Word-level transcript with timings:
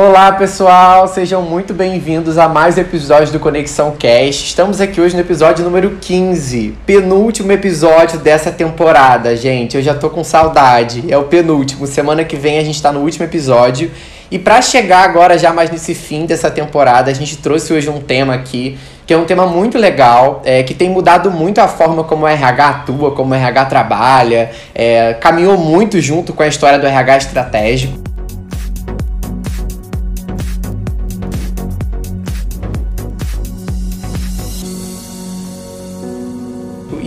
Olá 0.00 0.30
pessoal, 0.30 1.08
sejam 1.08 1.42
muito 1.42 1.74
bem-vindos 1.74 2.38
a 2.38 2.48
mais 2.48 2.78
um 2.78 2.80
episódio 2.82 3.32
do 3.32 3.40
Conexão 3.40 3.96
Cast. 3.98 4.46
Estamos 4.46 4.80
aqui 4.80 5.00
hoje 5.00 5.16
no 5.16 5.22
episódio 5.22 5.64
número 5.64 5.98
15, 6.00 6.78
penúltimo 6.86 7.50
episódio 7.50 8.16
dessa 8.20 8.52
temporada, 8.52 9.36
gente. 9.36 9.76
Eu 9.76 9.82
já 9.82 9.92
tô 9.92 10.08
com 10.08 10.22
saudade, 10.22 11.04
é 11.08 11.18
o 11.18 11.24
penúltimo. 11.24 11.84
Semana 11.84 12.22
que 12.24 12.36
vem 12.36 12.60
a 12.60 12.64
gente 12.64 12.80
tá 12.80 12.92
no 12.92 13.00
último 13.00 13.24
episódio. 13.24 13.90
E 14.30 14.38
para 14.38 14.62
chegar 14.62 15.02
agora 15.02 15.36
já 15.36 15.52
mais 15.52 15.68
nesse 15.68 15.96
fim 15.96 16.26
dessa 16.26 16.48
temporada, 16.48 17.10
a 17.10 17.14
gente 17.14 17.36
trouxe 17.38 17.72
hoje 17.72 17.90
um 17.90 18.00
tema 18.00 18.34
aqui 18.34 18.78
que 19.04 19.12
é 19.12 19.16
um 19.16 19.24
tema 19.24 19.46
muito 19.46 19.76
legal, 19.78 20.42
é, 20.44 20.62
que 20.62 20.74
tem 20.74 20.88
mudado 20.88 21.28
muito 21.28 21.58
a 21.58 21.66
forma 21.66 22.04
como 22.04 22.24
o 22.24 22.28
RH 22.28 22.68
atua, 22.68 23.10
como 23.16 23.32
o 23.32 23.34
RH 23.34 23.64
trabalha, 23.64 24.52
é, 24.72 25.14
caminhou 25.14 25.58
muito 25.58 26.00
junto 26.00 26.32
com 26.32 26.44
a 26.44 26.46
história 26.46 26.78
do 26.78 26.86
RH 26.86 27.16
estratégico. 27.16 28.08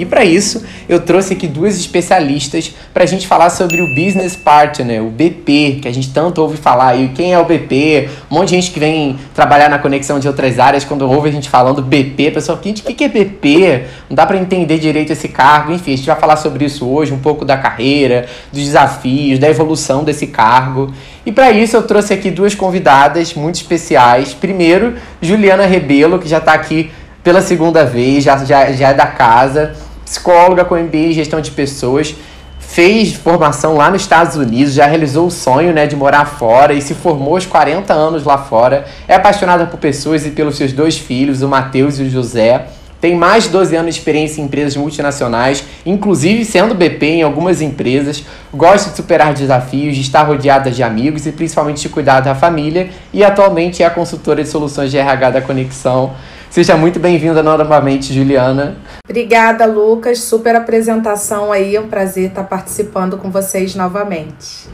E 0.01 0.05
para 0.05 0.25
isso, 0.25 0.65
eu 0.89 0.99
trouxe 0.99 1.33
aqui 1.33 1.45
duas 1.45 1.77
especialistas 1.77 2.73
para 2.91 3.03
a 3.03 3.05
gente 3.05 3.27
falar 3.27 3.51
sobre 3.51 3.79
o 3.81 3.87
Business 3.89 4.35
Partner, 4.35 5.03
o 5.03 5.11
BP, 5.11 5.77
que 5.79 5.87
a 5.87 5.93
gente 5.93 6.09
tanto 6.09 6.41
ouve 6.41 6.57
falar. 6.57 6.95
E 6.95 7.09
quem 7.09 7.31
é 7.33 7.37
o 7.37 7.45
BP? 7.45 8.09
Um 8.31 8.33
monte 8.33 8.49
de 8.49 8.55
gente 8.55 8.71
que 8.71 8.79
vem 8.79 9.19
trabalhar 9.35 9.69
na 9.69 9.77
conexão 9.77 10.19
de 10.19 10.27
outras 10.27 10.57
áreas, 10.57 10.83
quando 10.83 11.07
ouve 11.07 11.29
a 11.29 11.31
gente 11.31 11.47
falando 11.47 11.83
BP, 11.83 12.29
a 12.29 12.31
pessoa, 12.31 12.59
gente, 12.63 12.81
o 12.81 12.85
que 12.95 13.03
é 13.03 13.07
BP? 13.07 13.83
Não 14.09 14.15
dá 14.15 14.25
para 14.25 14.37
entender 14.37 14.79
direito 14.79 15.13
esse 15.13 15.27
cargo. 15.27 15.71
Enfim, 15.71 15.93
a 15.93 15.95
gente 15.95 16.07
vai 16.07 16.19
falar 16.19 16.37
sobre 16.37 16.65
isso 16.65 16.89
hoje, 16.89 17.13
um 17.13 17.19
pouco 17.19 17.45
da 17.45 17.55
carreira, 17.55 18.25
dos 18.51 18.63
desafios, 18.63 19.37
da 19.37 19.47
evolução 19.47 20.03
desse 20.03 20.25
cargo. 20.25 20.91
E 21.23 21.31
para 21.31 21.51
isso 21.51 21.77
eu 21.77 21.83
trouxe 21.83 22.11
aqui 22.11 22.31
duas 22.31 22.55
convidadas 22.55 23.35
muito 23.35 23.53
especiais. 23.53 24.33
Primeiro, 24.33 24.95
Juliana 25.21 25.67
Rebelo, 25.67 26.17
que 26.17 26.27
já 26.27 26.39
está 26.39 26.53
aqui 26.53 26.89
pela 27.23 27.39
segunda 27.39 27.85
vez, 27.85 28.23
já, 28.23 28.35
já, 28.43 28.71
já 28.71 28.89
é 28.89 28.93
da 28.95 29.05
casa 29.05 29.75
psicóloga 30.11 30.65
com 30.65 30.75
MBA 30.75 30.97
em 30.97 31.13
gestão 31.13 31.39
de 31.39 31.51
pessoas, 31.51 32.13
fez 32.59 33.13
formação 33.13 33.77
lá 33.77 33.89
nos 33.89 34.01
Estados 34.01 34.35
Unidos, 34.35 34.73
já 34.73 34.85
realizou 34.85 35.27
o 35.27 35.31
sonho 35.31 35.73
né, 35.73 35.87
de 35.87 35.95
morar 35.95 36.25
fora 36.25 36.73
e 36.73 36.81
se 36.81 36.93
formou 36.93 37.35
aos 37.35 37.45
40 37.45 37.93
anos 37.93 38.25
lá 38.25 38.37
fora. 38.37 38.85
É 39.07 39.15
apaixonada 39.15 39.65
por 39.65 39.79
pessoas 39.79 40.25
e 40.25 40.31
pelos 40.31 40.57
seus 40.57 40.73
dois 40.73 40.97
filhos, 40.97 41.41
o 41.41 41.47
Matheus 41.47 41.97
e 41.97 42.03
o 42.03 42.09
José. 42.09 42.65
Tem 42.99 43.15
mais 43.15 43.45
de 43.45 43.49
12 43.49 43.75
anos 43.75 43.95
de 43.95 43.99
experiência 43.99 44.41
em 44.41 44.45
empresas 44.45 44.75
multinacionais, 44.75 45.63
inclusive 45.85 46.45
sendo 46.45 46.75
BP 46.75 47.05
em 47.05 47.23
algumas 47.23 47.61
empresas. 47.61 48.23
Gosta 48.53 48.91
de 48.91 48.97
superar 48.97 49.33
desafios, 49.33 49.95
de 49.95 50.01
estar 50.01 50.23
rodeada 50.23 50.69
de 50.69 50.83
amigos 50.83 51.25
e 51.25 51.31
principalmente 51.31 51.81
de 51.81 51.89
cuidar 51.89 52.19
da 52.19 52.35
família. 52.35 52.89
E 53.13 53.23
atualmente 53.23 53.81
é 53.81 53.85
a 53.85 53.89
consultora 53.89 54.43
de 54.43 54.49
soluções 54.49 54.91
de 54.91 54.97
RH 54.97 55.31
da 55.31 55.41
Conexão. 55.41 56.11
Seja 56.51 56.75
muito 56.75 56.99
bem-vinda 56.99 57.41
novamente, 57.41 58.13
Juliana. 58.13 58.75
Obrigada, 59.09 59.65
Lucas. 59.65 60.19
Super 60.19 60.53
apresentação 60.53 61.49
aí. 61.49 61.77
É 61.77 61.79
um 61.79 61.87
prazer 61.87 62.27
estar 62.27 62.43
participando 62.43 63.17
com 63.17 63.31
vocês 63.31 63.73
novamente. 63.73 64.67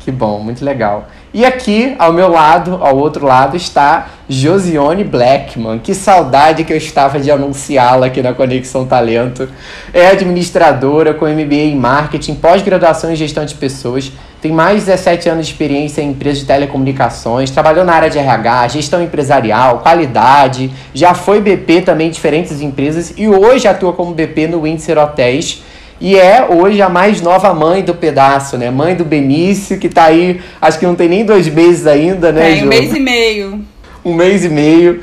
Que 0.00 0.10
bom, 0.10 0.40
muito 0.40 0.64
legal. 0.64 1.06
E 1.34 1.44
aqui, 1.44 1.96
ao 1.98 2.12
meu 2.12 2.28
lado, 2.28 2.78
ao 2.80 2.96
outro 2.96 3.26
lado, 3.26 3.56
está 3.56 4.06
Josione 4.28 5.02
Blackman. 5.02 5.80
Que 5.80 5.92
saudade 5.92 6.62
que 6.62 6.72
eu 6.72 6.76
estava 6.76 7.18
de 7.18 7.28
anunciá-la 7.28 8.06
aqui 8.06 8.22
na 8.22 8.32
Conexão 8.32 8.86
Talento. 8.86 9.48
É 9.92 10.06
administradora 10.06 11.12
com 11.12 11.26
MBA 11.26 11.54
em 11.54 11.74
Marketing, 11.74 12.36
pós-graduação 12.36 13.10
em 13.10 13.16
Gestão 13.16 13.44
de 13.44 13.56
Pessoas. 13.56 14.12
Tem 14.40 14.52
mais 14.52 14.84
de 14.84 14.86
17 14.86 15.28
anos 15.28 15.46
de 15.46 15.52
experiência 15.52 16.02
em 16.02 16.10
empresas 16.10 16.38
de 16.38 16.46
telecomunicações, 16.46 17.50
trabalhou 17.50 17.84
na 17.84 17.94
área 17.94 18.10
de 18.10 18.18
RH, 18.18 18.68
gestão 18.68 19.02
empresarial, 19.02 19.80
qualidade, 19.80 20.70
já 20.92 21.14
foi 21.14 21.40
BP 21.40 21.80
também 21.80 22.08
em 22.08 22.10
diferentes 22.10 22.60
empresas 22.60 23.12
e 23.16 23.26
hoje 23.26 23.66
atua 23.66 23.92
como 23.92 24.14
BP 24.14 24.46
no 24.46 24.62
Windsor 24.62 24.98
Hotéis 24.98 25.64
e 26.00 26.16
é 26.16 26.44
hoje 26.44 26.82
a 26.82 26.88
mais 26.88 27.20
nova 27.20 27.52
mãe 27.54 27.82
do 27.82 27.94
pedaço, 27.94 28.58
né? 28.58 28.70
Mãe 28.70 28.94
do 28.94 29.04
Benício, 29.04 29.78
que 29.78 29.88
tá 29.88 30.04
aí, 30.04 30.40
acho 30.60 30.78
que 30.78 30.86
não 30.86 30.94
tem 30.94 31.08
nem 31.08 31.24
dois 31.24 31.48
meses 31.48 31.86
ainda, 31.86 32.32
né? 32.32 32.54
Tem 32.54 32.64
um 32.64 32.66
mês 32.66 32.94
e 32.94 33.00
meio. 33.00 33.64
Um 34.04 34.14
mês 34.14 34.44
e 34.44 34.48
meio. 34.48 35.00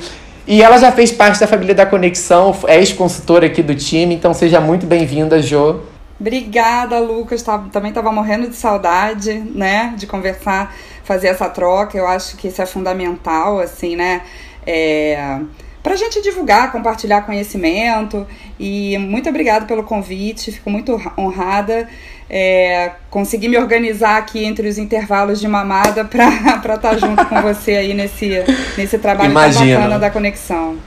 E 0.48 0.62
ela 0.62 0.78
já 0.78 0.92
fez 0.92 1.12
parte 1.12 1.40
da 1.40 1.48
família 1.48 1.74
da 1.74 1.86
Conexão, 1.86 2.56
é 2.68 2.78
ex-consultora 2.78 3.46
aqui 3.46 3.64
do 3.64 3.74
time, 3.76 4.14
então 4.14 4.34
seja 4.34 4.60
muito 4.60 4.86
bem-vinda, 4.86 5.42
Jo. 5.42 5.82
Obrigada, 6.20 7.00
Lucas. 7.00 7.42
Tá, 7.42 7.58
também 7.72 7.90
estava 7.90 8.12
morrendo 8.12 8.48
de 8.48 8.56
saudade, 8.56 9.34
né? 9.34 9.94
De 9.98 10.06
conversar, 10.06 10.76
fazer 11.04 11.30
essa 11.30 11.50
troca. 11.50 11.98
Eu 11.98 12.06
acho 12.06 12.38
que 12.38 12.48
isso 12.48 12.62
é 12.62 12.66
fundamental, 12.66 13.60
assim, 13.60 13.96
né? 13.96 14.22
É 14.68 15.40
para 15.84 15.94
a 15.94 15.98
gente 15.98 16.22
divulgar, 16.22 16.72
compartilhar 16.72 17.22
conhecimento. 17.22 18.26
E 18.60 18.98
muito 18.98 19.28
obrigada 19.30 19.66
pelo 19.66 19.84
convite, 19.84 20.52
fico 20.52 20.70
muito 20.70 21.00
honrada. 21.18 21.88
É, 22.30 22.92
consegui 23.10 23.50
me 23.50 23.58
organizar 23.58 24.18
aqui 24.18 24.44
entre 24.44 24.68
os 24.68 24.78
intervalos 24.78 25.40
de 25.40 25.48
mamada 25.48 26.06
para 26.06 26.30
estar 26.30 26.78
tá 26.78 26.98
junto 26.98 27.26
com 27.26 27.42
você 27.42 27.72
aí 27.72 27.94
nesse, 27.94 28.30
nesse 28.78 28.98
trabalho 28.98 29.32
Imagina. 29.32 29.78
bacana 29.78 30.00
da 30.00 30.10
conexão. 30.10 30.78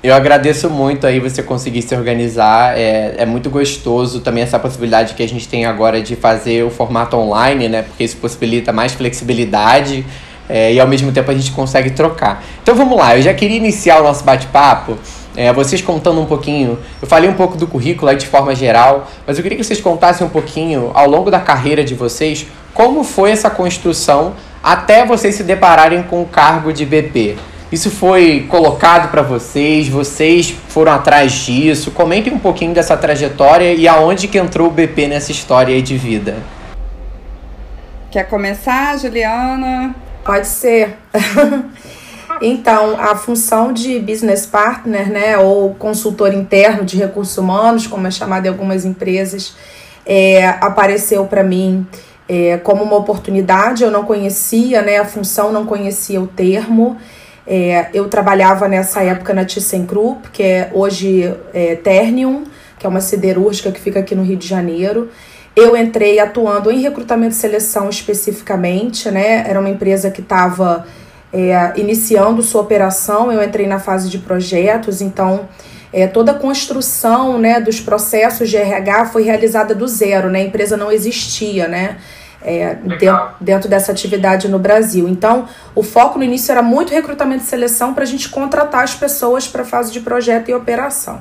Eu 0.00 0.14
agradeço 0.14 0.70
muito 0.70 1.08
aí 1.08 1.18
você 1.18 1.42
conseguir 1.42 1.82
se 1.82 1.94
organizar. 1.94 2.78
É, 2.78 3.16
é 3.18 3.26
muito 3.26 3.50
gostoso 3.50 4.20
também 4.20 4.44
essa 4.44 4.58
possibilidade 4.58 5.14
que 5.14 5.22
a 5.24 5.28
gente 5.28 5.48
tem 5.48 5.66
agora 5.66 6.00
de 6.00 6.14
fazer 6.14 6.62
o 6.62 6.70
formato 6.70 7.16
online, 7.16 7.68
né? 7.68 7.82
Porque 7.82 8.04
isso 8.04 8.16
possibilita 8.18 8.72
mais 8.72 8.94
flexibilidade 8.94 10.06
é, 10.48 10.72
e 10.72 10.80
ao 10.80 10.86
mesmo 10.86 11.12
tempo 11.12 11.30
a 11.30 11.34
gente 11.34 11.52
consegue 11.52 11.90
trocar. 11.90 12.42
Então 12.62 12.74
vamos 12.74 12.96
lá, 12.96 13.16
eu 13.16 13.22
já 13.22 13.34
queria 13.34 13.56
iniciar 13.56 14.00
o 14.00 14.04
nosso 14.04 14.24
bate-papo. 14.24 14.98
É, 15.36 15.52
vocês 15.52 15.80
contando 15.80 16.20
um 16.20 16.26
pouquinho, 16.26 16.78
eu 17.00 17.06
falei 17.06 17.30
um 17.30 17.34
pouco 17.34 17.56
do 17.56 17.66
currículo 17.66 18.10
aí 18.10 18.16
de 18.16 18.26
forma 18.26 18.54
geral, 18.54 19.08
mas 19.24 19.36
eu 19.36 19.42
queria 19.42 19.56
que 19.56 19.62
vocês 19.62 19.80
contassem 19.80 20.26
um 20.26 20.30
pouquinho 20.30 20.90
ao 20.94 21.08
longo 21.08 21.30
da 21.30 21.38
carreira 21.38 21.84
de 21.84 21.94
vocês 21.94 22.46
como 22.74 23.04
foi 23.04 23.30
essa 23.30 23.48
construção 23.48 24.34
até 24.62 25.04
vocês 25.04 25.34
se 25.34 25.44
depararem 25.44 26.02
com 26.02 26.22
o 26.22 26.26
cargo 26.26 26.72
de 26.72 26.84
BP. 26.84 27.36
Isso 27.70 27.90
foi 27.90 28.46
colocado 28.48 29.10
para 29.10 29.20
vocês? 29.20 29.88
Vocês 29.88 30.54
foram 30.68 30.92
atrás 30.92 31.32
disso? 31.32 31.90
Comentem 31.90 32.32
um 32.32 32.38
pouquinho 32.38 32.72
dessa 32.72 32.96
trajetória 32.96 33.74
e 33.74 33.86
aonde 33.86 34.26
que 34.26 34.38
entrou 34.38 34.68
o 34.68 34.70
BP 34.70 35.06
nessa 35.06 35.30
história 35.30 35.74
aí 35.74 35.82
de 35.82 35.96
vida. 35.96 36.36
Quer 38.10 38.24
começar, 38.24 38.98
Juliana? 38.98 39.94
Pode 40.28 40.46
ser. 40.46 40.94
então, 42.42 43.00
a 43.00 43.16
função 43.16 43.72
de 43.72 43.98
business 43.98 44.44
partner, 44.44 45.10
né, 45.10 45.38
ou 45.38 45.74
consultor 45.76 46.34
interno 46.34 46.84
de 46.84 46.98
recursos 46.98 47.38
humanos, 47.38 47.86
como 47.86 48.06
é 48.06 48.10
chamado 48.10 48.44
em 48.44 48.50
algumas 48.50 48.84
empresas, 48.84 49.56
é, 50.04 50.46
apareceu 50.46 51.24
para 51.24 51.42
mim 51.42 51.86
é, 52.28 52.58
como 52.58 52.84
uma 52.84 52.96
oportunidade. 52.96 53.82
Eu 53.82 53.90
não 53.90 54.04
conhecia, 54.04 54.82
né, 54.82 54.98
a 54.98 55.04
função, 55.06 55.50
não 55.50 55.64
conhecia 55.64 56.20
o 56.20 56.26
termo. 56.26 56.98
É, 57.46 57.88
eu 57.94 58.06
trabalhava 58.10 58.68
nessa 58.68 59.02
época 59.02 59.32
na 59.32 59.46
ThyssenKrupp, 59.46 60.28
que 60.28 60.42
é 60.42 60.70
hoje 60.74 61.34
é, 61.54 61.74
Ternium, 61.76 62.44
que 62.78 62.84
é 62.84 62.88
uma 62.90 63.00
siderúrgica 63.00 63.72
que 63.72 63.80
fica 63.80 64.00
aqui 64.00 64.14
no 64.14 64.24
Rio 64.24 64.36
de 64.36 64.46
Janeiro. 64.46 65.08
Eu 65.58 65.76
entrei 65.76 66.20
atuando 66.20 66.70
em 66.70 66.80
recrutamento 66.80 67.32
e 67.32 67.36
seleção 67.36 67.88
especificamente, 67.88 69.10
né? 69.10 69.44
Era 69.44 69.58
uma 69.58 69.68
empresa 69.68 70.08
que 70.08 70.20
estava 70.20 70.86
é, 71.32 71.72
iniciando 71.74 72.44
sua 72.44 72.60
operação, 72.60 73.32
eu 73.32 73.42
entrei 73.42 73.66
na 73.66 73.80
fase 73.80 74.08
de 74.08 74.18
projetos, 74.18 75.00
então 75.00 75.48
é, 75.92 76.06
toda 76.06 76.30
a 76.30 76.34
construção 76.34 77.38
né, 77.38 77.60
dos 77.60 77.80
processos 77.80 78.48
de 78.48 78.56
RH 78.56 79.06
foi 79.06 79.24
realizada 79.24 79.74
do 79.74 79.88
zero, 79.88 80.30
né? 80.30 80.42
A 80.42 80.44
empresa 80.44 80.76
não 80.76 80.92
existia, 80.92 81.66
né? 81.66 81.96
É, 82.40 82.76
dentro, 82.76 83.28
dentro 83.40 83.68
dessa 83.68 83.90
atividade 83.90 84.46
no 84.46 84.60
Brasil. 84.60 85.08
Então, 85.08 85.48
o 85.74 85.82
foco 85.82 86.18
no 86.18 86.24
início 86.24 86.52
era 86.52 86.62
muito 86.62 86.92
recrutamento 86.92 87.42
e 87.42 87.46
seleção 87.46 87.92
para 87.94 88.04
a 88.04 88.06
gente 88.06 88.28
contratar 88.28 88.84
as 88.84 88.94
pessoas 88.94 89.48
para 89.48 89.62
a 89.62 89.64
fase 89.64 89.90
de 89.90 89.98
projeto 89.98 90.48
e 90.50 90.54
operação 90.54 91.20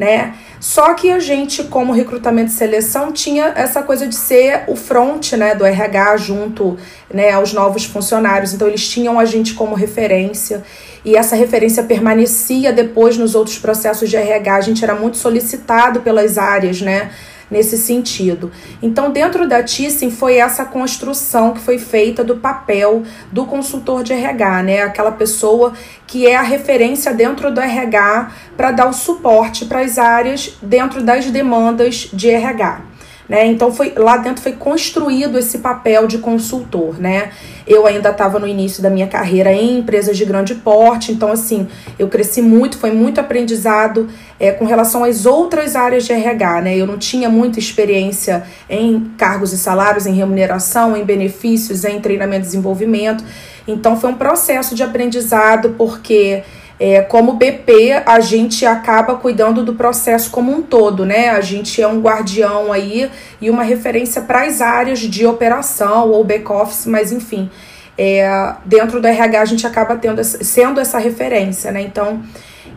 né? 0.00 0.34
Só 0.58 0.94
que 0.94 1.10
a 1.10 1.18
gente, 1.18 1.62
como 1.64 1.92
recrutamento 1.92 2.50
e 2.50 2.54
seleção, 2.54 3.12
tinha 3.12 3.52
essa 3.54 3.82
coisa 3.82 4.06
de 4.06 4.14
ser 4.14 4.64
o 4.66 4.74
front, 4.74 5.34
né, 5.34 5.54
do 5.54 5.62
RH 5.62 6.16
junto, 6.16 6.78
né, 7.12 7.32
aos 7.32 7.52
novos 7.52 7.84
funcionários. 7.84 8.54
Então 8.54 8.66
eles 8.66 8.88
tinham 8.88 9.20
a 9.20 9.26
gente 9.26 9.52
como 9.52 9.74
referência 9.74 10.62
e 11.04 11.16
essa 11.16 11.36
referência 11.36 11.82
permanecia 11.82 12.72
depois 12.72 13.18
nos 13.18 13.34
outros 13.34 13.58
processos 13.58 14.08
de 14.08 14.16
RH. 14.16 14.56
A 14.56 14.60
gente 14.62 14.82
era 14.82 14.94
muito 14.94 15.18
solicitado 15.18 16.00
pelas 16.00 16.38
áreas, 16.38 16.80
né? 16.80 17.10
Nesse 17.50 17.76
sentido. 17.76 18.50
Então, 18.82 19.10
dentro 19.10 19.48
da 19.48 19.62
Thyssen 19.62 20.10
foi 20.10 20.36
essa 20.36 20.64
construção 20.64 21.52
que 21.52 21.60
foi 21.60 21.78
feita 21.78 22.22
do 22.22 22.36
papel 22.36 23.02
do 23.32 23.44
consultor 23.44 24.02
de 24.02 24.12
RH, 24.12 24.62
né? 24.62 24.82
Aquela 24.82 25.12
pessoa 25.12 25.72
que 26.06 26.26
é 26.26 26.36
a 26.36 26.42
referência 26.42 27.12
dentro 27.12 27.52
do 27.52 27.60
RH 27.60 28.30
para 28.56 28.70
dar 28.70 28.88
o 28.88 28.92
suporte 28.92 29.64
para 29.64 29.80
as 29.80 29.98
áreas 29.98 30.56
dentro 30.62 31.02
das 31.02 31.26
demandas 31.26 32.08
de 32.12 32.28
RH. 32.28 32.89
Né? 33.30 33.46
Então 33.46 33.72
foi 33.72 33.92
lá 33.96 34.16
dentro 34.16 34.42
foi 34.42 34.54
construído 34.54 35.38
esse 35.38 35.58
papel 35.58 36.08
de 36.08 36.18
consultor, 36.18 36.98
né? 36.98 37.30
Eu 37.64 37.86
ainda 37.86 38.10
estava 38.10 38.40
no 38.40 38.46
início 38.48 38.82
da 38.82 38.90
minha 38.90 39.06
carreira 39.06 39.52
em 39.52 39.78
empresas 39.78 40.18
de 40.18 40.24
grande 40.24 40.56
porte, 40.56 41.12
então 41.12 41.30
assim 41.30 41.68
eu 41.96 42.08
cresci 42.08 42.42
muito, 42.42 42.76
foi 42.76 42.90
muito 42.90 43.20
aprendizado 43.20 44.08
é, 44.40 44.50
com 44.50 44.64
relação 44.64 45.04
às 45.04 45.26
outras 45.26 45.76
áreas 45.76 46.06
de 46.06 46.12
RH, 46.12 46.62
né? 46.62 46.76
Eu 46.76 46.88
não 46.88 46.98
tinha 46.98 47.28
muita 47.28 47.60
experiência 47.60 48.42
em 48.68 49.12
cargos 49.16 49.52
e 49.52 49.58
salários, 49.58 50.06
em 50.06 50.12
remuneração, 50.12 50.96
em 50.96 51.04
benefícios, 51.04 51.84
em 51.84 52.00
treinamento 52.00 52.42
e 52.42 52.46
desenvolvimento. 52.46 53.22
Então 53.64 53.96
foi 53.96 54.10
um 54.10 54.16
processo 54.16 54.74
de 54.74 54.82
aprendizado 54.82 55.76
porque 55.78 56.42
é, 56.80 57.02
como 57.02 57.34
BP, 57.34 58.02
a 58.06 58.20
gente 58.20 58.64
acaba 58.64 59.16
cuidando 59.16 59.62
do 59.62 59.74
processo 59.74 60.30
como 60.30 60.50
um 60.50 60.62
todo, 60.62 61.04
né? 61.04 61.28
A 61.28 61.42
gente 61.42 61.82
é 61.82 61.86
um 61.86 62.00
guardião 62.00 62.72
aí 62.72 63.10
e 63.38 63.50
uma 63.50 63.62
referência 63.62 64.22
para 64.22 64.44
as 64.44 64.62
áreas 64.62 65.00
de 65.00 65.26
operação 65.26 66.08
ou 66.08 66.24
back-office, 66.24 66.86
mas 66.86 67.12
enfim, 67.12 67.50
é, 67.98 68.54
dentro 68.64 68.98
do 68.98 69.06
RH 69.06 69.42
a 69.42 69.44
gente 69.44 69.66
acaba 69.66 69.94
tendo, 69.96 70.24
sendo 70.24 70.80
essa 70.80 70.98
referência, 70.98 71.70
né? 71.70 71.82
Então, 71.82 72.22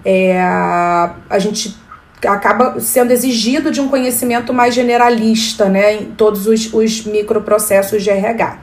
é, 0.03 0.37
a 0.37 1.39
gente 1.39 1.73
acaba 2.27 2.81
sendo 2.81 3.11
exigido 3.11 3.71
de 3.71 3.79
um 3.79 3.87
conhecimento 3.87 4.53
mais 4.53 4.75
generalista, 4.75 5.69
né? 5.69 5.95
Em 5.95 6.05
todos 6.11 6.45
os, 6.45 6.73
os 6.73 7.05
microprocessos 7.05 8.03
de 8.03 8.09
RH. 8.09 8.57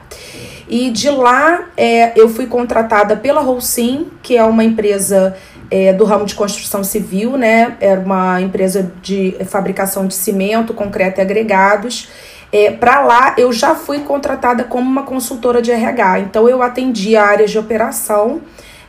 E 0.71 0.89
de 0.89 1.09
lá 1.09 1.65
é, 1.75 2.17
eu 2.17 2.29
fui 2.29 2.47
contratada 2.47 3.17
pela 3.17 3.41
Holcim, 3.41 4.09
que 4.23 4.37
é 4.37 4.43
uma 4.45 4.63
empresa 4.63 5.35
é, 5.69 5.91
do 5.91 6.05
ramo 6.05 6.25
de 6.25 6.33
construção 6.33 6.81
civil, 6.81 7.35
né? 7.35 7.75
Era 7.81 7.99
uma 7.99 8.39
empresa 8.39 8.89
de 9.01 9.35
fabricação 9.47 10.07
de 10.07 10.13
cimento, 10.13 10.73
concreto 10.73 11.19
e 11.19 11.21
agregados. 11.21 12.07
É, 12.53 12.71
para 12.71 13.01
lá 13.01 13.35
eu 13.37 13.51
já 13.51 13.75
fui 13.75 13.99
contratada 13.99 14.63
como 14.63 14.89
uma 14.89 15.03
consultora 15.03 15.61
de 15.61 15.71
RH, 15.71 16.19
então 16.19 16.47
eu 16.47 16.63
atendia 16.63 17.21
áreas 17.21 17.51
de 17.51 17.59
operação. 17.59 18.39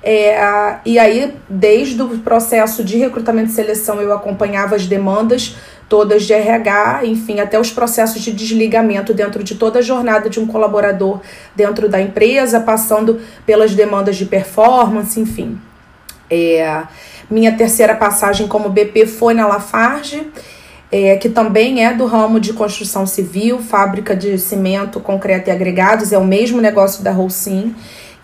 É, 0.05 0.77
e 0.85 1.01
aí, 1.01 1.35
desde 1.49 2.01
o 2.01 2.19
processo 2.19 2.85
de 2.85 2.97
recrutamento 2.97 3.51
e 3.51 3.55
seleção, 3.55 4.01
eu 4.01 4.13
acompanhava 4.13 4.77
as 4.77 4.87
demandas 4.87 5.57
todas 5.89 6.25
de 6.25 6.33
RH, 6.33 7.05
enfim, 7.05 7.41
até 7.41 7.59
os 7.59 7.71
processos 7.71 8.23
de 8.23 8.33
desligamento 8.33 9.13
dentro 9.13 9.43
de 9.43 9.55
toda 9.55 9.81
a 9.81 9.83
jornada 9.83 10.31
de 10.31 10.41
um 10.41 10.47
colaborador 10.47 11.21
dentro 11.55 11.89
da 11.89 12.01
empresa, 12.01 12.61
passando 12.61 13.21
pelas 13.45 13.75
demandas 13.75 14.17
de 14.17 14.25
performance, 14.25 15.21
enfim. 15.21 15.61
É, 16.31 16.83
minha 17.31 17.53
terceira 17.53 17.95
passagem 17.95 18.49
como 18.49 18.69
BP 18.69 19.07
foi 19.07 19.35
na 19.35 19.47
Lafarge, 19.47 20.27
é, 20.91 21.17
que 21.17 21.29
também 21.29 21.85
é 21.85 21.93
do 21.93 22.07
ramo 22.07 22.39
de 22.39 22.53
construção 22.53 23.07
civil, 23.07 23.59
fábrica 23.59 24.15
de 24.15 24.39
cimento, 24.39 25.01
concreto 25.01 25.49
e 25.49 25.51
agregados, 25.51 26.13
é 26.13 26.19
o 26.19 26.25
mesmo 26.25 26.61
negócio 26.61 27.03
da 27.03 27.11
Holcim, 27.11 27.75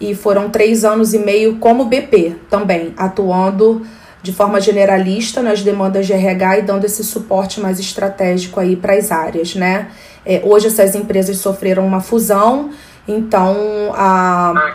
e 0.00 0.14
foram 0.14 0.50
três 0.50 0.84
anos 0.84 1.12
e 1.12 1.18
meio 1.18 1.56
como 1.56 1.86
BP 1.86 2.36
também, 2.48 2.94
atuando 2.96 3.86
de 4.22 4.32
forma 4.32 4.60
generalista 4.60 5.42
nas 5.42 5.62
demandas 5.62 6.06
de 6.06 6.12
RH 6.12 6.58
e 6.58 6.62
dando 6.62 6.84
esse 6.84 7.04
suporte 7.04 7.60
mais 7.60 7.78
estratégico 7.78 8.58
aí 8.58 8.76
para 8.76 8.94
as 8.94 9.12
áreas, 9.12 9.54
né? 9.54 9.88
É, 10.26 10.42
hoje 10.44 10.66
essas 10.66 10.94
empresas 10.94 11.38
sofreram 11.38 11.86
uma 11.86 12.00
fusão, 12.00 12.70
então 13.06 13.92
a 13.94 14.52
ah, 14.54 14.72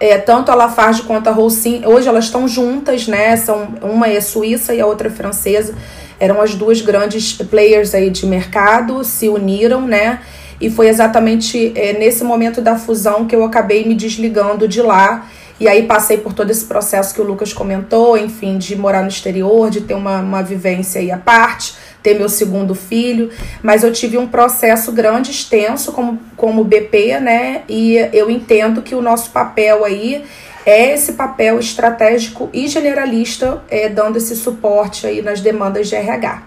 é 0.00 0.16
tanto 0.16 0.50
a 0.50 0.54
Lafarge 0.54 1.02
quanto 1.02 1.28
a 1.28 1.32
Holcim, 1.32 1.84
hoje 1.84 2.08
elas 2.08 2.24
estão 2.24 2.48
juntas, 2.48 3.06
né? 3.06 3.36
São 3.36 3.74
uma 3.82 4.08
é 4.08 4.20
suíça 4.20 4.72
e 4.72 4.80
a 4.80 4.86
outra 4.86 5.08
é 5.08 5.10
francesa. 5.10 5.74
Eram 6.18 6.40
as 6.40 6.54
duas 6.54 6.80
grandes 6.80 7.32
players 7.32 7.94
aí 7.94 8.08
de 8.08 8.24
mercado, 8.24 9.04
se 9.04 9.28
uniram, 9.28 9.82
né? 9.82 10.20
E 10.60 10.70
foi 10.70 10.88
exatamente 10.88 11.72
é, 11.76 11.92
nesse 11.92 12.24
momento 12.24 12.62
da 12.62 12.76
fusão 12.76 13.26
que 13.26 13.34
eu 13.34 13.44
acabei 13.44 13.84
me 13.84 13.94
desligando 13.94 14.66
de 14.66 14.80
lá 14.80 15.26
e 15.58 15.68
aí 15.68 15.84
passei 15.86 16.18
por 16.18 16.32
todo 16.32 16.50
esse 16.50 16.64
processo 16.64 17.14
que 17.14 17.20
o 17.20 17.24
Lucas 17.24 17.52
comentou, 17.52 18.18
enfim, 18.18 18.58
de 18.58 18.74
morar 18.74 19.02
no 19.02 19.08
exterior, 19.08 19.70
de 19.70 19.82
ter 19.82 19.94
uma, 19.94 20.20
uma 20.20 20.42
vivência 20.42 21.00
aí 21.00 21.12
à 21.12 21.18
parte, 21.18 21.76
ter 22.02 22.18
meu 22.18 22.28
segundo 22.28 22.74
filho. 22.74 23.30
Mas 23.62 23.84
eu 23.84 23.92
tive 23.92 24.18
um 24.18 24.26
processo 24.26 24.90
grande, 24.90 25.30
extenso, 25.30 25.92
como, 25.92 26.18
como 26.36 26.64
BP, 26.64 27.20
né? 27.20 27.62
E 27.68 27.96
eu 28.12 28.28
entendo 28.28 28.82
que 28.82 28.96
o 28.96 29.02
nosso 29.02 29.30
papel 29.30 29.84
aí 29.84 30.24
é 30.66 30.92
esse 30.92 31.12
papel 31.12 31.58
estratégico 31.60 32.50
e 32.52 32.66
generalista, 32.66 33.62
é, 33.70 33.88
dando 33.88 34.16
esse 34.16 34.34
suporte 34.34 35.06
aí 35.06 35.22
nas 35.22 35.40
demandas 35.40 35.88
de 35.88 35.94
RH. 35.94 36.42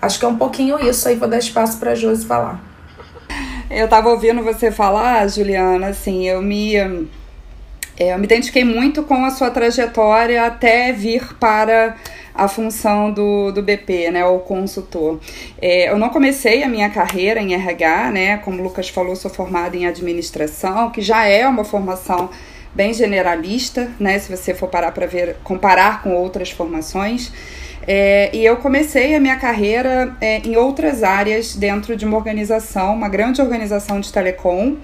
Acho 0.00 0.18
que 0.18 0.24
é 0.24 0.28
um 0.28 0.36
pouquinho 0.36 0.78
isso 0.78 1.08
aí, 1.08 1.16
vou 1.16 1.28
dar 1.28 1.38
espaço 1.38 1.78
para 1.78 1.90
a 1.90 1.94
Josi 1.94 2.24
falar. 2.24 2.60
Eu 3.68 3.86
estava 3.86 4.08
ouvindo 4.08 4.42
você 4.42 4.70
falar, 4.70 5.28
Juliana, 5.28 5.88
assim, 5.88 6.28
eu 6.28 6.40
me 6.40 7.08
é, 7.98 8.12
eu 8.12 8.18
me 8.18 8.24
identifiquei 8.24 8.64
muito 8.64 9.02
com 9.02 9.24
a 9.24 9.30
sua 9.30 9.50
trajetória 9.50 10.44
até 10.44 10.92
vir 10.92 11.34
para 11.38 11.96
a 12.34 12.46
função 12.46 13.10
do, 13.10 13.50
do 13.50 13.62
BP, 13.62 14.10
né, 14.10 14.24
o 14.24 14.40
consultor. 14.40 15.18
É, 15.60 15.90
eu 15.90 15.98
não 15.98 16.10
comecei 16.10 16.62
a 16.62 16.68
minha 16.68 16.90
carreira 16.90 17.40
em 17.40 17.54
RH, 17.54 18.10
né, 18.10 18.36
como 18.38 18.60
o 18.60 18.62
Lucas 18.62 18.90
falou, 18.90 19.16
sou 19.16 19.30
formada 19.30 19.76
em 19.76 19.86
administração, 19.86 20.90
que 20.90 21.00
já 21.00 21.24
é 21.24 21.46
uma 21.46 21.64
formação 21.64 22.28
bem 22.74 22.92
generalista, 22.92 23.90
né, 23.98 24.18
se 24.18 24.34
você 24.34 24.52
for 24.52 24.68
parar 24.68 24.92
para 24.92 25.06
ver, 25.06 25.36
comparar 25.42 26.02
com 26.02 26.14
outras 26.14 26.50
formações. 26.50 27.32
É, 27.88 28.30
e 28.34 28.44
eu 28.44 28.56
comecei 28.58 29.14
a 29.14 29.20
minha 29.20 29.36
carreira 29.36 30.14
é, 30.20 30.38
em 30.38 30.56
outras 30.56 31.02
áreas 31.02 31.56
dentro 31.56 31.96
de 31.96 32.04
uma 32.04 32.18
organização, 32.18 32.94
uma 32.94 33.08
grande 33.08 33.40
organização 33.40 34.00
de 34.00 34.12
telecom, 34.12 34.76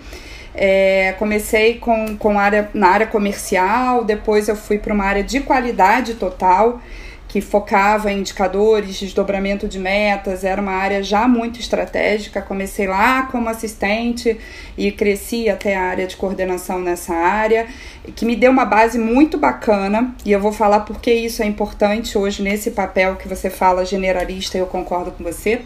é, 0.54 1.14
comecei 1.19 1.78
com, 1.78 2.16
com 2.16 2.38
área, 2.38 2.70
na 2.75 2.88
área 2.88 3.06
comercial, 3.06 4.04
depois 4.04 4.49
eu 4.49 4.56
fui 4.56 4.78
para 4.78 4.93
uma 4.93 5.04
área 5.04 5.22
de 5.22 5.40
qualidade 5.40 6.14
total, 6.14 6.81
que 7.32 7.40
focava 7.40 8.12
em 8.12 8.19
indicadores, 8.19 9.00
desdobramento 9.00 9.66
de 9.66 9.78
metas, 9.78 10.44
era 10.44 10.60
uma 10.60 10.72
área 10.72 11.02
já 11.02 11.26
muito 11.26 11.58
estratégica. 11.58 12.43
Comecei 12.43 12.87
lá 12.87 13.22
como 13.22 13.49
assistente 13.49 14.37
e 14.76 14.93
cresci 14.93 15.49
até 15.49 15.75
a 15.75 15.82
área 15.82 16.06
de 16.06 16.14
coordenação 16.14 16.78
nessa 16.78 17.14
área, 17.14 17.69
que 18.14 18.26
me 18.26 18.37
deu 18.37 18.50
uma 18.50 18.66
base 18.66 18.99
muito 18.99 19.38
bacana, 19.38 20.14
e 20.26 20.32
eu 20.32 20.40
vou 20.40 20.52
falar 20.52 20.81
porque 20.81 21.10
isso 21.10 21.43
é 21.43 21.46
importante 21.46 22.19
hoje 22.19 22.43
nesse 22.43 22.72
papel 22.72 23.16
que 23.16 23.26
você 23.26 23.49
fala 23.49 23.82
generalista, 23.87 24.58
eu 24.58 24.66
concordo 24.66 25.12
com 25.12 25.25
você. 25.25 25.62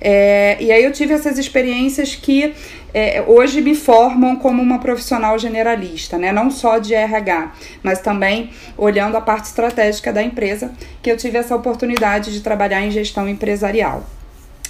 É, 0.00 0.56
e 0.60 0.70
aí 0.70 0.84
eu 0.84 0.92
tive 0.92 1.14
essas 1.14 1.36
experiências 1.36 2.14
que 2.14 2.54
é, 2.92 3.22
hoje 3.26 3.60
me 3.60 3.74
formam 3.74 4.36
como 4.36 4.62
uma 4.62 4.78
profissional 4.78 5.38
generalista, 5.38 6.18
né? 6.18 6.32
não 6.32 6.50
só 6.50 6.78
de 6.78 6.94
RH, 6.94 7.52
mas 7.82 8.00
também 8.00 8.50
olhando 8.76 9.16
a 9.16 9.20
parte 9.20 9.46
estratégica 9.46 10.12
da 10.12 10.22
empresa, 10.22 10.72
que 11.02 11.10
eu 11.10 11.16
tive 11.16 11.38
essa 11.38 11.54
oportunidade 11.54 12.32
de 12.32 12.40
trabalhar 12.40 12.82
em 12.82 12.90
gestão 12.90 13.28
empresarial. 13.28 14.04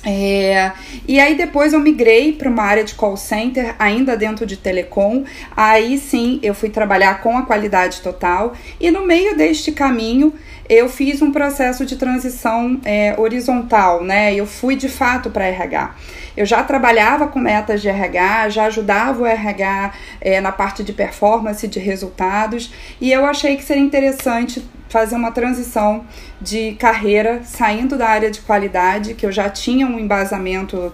É, 0.04 0.72
e 1.06 1.18
aí 1.18 1.34
depois 1.34 1.72
eu 1.72 1.80
migrei 1.80 2.32
para 2.32 2.48
uma 2.48 2.62
área 2.62 2.84
de 2.84 2.94
call 2.94 3.16
center, 3.16 3.75
ainda 3.78 4.16
dentro 4.16 4.46
de 4.46 4.56
telecom. 4.56 5.25
Aí 5.56 5.98
sim 5.98 6.38
eu 6.42 6.54
fui 6.54 6.70
trabalhar 6.70 7.20
com 7.20 7.37
a 7.37 7.42
qualidade 7.42 8.00
total. 8.00 8.54
E 8.80 8.90
no 8.90 9.04
meio 9.04 9.37
deste 9.37 9.72
caminho 9.72 10.32
eu 10.68 10.88
fiz 10.88 11.22
um 11.22 11.32
processo 11.32 11.87
de 11.87 11.96
transição 11.96 12.78
é, 12.84 13.14
horizontal, 13.18 14.04
né? 14.04 14.34
Eu 14.34 14.46
fui 14.46 14.76
de 14.76 14.88
fato 14.88 15.30
para 15.30 15.46
RH. 15.46 15.94
Eu 16.37 16.44
já 16.44 16.62
trabalhava 16.62 17.26
com 17.26 17.38
metas 17.38 17.80
de 17.80 17.88
RH, 17.88 18.50
já 18.50 18.64
ajudava 18.66 19.22
o 19.22 19.26
RH 19.26 19.92
é, 20.20 20.40
na 20.40 20.52
parte 20.52 20.84
de 20.84 20.92
performance, 20.92 21.66
de 21.66 21.78
resultados, 21.78 22.72
e 23.00 23.10
eu 23.10 23.25
achei 23.25 23.56
que 23.56 23.64
seria 23.64 23.82
interessante 23.82 24.64
fazer 24.88 25.16
uma 25.16 25.32
transição 25.32 26.04
de 26.40 26.72
carreira 26.75 27.42
saindo 27.44 27.96
da 27.96 28.08
área 28.08 28.30
de 28.30 28.40
qualidade, 28.40 29.14
que 29.14 29.26
eu 29.26 29.32
já 29.32 29.50
tinha 29.50 29.87
um 29.87 29.98
embasamento 29.98 30.92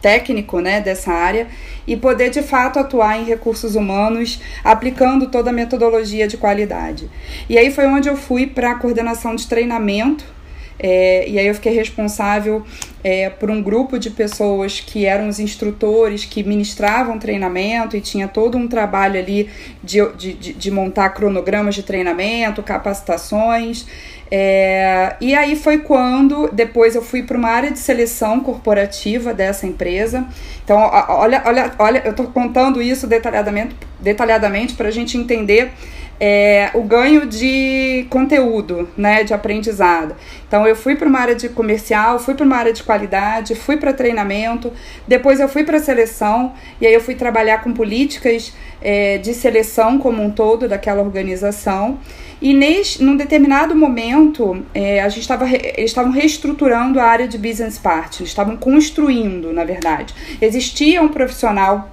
técnico 0.00 0.60
né, 0.60 0.80
dessa 0.80 1.12
área 1.12 1.46
e 1.86 1.96
poder 1.96 2.30
de 2.30 2.42
fato 2.42 2.78
atuar 2.78 3.18
em 3.18 3.24
recursos 3.24 3.74
humanos 3.74 4.40
aplicando 4.62 5.28
toda 5.28 5.50
a 5.50 5.52
metodologia 5.52 6.28
de 6.28 6.36
qualidade. 6.36 7.10
E 7.48 7.58
aí 7.58 7.70
foi 7.72 7.86
onde 7.86 8.08
eu 8.08 8.16
fui 8.16 8.46
para 8.46 8.72
a 8.72 8.74
coordenação 8.74 9.34
de 9.34 9.46
treinamento 9.46 10.36
é, 10.78 11.26
e 11.28 11.38
aí 11.38 11.46
eu 11.46 11.54
fiquei 11.54 11.72
responsável 11.72 12.62
é, 13.02 13.30
por 13.30 13.50
um 13.50 13.62
grupo 13.62 13.98
de 13.98 14.10
pessoas 14.10 14.80
que 14.80 15.06
eram 15.06 15.28
os 15.28 15.40
instrutores 15.40 16.24
que 16.24 16.42
ministravam 16.42 17.18
treinamento 17.18 17.96
e 17.96 18.00
tinha 18.00 18.28
todo 18.28 18.58
um 18.58 18.68
trabalho 18.68 19.18
ali 19.18 19.48
de, 19.82 20.06
de, 20.16 20.34
de 20.34 20.70
montar 20.70 21.10
cronogramas 21.10 21.74
de 21.74 21.82
treinamento, 21.82 22.62
capacitações. 22.62 23.86
É, 24.30 25.14
e 25.20 25.34
aí 25.34 25.54
foi 25.54 25.78
quando 25.78 26.48
depois 26.52 26.94
eu 26.96 27.02
fui 27.02 27.22
para 27.22 27.36
uma 27.36 27.48
área 27.48 27.70
de 27.70 27.78
seleção 27.78 28.40
corporativa 28.40 29.32
dessa 29.32 29.66
empresa. 29.66 30.26
Então, 30.64 30.78
olha, 30.78 31.42
olha, 31.44 31.72
olha, 31.78 32.02
eu 32.04 32.10
estou 32.10 32.26
contando 32.26 32.82
isso 32.82 33.06
detalhadamente, 33.06 33.76
detalhadamente 34.00 34.74
para 34.74 34.88
a 34.88 34.90
gente 34.90 35.16
entender 35.16 35.72
é, 36.18 36.70
o 36.74 36.82
ganho 36.82 37.26
de 37.26 38.06
conteúdo, 38.08 38.88
né, 38.96 39.22
de 39.22 39.34
aprendizado. 39.34 40.16
Então 40.48 40.66
eu 40.66 40.74
fui 40.74 40.96
para 40.96 41.08
uma 41.08 41.20
área 41.20 41.34
de 41.34 41.48
comercial, 41.48 42.18
fui 42.18 42.34
para 42.34 42.44
uma 42.44 42.56
área 42.56 42.72
de 42.72 42.82
qualidade, 42.82 43.54
fui 43.54 43.76
para 43.76 43.92
treinamento, 43.92 44.72
depois 45.06 45.40
eu 45.40 45.48
fui 45.48 45.64
para 45.64 45.78
seleção 45.78 46.54
e 46.80 46.86
aí 46.86 46.94
eu 46.94 47.00
fui 47.00 47.14
trabalhar 47.14 47.62
com 47.62 47.72
políticas 47.72 48.54
é, 48.80 49.18
de 49.18 49.34
seleção 49.34 49.98
como 49.98 50.22
um 50.22 50.30
todo 50.30 50.68
daquela 50.68 51.02
organização. 51.02 51.98
E 52.40 52.52
nesse, 52.52 53.02
num 53.02 53.16
determinado 53.16 53.74
momento, 53.74 54.62
é, 54.74 55.00
a 55.00 55.08
gente 55.08 55.22
estava 55.22 55.48
eles 55.48 55.90
estavam 55.90 56.12
reestruturando 56.12 57.00
a 57.00 57.04
área 57.04 57.26
de 57.26 57.38
business 57.38 57.78
partner, 57.78 58.28
estavam 58.28 58.56
construindo, 58.56 59.52
na 59.52 59.64
verdade. 59.64 60.14
Existia 60.40 61.00
um 61.00 61.08
profissional 61.08 61.90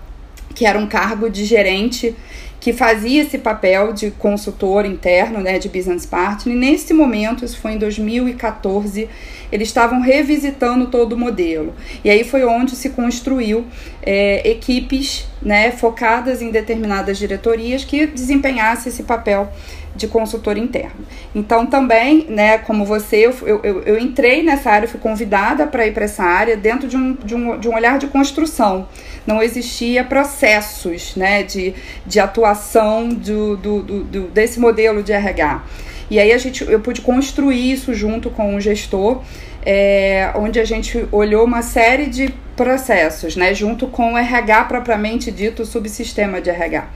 que 0.54 0.66
era 0.66 0.78
um 0.78 0.88
cargo 0.88 1.30
de 1.30 1.46
gerente 1.46 2.16
que 2.64 2.72
fazia 2.72 3.24
esse 3.24 3.38
papel 3.40 3.92
de 3.92 4.10
consultor 4.12 4.86
interno, 4.86 5.42
né, 5.42 5.60
de 5.60 5.68
business 5.68 6.06
partner. 6.06 6.56
E 6.56 6.58
nesse 6.58 6.94
momento, 6.94 7.44
isso 7.44 7.58
foi 7.58 7.74
em 7.74 7.78
2014, 7.78 9.10
eles 9.52 9.68
estavam 9.68 10.00
revisitando 10.00 10.88
todo 10.88 11.12
o 11.12 11.18
modelo. 11.18 11.74
E 12.06 12.10
aí 12.10 12.24
foi 12.24 12.46
onde 12.46 12.74
se 12.78 12.92
construiu 12.92 13.66
é, 14.02 14.50
equipes 14.50 15.28
né, 15.42 15.72
focadas 15.72 16.42
em 16.42 16.52
determinadas 16.52 17.18
diretorias 17.18 17.84
que 17.84 18.08
desempenhassem 18.08 18.94
esse 18.94 19.04
papel 19.04 19.52
de 19.96 20.08
consultor 20.08 20.58
interno. 20.58 21.06
Então, 21.36 21.66
também, 21.66 22.26
né, 22.30 22.58
como 22.58 22.86
você, 22.86 23.28
eu, 23.28 23.60
eu, 23.64 23.82
eu 23.84 24.00
entrei 24.00 24.42
nessa 24.42 24.72
área, 24.72 24.88
fui 24.88 25.00
convidada 25.00 25.68
para 25.68 25.86
ir 25.86 25.94
para 25.94 26.06
essa 26.06 26.24
área 26.24 26.58
dentro 26.58 26.88
de 26.88 26.98
um, 26.98 27.14
de, 27.14 27.36
um, 27.36 27.60
de 27.60 27.70
um 27.70 27.76
olhar 27.76 28.00
de 28.00 28.08
construção. 28.08 28.88
Não 29.26 29.42
existia 29.42 30.04
processos 30.04 31.16
né, 31.16 31.44
de, 31.44 31.74
de 32.06 32.20
atuação 32.20 33.10
do, 33.10 33.56
do, 33.56 33.82
do, 33.82 34.22
desse 34.30 34.60
modelo 34.60 35.04
de 35.04 35.12
RH. 35.12 35.64
E 36.10 36.20
aí 36.20 36.32
a 36.32 36.38
gente, 36.38 36.64
eu 36.64 36.80
pude 36.80 37.02
construir 37.02 37.72
isso 37.72 37.94
junto 37.94 38.30
com 38.30 38.56
o 38.56 38.62
gestor, 38.62 39.22
é, 39.66 40.32
onde 40.36 40.60
a 40.60 40.66
gente 40.66 41.08
olhou 41.12 41.46
uma 41.46 41.62
série 41.62 42.08
de 42.08 42.34
processos, 42.56 43.36
né, 43.36 43.54
junto 43.54 43.88
com 43.88 44.14
o 44.14 44.18
RH 44.18 44.66
propriamente 44.66 45.32
dito, 45.32 45.64
o 45.64 45.66
subsistema 45.66 46.40
de 46.40 46.50
RH. 46.50 46.88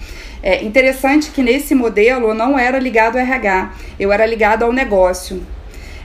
É 0.44 0.64
interessante 0.64 1.32
que 1.32 1.42
nesse 1.42 1.74
modelo 1.74 2.30
eu 2.30 2.34
não 2.34 2.60
era 2.60 2.78
ligado 2.78 3.18
ao 3.18 3.22
RH, 3.22 3.74
eu 4.00 4.12
era 4.12 4.26
ligado 4.26 4.64
ao 4.64 4.72
negócio. 4.72 5.42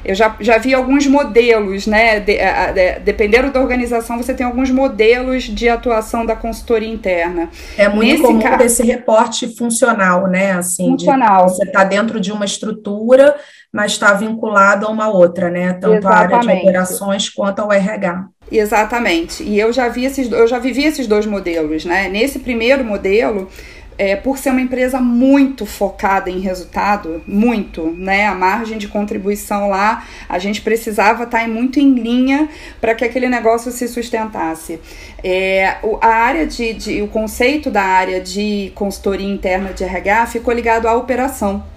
Eu 0.05 0.17
já, 0.17 0.35
já 0.41 0.59
vi 0.59 0.75
alguns 0.75 1.07
modelos, 1.07 1.87
né? 1.87 2.19
De, 2.19 2.37
de, 2.37 2.99
dependendo 3.05 3.53
da 3.53 3.61
organização, 3.61 4.17
você 4.17 4.35
tem 4.35 4.45
alguns 4.45 4.69
modelos 4.71 5.45
de 5.45 5.69
atuação 5.69 6.27
da 6.27 6.35
consultoria 6.35 6.89
interna. 6.89 7.49
É 7.79 7.89
muito 7.89 8.09
Nesse 8.11 8.23
comum 8.23 8.41
caso, 8.41 8.59
desse 8.59 8.83
reporte 8.83 9.55
funcional, 9.57 10.27
né? 10.27 10.53
Assim, 10.53 10.91
funcional. 10.91 11.49
Você 11.49 11.65
está 11.65 11.85
dentro 11.85 12.19
de 12.19 12.33
uma 12.33 12.45
estrutura, 12.45 13.37
mas 13.73 13.93
está 13.93 14.13
vinculado 14.13 14.87
a 14.87 14.91
uma 14.91 15.09
outra, 15.09 15.49
né? 15.49 15.73
Tanto 15.73 16.07
Exatamente. 16.07 16.35
a 16.35 16.39
área 16.39 16.41
de 16.41 16.63
operações 16.63 17.29
quanto 17.31 17.61
ao 17.61 17.73
RH. 17.73 18.29
Exatamente. 18.51 19.43
E 19.43 19.59
eu 19.59 19.73
já 19.73 19.89
vi 19.89 20.05
esses, 20.05 20.31
eu 20.31 20.47
já 20.47 20.59
vivi 20.59 20.85
esses 20.85 21.07
dois 21.07 21.25
modelos, 21.25 21.87
né? 21.87 22.07
Nesse 22.09 22.39
primeiro 22.39 22.85
modelo, 22.85 23.49
é, 23.97 24.15
por 24.15 24.37
ser 24.37 24.51
uma 24.51 24.61
empresa 24.61 25.01
muito 25.01 25.65
focada 25.65 26.29
em 26.29 26.39
resultado, 26.39 27.23
muito, 27.27 27.87
né? 27.97 28.27
A 28.27 28.35
margem 28.35 28.77
de 28.77 28.89
contribuição 28.89 29.71
lá, 29.71 30.07
a 30.29 30.39
gente 30.39 30.61
precisava 30.61 31.25
estar 31.25 31.41
tá 31.41 31.49
muito 31.49 31.81
em 31.81 31.95
linha 31.95 32.51
para 32.79 32.95
que 32.95 33.07
aquele 33.07 33.29
negócio 33.29 33.73
se 33.73 33.89
sustentasse. 33.89 34.79
É, 35.25 35.77
a 36.03 36.09
área 36.09 36.47
de, 36.47 36.75
de, 36.75 37.01
o 37.01 37.09
conceito 37.09 37.71
da 37.71 37.83
área 37.83 38.21
de 38.21 38.71
consultoria 38.75 39.33
interna 39.33 39.73
de 39.73 39.83
RH 39.83 40.27
ficou 40.27 40.53
ligado 40.53 40.87
à 40.87 40.95
operação 40.95 41.72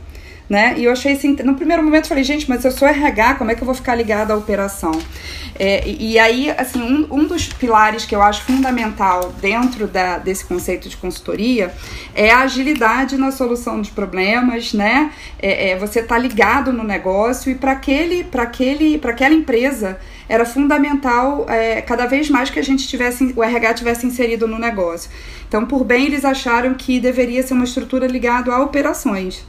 né? 0.49 0.75
E 0.77 0.83
eu 0.83 0.91
achei 0.91 1.13
assim, 1.13 1.35
no 1.43 1.55
primeiro 1.55 1.83
momento 1.83 2.07
falei, 2.07 2.23
gente, 2.23 2.47
mas 2.47 2.63
eu 2.63 2.71
sou 2.71 2.87
RH, 2.87 3.35
como 3.35 3.51
é 3.51 3.55
que 3.55 3.61
eu 3.61 3.65
vou 3.65 3.75
ficar 3.75 3.95
ligada 3.95 4.33
à 4.33 4.37
operação? 4.37 4.91
É, 5.57 5.87
e 5.87 6.19
aí, 6.19 6.51
assim, 6.51 6.81
um, 6.81 7.07
um 7.09 7.25
dos 7.25 7.47
pilares 7.47 8.05
que 8.05 8.13
eu 8.13 8.21
acho 8.21 8.43
fundamental 8.43 9.33
dentro 9.39 9.87
da, 9.87 10.17
desse 10.17 10.43
conceito 10.43 10.89
de 10.89 10.97
consultoria 10.97 11.73
é 12.13 12.29
a 12.29 12.39
agilidade 12.39 13.17
na 13.17 13.31
solução 13.31 13.81
de 13.81 13.89
problemas, 13.91 14.73
né? 14.73 15.11
É, 15.39 15.69
é 15.69 15.77
você 15.77 16.03
tá 16.03 16.17
ligado 16.17 16.73
no 16.73 16.83
negócio 16.83 17.49
e 17.49 17.55
para 17.55 17.71
aquele, 17.71 18.25
para 18.25 18.43
aquele, 18.43 18.97
para 18.97 19.11
aquela 19.11 19.33
empresa 19.33 19.97
era 20.27 20.43
fundamental 20.43 21.45
é, 21.47 21.81
cada 21.81 22.05
vez 22.05 22.29
mais 22.29 22.49
que 22.49 22.59
a 22.59 22.63
gente 22.63 22.87
tivesse, 22.87 23.31
o 23.35 23.43
RH 23.43 23.75
tivesse 23.75 24.05
inserido 24.05 24.47
no 24.47 24.59
negócio. 24.59 25.09
Então, 25.47 25.65
por 25.65 25.85
bem, 25.85 26.07
eles 26.07 26.25
acharam 26.25 26.73
que 26.73 26.99
deveria 26.99 27.43
ser 27.43 27.53
uma 27.53 27.63
estrutura 27.63 28.07
ligada 28.07 28.51
a 28.51 28.61
operações 28.61 29.45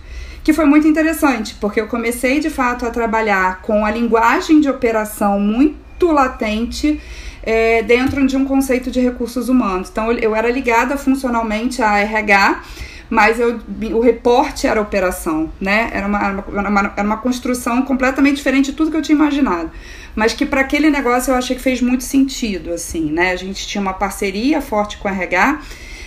que 0.46 0.52
foi 0.52 0.64
muito 0.64 0.86
interessante, 0.86 1.56
porque 1.60 1.80
eu 1.80 1.88
comecei 1.88 2.38
de 2.38 2.48
fato 2.48 2.86
a 2.86 2.90
trabalhar 2.90 3.60
com 3.62 3.84
a 3.84 3.90
linguagem 3.90 4.60
de 4.60 4.70
operação 4.70 5.40
muito 5.40 6.06
latente 6.12 7.00
é, 7.42 7.82
dentro 7.82 8.24
de 8.24 8.36
um 8.36 8.44
conceito 8.44 8.88
de 8.88 9.00
recursos 9.00 9.48
humanos. 9.48 9.88
Então 9.90 10.12
eu, 10.12 10.36
era 10.36 10.48
ligada 10.48 10.96
funcionalmente 10.96 11.82
a 11.82 11.98
RH, 11.98 12.62
mas 13.10 13.40
eu, 13.40 13.58
o 13.92 13.98
reporte 13.98 14.68
era 14.68 14.80
operação, 14.80 15.50
né? 15.60 15.90
Era 15.92 16.06
uma, 16.06 16.24
era, 16.24 16.68
uma, 16.68 16.92
era 16.96 17.02
uma 17.04 17.16
construção 17.16 17.82
completamente 17.82 18.36
diferente 18.36 18.66
de 18.66 18.76
tudo 18.76 18.92
que 18.92 18.96
eu 18.96 19.02
tinha 19.02 19.16
imaginado. 19.16 19.72
Mas 20.14 20.32
que 20.32 20.46
para 20.46 20.60
aquele 20.60 20.90
negócio 20.90 21.32
eu 21.32 21.34
achei 21.34 21.56
que 21.56 21.62
fez 21.62 21.82
muito 21.82 22.04
sentido, 22.04 22.72
assim, 22.72 23.10
né? 23.10 23.32
A 23.32 23.36
gente 23.36 23.66
tinha 23.66 23.82
uma 23.82 23.94
parceria 23.94 24.62
forte 24.62 24.96
com 24.96 25.08
a 25.08 25.10
RH 25.10 25.60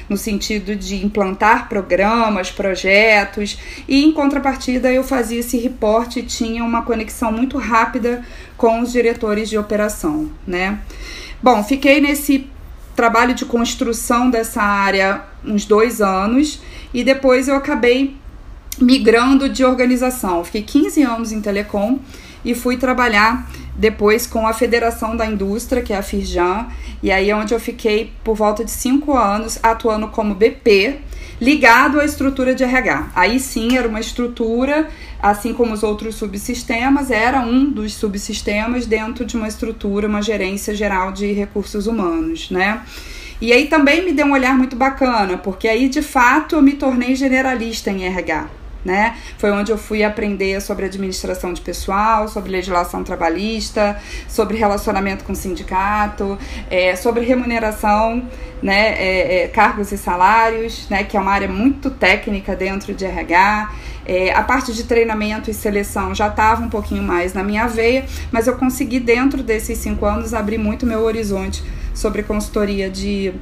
no 0.10 0.18
sentido 0.18 0.76
de 0.76 1.06
implantar 1.06 1.70
programas, 1.70 2.50
projetos, 2.52 3.58
e 3.88 4.04
em 4.04 4.12
contrapartida 4.12 4.92
eu 4.92 5.04
fazia 5.04 5.40
esse 5.40 5.58
reporte 5.58 6.20
e 6.20 6.24
tinha 6.24 6.64
uma 6.64 6.82
conexão 6.82 7.32
muito 7.32 7.58
rápida 7.58 8.26
com 8.58 8.82
os 8.82 8.92
diretores 8.92 9.50
de 9.50 9.58
operação, 9.58 10.30
né? 10.46 10.80
Bom, 11.42 11.64
fiquei 11.64 12.02
nesse 12.02 12.50
trabalho 12.96 13.34
de 13.34 13.46
construção 13.46 14.30
dessa 14.30 14.62
área 14.62 15.22
uns 15.46 15.64
dois 15.66 16.02
anos 16.02 16.60
e 16.94 17.04
depois 17.04 17.48
eu 17.48 17.56
acabei 17.56 18.18
migrando 18.82 19.48
de 19.48 19.64
organização. 19.64 20.44
Fiquei 20.44 20.64
15 20.64 21.04
anos 21.04 21.32
em 21.32 21.40
telecom 21.40 22.00
e 22.44 22.54
fui 22.54 22.78
trabalhar 22.78 23.50
depois 23.80 24.28
com 24.28 24.46
a 24.46 24.52
Federação 24.52 25.16
da 25.16 25.26
Indústria, 25.26 25.82
que 25.82 25.94
é 25.94 25.98
a 25.98 26.04
Firjan, 26.04 26.68
e 27.02 27.10
aí 27.10 27.30
é 27.30 27.36
onde 27.36 27.54
eu 27.54 27.60
fiquei 27.62 28.12
por 28.26 28.36
volta 28.36 28.66
de 28.66 28.72
cinco 28.72 29.16
anos 29.16 29.58
atuando 29.64 30.10
como 30.10 30.36
BP, 30.36 30.98
ligado 31.40 31.98
à 31.98 32.04
estrutura 32.04 32.54
de 32.54 32.62
RH. 32.62 33.12
Aí 33.16 33.40
sim 33.40 33.78
era 33.78 33.88
uma 33.88 34.02
estrutura, 34.02 34.90
assim 35.22 35.54
como 35.54 35.74
os 35.74 35.82
outros 35.82 36.16
subsistemas, 36.16 37.10
era 37.10 37.40
um 37.40 37.72
dos 37.72 37.94
subsistemas 37.94 38.86
dentro 38.86 39.24
de 39.24 39.38
uma 39.38 39.48
estrutura, 39.48 40.10
uma 40.10 40.22
gerência 40.22 40.76
geral 40.76 41.14
de 41.14 41.32
recursos 41.32 41.88
humanos, 41.88 42.52
né? 42.52 42.82
E 43.40 43.54
aí 43.54 43.68
também 43.68 44.04
me 44.04 44.12
deu 44.12 44.26
um 44.26 44.34
olhar 44.34 44.58
muito 44.58 44.76
bacana, 44.76 45.38
porque 45.38 45.70
aí 45.70 45.88
de 45.88 46.02
fato 46.02 46.58
eu 46.58 46.62
me 46.62 46.74
tornei 46.74 47.16
generalista 47.16 47.90
em 47.90 48.04
RH 48.04 48.59
né? 48.84 49.18
Foi 49.38 49.52
onde 49.52 49.72
eu 49.72 49.78
fui 49.78 50.04
aprender 50.04 50.62
sobre 50.62 50.86
administração 50.86 51.54
de 51.54 51.62
pessoal, 51.62 52.28
sobre 52.28 52.52
legislação 52.52 53.04
trabalhista, 53.04 54.00
sobre 54.28 54.58
relacionamento 54.58 55.24
com 55.24 55.36
sindicato, 55.36 56.38
é, 56.70 56.96
sobre 56.96 57.26
remuneração, 57.26 58.24
né? 58.62 58.96
É, 58.98 59.44
é, 59.44 59.48
cargos 59.48 59.92
e 59.92 59.98
salários, 59.98 60.88
né? 60.90 61.04
Que 61.04 61.18
é 61.18 61.20
uma 61.20 61.32
área 61.32 61.48
muito 61.48 61.90
técnica 61.90 62.56
dentro 62.56 62.94
de 62.94 63.06
RH. 63.06 63.72
É, 64.06 64.34
a 64.34 64.42
parte 64.42 64.74
de 64.74 64.86
treinamento 64.86 65.52
e 65.52 65.54
seleção 65.54 66.16
já 66.16 66.30
estava 66.30 66.64
um 66.64 66.70
pouquinho 66.70 67.04
mais 67.04 67.34
na 67.34 67.44
minha 67.44 67.68
veia, 67.68 68.06
mas 68.32 68.48
eu 68.48 68.56
consegui, 68.56 69.00
dentro 69.00 69.44
desses 69.44 69.78
cinco 69.78 70.06
anos, 70.06 70.34
abrir 70.34 70.58
muito 70.58 70.86
meu 70.86 71.02
horizonte 71.02 71.64
sobre 71.94 72.24
consultoria 72.24 72.90
de, 72.90 73.34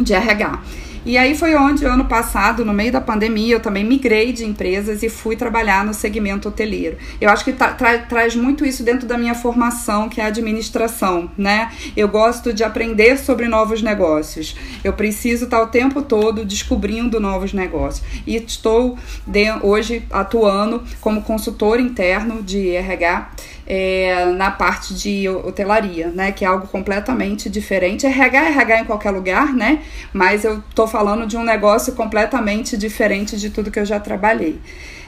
de 0.00 0.12
RH. 0.12 0.60
E 1.04 1.18
aí 1.18 1.36
foi 1.36 1.56
onde, 1.56 1.84
ano 1.84 2.04
passado, 2.04 2.64
no 2.64 2.72
meio 2.72 2.92
da 2.92 3.00
pandemia, 3.00 3.56
eu 3.56 3.60
também 3.60 3.84
migrei 3.84 4.32
de 4.32 4.44
empresas 4.44 5.02
e 5.02 5.08
fui 5.08 5.34
trabalhar 5.34 5.84
no 5.84 5.92
segmento 5.92 6.48
hoteleiro. 6.48 6.96
Eu 7.20 7.28
acho 7.28 7.44
que 7.44 7.52
tra 7.52 7.72
traz 7.98 8.36
muito 8.36 8.64
isso 8.64 8.84
dentro 8.84 9.06
da 9.06 9.18
minha 9.18 9.34
formação, 9.34 10.08
que 10.08 10.20
é 10.20 10.24
a 10.24 10.28
administração, 10.28 11.28
né? 11.36 11.72
Eu 11.96 12.08
gosto 12.08 12.52
de 12.52 12.62
aprender 12.62 13.18
sobre 13.18 13.48
novos 13.48 13.82
negócios. 13.82 14.56
Eu 14.84 14.92
preciso 14.92 15.44
estar 15.44 15.60
o 15.60 15.66
tempo 15.66 16.02
todo 16.02 16.44
descobrindo 16.44 17.18
novos 17.18 17.52
negócios. 17.52 18.06
E 18.24 18.36
estou 18.36 18.96
de, 19.26 19.50
hoje 19.60 20.04
atuando 20.08 20.84
como 21.00 21.22
consultor 21.22 21.80
interno 21.80 22.42
de 22.42 22.70
RH 22.70 23.30
é, 23.74 24.26
na 24.26 24.50
parte 24.50 24.92
de 24.92 25.26
hotelaria, 25.30 26.08
né? 26.08 26.30
Que 26.30 26.44
é 26.44 26.48
algo 26.48 26.66
completamente 26.66 27.48
diferente. 27.48 28.04
RH 28.04 28.38
é 28.38 28.48
RH 28.48 28.80
em 28.80 28.84
qualquer 28.84 29.10
lugar, 29.12 29.54
né? 29.54 29.78
Mas 30.12 30.44
eu 30.44 30.62
tô 30.74 30.86
falando 30.86 31.26
de 31.26 31.38
um 31.38 31.42
negócio 31.42 31.94
completamente 31.94 32.76
diferente 32.76 33.38
de 33.38 33.48
tudo 33.48 33.70
que 33.70 33.80
eu 33.80 33.86
já 33.86 33.98
trabalhei. 33.98 34.60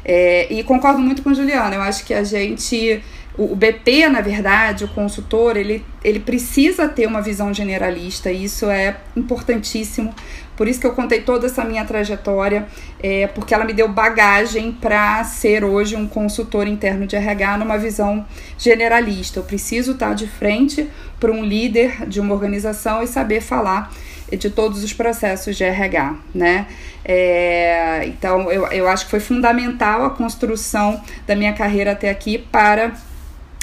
É, 0.03 0.51
e 0.51 0.65
concordo 0.65 0.99
muito 0.99 1.23
com 1.23 1.35
Juliana, 1.35 1.75
eu 1.75 1.83
acho 1.83 2.07
que 2.07 2.15
a 2.15 2.25
gente 2.25 3.03
o, 3.37 3.57
BP, 3.57 4.09
na 4.09 4.21
verdade, 4.21 4.85
o 4.85 4.89
consultor, 4.89 5.57
ele, 5.57 5.85
ele 6.05 6.21
precisa 6.21 6.89
ter 6.89 7.07
uma 7.07 7.21
visão 7.21 7.53
generalista, 7.53 8.31
e 8.31 8.45
isso 8.45 8.71
é 8.71 8.97
importantíssimo. 9.17 10.15
Por 10.57 10.69
isso 10.69 10.81
que 10.81 10.87
eu 10.87 10.93
contei 10.93 11.21
toda 11.23 11.47
essa 11.47 11.65
minha 11.65 11.85
trajetória, 11.85 12.69
é, 13.03 13.27
porque 13.27 13.53
ela 13.53 13.65
me 13.65 13.73
deu 13.73 13.89
bagagem 13.89 14.71
para 14.71 15.25
ser 15.25 15.65
hoje 15.65 15.97
um 15.97 16.07
consultor 16.07 16.69
interno 16.69 17.09
de 17.09 17.17
RH 17.17 17.59
numa 17.59 17.77
visão 17.77 18.25
generalista. 18.57 19.41
Eu 19.41 19.45
preciso 19.45 19.93
estar 19.93 20.15
de 20.15 20.29
frente 20.29 20.89
para 21.19 21.33
um 21.33 21.45
líder 21.45 22.07
de 22.07 22.21
uma 22.21 22.33
organização 22.33 23.03
e 23.03 23.09
saber 23.09 23.41
falar 23.41 23.93
de 24.31 24.49
todos 24.49 24.85
os 24.85 24.93
processos 24.93 25.57
de 25.57 25.65
RH, 25.65 26.17
né? 26.33 26.67
É, 27.05 28.07
então, 28.07 28.51
eu, 28.51 28.67
eu 28.69 28.89
acho 28.89 29.05
que 29.05 29.11
foi 29.11 29.21
fundamental 29.21 30.05
a 30.05 30.11
construção 30.11 31.03
da 31.27 31.35
minha 31.35 31.53
carreira 31.53 31.93
até 31.93 32.09
aqui 32.09 32.39
para 32.39 32.93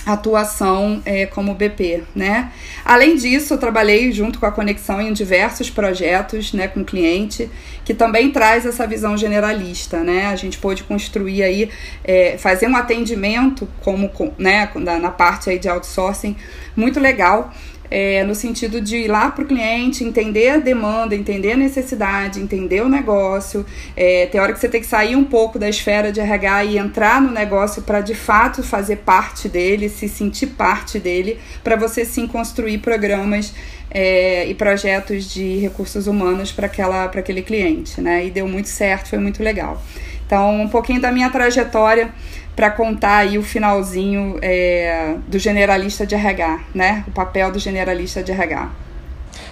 atuação 0.06 1.02
é, 1.06 1.26
como 1.26 1.54
BP, 1.54 2.04
né? 2.16 2.52
Além 2.84 3.16
disso, 3.16 3.54
eu 3.54 3.58
trabalhei 3.58 4.12
junto 4.12 4.40
com 4.40 4.46
a 4.46 4.52
Conexão 4.52 5.00
em 5.02 5.14
diversos 5.14 5.70
projetos, 5.70 6.54
né, 6.54 6.68
com 6.68 6.84
cliente, 6.84 7.50
que 7.86 7.94
também 7.94 8.32
traz 8.32 8.66
essa 8.66 8.88
visão 8.88 9.16
generalista, 9.16 10.04
né? 10.04 10.28
A 10.28 10.36
gente 10.36 10.58
pôde 10.58 10.84
construir 10.84 11.44
aí, 11.44 11.70
é, 12.04 12.38
fazer 12.38 12.68
um 12.68 12.76
atendimento 12.76 13.68
como, 13.82 14.10
né, 14.38 14.70
na, 14.76 15.12
parte 15.12 15.50
aí 15.50 15.60
de 15.60 15.70
outsourcing 15.70 16.36
muito 16.76 17.00
legal, 17.00 17.54
é, 17.92 18.24
no 18.24 18.34
sentido 18.34 18.80
de 18.80 18.96
ir 18.96 19.08
lá 19.10 19.30
para 19.30 19.44
o 19.44 19.48
cliente, 19.48 20.02
entender 20.06 20.50
a 20.50 20.58
demanda, 20.58 21.14
entender 21.14 21.52
a 21.52 21.58
necessidade, 21.58 22.40
entender 22.40 22.82
o 22.82 22.88
negócio. 22.88 23.66
É, 23.98 24.28
tem 24.28 24.40
hora 24.40 24.54
que 24.54 24.60
você 24.60 24.70
tem 24.70 24.80
que 24.80 24.88
sair 24.88 25.18
um 25.18 25.26
pouco 25.26 25.60
da 25.60 25.68
esfera 25.68 26.10
de 26.10 26.22
RH 26.22 26.64
e 26.64 26.78
entrar 26.78 27.22
no 27.22 27.30
negócio 27.30 27.82
para 27.82 28.00
de 28.00 28.16
fato 28.16 28.64
fazer 28.64 28.98
parte 28.98 29.50
dele, 29.50 29.90
se 29.90 30.08
sentir 30.08 30.48
parte 30.48 30.98
dele, 30.98 31.38
para 31.62 31.76
você 31.76 32.06
sim 32.06 32.26
construir 32.26 32.78
programas 32.78 33.54
é, 33.90 34.48
e 34.48 34.56
projetos 34.56 35.30
de 35.30 35.58
recursos 35.58 36.08
humanos 36.08 36.54
para 36.54 36.68
aquele 36.68 37.42
cliente. 37.42 38.00
Né? 38.00 38.26
E 38.28 38.32
deu 38.32 38.48
muito 38.48 38.70
certo, 38.70 39.10
foi 39.10 39.20
muito 39.20 39.44
legal. 39.44 39.84
Então, 40.26 40.62
um 40.62 40.70
pouquinho 40.70 41.02
da 41.02 41.12
minha 41.12 41.30
trajetória 41.30 42.10
para 42.56 42.70
contar 42.70 43.18
aí 43.18 43.38
o 43.38 43.44
finalzinho 43.44 44.38
é, 44.42 45.16
do 45.28 45.40
generalista 45.40 46.06
de 46.06 46.16
RH, 46.16 46.60
né? 46.74 47.04
O 47.08 47.12
papel 47.12 47.52
do 47.52 47.60
generalista 47.60 48.22
de 48.22 48.32
RH. 48.32 48.70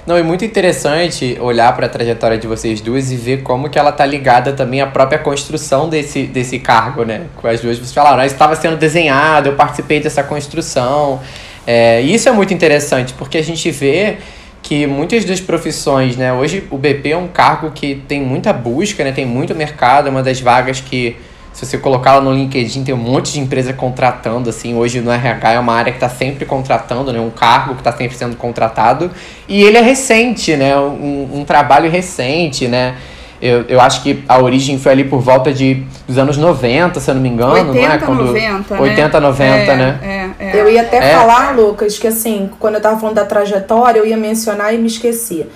Não, 0.06 0.18
é 0.18 0.24
muito 0.24 0.44
interessante 0.44 1.38
olhar 1.40 1.76
para 1.76 1.86
a 1.86 1.90
trajetória 1.90 2.38
de 2.38 2.48
vocês 2.48 2.82
duas 2.82 3.12
e 3.12 3.16
ver 3.16 3.44
como 3.44 3.70
que 3.70 3.78
ela 3.78 3.92
tá 3.92 4.06
ligada 4.06 4.54
também 4.54 4.82
à 4.82 4.88
própria 4.88 5.20
construção 5.20 5.88
desse, 5.88 6.24
desse 6.24 6.60
cargo, 6.60 7.04
né? 7.04 7.28
Com 7.36 7.48
as 7.48 7.62
duas 7.62 7.78
vocês 7.78 7.94
falaram, 7.94 8.20
ah, 8.20 8.26
isso 8.26 8.36
estava 8.36 8.56
sendo 8.56 8.78
desenhado, 8.78 9.50
eu 9.50 9.56
participei 9.56 10.00
dessa 10.00 10.24
construção. 10.24 11.20
É, 11.68 12.02
isso 12.02 12.28
é 12.28 12.32
muito 12.32 12.54
interessante, 12.54 13.14
porque 13.14 13.38
a 13.38 13.44
gente 13.44 13.70
vê 13.70 14.18
que 14.64 14.88
muitas 14.88 15.26
das 15.26 15.40
profissões, 15.40 16.18
né? 16.18 16.34
Hoje 16.34 16.66
o 16.72 16.78
BP 16.78 17.12
é 17.12 17.18
um 17.18 17.28
cargo 17.28 17.72
que 17.72 17.96
tem 18.08 18.22
muita 18.22 18.52
busca, 18.52 19.04
né? 19.04 19.12
Tem 19.12 19.26
muito 19.26 19.54
mercado, 19.54 20.08
é 20.08 20.12
uma 20.12 20.24
das 20.24 20.42
vagas 20.42 20.82
que 20.82 21.16
se 21.60 21.66
você 21.66 21.78
colocar 21.78 22.16
lá 22.16 22.22
no 22.22 22.32
LinkedIn, 22.32 22.86
tem 22.86 22.96
um 22.96 22.98
monte 22.98 23.34
de 23.34 23.42
empresa 23.42 23.74
contratando, 23.74 24.50
assim. 24.50 24.76
Hoje 24.76 25.02
no 25.02 25.12
RH 25.12 25.52
é 25.52 25.60
uma 25.60 25.74
área 25.74 25.92
que 25.92 25.98
está 25.98 26.08
sempre 26.08 26.46
contratando, 26.46 27.12
né? 27.12 27.20
Um 27.20 27.30
cargo 27.30 27.74
que 27.74 27.82
está 27.82 27.92
sempre 27.92 28.16
sendo 28.16 28.38
contratado. 28.38 29.12
E 29.46 29.62
ele 29.62 29.78
é 29.78 29.82
recente, 29.82 30.56
né? 30.56 30.78
Um, 30.78 31.30
um 31.34 31.44
trabalho 31.44 31.92
recente, 31.92 32.66
né? 32.66 32.96
Eu, 33.42 33.66
eu 33.68 33.82
acho 33.82 34.02
que 34.04 34.24
a 34.30 34.42
origem 34.42 34.80
foi 34.80 34.94
ali 34.94 35.04
por 35.04 35.20
volta 35.20 35.52
de, 35.52 35.84
dos 36.08 36.18
anos 36.18 36.38
90, 36.38 36.98
se 36.98 37.12
eu 37.12 37.16
não 37.16 37.22
me 37.22 37.28
engano, 37.28 37.54
80, 37.54 37.74
não 37.74 37.94
é? 37.94 37.98
Quando, 37.98 38.26
90, 38.26 38.82
80, 38.82 39.20
né? 39.20 39.28
90, 39.28 39.44
é, 39.44 39.76
né? 39.76 40.00
É, 40.40 40.46
é. 40.46 40.62
Eu 40.62 40.70
ia 40.70 40.82
até 40.82 40.98
é. 40.98 41.14
falar, 41.14 41.58
Lucas, 41.58 42.00
que 42.00 42.08
assim, 42.08 42.50
quando 42.58 42.76
eu 42.76 42.82
tava 42.82 42.98
falando 42.98 43.16
da 43.16 43.26
trajetória, 43.26 44.00
eu 44.00 44.06
ia 44.06 44.18
mencionar 44.18 44.74
e 44.74 44.78
me 44.78 44.88
esquecia. 44.88 45.48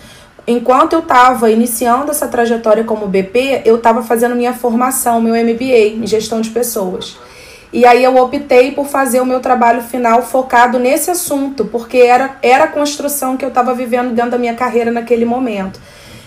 Enquanto 0.46 0.94
eu 0.94 1.00
estava 1.00 1.50
iniciando 1.50 2.12
essa 2.12 2.28
trajetória 2.28 2.84
como 2.84 3.08
BP, 3.08 3.62
eu 3.64 3.78
estava 3.78 4.04
fazendo 4.04 4.36
minha 4.36 4.54
formação, 4.54 5.22
meu 5.22 5.34
MBA 5.36 6.04
em 6.04 6.06
gestão 6.06 6.42
de 6.42 6.50
pessoas. 6.50 7.18
E 7.72 7.86
aí 7.86 8.04
eu 8.04 8.16
optei 8.18 8.72
por 8.72 8.86
fazer 8.86 9.20
o 9.22 9.26
meu 9.26 9.40
trabalho 9.40 9.82
final 9.82 10.22
focado 10.22 10.78
nesse 10.78 11.10
assunto, 11.10 11.66
porque 11.66 11.98
era, 11.98 12.38
era 12.42 12.66
a 12.66 12.68
construção 12.68 13.36
que 13.36 13.44
eu 13.44 13.50
estava 13.50 13.74
vivendo 13.74 14.14
dentro 14.14 14.32
da 14.32 14.38
minha 14.38 14.54
carreira 14.54 14.92
naquele 14.92 15.26
momento. 15.26 15.80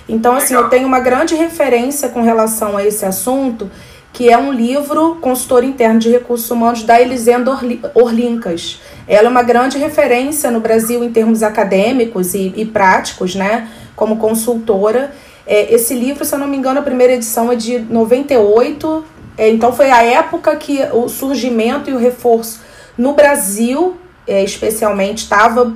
Então, 0.09 0.35
assim, 0.35 0.55
eu 0.55 0.69
tenho 0.69 0.87
uma 0.87 0.99
grande 0.99 1.35
referência 1.35 2.09
com 2.09 2.23
relação 2.23 2.77
a 2.77 2.85
esse 2.85 3.05
assunto, 3.05 3.71
que 4.13 4.31
é 4.31 4.39
um 4.39 4.51
livro 4.51 5.17
Consultor 5.21 5.63
Interno 5.63 6.01
de 6.01 6.11
Recursos 6.11 6.51
Humanos 6.51 6.83
da 6.83 7.01
Elisenda 7.01 7.57
Orlincas. 7.95 8.81
Ela 9.07 9.29
é 9.29 9.31
uma 9.31 9.43
grande 9.43 9.79
referência 9.79 10.51
no 10.51 10.59
Brasil 10.59 11.05
em 11.05 11.13
termos 11.13 11.43
acadêmicos 11.43 12.35
e, 12.35 12.53
e 12.57 12.65
práticos, 12.65 13.35
né? 13.35 13.69
Como 13.97 14.19
consultora. 14.19 15.13
É, 15.47 15.75
esse 15.75 15.95
livro, 15.95 16.25
se 16.25 16.35
eu 16.35 16.39
não 16.39 16.47
me 16.47 16.57
engano, 16.57 16.79
a 16.79 16.83
primeira 16.83 17.15
edição 17.15 17.51
é 17.51 17.57
de 17.57 17.81
98. 17.81 19.05
É, 19.37 19.49
então 19.49 19.73
foi 19.73 19.91
a 19.91 20.05
época 20.05 20.55
que 20.55 20.81
o 20.93 21.09
surgimento 21.09 21.91
e 21.91 21.93
o 21.93 21.99
reforço 21.99 22.61
no 22.97 23.15
Brasil, 23.15 23.97
é, 24.27 24.45
especialmente, 24.45 25.25
estava 25.25 25.75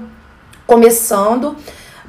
começando 0.67 1.57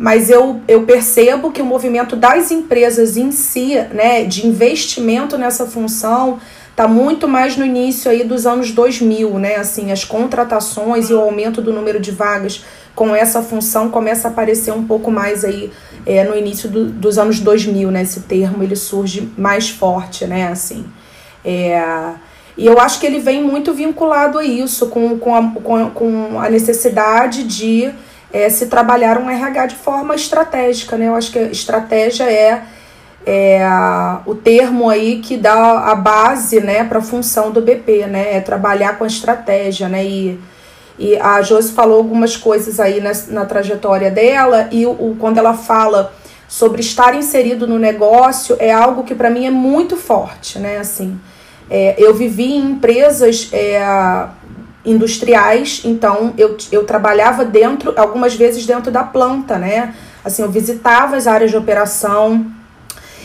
mas 0.01 0.31
eu, 0.31 0.59
eu 0.67 0.81
percebo 0.81 1.51
que 1.51 1.61
o 1.61 1.65
movimento 1.65 2.15
das 2.15 2.49
empresas 2.49 3.17
em 3.17 3.31
si, 3.31 3.75
né, 3.93 4.23
de 4.23 4.47
investimento 4.47 5.37
nessa 5.37 5.67
função, 5.67 6.39
está 6.71 6.87
muito 6.87 7.27
mais 7.27 7.55
no 7.55 7.63
início 7.63 8.09
aí 8.09 8.23
dos 8.23 8.47
anos 8.47 8.71
2000, 8.71 9.37
né, 9.37 9.57
assim, 9.57 9.91
as 9.91 10.03
contratações 10.03 11.11
e 11.11 11.13
o 11.13 11.19
aumento 11.19 11.61
do 11.61 11.71
número 11.71 11.99
de 11.99 12.09
vagas 12.09 12.65
com 12.95 13.15
essa 13.15 13.43
função 13.43 13.89
começa 13.89 14.27
a 14.27 14.31
aparecer 14.31 14.73
um 14.73 14.85
pouco 14.85 15.11
mais 15.11 15.45
aí 15.45 15.71
é, 16.05 16.23
no 16.23 16.35
início 16.35 16.69
do, 16.69 16.85
dos 16.85 17.17
anos 17.17 17.39
2000, 17.39 17.91
né, 17.91 18.01
esse 18.01 18.21
termo 18.21 18.63
ele 18.63 18.75
surge 18.75 19.31
mais 19.37 19.69
forte, 19.69 20.25
né, 20.25 20.47
assim, 20.47 20.85
é... 21.43 22.13
E 22.57 22.65
eu 22.65 22.79
acho 22.79 22.99
que 22.99 23.05
ele 23.05 23.19
vem 23.19 23.41
muito 23.41 23.73
vinculado 23.73 24.37
a 24.37 24.43
isso, 24.43 24.87
com, 24.87 25.17
com, 25.17 25.33
a, 25.33 25.41
com, 25.51 25.89
com 25.89 26.39
a 26.39 26.49
necessidade 26.49 27.43
de 27.43 27.91
é, 28.31 28.49
se 28.49 28.67
trabalhar 28.67 29.17
um 29.17 29.29
RH 29.29 29.67
de 29.67 29.75
forma 29.75 30.15
estratégica, 30.15 30.97
né? 30.97 31.07
Eu 31.07 31.15
acho 31.15 31.31
que 31.31 31.39
a 31.39 31.43
estratégia 31.43 32.25
é, 32.25 32.61
é 33.25 33.65
o 34.25 34.35
termo 34.35 34.89
aí 34.89 35.19
que 35.19 35.37
dá 35.37 35.91
a 35.91 35.95
base, 35.95 36.59
né, 36.59 36.83
para 36.83 36.99
a 36.99 37.01
função 37.01 37.51
do 37.51 37.61
BP, 37.61 38.07
né? 38.07 38.35
É 38.35 38.41
trabalhar 38.41 38.97
com 38.97 39.03
a 39.03 39.07
estratégia, 39.07 39.87
né? 39.87 40.05
E, 40.05 40.39
e 40.97 41.17
a 41.17 41.41
Josi 41.41 41.71
falou 41.71 41.97
algumas 41.97 42.37
coisas 42.37 42.79
aí 42.79 43.01
na, 43.01 43.11
na 43.29 43.45
trajetória 43.45 44.11
dela 44.11 44.67
e 44.71 44.85
o, 44.85 44.91
o, 44.91 45.15
quando 45.19 45.37
ela 45.37 45.53
fala 45.53 46.13
sobre 46.47 46.81
estar 46.81 47.15
inserido 47.15 47.65
no 47.65 47.79
negócio 47.79 48.55
é 48.59 48.71
algo 48.71 49.03
que 49.03 49.15
para 49.15 49.29
mim 49.29 49.45
é 49.45 49.51
muito 49.51 49.95
forte, 49.95 50.59
né? 50.59 50.77
Assim, 50.77 51.19
é, 51.69 51.95
eu 51.97 52.13
vivi 52.13 52.53
em 52.53 52.71
empresas 52.71 53.49
é, 53.53 53.81
industriais, 54.85 55.81
então 55.85 56.33
eu, 56.37 56.57
eu 56.71 56.83
trabalhava 56.83 57.45
dentro, 57.45 57.93
algumas 57.95 58.35
vezes 58.35 58.65
dentro 58.65 58.91
da 58.91 59.03
planta, 59.03 59.57
né? 59.57 59.95
Assim, 60.23 60.41
eu 60.41 60.49
visitava 60.49 61.15
as 61.15 61.27
áreas 61.27 61.51
de 61.51 61.57
operação, 61.57 62.45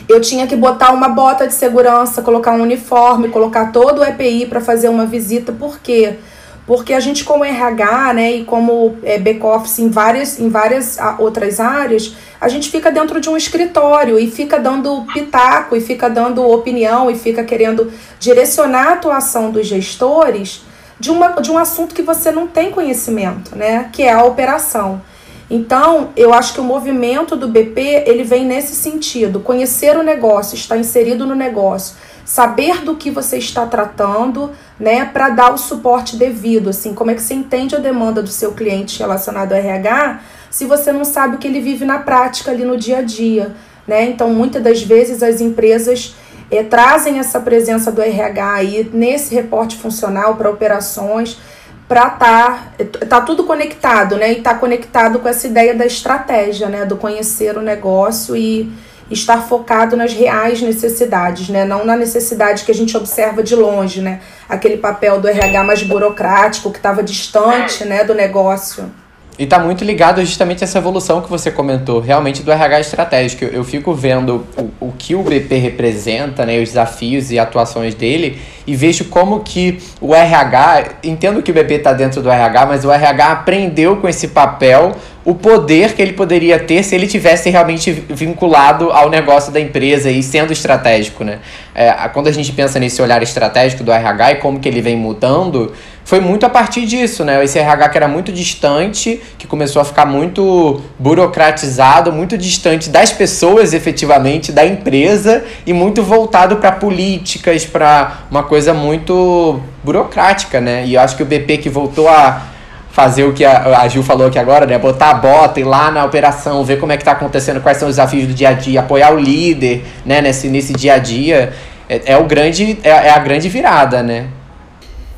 eu 0.09 0.21
tinha 0.21 0.47
que 0.47 0.55
botar 0.55 0.93
uma 0.93 1.09
bota 1.09 1.47
de 1.47 1.55
segurança, 1.55 2.23
colocar 2.23 2.53
um 2.53 2.63
uniforme, 2.63 3.29
colocar 3.29 3.73
todo 3.73 4.01
o 4.01 4.05
EPI 4.05 4.47
para 4.47 4.61
fazer 4.61 4.89
uma 4.89 5.05
visita, 5.05 5.53
por 5.53 5.81
quê? 5.81 6.19
Porque 6.67 6.93
a 6.93 6.99
gente, 6.99 7.25
como 7.25 7.45
RH, 7.45 8.13
né, 8.15 8.33
e 8.33 8.45
como 8.45 8.97
é, 9.05 9.19
back-office 9.19 9.79
em 9.79 9.89
várias, 9.89 10.41
em 10.41 10.49
várias 10.49 10.99
outras 11.19 11.61
áreas, 11.61 12.17
a 12.41 12.49
gente 12.49 12.71
fica 12.71 12.91
dentro 12.91 13.21
de 13.21 13.31
um 13.31 13.37
escritório 13.37 14.19
e 14.19 14.29
fica 14.29 14.59
dando 14.59 15.05
pitaco, 15.13 15.77
e 15.77 15.81
fica 15.81 16.11
dando 16.11 16.45
opinião, 16.45 17.09
e 17.09 17.17
fica 17.17 17.45
querendo 17.45 17.93
direcionar 18.19 18.89
a 18.89 18.93
atuação 18.95 19.53
dos 19.53 19.67
gestores 19.67 20.63
de, 20.99 21.11
uma, 21.11 21.41
de 21.41 21.51
um 21.51 21.59
assunto 21.59 21.95
que 21.95 22.03
você 22.03 22.33
não 22.33 22.49
tem 22.49 22.71
conhecimento, 22.73 23.55
né? 23.55 23.89
Que 23.93 24.03
é 24.03 24.13
a 24.13 24.25
operação. 24.25 25.01
Então, 25.49 26.11
eu 26.17 26.35
acho 26.35 26.55
que 26.55 26.61
o 26.61 26.65
movimento 26.65 27.37
do 27.37 27.47
BP 27.47 28.05
ele 28.07 28.25
vem 28.25 28.45
nesse 28.45 28.75
sentido: 28.75 29.41
conhecer 29.41 29.97
o 29.97 30.03
negócio, 30.03 30.57
estar 30.57 30.77
inserido 30.77 31.25
no 31.25 31.35
negócio, 31.35 31.97
saber 32.27 32.83
do 32.83 32.97
que 32.97 33.09
você 33.09 33.39
está 33.39 33.65
tratando, 33.65 34.51
né, 34.81 35.05
para 35.05 35.31
dar 35.31 35.55
o 35.55 35.57
suporte 35.57 36.17
devido. 36.17 36.71
Assim, 36.71 36.93
como 36.93 37.13
é 37.13 37.15
que 37.15 37.23
você 37.23 37.35
entende 37.35 37.77
a 37.77 37.79
demanda 37.79 38.21
do 38.21 38.29
seu 38.29 38.51
cliente 38.51 38.99
relacionado 38.99 39.53
ao 39.53 39.59
RH, 39.59 40.21
se 40.51 40.65
você 40.65 40.91
não 40.91 41.05
sabe 41.05 41.37
o 41.37 41.39
que 41.39 41.47
ele 41.47 41.61
vive 41.61 41.85
na 41.85 42.01
prática 42.01 42.51
ali 42.51 42.65
no 42.65 42.77
dia 42.77 42.99
a 42.99 43.03
dia, 43.03 43.55
né? 43.87 44.05
Então, 44.07 44.29
muitas 44.31 44.61
das 44.61 44.83
vezes 44.83 45.23
as 45.23 45.41
empresas 45.41 46.17
é, 46.51 46.65
trazem 46.65 47.21
essa 47.21 47.39
presença 47.39 47.93
do 47.93 48.03
RH 48.03 48.53
aí 48.55 48.91
nesse 48.93 49.33
reporte 49.33 49.77
funcional 49.77 50.35
para 50.35 50.51
operações, 50.51 51.39
para 51.87 52.09
estar 52.09 52.73
tá, 52.77 53.07
tá 53.07 53.21
tudo 53.21 53.45
conectado, 53.45 54.17
né? 54.17 54.33
E 54.33 54.43
tá 54.43 54.53
conectado 54.55 55.21
com 55.21 55.29
essa 55.29 55.47
ideia 55.47 55.77
da 55.77 55.87
estratégia, 55.87 56.69
né? 56.69 56.85
Do 56.85 56.97
conhecer 56.97 57.57
o 57.57 57.63
negócio 57.63 58.35
e, 58.35 58.73
estar 59.11 59.39
focado 59.43 59.97
nas 59.97 60.13
reais 60.13 60.61
necessidades, 60.61 61.49
né? 61.49 61.65
Não 61.65 61.85
na 61.85 61.97
necessidade 61.97 62.65
que 62.65 62.73
a 62.73 62.75
gente 62.75 62.97
observa 62.97 63.43
de 63.43 63.55
longe, 63.55 64.01
né? 64.01 64.21
Aquele 64.49 64.77
papel 64.77 65.21
do 65.21 65.29
RH 65.29 65.65
mais 65.65 65.83
burocrático 65.83 66.71
que 66.71 66.79
estava 66.79 67.03
distante, 67.03 67.85
né, 67.85 68.05
do 68.05 68.15
negócio. 68.15 68.91
E 69.39 69.45
está 69.45 69.59
muito 69.59 69.85
ligado 69.85 70.25
justamente 70.25 70.65
a 70.65 70.67
essa 70.67 70.79
evolução 70.79 71.21
que 71.21 71.29
você 71.29 71.51
comentou, 71.51 72.01
realmente 72.01 72.43
do 72.43 72.51
RH 72.51 72.81
estratégico. 72.81 73.45
Eu, 73.45 73.63
fico 73.65 73.93
vendo 73.93 74.47
o, 74.57 74.87
o 74.87 74.93
que 74.97 75.15
o 75.15 75.23
BP 75.23 75.57
representa, 75.57 76.47
né, 76.47 76.59
os 76.59 76.71
desafios 76.71 77.31
e 77.31 77.39
atuações 77.39 77.95
dele, 77.95 78.41
e 78.67 78.75
vejo 78.75 79.05
como 79.05 79.41
que 79.41 79.79
o 80.01 80.15
RH, 80.15 80.85
entendo 81.05 81.43
que 81.43 81.51
o 81.51 81.55
BP 81.55 81.75
está 81.75 81.93
dentro 81.93 82.23
do 82.23 82.31
RH, 82.31 82.65
mas 82.65 82.85
o 82.87 82.91
RH 82.91 83.33
aprendeu 83.33 83.97
com 83.97 84.09
esse 84.09 84.29
papel 84.29 84.97
o 85.27 85.35
poder 85.35 85.95
que 85.95 86.01
ele 86.01 86.13
poderia 86.13 86.57
ter 86.57 86.85
se 86.85 86.95
ele 86.95 87.09
tivesse 87.09 87.51
realmente 87.51 87.91
vinculado 87.91 88.93
ao 88.93 89.11
negócio 89.11 89.53
da 89.53 89.59
empresa 89.59 90.09
e 90.09 90.23
sendo 90.23 90.53
estratégico, 90.53 91.25
né? 91.25 91.41
É, 91.75 91.91
quando 92.13 92.29
a 92.29 92.33
gente 92.33 92.53
pensa 92.53 92.79
nesse 92.79 93.03
olhar 93.03 93.21
estratégico 93.25 93.83
do 93.83 93.91
RH 93.91 94.33
e 94.33 94.37
como 94.37 94.61
que 94.61 94.69
ele 94.69 94.81
vem 94.81 94.97
mudando, 94.97 95.73
foi 96.05 96.21
muito 96.21 96.47
a 96.47 96.49
partir 96.49 96.87
disso, 96.87 97.25
né? 97.25 97.43
Esse 97.45 97.59
RH 97.59 97.89
que 97.89 97.97
era 97.99 98.07
muito 98.07 98.33
distante, 98.33 99.21
que 99.37 99.49
começou 99.49 99.83
a 99.83 99.85
ficar 99.85 100.07
muito 100.07 100.81
burocratizado, 100.97 102.13
muito 102.13 102.39
distante 102.39 102.89
das 102.89 103.13
pessoas 103.13 103.75
efetivamente, 103.75 104.53
da 104.53 104.65
empresa 104.65 105.45
e 105.67 105.73
muito 105.73 106.05
voltado 106.05 106.59
para 106.59 106.71
políticas, 106.71 107.67
para 107.67 108.19
uma 108.31 108.45
coisa 108.45 108.73
muito 108.73 109.61
burocrática, 109.83 110.61
né? 110.61 110.85
E 110.87 110.95
eu 110.95 111.01
acho 111.01 111.17
que 111.17 111.25
o 111.25 111.27
BP 111.27 111.59
que 111.59 111.69
voltou 111.69 112.09
a 112.09 112.55
fazer 112.97 113.25
o 113.25 113.35
que 113.35 113.45
a, 113.45 113.83
a 113.83 113.89
Gil 113.89 114.03
falou 114.03 114.27
aqui 114.27 114.39
agora, 114.39 114.65
né? 114.65 114.79
Botar 114.79 115.11
a 115.11 115.15
bota, 115.15 115.61
ir 115.61 115.65
lá 115.65 115.91
na 115.91 116.03
operação, 116.03 116.65
ver 116.65 116.81
como 116.81 116.93
é 116.93 116.97
que 116.97 117.05
tá 117.05 117.13
acontecendo, 117.13 117.61
quais 117.61 117.77
são 117.77 117.91
os 117.91 117.97
desafios 117.97 118.27
do 118.27 118.33
dia 118.33 118.49
a 118.49 118.53
dia, 118.55 118.81
apoiar 118.81 119.13
o 119.13 119.19
líder, 119.19 119.85
né, 120.03 120.23
nesse, 120.23 120.49
nesse 120.49 120.73
dia 120.73 120.95
a 120.95 120.99
dia. 120.99 121.53
É, 121.91 122.13
é 122.15 122.17
o 122.17 122.25
grande, 122.25 122.79
é, 122.83 122.89
é 122.89 123.11
a 123.11 123.19
grande 123.19 123.51
virada, 123.51 124.03
né? 124.03 124.29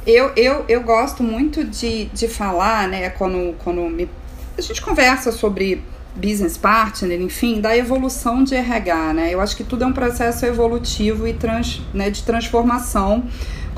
Eu, 0.04 0.32
eu, 0.34 0.64
eu 0.68 0.82
gosto 0.82 1.22
muito 1.22 1.62
de, 1.62 2.06
de 2.06 2.26
falar, 2.26 2.88
né, 2.88 3.10
quando, 3.10 3.54
quando 3.62 3.82
me, 3.82 4.10
a 4.58 4.60
gente 4.60 4.82
conversa 4.82 5.30
sobre 5.30 5.80
business 6.16 6.56
partner, 6.56 7.20
enfim, 7.20 7.60
da 7.60 7.76
evolução 7.76 8.42
de 8.42 8.56
RH, 8.56 9.12
né? 9.12 9.32
Eu 9.32 9.40
acho 9.40 9.56
que 9.56 9.62
tudo 9.62 9.84
é 9.84 9.86
um 9.86 9.92
processo 9.92 10.44
evolutivo 10.44 11.28
e 11.28 11.32
trans, 11.32 11.80
né, 11.94 12.10
de 12.10 12.24
transformação 12.24 13.22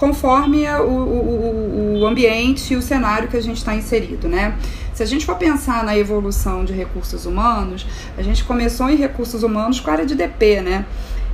conforme 0.00 0.66
o, 0.66 0.88
o, 0.88 2.00
o 2.00 2.06
ambiente 2.06 2.72
e 2.72 2.76
o 2.76 2.80
cenário 2.80 3.28
que 3.28 3.36
a 3.36 3.42
gente 3.42 3.58
está 3.58 3.74
inserido, 3.74 4.26
né? 4.26 4.56
Se 4.94 5.02
a 5.02 5.06
gente 5.06 5.26
for 5.26 5.36
pensar 5.36 5.84
na 5.84 5.94
evolução 5.96 6.64
de 6.64 6.72
recursos 6.72 7.26
humanos, 7.26 7.86
a 8.16 8.22
gente 8.22 8.42
começou 8.44 8.88
em 8.88 8.96
recursos 8.96 9.42
humanos 9.42 9.78
com 9.78 9.90
a 9.90 9.92
área 9.92 10.06
de 10.06 10.14
DP, 10.14 10.62
né? 10.62 10.86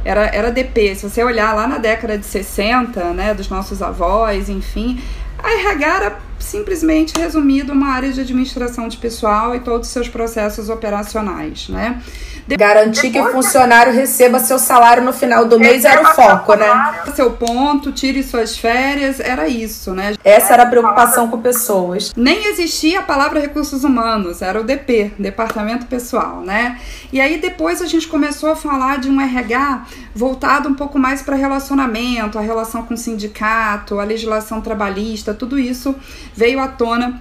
Era, 0.04 0.26
era 0.26 0.50
DP. 0.50 0.96
Se 0.96 1.08
você 1.08 1.22
olhar 1.22 1.54
lá 1.54 1.68
na 1.68 1.78
década 1.78 2.18
de 2.18 2.26
60, 2.26 3.12
né, 3.12 3.34
dos 3.34 3.48
nossos 3.48 3.80
avós, 3.80 4.48
enfim, 4.48 5.00
a 5.38 5.48
RH 5.48 5.96
era 5.96 6.18
simplesmente 6.40 7.16
resumido 7.16 7.72
uma 7.72 7.88
área 7.88 8.12
de 8.12 8.20
administração 8.20 8.88
de 8.88 8.96
pessoal 8.96 9.54
e 9.54 9.60
todos 9.60 9.86
os 9.86 9.92
seus 9.92 10.08
processos 10.08 10.68
operacionais, 10.68 11.68
né? 11.68 12.02
Garantir 12.48 13.10
que 13.10 13.20
o 13.20 13.32
funcionário 13.32 13.92
receba 13.92 14.38
seu 14.38 14.58
salário 14.58 15.02
no 15.02 15.12
final 15.12 15.46
do 15.46 15.58
mês 15.58 15.84
era 15.84 16.02
o 16.02 16.14
foco, 16.14 16.54
né? 16.54 17.00
Seu 17.14 17.32
ponto, 17.32 17.90
tire 17.90 18.22
suas 18.22 18.56
férias, 18.56 19.18
era 19.18 19.48
isso, 19.48 19.92
né? 19.92 20.14
Essa 20.22 20.52
era 20.52 20.62
a 20.62 20.66
preocupação 20.66 21.28
com 21.28 21.40
pessoas. 21.40 22.12
Nem 22.16 22.46
existia 22.46 23.00
a 23.00 23.02
palavra 23.02 23.40
recursos 23.40 23.82
humanos, 23.82 24.42
era 24.42 24.60
o 24.60 24.64
DP, 24.64 25.12
Departamento 25.18 25.86
Pessoal, 25.86 26.42
né? 26.42 26.78
E 27.12 27.20
aí 27.20 27.38
depois 27.38 27.82
a 27.82 27.86
gente 27.86 28.06
começou 28.06 28.50
a 28.50 28.56
falar 28.56 28.98
de 28.98 29.10
um 29.10 29.20
RH 29.20 29.86
voltado 30.14 30.68
um 30.68 30.74
pouco 30.74 30.98
mais 30.98 31.22
para 31.22 31.34
relacionamento, 31.34 32.38
a 32.38 32.42
relação 32.42 32.82
com 32.82 32.94
o 32.94 32.96
sindicato, 32.96 33.98
a 33.98 34.04
legislação 34.04 34.60
trabalhista, 34.60 35.34
tudo 35.34 35.58
isso 35.58 35.94
veio 36.34 36.60
à 36.60 36.68
tona 36.68 37.20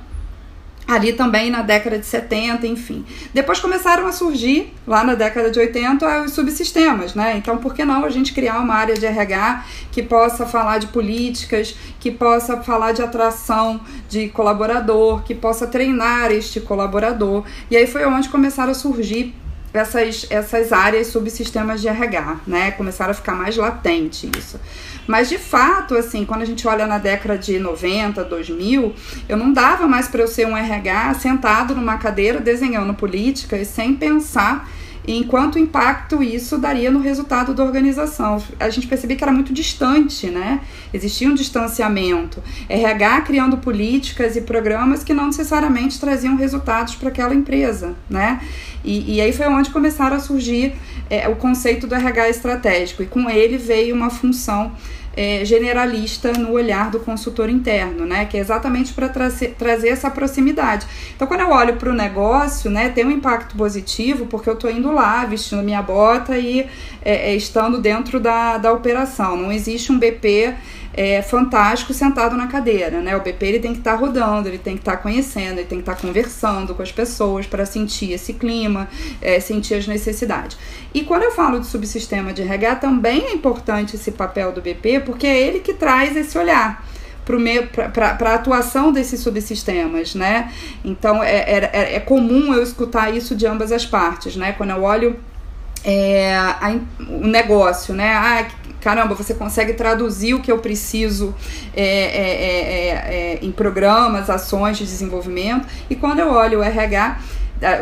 ali 0.88 1.14
também 1.14 1.50
na 1.50 1.62
década 1.62 1.98
de 1.98 2.06
70, 2.06 2.68
enfim. 2.68 3.06
Depois 3.34 3.60
começaram 3.60 4.06
a 4.08 4.12
surgir, 4.12 4.74
lá 4.86 5.04
na 5.04 5.16
década 5.16 5.50
de 5.50 5.60
80, 5.60 6.24
os 6.24 6.32
subsistemas, 6.32 7.16
né? 7.16 7.36
Então, 7.38 7.58
por 7.58 7.74
que 7.74 7.84
não 7.84 8.06
a 8.06 8.10
gente 8.10 8.34
criar 8.34 8.60
uma 8.60 8.76
área 8.76 8.96
de 8.96 9.06
RH 9.06 9.66
que 9.92 10.04
possa 10.04 10.46
falar 10.46 10.78
de 10.78 10.88
políticas, 10.88 11.76
que 12.00 12.12
possa 12.12 12.58
falar 12.58 12.92
de 12.92 13.02
atração 13.02 13.82
de 14.10 14.30
colaborador, 14.30 15.24
que 15.24 15.34
possa 15.34 15.66
treinar 15.66 16.32
este 16.32 16.60
colaborador? 16.60 17.44
E 17.70 17.76
aí 17.76 17.88
foi 17.88 18.06
onde 18.06 18.30
começaram 18.30 18.72
a 18.72 18.76
surgir 18.76 19.34
essas, 19.78 20.26
essas 20.30 20.72
áreas 20.72 21.08
subsistemas 21.08 21.82
de 21.82 21.88
RH, 21.88 22.38
né? 22.48 22.72
Começaram 22.72 23.12
a 23.12 23.14
ficar 23.14 23.34
mais 23.34 23.56
latente 23.56 24.30
isso. 24.38 24.60
Mas 25.08 25.30
de 25.30 25.38
fato, 25.38 25.96
assim, 25.96 26.26
quando 26.26 26.42
a 26.42 26.46
gente 26.46 26.68
olha 26.68 26.88
na 26.88 26.98
década 26.98 27.38
de 27.38 27.60
90, 27.60 28.24
2000, 28.24 28.94
eu 29.30 29.38
não 29.38 29.54
dava 29.54 29.88
mais 29.88 30.08
para 30.08 30.22
eu 30.22 30.28
ser 30.28 30.48
um 30.48 30.58
RH 30.58 31.16
sentado 31.16 31.76
numa 31.76 31.98
cadeira 31.98 32.40
desenhando 32.40 32.94
políticas 32.94 33.68
sem 33.68 33.94
pensar 33.96 34.68
em 35.08 35.24
quanto 35.24 35.60
impacto 35.60 36.24
isso 36.24 36.58
daria 36.58 36.90
no 36.90 37.00
resultado 37.00 37.54
da 37.54 37.64
organização. 37.64 38.42
A 38.60 38.70
gente 38.70 38.88
percebia 38.88 39.16
que 39.16 39.24
era 39.24 39.32
muito 39.32 39.54
distante, 39.54 40.28
né? 40.28 40.62
Existia 40.94 41.30
um 41.30 41.36
distanciamento. 41.36 42.42
RH 42.68 43.22
criando 43.22 43.58
políticas 43.58 44.36
e 44.36 44.42
programas 44.42 45.04
que 45.04 45.14
não 45.14 45.28
necessariamente 45.28 46.00
traziam 46.00 46.36
resultados 46.36 46.96
para 46.96 47.10
aquela 47.10 47.34
empresa, 47.34 47.96
né? 48.10 48.42
E, 48.84 49.16
e, 49.16 49.22
aí 49.22 49.34
foi 49.34 49.48
onde 49.48 49.72
começaram 49.72 50.16
a 50.16 50.20
surgir 50.20 50.76
é, 51.10 51.28
o 51.28 51.36
conceito 51.36 51.88
do 51.88 51.96
RH 51.96 52.30
estratégico, 52.30 53.02
e 53.02 53.08
com 53.08 53.28
ele 53.28 53.58
veio 53.58 53.96
uma 53.96 54.12
função 54.12 54.72
é, 55.16 55.46
generalista 55.46 56.34
no 56.34 56.52
olhar 56.52 56.92
do 56.92 57.00
consultor 57.00 57.50
interno, 57.50 58.06
né? 58.06 58.26
Que 58.26 58.38
é 58.38 58.40
exatamente 58.40 58.94
para 58.94 59.08
tra 59.10 59.30
trazer 59.58 59.90
essa 59.90 60.10
proximidade. 60.10 60.86
Então, 61.16 61.28
quando 61.28 61.42
eu 61.42 61.50
olho 61.50 61.78
para 61.78 61.90
o 61.90 61.94
negócio, 61.94 62.70
né, 62.70 62.90
tem 62.90 63.06
um 63.06 63.12
impacto 63.12 63.56
positivo, 63.56 64.26
porque 64.26 64.50
eu 64.50 64.54
estou 64.54 64.70
indo 64.70 64.92
lá, 64.92 65.26
vestindo 65.26 65.64
minha 65.64 65.82
bota 65.82 66.38
e 66.38 66.68
é, 67.02 67.32
é, 67.32 67.36
estando 67.36 67.80
dentro 67.80 68.20
da, 68.20 68.58
da 68.58 68.74
operação. 68.74 69.38
Não 69.38 69.52
existe 69.52 69.92
um 69.92 69.98
BP 69.98 70.54
é, 70.98 71.22
fantástico 71.22 71.94
sentado 71.94 72.38
na 72.38 72.48
cadeira, 72.48 73.02
né? 73.02 73.18
O 73.18 73.22
BP 73.22 73.46
ele 73.46 73.60
tem 73.60 73.74
que 73.74 73.80
estar 73.80 73.92
tá 73.92 73.98
rodando, 73.98 74.48
ele 74.48 74.58
tem 74.58 74.76
que 74.76 74.82
estar 74.82 74.94
tá 74.94 74.98
conhecendo, 74.98 75.60
ele 75.60 75.68
tem 75.68 75.80
que 75.80 75.82
estar 75.82 75.96
tá 75.96 76.02
conversando 76.02 76.74
com 76.74 76.82
as 76.82 76.92
pessoas 76.92 77.46
para 77.46 77.66
sentir 77.66 78.14
esse 78.14 78.34
clima, 78.34 78.88
é, 79.22 79.42
sentir 79.42 79.74
as 79.74 79.88
necessidades. 79.88 80.58
E 80.94 81.04
quando 81.04 81.24
eu 81.24 81.32
falo 81.32 81.60
de 81.60 81.68
subsistema 81.68 82.32
de 82.32 82.42
RH, 82.42 82.76
também 82.76 83.26
é 83.26 83.34
importante 83.34 83.98
esse 83.98 84.12
papel 84.12 84.54
do 84.54 84.62
BP, 84.62 85.02
porque 85.02 85.28
é 85.28 85.38
ele 85.38 85.60
que 85.60 85.74
traz 85.74 86.16
esse 86.16 86.38
olhar 86.38 86.88
para 87.92 88.32
a 88.32 88.36
atuação 88.36 88.92
desses 88.92 89.20
subsistemas, 89.20 90.16
né? 90.16 90.54
Então 90.84 91.22
é, 91.22 91.40
é, 91.40 91.96
é 91.96 92.00
comum 92.00 92.54
eu 92.54 92.64
escutar 92.64 93.14
isso 93.14 93.36
de 93.36 93.46
ambas 93.46 93.74
as 93.74 93.86
partes, 93.86 94.38
né? 94.38 94.54
Quando 94.54 94.70
eu 94.70 94.82
olho 94.84 95.20
é, 95.86 96.36
a, 96.36 96.76
o 97.08 97.28
negócio, 97.28 97.94
né? 97.94 98.14
Ah, 98.14 98.48
caramba, 98.82 99.14
você 99.16 99.34
consegue 99.34 99.74
traduzir 99.74 100.34
o 100.34 100.42
que 100.42 100.52
eu 100.52 100.60
preciso 100.60 101.34
é 101.76 101.84
é, 101.84 101.88
é, 101.88 102.60
é, 102.70 103.34
é, 103.34 103.40
em 103.42 103.52
programas, 103.52 104.30
ações 104.30 104.78
de 104.78 104.84
desenvolvimento. 104.84 105.68
E 105.90 105.96
quando 105.96 106.20
eu 106.20 106.32
olho 106.32 106.60
o 106.60 106.64
RH, 106.64 107.20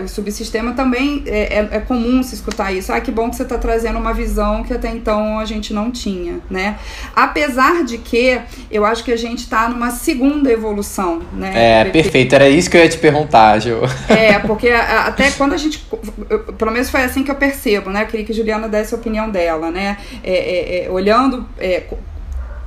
o 0.04 0.08
subsistema 0.08 0.74
também 0.74 1.24
é, 1.26 1.60
é, 1.60 1.70
é, 1.72 1.80
comum 1.80 2.22
se 2.22 2.36
escutar 2.36 2.72
isso. 2.72 2.92
Ah, 2.92 3.02
que 3.02 3.12
bom 3.12 3.30
que 3.30 3.36
você 3.36 3.44
está 3.44 3.58
trazendo 3.58 3.98
uma 3.98 4.14
visão 4.14 4.64
que 4.64 4.74
até 4.74 4.90
então 4.90 5.40
a 5.40 5.46
gente 5.46 5.74
não 5.74 5.92
tinha, 5.92 6.40
né? 6.50 6.78
Apesar 7.16 7.84
de 7.84 7.98
que 7.98 8.40
eu 8.70 8.86
acho 8.86 9.04
que 9.04 9.12
a 9.12 9.18
gente 9.18 9.40
está 9.40 9.68
numa 9.68 9.92
segunda 9.92 10.52
evolução, 10.52 11.22
né? 11.34 11.82
É, 11.82 11.86
perfeito. 11.86 12.36
Era 12.36 12.48
isso 12.48 12.70
que 12.70 12.78
eu 12.78 12.82
ia 12.82 12.90
te 12.90 12.98
perguntar, 12.98 13.60
Ju. 13.60 13.80
É, 14.08 14.40
porque 14.40 14.70
até 14.70 15.32
quando 15.32 15.54
a 15.54 15.58
gente... 15.58 15.86
Pelo 16.58 16.72
menos 16.72 16.90
foi 16.90 17.04
assim 17.04 17.24
que 17.24 17.32
eu 17.32 17.36
percebo, 17.36 17.90
né? 17.90 18.04
Eu 18.04 18.08
queria 18.08 18.26
que 18.26 18.32
a 18.32 18.36
Juliana 18.36 18.68
desse 18.68 18.94
a 18.94 18.98
opinião 18.98 19.30
dela, 19.30 19.72
né? 19.72 19.98
É, 20.24 20.34
é, 20.34 20.86
é 20.86 20.92
olhando 20.92 21.48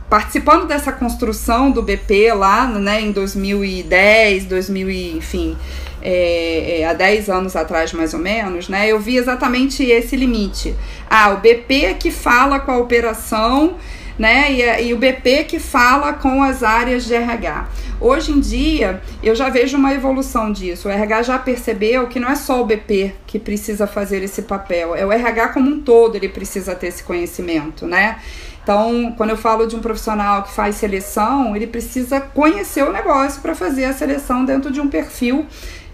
participando 0.08 0.66
dessa 0.66 0.92
construção 0.92 1.70
do 1.70 1.82
BP 1.82 2.32
lá, 2.32 2.66
né, 2.66 3.00
em 3.00 3.12
2010, 3.12 4.44
2000, 4.44 4.90
enfim, 5.16 5.56
é, 6.00 6.80
é, 6.80 6.86
há 6.86 6.92
10 6.92 7.28
anos 7.28 7.56
atrás, 7.56 7.92
mais 7.92 8.14
ou 8.14 8.20
menos, 8.20 8.68
né, 8.68 8.86
eu 8.88 9.00
vi 9.00 9.16
exatamente 9.16 9.84
esse 9.84 10.14
limite. 10.14 10.74
Ah, 11.10 11.30
o 11.30 11.38
BP 11.38 11.94
que 11.98 12.10
fala 12.10 12.60
com 12.60 12.70
a 12.70 12.78
operação, 12.78 13.76
né, 14.16 14.52
e, 14.52 14.88
e 14.88 14.94
o 14.94 14.96
BP 14.96 15.44
que 15.44 15.58
fala 15.58 16.12
com 16.12 16.42
as 16.42 16.62
áreas 16.62 17.04
de 17.04 17.14
RH. 17.14 17.68
Hoje 17.98 18.30
em 18.30 18.40
dia, 18.40 19.00
eu 19.22 19.34
já 19.34 19.48
vejo 19.48 19.76
uma 19.78 19.92
evolução 19.92 20.52
disso. 20.52 20.86
O 20.86 20.90
RH 20.90 21.22
já 21.22 21.38
percebeu 21.38 22.06
que 22.06 22.20
não 22.20 22.28
é 22.30 22.34
só 22.34 22.60
o 22.60 22.66
BP 22.66 23.14
que 23.26 23.38
precisa 23.38 23.86
fazer 23.86 24.22
esse 24.22 24.42
papel, 24.42 24.94
é 24.94 25.04
o 25.04 25.10
RH 25.10 25.48
como 25.48 25.70
um 25.70 25.80
todo, 25.80 26.14
ele 26.14 26.28
precisa 26.28 26.74
ter 26.74 26.88
esse 26.88 27.02
conhecimento, 27.02 27.86
né? 27.86 28.18
Então, 28.66 29.14
quando 29.16 29.30
eu 29.30 29.36
falo 29.36 29.64
de 29.64 29.76
um 29.76 29.78
profissional 29.78 30.42
que 30.42 30.50
faz 30.50 30.74
seleção, 30.74 31.54
ele 31.54 31.68
precisa 31.68 32.20
conhecer 32.20 32.82
o 32.82 32.92
negócio 32.92 33.40
para 33.40 33.54
fazer 33.54 33.84
a 33.84 33.92
seleção 33.92 34.44
dentro 34.44 34.72
de 34.72 34.80
um 34.80 34.88
perfil 34.88 35.46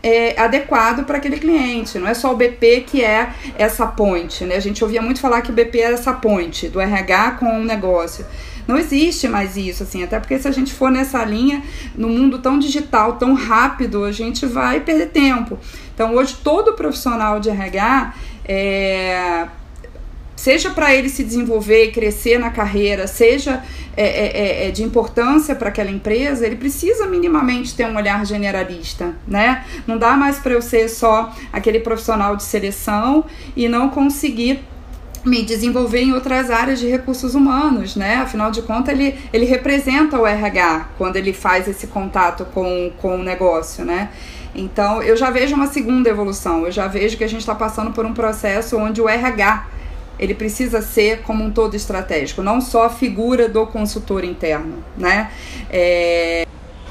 é, 0.02 0.40
adequado 0.40 1.04
para 1.04 1.18
aquele 1.18 1.36
cliente. 1.38 1.98
Não 1.98 2.08
é 2.08 2.14
só 2.14 2.32
o 2.32 2.34
BP 2.34 2.84
que 2.86 3.04
é 3.04 3.30
essa 3.58 3.86
ponte, 3.86 4.44
né? 4.44 4.56
A 4.56 4.60
gente 4.60 4.82
ouvia 4.82 5.02
muito 5.02 5.20
falar 5.20 5.42
que 5.42 5.50
o 5.50 5.52
BP 5.52 5.80
era 5.80 5.92
essa 5.92 6.14
ponte 6.14 6.66
do 6.70 6.80
RH 6.80 7.32
com 7.32 7.60
o 7.60 7.62
negócio. 7.62 8.24
Não 8.66 8.78
existe 8.78 9.28
mais 9.28 9.54
isso, 9.58 9.82
assim, 9.82 10.02
até 10.02 10.18
porque 10.18 10.38
se 10.38 10.48
a 10.48 10.50
gente 10.50 10.72
for 10.72 10.90
nessa 10.90 11.22
linha, 11.26 11.62
no 11.94 12.08
mundo 12.08 12.38
tão 12.38 12.58
digital, 12.58 13.18
tão 13.18 13.34
rápido, 13.34 14.02
a 14.02 14.12
gente 14.12 14.46
vai 14.46 14.80
perder 14.80 15.10
tempo. 15.10 15.58
Então, 15.94 16.14
hoje, 16.14 16.38
todo 16.42 16.72
profissional 16.72 17.38
de 17.38 17.50
RH 17.50 18.14
é, 18.46 19.46
seja 20.42 20.70
para 20.70 20.92
ele 20.92 21.08
se 21.08 21.22
desenvolver 21.22 21.84
e 21.84 21.92
crescer 21.92 22.36
na 22.36 22.50
carreira, 22.50 23.06
seja 23.06 23.62
é, 23.96 24.04
é, 24.04 24.26
é, 24.64 24.68
é 24.68 24.70
de 24.72 24.82
importância 24.82 25.54
para 25.54 25.68
aquela 25.68 25.88
empresa, 25.88 26.44
ele 26.44 26.56
precisa 26.56 27.06
minimamente 27.06 27.76
ter 27.76 27.86
um 27.86 27.94
olhar 27.94 28.26
generalista, 28.26 29.14
né? 29.24 29.64
Não 29.86 29.96
dá 29.96 30.16
mais 30.16 30.40
para 30.40 30.54
eu 30.54 30.60
ser 30.60 30.88
só 30.88 31.32
aquele 31.52 31.78
profissional 31.78 32.34
de 32.34 32.42
seleção 32.42 33.24
e 33.54 33.68
não 33.68 33.88
conseguir 33.88 34.64
me 35.24 35.44
desenvolver 35.44 36.00
em 36.00 36.12
outras 36.12 36.50
áreas 36.50 36.80
de 36.80 36.88
recursos 36.88 37.36
humanos, 37.36 37.94
né? 37.94 38.16
Afinal 38.16 38.50
de 38.50 38.62
contas, 38.62 38.98
ele, 38.98 39.16
ele 39.32 39.44
representa 39.44 40.18
o 40.18 40.26
RH 40.26 40.88
quando 40.98 41.14
ele 41.14 41.32
faz 41.32 41.68
esse 41.68 41.86
contato 41.86 42.44
com, 42.46 42.90
com 43.00 43.20
o 43.20 43.22
negócio, 43.22 43.84
né? 43.84 44.10
Então, 44.52 45.00
eu 45.00 45.16
já 45.16 45.30
vejo 45.30 45.54
uma 45.54 45.68
segunda 45.68 46.10
evolução. 46.10 46.66
Eu 46.66 46.72
já 46.72 46.88
vejo 46.88 47.16
que 47.16 47.22
a 47.22 47.28
gente 47.28 47.42
está 47.42 47.54
passando 47.54 47.92
por 47.92 48.04
um 48.04 48.12
processo 48.12 48.76
onde 48.76 49.00
o 49.00 49.08
RH 49.08 49.66
ele 50.18 50.34
precisa 50.34 50.80
ser 50.80 51.22
como 51.22 51.44
um 51.44 51.50
todo 51.50 51.74
estratégico, 51.74 52.42
não 52.42 52.60
só 52.60 52.84
a 52.84 52.90
figura 52.90 53.48
do 53.48 53.66
consultor 53.66 54.24
interno, 54.24 54.84
né? 54.96 55.30
É... 55.70 56.46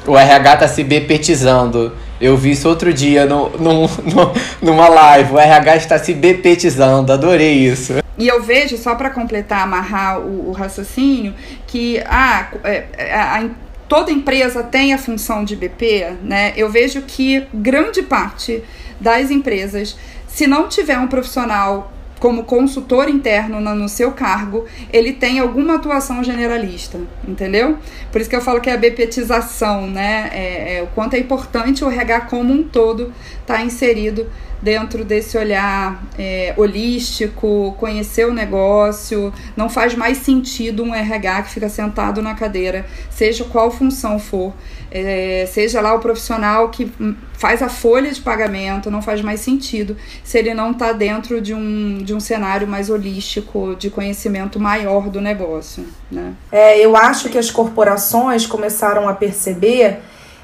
O 0.06 0.18
RH 0.18 0.58
tá 0.58 0.68
se 0.68 0.84
bepetizando. 0.84 1.96
Eu 2.20 2.36
vi 2.36 2.52
isso 2.52 2.68
outro 2.68 2.92
dia 2.92 3.26
no, 3.26 3.50
no, 3.52 3.82
no, 3.82 4.34
numa 4.62 4.90
live. 4.90 5.34
O 5.34 5.40
RH 5.40 5.76
está 5.76 6.00
se 6.00 6.14
bepetizando. 6.14 7.14
Adorei 7.14 7.54
isso. 7.54 8.02
E 8.18 8.28
eu 8.28 8.42
vejo, 8.42 8.78
só 8.78 8.96
para 8.96 9.10
completar, 9.10 9.62
amarrar 9.62 10.20
o, 10.20 10.50
o, 10.50 10.52
raciocínio, 10.52 11.34
que 11.68 12.00
ah, 12.06 12.50
é, 12.64 12.86
é, 12.98 13.14
a, 13.14 13.40
a, 13.40 13.50
toda 13.88 14.12
empresa 14.12 14.64
tem 14.64 14.94
a 14.94 14.98
função 14.98 15.44
de 15.44 15.56
BP, 15.56 16.18
né? 16.24 16.54
Eu 16.56 16.70
vejo 16.70 17.02
que 17.04 17.48
grande 17.54 18.04
parte 18.04 18.64
das 19.00 19.32
empresas, 19.32 19.98
se 20.28 20.46
não 20.46 20.68
tiver 20.68 20.98
um 20.98 21.08
profissional 21.08 21.92
como 22.22 22.44
consultor 22.44 23.10
interno 23.10 23.60
no 23.60 23.90
seu 23.90 24.12
cargo, 24.12 24.68
ele 24.94 25.12
tem 25.12 25.40
alguma 25.40 25.76
atuação 25.76 26.24
generalista, 26.24 27.00
entendeu? 27.28 27.80
Por 28.12 28.22
isso 28.22 28.30
que 28.30 28.36
eu 28.36 28.42
falo 28.42 28.62
que 28.62 28.70
é 28.70 28.74
a 28.74 28.78
BPtização, 28.78 29.88
né? 29.88 30.30
É, 30.32 30.76
é, 30.76 30.84
o 30.84 30.88
quanto 30.94 31.16
é 31.16 31.20
importante 31.20 31.84
o 31.84 31.90
RH 31.90 32.22
como 32.22 32.54
um 32.54 32.62
todo 32.62 33.12
estar 33.42 33.56
tá 33.56 33.64
inserido 33.64 34.30
dentro 34.62 35.04
desse 35.04 35.36
olhar 35.36 36.04
é, 36.16 36.54
holístico, 36.56 37.76
conhecer 37.80 38.28
o 38.28 38.34
negócio. 38.34 39.34
Não 39.58 39.68
faz 39.68 39.96
mais 39.96 40.20
sentido 40.20 40.84
um 40.84 40.94
RH 40.94 41.42
que 41.42 41.50
fica 41.50 41.70
sentado 41.70 42.22
na 42.22 42.36
cadeira, 42.36 42.86
seja 43.10 43.44
qual 43.46 43.72
função 43.72 44.20
for, 44.20 44.54
é, 44.92 45.48
seja 45.50 45.80
lá 45.80 45.94
o 45.94 46.00
profissional 46.00 46.70
que 46.70 46.92
faz 47.34 47.62
a 47.62 47.70
folha 47.70 48.12
de 48.12 48.20
pagamento, 48.20 48.92
não 48.92 49.02
faz 49.02 49.22
mais 49.22 49.40
sentido 49.40 49.96
se 50.24 50.38
ele 50.38 50.54
não 50.54 50.72
está 50.72 50.92
dentro 50.92 51.40
de 51.40 51.54
um, 51.54 52.00
de 52.00 52.14
um 52.14 52.20
cenário 52.20 52.68
mais 52.68 52.90
holístico, 52.90 53.76
de 53.80 53.90
conhecimento 53.90 54.60
maior 54.60 55.10
do 55.10 55.22
negócio. 55.22 55.86
Né? 56.12 56.34
É, 56.52 56.78
eu 56.78 56.98
acho 56.98 57.30
que 57.30 57.38
as 57.38 57.50
corporações 57.50 58.46
começaram 58.46 59.08
a 59.08 59.14
perceber. 59.14 60.00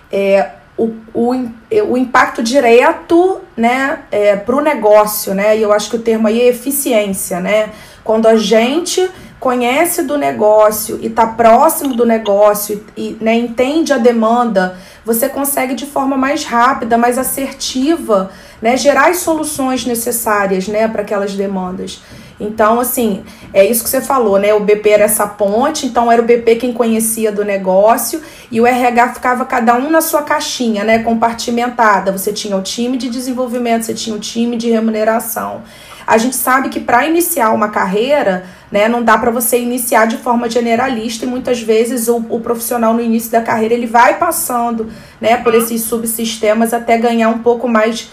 É, 0.10 0.52
o, 0.78 0.94
o, 1.12 1.32
o 1.90 1.98
impacto 1.98 2.44
direto 2.44 3.42
né, 3.58 4.04
é, 4.12 4.36
para 4.36 4.56
o 4.56 4.62
negócio, 4.62 5.34
né? 5.34 5.58
E 5.58 5.64
eu 5.64 5.74
acho 5.74 5.90
que 5.90 5.96
o 5.96 6.00
termo 6.00 6.28
aí 6.28 6.40
é 6.40 6.48
eficiência, 6.50 7.40
né? 7.40 7.72
Quando 8.04 8.28
a 8.28 8.36
gente 8.36 9.10
conhece 9.40 10.04
do 10.04 10.18
negócio 10.18 11.00
e 11.02 11.08
está 11.08 11.28
próximo 11.28 11.96
do 11.96 12.06
negócio 12.06 12.84
e 12.96 13.16
né, 13.22 13.36
entende 13.36 13.94
a 13.94 13.98
demanda, 13.98 14.78
você 15.06 15.30
consegue 15.30 15.76
de 15.76 15.86
forma 15.86 16.18
mais 16.18 16.44
rápida, 16.44 16.98
mais 16.98 17.18
assertiva, 17.18 18.32
né, 18.62 18.76
gerar 18.76 19.10
as 19.10 19.18
soluções 19.18 19.86
necessárias 19.86 20.68
né, 20.68 20.88
para 20.88 21.04
aquelas 21.04 21.36
demandas. 21.36 22.02
Então, 22.40 22.80
assim, 22.80 23.24
é 23.52 23.66
isso 23.66 23.84
que 23.84 23.90
você 23.90 24.00
falou, 24.00 24.38
né? 24.38 24.54
O 24.54 24.60
BP 24.60 24.90
era 24.90 25.04
essa 25.04 25.26
ponte, 25.26 25.88
então 25.88 26.12
era 26.12 26.22
o 26.22 26.26
BP 26.26 26.58
quem 26.58 26.72
conhecia 26.72 27.32
do 27.32 27.44
negócio 27.44 28.22
e 28.52 28.62
o 28.62 28.68
RH 28.68 29.16
ficava 29.16 29.44
cada 29.44 29.76
um 29.76 29.90
na 29.90 30.02
sua 30.02 30.22
caixinha, 30.22 30.84
né? 30.84 31.00
Compartimentada. 31.00 32.12
Você 32.12 32.32
tinha 32.32 32.56
o 32.56 32.62
time 32.62 32.96
de 32.96 33.10
desenvolvimento, 33.10 33.86
você 33.86 33.94
tinha 33.94 34.16
o 34.16 34.20
time 34.20 34.56
de 34.56 34.70
remuneração. 34.70 35.64
A 36.06 36.18
gente 36.18 36.38
sabe 36.38 36.70
que 36.70 36.80
para 36.80 37.06
iniciar 37.06 37.52
uma 37.52 37.68
carreira, 37.68 38.46
né, 38.72 38.88
não 38.88 39.04
dá 39.04 39.18
para 39.18 39.30
você 39.30 39.60
iniciar 39.60 40.06
de 40.06 40.16
forma 40.16 40.50
generalista 40.50 41.26
e 41.26 41.28
muitas 41.28 41.62
vezes 41.62 42.08
o, 42.08 42.26
o 42.30 42.40
profissional 42.40 42.94
no 42.94 43.02
início 43.02 43.30
da 43.30 43.42
carreira 43.42 43.74
ele 43.74 43.88
vai 43.88 44.18
passando, 44.18 44.90
né, 45.20 45.36
por 45.36 45.54
uhum. 45.54 45.60
esses 45.60 45.82
subsistemas 45.82 46.74
até 46.74 46.98
ganhar 46.98 47.28
um 47.28 47.40
pouco 47.40 47.68
mais 47.68 48.10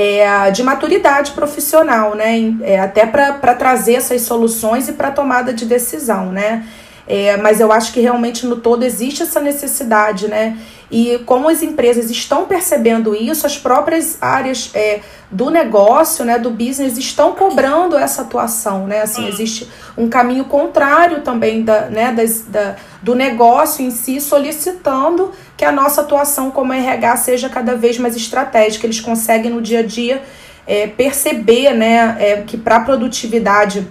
é, 0.00 0.52
de 0.52 0.62
maturidade 0.62 1.32
profissional, 1.32 2.14
né? 2.14 2.54
É, 2.62 2.78
até 2.78 3.04
para 3.04 3.52
trazer 3.52 3.94
essas 3.94 4.22
soluções 4.22 4.88
e 4.88 4.92
para 4.92 5.10
tomada 5.10 5.52
de 5.52 5.64
decisão, 5.66 6.30
né? 6.30 6.64
É, 7.04 7.36
mas 7.38 7.58
eu 7.58 7.72
acho 7.72 7.92
que 7.92 8.00
realmente 8.00 8.46
no 8.46 8.56
todo 8.56 8.84
existe 8.84 9.24
essa 9.24 9.40
necessidade, 9.40 10.28
né? 10.28 10.56
E 10.90 11.18
como 11.26 11.48
as 11.48 11.62
empresas 11.62 12.10
estão 12.10 12.46
percebendo 12.46 13.14
isso, 13.14 13.46
as 13.46 13.58
próprias 13.58 14.16
áreas 14.22 14.70
é, 14.74 15.00
do 15.30 15.50
negócio, 15.50 16.24
né, 16.24 16.38
do 16.38 16.50
business, 16.50 16.96
estão 16.96 17.32
cobrando 17.32 17.96
essa 17.96 18.22
atuação, 18.22 18.86
né? 18.86 19.02
Assim, 19.02 19.28
existe 19.28 19.68
um 19.98 20.08
caminho 20.08 20.46
contrário 20.46 21.20
também 21.20 21.62
da, 21.62 21.82
né, 21.90 22.12
das, 22.12 22.42
da, 22.48 22.76
do 23.02 23.14
negócio 23.14 23.84
em 23.84 23.90
si, 23.90 24.18
solicitando 24.18 25.32
que 25.56 25.64
a 25.64 25.70
nossa 25.70 26.00
atuação 26.00 26.50
como 26.50 26.72
RH 26.72 27.16
seja 27.18 27.48
cada 27.50 27.76
vez 27.76 27.98
mais 27.98 28.16
estratégica. 28.16 28.86
Eles 28.86 29.00
conseguem 29.00 29.50
no 29.50 29.60
dia 29.60 29.80
a 29.80 29.82
dia 29.82 30.22
é, 30.66 30.86
perceber, 30.86 31.74
né, 31.74 32.16
é, 32.18 32.36
que 32.46 32.56
para 32.56 32.76
a 32.76 32.80
produtividade 32.80 33.86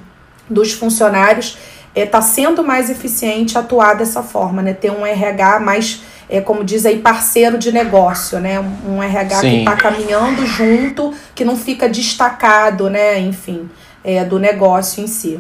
dos 0.49 0.73
funcionários 0.73 1.57
está 2.03 2.17
é, 2.17 2.21
tá 2.21 2.21
sendo 2.21 2.63
mais 2.63 2.89
eficiente 2.89 3.57
atuar 3.57 3.95
dessa 3.95 4.21
forma, 4.21 4.61
né? 4.61 4.73
Ter 4.73 4.91
um 4.91 5.05
RH 5.05 5.59
mais 5.59 6.01
é, 6.29 6.41
como 6.41 6.63
diz 6.63 6.85
aí, 6.85 6.99
parceiro 6.99 7.57
de 7.57 7.71
negócio, 7.71 8.39
né? 8.39 8.59
Um, 8.85 9.01
RH 9.01 9.35
Sim. 9.39 9.49
que 9.49 9.57
está 9.59 9.75
caminhando 9.75 10.45
junto, 10.45 11.13
que 11.33 11.45
não 11.45 11.55
fica 11.55 11.87
destacado, 11.87 12.89
né? 12.89 13.19
Enfim, 13.19 13.69
é, 14.03 14.25
do 14.25 14.37
negócio 14.37 15.03
em 15.03 15.07
si. 15.07 15.39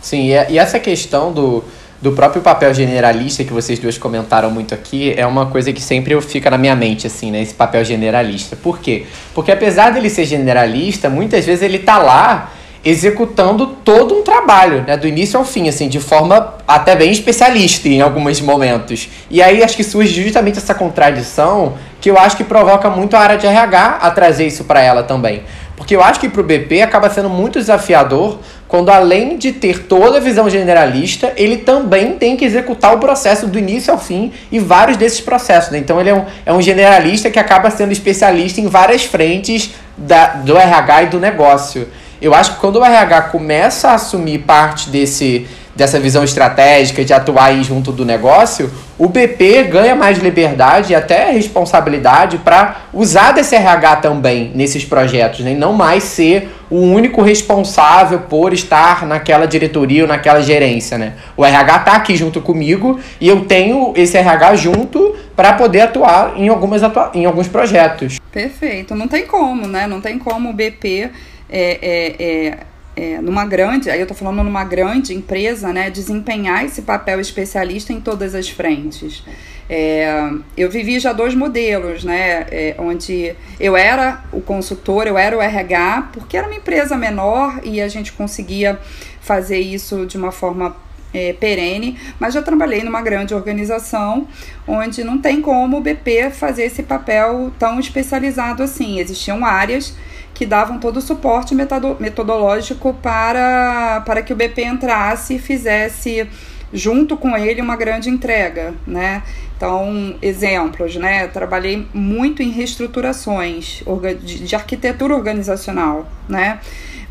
Sim, 0.00 0.28
e 0.48 0.58
essa 0.58 0.80
questão 0.80 1.32
do, 1.32 1.64
do 2.00 2.12
próprio 2.12 2.42
papel 2.42 2.72
generalista 2.74 3.44
que 3.44 3.52
vocês 3.52 3.78
duas 3.78 3.96
comentaram 3.96 4.50
muito 4.50 4.74
aqui 4.74 5.14
é 5.16 5.24
uma 5.24 5.46
coisa 5.46 5.72
que 5.72 5.80
sempre 5.80 6.20
fica 6.20 6.50
na 6.50 6.58
minha 6.58 6.74
mente, 6.74 7.06
assim, 7.06 7.30
né? 7.30 7.42
Esse 7.42 7.54
papel 7.54 7.84
generalista. 7.84 8.56
Por 8.56 8.78
quê? 8.78 9.06
Porque 9.34 9.50
apesar 9.50 9.90
dele 9.90 10.10
ser 10.10 10.24
generalista, 10.24 11.08
muitas 11.08 11.44
vezes 11.44 11.62
ele 11.62 11.80
tá 11.80 11.98
lá 11.98 12.52
executando 12.84 13.66
todo 13.84 14.14
um 14.14 14.22
trabalho, 14.22 14.82
né, 14.86 14.96
do 14.96 15.06
início 15.06 15.38
ao 15.38 15.44
fim, 15.44 15.68
assim, 15.68 15.88
de 15.88 16.00
forma 16.00 16.54
até 16.66 16.96
bem 16.96 17.10
especialista 17.10 17.88
em 17.88 18.00
alguns 18.00 18.40
momentos. 18.40 19.08
E 19.30 19.40
aí 19.40 19.62
acho 19.62 19.76
que 19.76 19.84
surge 19.84 20.22
justamente 20.22 20.58
essa 20.58 20.74
contradição 20.74 21.74
que 22.00 22.10
eu 22.10 22.18
acho 22.18 22.36
que 22.36 22.44
provoca 22.44 22.90
muito 22.90 23.14
a 23.14 23.20
área 23.20 23.38
de 23.38 23.46
RH 23.46 23.98
a 24.00 24.10
trazer 24.10 24.46
isso 24.46 24.64
para 24.64 24.80
ela 24.80 25.04
também. 25.04 25.42
Porque 25.76 25.96
eu 25.96 26.02
acho 26.02 26.20
que 26.20 26.28
para 26.28 26.40
o 26.40 26.44
BP 26.44 26.82
acaba 26.82 27.08
sendo 27.08 27.28
muito 27.28 27.58
desafiador 27.58 28.38
quando, 28.68 28.90
além 28.90 29.36
de 29.36 29.52
ter 29.52 29.84
toda 29.84 30.18
a 30.18 30.20
visão 30.20 30.48
generalista, 30.48 31.32
ele 31.36 31.58
também 31.58 32.14
tem 32.14 32.36
que 32.36 32.44
executar 32.44 32.94
o 32.94 32.98
processo 32.98 33.46
do 33.46 33.58
início 33.58 33.92
ao 33.92 33.98
fim 33.98 34.32
e 34.50 34.58
vários 34.58 34.96
desses 34.96 35.20
processos. 35.20 35.70
Né? 35.70 35.78
Então, 35.78 36.00
ele 36.00 36.10
é 36.10 36.14
um, 36.14 36.24
é 36.46 36.52
um 36.52 36.62
generalista 36.62 37.30
que 37.30 37.38
acaba 37.38 37.68
sendo 37.70 37.92
especialista 37.92 38.60
em 38.60 38.68
várias 38.68 39.04
frentes 39.04 39.72
da, 39.96 40.28
do 40.28 40.56
RH 40.56 41.02
e 41.02 41.06
do 41.06 41.20
negócio. 41.20 41.88
Eu 42.22 42.32
acho 42.32 42.54
que 42.54 42.60
quando 42.60 42.76
o 42.76 42.84
RH 42.84 43.22
começa 43.22 43.88
a 43.88 43.94
assumir 43.94 44.38
parte 44.38 44.88
desse, 44.88 45.44
dessa 45.74 45.98
visão 45.98 46.22
estratégica 46.22 47.04
de 47.04 47.12
atuar 47.12 47.46
aí 47.46 47.64
junto 47.64 47.90
do 47.90 48.04
negócio, 48.04 48.70
o 48.96 49.08
BP 49.08 49.64
ganha 49.64 49.96
mais 49.96 50.18
liberdade 50.18 50.92
e 50.92 50.94
até 50.94 51.32
responsabilidade 51.32 52.38
para 52.38 52.82
usar 52.94 53.32
desse 53.32 53.56
RH 53.56 53.96
também 53.96 54.52
nesses 54.54 54.84
projetos, 54.84 55.40
né? 55.40 55.50
e 55.50 55.56
não 55.56 55.72
mais 55.72 56.04
ser 56.04 56.48
o 56.70 56.78
único 56.78 57.22
responsável 57.22 58.20
por 58.20 58.52
estar 58.52 59.04
naquela 59.04 59.44
diretoria 59.44 60.02
ou 60.02 60.08
naquela 60.08 60.40
gerência. 60.40 60.96
Né? 60.96 61.14
O 61.36 61.44
RH 61.44 61.76
está 61.76 61.92
aqui 61.96 62.14
junto 62.14 62.40
comigo 62.40 63.00
e 63.20 63.26
eu 63.26 63.46
tenho 63.46 63.92
esse 63.96 64.16
RH 64.16 64.54
junto 64.54 65.16
para 65.34 65.54
poder 65.54 65.80
atuar 65.80 66.34
em, 66.36 66.46
algumas 66.46 66.84
atua 66.84 67.10
em 67.14 67.24
alguns 67.24 67.48
projetos. 67.48 68.20
Perfeito, 68.30 68.94
não 68.94 69.08
tem 69.08 69.26
como, 69.26 69.66
né? 69.66 69.88
Não 69.88 70.00
tem 70.00 70.18
como 70.18 70.50
o 70.50 70.52
BP 70.52 71.10
é, 71.52 71.78
é, 71.82 72.24
é, 72.24 72.58
é, 72.96 73.20
numa 73.20 73.44
grande, 73.44 73.90
aí 73.90 74.00
eu 74.00 74.04
estou 74.04 74.16
falando 74.16 74.42
numa 74.42 74.64
grande 74.64 75.14
empresa, 75.14 75.70
né, 75.70 75.90
desempenhar 75.90 76.64
esse 76.64 76.80
papel 76.80 77.20
especialista 77.20 77.92
em 77.92 78.00
todas 78.00 78.34
as 78.34 78.48
frentes. 78.48 79.22
É, 79.68 80.30
eu 80.56 80.70
vivi 80.70 80.98
já 80.98 81.12
dois 81.12 81.34
modelos, 81.34 82.04
né, 82.04 82.46
é, 82.50 82.74
onde 82.78 83.34
eu 83.60 83.76
era 83.76 84.24
o 84.32 84.40
consultor, 84.40 85.06
eu 85.06 85.18
era 85.18 85.36
o 85.36 85.42
RH, 85.42 86.08
porque 86.14 86.38
era 86.38 86.46
uma 86.46 86.56
empresa 86.56 86.96
menor 86.96 87.60
e 87.62 87.82
a 87.82 87.88
gente 87.88 88.12
conseguia 88.12 88.78
fazer 89.20 89.58
isso 89.58 90.06
de 90.06 90.16
uma 90.16 90.32
forma 90.32 90.74
é, 91.12 91.34
perene, 91.34 91.98
mas 92.18 92.32
já 92.32 92.40
trabalhei 92.40 92.82
numa 92.82 93.02
grande 93.02 93.34
organização 93.34 94.26
onde 94.66 95.04
não 95.04 95.18
tem 95.18 95.42
como 95.42 95.76
o 95.76 95.80
BP 95.82 96.30
fazer 96.30 96.64
esse 96.64 96.82
papel 96.82 97.52
tão 97.58 97.78
especializado 97.78 98.62
assim. 98.62 98.98
Existiam 98.98 99.44
áreas 99.44 99.94
que 100.42 100.46
davam 100.46 100.80
todo 100.80 100.96
o 100.96 101.00
suporte 101.00 101.54
metodológico 101.54 102.92
para, 102.94 104.02
para 104.04 104.22
que 104.22 104.32
o 104.32 104.36
BP 104.36 104.64
entrasse 104.64 105.36
e 105.36 105.38
fizesse 105.38 106.28
junto 106.72 107.16
com 107.16 107.36
ele 107.36 107.60
uma 107.60 107.76
grande 107.76 108.10
entrega, 108.10 108.74
né? 108.84 109.22
Então, 109.56 110.16
exemplos, 110.20 110.96
né? 110.96 111.28
Trabalhei 111.28 111.86
muito 111.94 112.42
em 112.42 112.50
reestruturações 112.50 113.84
de 114.24 114.56
arquitetura 114.56 115.14
organizacional, 115.14 116.08
né? 116.28 116.58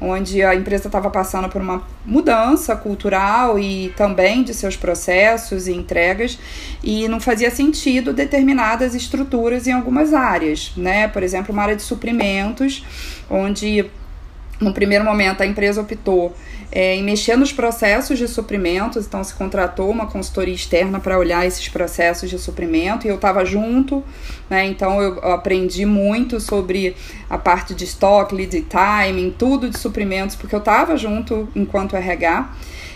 Onde 0.01 0.41
a 0.41 0.55
empresa 0.55 0.87
estava 0.87 1.11
passando 1.11 1.47
por 1.47 1.61
uma 1.61 1.83
mudança 2.03 2.75
cultural 2.75 3.59
e 3.59 3.89
também 3.95 4.43
de 4.43 4.51
seus 4.51 4.75
processos 4.75 5.67
e 5.67 5.73
entregas, 5.73 6.39
e 6.83 7.07
não 7.07 7.19
fazia 7.19 7.51
sentido 7.51 8.11
determinadas 8.11 8.95
estruturas 8.95 9.67
em 9.67 9.71
algumas 9.71 10.11
áreas, 10.11 10.73
né? 10.75 11.07
Por 11.07 11.21
exemplo, 11.21 11.53
uma 11.53 11.61
área 11.61 11.75
de 11.75 11.83
suprimentos, 11.83 12.83
onde 13.29 13.85
no 14.59 14.73
primeiro 14.73 15.05
momento 15.05 15.41
a 15.41 15.45
empresa 15.45 15.81
optou 15.81 16.35
é, 16.71 16.95
em 16.95 17.03
mexer 17.03 17.35
nos 17.35 17.51
processos 17.51 18.17
de 18.17 18.27
suprimentos, 18.27 19.05
então 19.05 19.21
se 19.23 19.33
contratou 19.33 19.89
uma 19.89 20.07
consultoria 20.07 20.53
externa 20.53 20.99
para 20.99 21.17
olhar 21.17 21.45
esses 21.45 21.67
processos 21.67 22.29
de 22.29 22.39
suprimento 22.39 23.05
e 23.05 23.09
eu 23.09 23.15
estava 23.15 23.43
junto, 23.43 24.03
né? 24.49 24.65
Então 24.65 25.01
eu 25.01 25.19
aprendi 25.31 25.85
muito 25.85 26.39
sobre 26.39 26.95
a 27.29 27.37
parte 27.37 27.75
de 27.75 27.83
estoque, 27.83 28.33
lead 28.33 28.61
timing, 28.61 29.35
tudo 29.37 29.69
de 29.69 29.77
suprimentos, 29.77 30.35
porque 30.35 30.55
eu 30.55 30.59
estava 30.59 30.95
junto 30.95 31.49
enquanto 31.53 31.95
RH. 31.95 32.49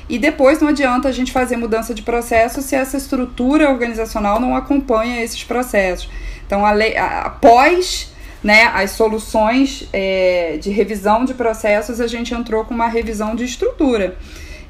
E 0.07 0.19
depois 0.19 0.61
não 0.61 0.69
adianta 0.69 1.09
a 1.09 1.11
gente 1.11 1.31
fazer 1.31 1.57
mudança 1.57 1.93
de 1.93 2.03
processo 2.03 2.61
se 2.61 2.75
essa 2.75 2.95
estrutura 2.95 3.69
organizacional 3.69 4.39
não 4.39 4.55
acompanha 4.55 5.23
esses 5.23 5.43
processos. 5.43 6.09
Então, 6.45 6.63
a 6.63 6.71
lei, 6.71 6.95
após 6.95 8.13
né, 8.45 8.65
as 8.75 8.91
soluções 8.91 9.89
é, 9.91 10.59
de 10.61 10.69
revisão 10.69 11.25
de 11.25 11.33
processos, 11.33 11.99
a 11.99 12.05
gente 12.05 12.31
entrou 12.31 12.63
com 12.63 12.75
uma 12.75 12.87
revisão 12.87 13.35
de 13.35 13.43
estrutura. 13.43 14.15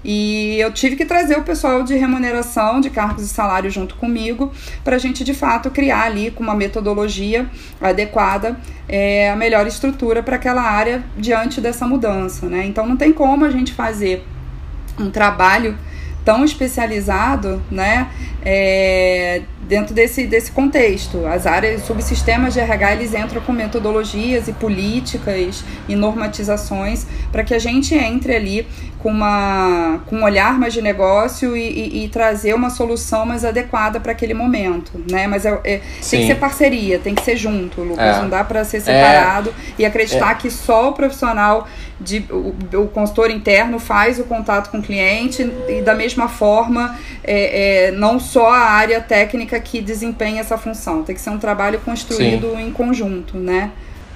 E 0.01 0.57
eu 0.61 0.71
tive 0.71 0.95
que 0.95 1.03
trazer 1.03 1.38
o 1.38 1.43
pessoal 1.43 1.83
de 1.83 1.93
remuneração, 1.93 2.79
de 2.79 2.89
cargos 2.89 3.25
e 3.25 3.27
salários 3.27 3.73
junto 3.73 3.95
comigo, 3.95 4.49
para 4.81 4.95
a 4.95 4.99
gente 4.99 5.25
de 5.25 5.33
fato 5.33 5.69
criar 5.69 6.03
ali 6.03 6.31
com 6.31 6.41
uma 6.41 6.55
metodologia 6.55 7.49
adequada 7.81 8.57
é, 8.88 9.29
a 9.29 9.35
melhor 9.35 9.67
estrutura 9.67 10.23
para 10.23 10.38
aquela 10.38 10.61
área 10.61 11.03
diante 11.17 11.59
dessa 11.59 11.85
mudança. 11.85 12.45
Né? 12.45 12.65
Então 12.65 12.88
não 12.88 12.95
tem 12.95 13.11
como 13.11 13.43
a 13.43 13.51
gente 13.51 13.73
fazer 13.73 14.23
um 14.97 15.11
trabalho 15.11 15.77
tão 16.23 16.45
especializado, 16.45 17.61
né, 17.69 18.09
é, 18.41 19.43
dentro 19.67 19.93
desse, 19.93 20.25
desse 20.25 20.51
contexto. 20.51 21.25
As 21.25 21.45
áreas, 21.45 21.84
subsistemas 21.84 22.54
de 22.54 22.60
RH, 22.60 22.93
eles 22.93 23.13
entram 23.13 23.41
com 23.41 23.51
metodologias 23.51 24.47
e 24.47 24.54
políticas 24.54 25.63
e 25.88 25.95
normatizações 25.95 27.06
para 27.32 27.43
que 27.43 27.54
a 27.54 27.60
gente 27.60 27.93
entre 27.95 28.36
ali 28.36 28.67
com, 29.05 29.11
uma, 29.11 29.99
com 30.07 30.15
um 30.15 30.23
olhar 30.23 30.57
mais 30.57 30.73
de 30.73 30.81
negócio 30.81 31.55
e, 31.55 31.61
e, 31.61 32.05
e 32.05 32.09
trazer 32.09 32.55
uma 32.55 32.71
solução 32.71 33.23
mais 33.23 33.45
adequada 33.45 33.99
para 33.99 34.11
aquele 34.11 34.33
momento, 34.33 34.93
né? 35.07 35.27
Mas 35.27 35.45
é, 35.45 35.51
é 35.63 35.81
tem 36.09 36.21
que 36.21 36.25
ser 36.25 36.35
parceria, 36.39 36.97
tem 36.97 37.13
que 37.13 37.21
ser 37.21 37.37
junto, 37.37 37.81
Lucas. 37.81 38.17
É. 38.17 38.21
Não 38.23 38.29
dá 38.29 38.43
para 38.43 38.65
ser 38.65 38.79
separado 38.79 39.51
é. 39.51 39.73
e 39.77 39.85
acreditar 39.85 40.31
é. 40.31 40.33
que 40.33 40.49
só 40.49 40.89
o 40.89 40.93
profissional 40.93 41.67
de 42.01 42.25
o, 42.31 42.55
o, 42.81 42.87
consultor 42.87 43.29
interno 43.29 43.77
faz 43.77 44.19
o 44.19 44.23
contato 44.23 44.71
com 44.71 44.79
o 44.79 44.81
cliente 44.81 45.47
e 45.69 45.83
da 45.83 45.93
mesma 45.93 46.27
forma 46.27 46.97
é, 47.23 47.89
é, 47.89 47.91
não 47.91 48.19
só 48.19 48.49
a 48.49 48.71
área 48.71 48.99
técnica 49.01 49.59
que 49.59 49.81
desempenha 49.81 50.41
essa 50.41 50.57
função, 50.57 51.03
tem 51.03 51.13
que 51.13 51.21
ser 51.21 51.29
um 51.29 51.37
trabalho 51.37 51.79
construído 51.81 52.55
Sim. 52.55 52.69
em 52.69 52.71
conjunto, 52.71 53.37
né? 53.37 53.69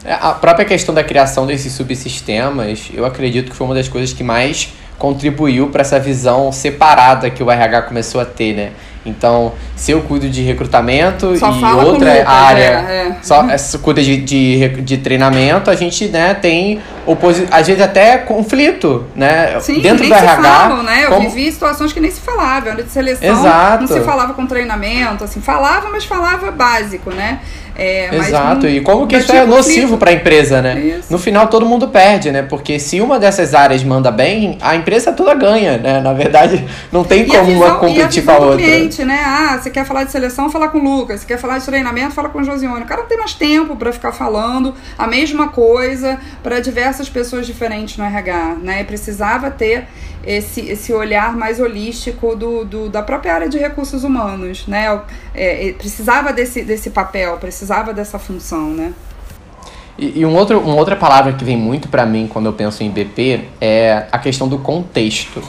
A 0.04 0.34
própria 0.34 0.65
questão 0.65 0.95
da 0.95 1.04
criação 1.04 1.45
desses 1.45 1.73
subsistemas, 1.73 2.89
eu 2.91 3.06
acredito 3.06 3.52
que 3.52 3.56
foi 3.56 3.67
uma 3.67 3.75
das 3.75 3.88
coisas 3.88 4.13
que 4.13 4.23
mais 4.23 4.73
contribuiu 5.00 5.70
para 5.70 5.82
essa 5.82 6.00
visão 6.00 6.52
separada 6.52 7.30
que 7.30 7.42
o 7.42 7.50
RH 7.50 7.84
começou 7.84 8.22
a 8.22 8.26
ter, 8.26 8.54
né? 8.54 8.72
Então, 9.06 9.54
se 9.78 9.92
eu 9.92 10.02
cuido 10.02 10.30
de 10.30 10.42
recrutamento 10.42 11.36
só 11.38 11.52
e 11.52 11.64
outra 11.64 12.14
Lucas, 12.14 12.28
área 12.28 12.62
é, 12.62 13.08
é. 13.08 13.58
só 13.58 13.78
cuida 13.82 14.04
de, 14.04 14.18
de, 14.18 14.68
de, 14.82 14.98
treinamento, 14.98 15.72
a 15.72 15.76
gente 15.76 16.10
né, 16.10 16.34
tem 16.34 16.82
oposi 17.06 17.48
às 17.50 17.66
vezes 17.66 17.82
até 17.82 18.18
conflito, 18.18 19.08
né? 19.16 19.58
Sim, 19.62 19.80
Dentro 19.80 20.02
nem 20.02 20.10
do 20.10 20.16
se 20.16 20.24
RH. 20.24 20.44
Falam, 20.44 20.84
né? 20.84 21.06
Eu 21.06 21.10
como... 21.12 21.30
vivi 21.30 21.50
situações 21.50 21.94
que 21.94 22.00
nem 22.02 22.12
se 22.12 22.20
falava, 22.20 22.76
de 22.76 22.92
seleção 22.92 23.30
Exato. 23.30 23.82
não 23.82 23.88
se 23.88 24.02
falava 24.02 24.34
com 24.34 24.46
treinamento, 24.46 25.24
assim, 25.24 25.40
falava, 25.40 25.90
mas 25.90 26.04
falava 26.04 26.52
básico, 26.52 27.10
né? 27.10 27.40
É, 27.80 28.13
Exato, 28.13 28.68
e 28.68 28.82
como 28.82 29.08
que 29.08 29.15
isso 29.15 29.32
é 29.32 29.46
nocivo 29.46 29.98
para 29.98 30.10
a 30.10 30.13
empresa, 30.13 30.62
né? 30.62 30.80
Isso. 30.80 31.12
No 31.12 31.18
final 31.18 31.48
todo 31.48 31.65
mundo 31.65 31.88
perde, 31.88 32.30
né? 32.30 32.42
Porque 32.42 32.78
se 32.78 33.00
uma 33.00 33.18
dessas 33.18 33.54
áreas 33.54 33.84
manda 33.84 34.12
bem, 34.12 34.58
a 34.60 34.76
empresa 34.76 35.13
toda 35.13 35.34
ganha, 35.34 35.78
né? 35.78 36.02
Na 36.02 36.12
verdade, 36.12 36.65
não 36.92 37.06
tem 37.06 37.22
e 37.22 37.28
como 37.28 37.46
visão, 37.46 37.62
uma 37.62 37.76
competir 37.76 38.26
com 38.26 38.32
a 38.32 38.38
outra. 38.38 38.58
Cliente, 38.58 39.06
né? 39.06 39.22
Ah, 39.24 39.58
você 39.58 39.70
quer 39.70 39.86
falar 39.86 40.04
de 40.04 40.12
seleção, 40.12 40.50
fala 40.50 40.68
com 40.68 40.80
o 40.80 40.84
Lucas. 40.84 41.22
Você 41.22 41.28
quer 41.28 41.38
falar 41.38 41.58
de 41.58 41.65
treinamento, 41.65 42.12
fala 42.12 42.28
com 42.28 42.39
o 42.39 42.44
Josione. 42.44 42.84
O 42.84 42.86
cara 42.86 43.02
não 43.02 43.08
tem 43.08 43.18
mais 43.18 43.34
tempo 43.34 43.76
para 43.78 43.94
ficar 43.94 44.12
falando 44.12 44.76
a 44.98 45.08
mesma 45.08 45.48
coisa 45.48 46.20
para 46.44 46.60
diversas 46.60 47.08
pessoas 47.08 47.48
diferentes 47.48 47.98
no 47.98 48.04
RH, 48.04 48.58
né? 48.62 48.82
E 48.82 48.84
precisava 48.84 49.50
ter 49.50 49.88
esse, 50.30 50.62
esse 50.62 50.94
olhar 50.94 51.36
mais 51.36 51.60
holístico 51.60 52.36
do, 52.36 52.63
do, 52.63 52.88
da 52.88 53.02
própria 53.02 53.34
área 53.34 53.50
de 53.50 53.58
recursos 53.58 54.04
humanos, 54.04 54.68
né? 54.68 55.02
É, 55.34 55.70
é, 55.70 55.74
precisava 55.74 56.32
desse, 56.32 56.62
desse 56.62 56.92
papel, 56.92 57.38
precisava 57.38 57.92
dessa 57.92 58.20
função, 58.20 58.70
né? 58.70 58.94
E, 59.98 60.20
e 60.20 60.26
um 60.28 60.36
outro, 60.36 60.60
uma 60.60 60.76
outra 60.76 60.96
palavra 60.96 61.34
que 61.34 61.44
vem 61.44 61.58
muito 61.58 61.88
para 61.88 62.06
mim 62.06 62.30
quando 62.32 62.46
eu 62.46 62.54
penso 62.54 62.84
em 62.84 62.92
BP 62.92 63.46
é 63.60 64.06
a 64.12 64.20
questão 64.20 64.48
do 64.48 64.60
contexto. 64.60 65.42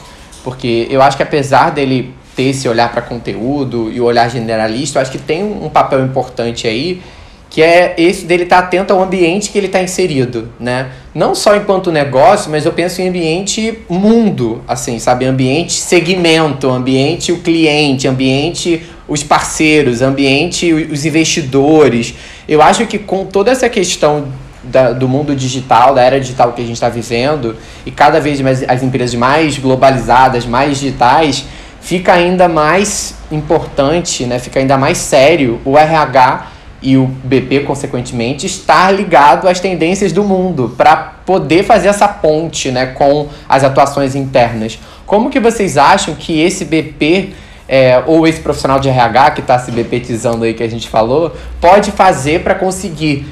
Porque 0.43 0.89
eu 0.91 1.03
acho 1.03 1.15
que 1.15 1.23
apesar 1.23 1.71
dele 1.73 2.15
ter 2.35 2.45
esse 2.45 2.67
olhar 2.67 2.91
para 2.91 3.03
conteúdo 3.03 3.93
e 3.93 4.01
o 4.01 4.05
olhar 4.05 4.31
generalista, 4.31 4.99
eu 4.99 5.03
acho 5.03 5.11
que 5.11 5.19
tem 5.19 5.45
um 5.45 5.69
papel 5.69 6.03
importante 6.03 6.67
aí 6.67 7.03
que 7.51 7.61
é 7.61 7.95
esse 7.99 8.25
dele 8.25 8.45
estar 8.45 8.63
tá 8.63 8.69
atento 8.69 8.93
ao 8.93 9.03
ambiente 9.03 9.51
que 9.51 9.59
ele 9.59 9.67
está 9.67 9.83
inserido, 9.83 10.49
né? 10.59 10.93
Não 11.13 11.35
só 11.35 11.57
enquanto 11.57 11.91
negócio, 11.91 12.49
mas 12.49 12.65
eu 12.65 12.73
penso 12.73 13.03
em 13.03 13.09
ambiente 13.09 13.77
mundo, 13.89 14.63
assim, 14.69 15.01
sabe? 15.01 15.25
Ambiente 15.25 15.73
segmento, 15.73 16.71
ambiente 16.71 17.33
o 17.33 17.39
cliente, 17.39 18.07
ambiente 18.07 18.87
os 19.09 19.25
parceiros, 19.25 20.01
ambiente 20.01 20.73
os 20.73 21.05
investidores. 21.05 22.15
Eu 22.49 22.63
acho 22.63 22.87
que 22.87 23.01
com 23.01 23.27
toda 23.27 23.51
essa 23.51 23.69
questão 23.69 24.29
da, 24.63 24.93
do 24.93 25.09
mundo 25.09 25.35
digital, 25.35 25.93
da 25.93 26.03
era 26.03 26.21
digital 26.21 26.53
que 26.53 26.63
a 26.63 26.65
gente 26.65 26.75
está 26.75 26.89
vivendo, 26.89 27.57
e 27.85 27.91
cada 27.91 28.21
vez 28.21 28.41
mais 28.41 28.63
as 28.69 28.85
empresas 28.85 29.17
mais 29.17 29.59
globalizadas, 29.59 30.47
mais 30.47 30.79
digitais, 30.79 31.45
fica 31.81 32.13
ainda 32.13 32.49
mais 32.49 33.17
importante, 33.33 34.25
né? 34.25 34.39
Fica 34.39 34.61
ainda 34.61 34.79
mais 34.79 34.99
sério 34.99 35.61
o 35.65 35.77
RH 35.77 36.60
e 36.83 36.97
o 36.97 37.07
BP, 37.07 37.61
consequentemente, 37.61 38.47
estar 38.47 38.91
ligado 38.91 39.49
às 39.49 39.61
tendências 39.61 40.13
do 40.13 40.25
mundo 40.25 40.75
para 40.77 40.97
poder 40.97 41.63
fazer 41.63 41.89
essa 41.89 42.09
ponte 42.09 42.71
né, 42.71 42.87
com 42.87 43.29
as 43.49 43.63
atuações 43.63 44.15
internas. 44.15 44.79
Como 45.07 45.31
que 45.31 45.39
vocês 45.39 45.77
acham 45.77 46.15
que 46.15 46.41
esse 46.41 46.65
BP 46.65 47.35
é, 47.69 48.03
ou 48.07 48.27
esse 48.27 48.41
profissional 48.41 48.81
de 48.81 48.89
RH 48.89 49.31
que 49.33 49.41
está 49.41 49.59
se 49.59 49.71
BPtizando 49.71 50.45
aí 50.45 50.55
que 50.55 50.63
a 50.63 50.69
gente 50.69 50.89
falou 50.89 51.33
pode 51.61 51.93
fazer 51.93 52.43
para 52.43 52.55
conseguir 52.55 53.27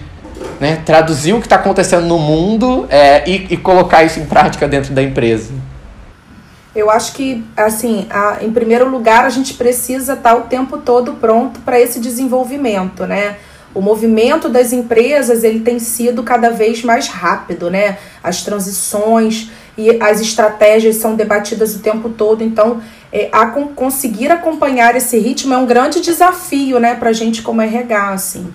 né, 0.61 0.81
traduzir 0.85 1.33
o 1.33 1.41
que 1.41 1.47
está 1.47 1.57
acontecendo 1.57 2.07
no 2.07 2.19
mundo 2.19 2.87
é, 2.89 3.29
e, 3.29 3.49
e 3.51 3.57
colocar 3.57 4.05
isso 4.05 4.21
em 4.21 4.27
prática 4.27 4.69
dentro 4.69 4.95
da 4.95 5.03
empresa? 5.03 5.53
Eu 6.79 6.91
acho 6.91 7.12
que, 7.12 7.45
assim, 7.57 8.07
a, 8.09 8.38
em 8.41 8.53
primeiro 8.53 8.88
lugar, 8.88 9.25
a 9.25 9.31
gente 9.31 9.55
precisa 9.55 10.12
estar 10.12 10.37
o 10.37 10.43
tempo 10.43 10.79
todo 10.79 11.14
pronto 11.14 11.59
para 11.61 11.81
esse 11.81 11.99
desenvolvimento, 11.99 13.05
né? 13.05 13.37
O 13.75 13.81
movimento 13.81 14.49
das 14.49 14.73
empresas 14.73 15.43
ele 15.43 15.61
tem 15.61 15.81
sido 15.81 16.23
cada 16.23 16.51
vez 16.51 16.85
mais 16.85 17.09
rápido, 17.09 17.69
né? 17.69 17.99
As 18.23 18.45
transições 18.45 19.51
e 19.77 20.01
as 20.01 20.21
estratégias 20.21 20.97
são 20.97 21.17
debatidas 21.17 21.75
o 21.75 21.81
tempo 21.81 22.11
todo, 22.11 22.45
então 22.45 22.81
é, 23.12 23.29
a 23.33 23.47
conseguir 23.47 24.31
acompanhar 24.31 24.95
esse 24.95 25.19
ritmo 25.19 25.55
é 25.55 25.57
um 25.57 25.67
grande 25.67 26.01
desafio, 26.01 26.79
né, 26.79 26.95
para 26.95 27.11
a 27.11 27.12
gente 27.12 27.43
como 27.43 27.62
RH, 27.62 28.11
assim, 28.11 28.53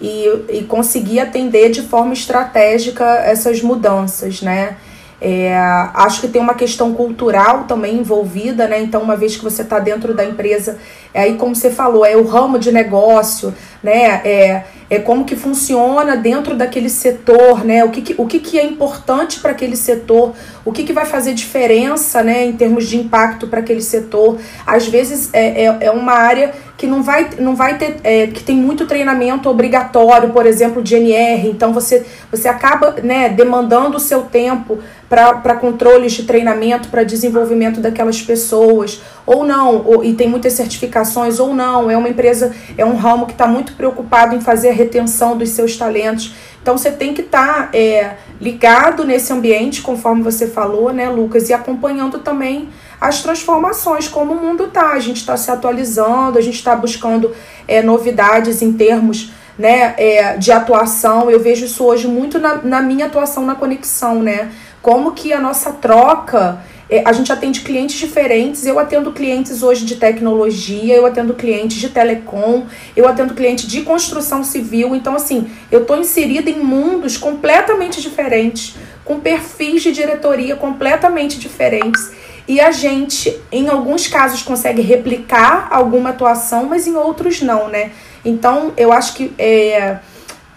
e, 0.00 0.26
e 0.50 0.64
conseguir 0.64 1.20
atender 1.20 1.70
de 1.70 1.82
forma 1.82 2.12
estratégica 2.12 3.04
essas 3.04 3.62
mudanças, 3.62 4.42
né? 4.42 4.76
É, 5.24 5.56
acho 5.94 6.20
que 6.20 6.26
tem 6.26 6.42
uma 6.42 6.54
questão 6.54 6.92
cultural 6.94 7.62
também 7.68 7.98
envolvida, 7.98 8.66
né? 8.66 8.80
Então, 8.80 9.00
uma 9.00 9.14
vez 9.14 9.36
que 9.36 9.44
você 9.44 9.62
está 9.62 9.78
dentro 9.78 10.12
da 10.12 10.24
empresa, 10.24 10.78
é 11.14 11.22
aí 11.22 11.34
como 11.36 11.54
você 11.54 11.70
falou, 11.70 12.04
é 12.04 12.16
o 12.16 12.26
ramo 12.26 12.58
de 12.58 12.72
negócio, 12.72 13.54
né? 13.80 14.20
É, 14.24 14.64
é 14.90 14.98
como 14.98 15.24
que 15.24 15.36
funciona 15.36 16.16
dentro 16.16 16.56
daquele 16.56 16.90
setor, 16.90 17.64
né? 17.64 17.84
O 17.84 17.90
que, 17.90 18.02
que 18.02 18.14
o 18.18 18.26
que, 18.26 18.40
que 18.40 18.58
é 18.58 18.64
importante 18.64 19.38
para 19.38 19.52
aquele 19.52 19.76
setor, 19.76 20.32
o 20.64 20.72
que, 20.72 20.82
que 20.82 20.92
vai 20.92 21.06
fazer 21.06 21.34
diferença, 21.34 22.20
né? 22.24 22.44
Em 22.44 22.54
termos 22.54 22.88
de 22.88 22.96
impacto 22.96 23.46
para 23.46 23.60
aquele 23.60 23.80
setor. 23.80 24.38
Às 24.66 24.88
vezes 24.88 25.30
é, 25.32 25.66
é, 25.66 25.76
é 25.82 25.90
uma 25.92 26.14
área 26.14 26.52
que 26.82 26.86
não 26.88 27.00
vai, 27.00 27.30
não 27.38 27.54
vai 27.54 27.78
ter, 27.78 28.00
é, 28.02 28.26
que 28.26 28.42
tem 28.42 28.56
muito 28.56 28.86
treinamento 28.86 29.48
obrigatório, 29.48 30.30
por 30.30 30.46
exemplo, 30.46 30.82
de 30.82 30.96
NR, 30.96 31.48
então 31.48 31.72
você, 31.72 32.04
você 32.28 32.48
acaba 32.48 32.96
né, 33.04 33.28
demandando 33.28 33.98
o 33.98 34.00
seu 34.00 34.22
tempo 34.22 34.80
para 35.08 35.54
controles 35.54 36.10
de 36.10 36.24
treinamento, 36.24 36.88
para 36.88 37.04
desenvolvimento 37.04 37.80
daquelas 37.80 38.20
pessoas, 38.20 39.00
ou 39.24 39.44
não, 39.44 39.86
ou, 39.86 40.02
e 40.02 40.14
tem 40.14 40.28
muitas 40.28 40.54
certificações, 40.54 41.38
ou 41.38 41.54
não, 41.54 41.88
é 41.88 41.96
uma 41.96 42.08
empresa, 42.08 42.52
é 42.76 42.84
um 42.84 42.96
ramo 42.96 43.26
que 43.26 43.32
está 43.32 43.46
muito 43.46 43.74
preocupado 43.74 44.34
em 44.34 44.40
fazer 44.40 44.70
a 44.70 44.72
retenção 44.72 45.38
dos 45.38 45.50
seus 45.50 45.76
talentos. 45.76 46.34
Então 46.60 46.76
você 46.76 46.90
tem 46.90 47.14
que 47.14 47.20
estar 47.20 47.70
tá, 47.70 47.78
é, 47.78 48.14
ligado 48.40 49.04
nesse 49.04 49.32
ambiente, 49.32 49.82
conforme 49.82 50.20
você 50.20 50.48
falou, 50.48 50.92
né, 50.92 51.08
Lucas, 51.08 51.48
e 51.48 51.52
acompanhando 51.52 52.18
também 52.18 52.70
as 53.02 53.20
transformações, 53.20 54.06
como 54.06 54.32
o 54.32 54.40
mundo 54.40 54.66
está. 54.66 54.92
A 54.92 55.00
gente 55.00 55.16
está 55.16 55.36
se 55.36 55.50
atualizando, 55.50 56.38
a 56.38 56.40
gente 56.40 56.54
está 56.54 56.76
buscando 56.76 57.32
é, 57.66 57.82
novidades 57.82 58.62
em 58.62 58.72
termos 58.72 59.32
né, 59.58 59.94
é, 59.98 60.36
de 60.36 60.52
atuação. 60.52 61.28
Eu 61.28 61.40
vejo 61.40 61.64
isso 61.64 61.84
hoje 61.84 62.06
muito 62.06 62.38
na, 62.38 62.62
na 62.62 62.80
minha 62.80 63.06
atuação 63.06 63.44
na 63.44 63.56
conexão, 63.56 64.22
né? 64.22 64.52
Como 64.80 65.10
que 65.12 65.32
a 65.32 65.40
nossa 65.40 65.72
troca. 65.72 66.62
É, 66.88 67.02
a 67.04 67.12
gente 67.12 67.32
atende 67.32 67.62
clientes 67.62 67.96
diferentes. 67.96 68.66
Eu 68.66 68.78
atendo 68.78 69.10
clientes 69.10 69.64
hoje 69.64 69.84
de 69.84 69.96
tecnologia, 69.96 70.94
eu 70.94 71.04
atendo 71.04 71.34
clientes 71.34 71.78
de 71.78 71.88
telecom, 71.88 72.66
eu 72.94 73.08
atendo 73.08 73.34
clientes 73.34 73.66
de 73.66 73.82
construção 73.82 74.44
civil. 74.44 74.94
Então, 74.94 75.16
assim, 75.16 75.50
eu 75.72 75.82
estou 75.82 75.96
inserida 75.96 76.48
em 76.48 76.60
mundos 76.60 77.16
completamente 77.16 78.00
diferentes, 78.00 78.76
com 79.04 79.18
perfis 79.18 79.82
de 79.82 79.90
diretoria 79.90 80.54
completamente 80.54 81.36
diferentes 81.40 82.22
e 82.46 82.60
a 82.60 82.72
gente, 82.72 83.40
em 83.50 83.68
alguns 83.68 84.08
casos, 84.08 84.42
consegue 84.42 84.82
replicar 84.82 85.68
alguma 85.70 86.10
atuação, 86.10 86.64
mas 86.64 86.86
em 86.86 86.96
outros 86.96 87.40
não, 87.40 87.68
né? 87.68 87.92
Então, 88.24 88.72
eu 88.76 88.92
acho 88.92 89.14
que 89.14 89.32
é, 89.38 89.98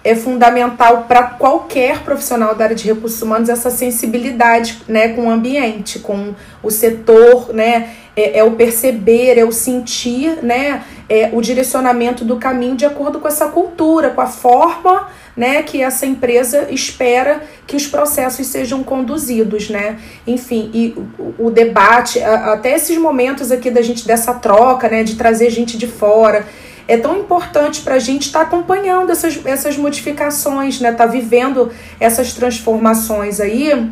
é 0.04 0.16
fundamental 0.16 1.06
para 1.08 1.24
qualquer 1.24 2.00
profissional 2.00 2.56
da 2.56 2.66
área 2.66 2.76
de 2.76 2.86
recursos 2.86 3.22
humanos 3.22 3.50
essa 3.50 3.70
sensibilidade 3.70 4.82
né, 4.88 5.10
com 5.10 5.28
o 5.28 5.30
ambiente, 5.30 6.00
com 6.00 6.34
o 6.62 6.72
setor, 6.72 7.54
né? 7.54 7.90
É, 8.16 8.40
é 8.40 8.44
o 8.44 8.52
perceber, 8.52 9.38
é 9.38 9.44
o 9.44 9.52
sentir, 9.52 10.44
né? 10.44 10.84
É 11.10 11.30
o 11.34 11.42
direcionamento 11.42 12.24
do 12.24 12.38
caminho 12.38 12.76
de 12.76 12.86
acordo 12.86 13.20
com 13.20 13.28
essa 13.28 13.48
cultura, 13.48 14.10
com 14.10 14.22
a 14.22 14.28
forma 14.28 15.08
né, 15.36 15.62
que 15.64 15.82
essa 15.82 16.06
empresa 16.06 16.68
espera 16.72 17.44
que 17.68 17.76
os 17.76 17.86
processos 17.86 18.48
sejam 18.48 18.84
conduzidos, 18.84 19.70
né? 19.70 20.00
Enfim, 20.26 20.72
e 20.74 20.96
o, 21.20 21.48
o 21.48 21.52
debate, 21.52 22.22
a, 22.22 22.54
até 22.54 22.74
esses 22.74 22.98
momentos 22.98 23.52
aqui 23.52 23.70
da 23.70 23.82
gente 23.82 24.08
dessa 24.08 24.34
troca, 24.34 24.88
né, 24.88 25.04
de 25.04 25.16
trazer 25.16 25.50
gente 25.50 25.78
de 25.78 25.88
fora, 25.88 26.48
é 26.88 26.98
tão 26.98 27.18
importante 27.18 27.82
para 27.82 27.96
a 27.96 28.00
gente 28.00 28.28
estar 28.28 28.40
tá 28.40 28.46
acompanhando 28.46 29.12
essas, 29.12 29.40
essas 29.46 29.76
modificações, 29.76 30.80
né? 30.80 30.92
Tá 30.92 31.06
vivendo 31.06 31.72
essas 32.00 32.34
transformações 32.34 33.40
aí. 33.40 33.92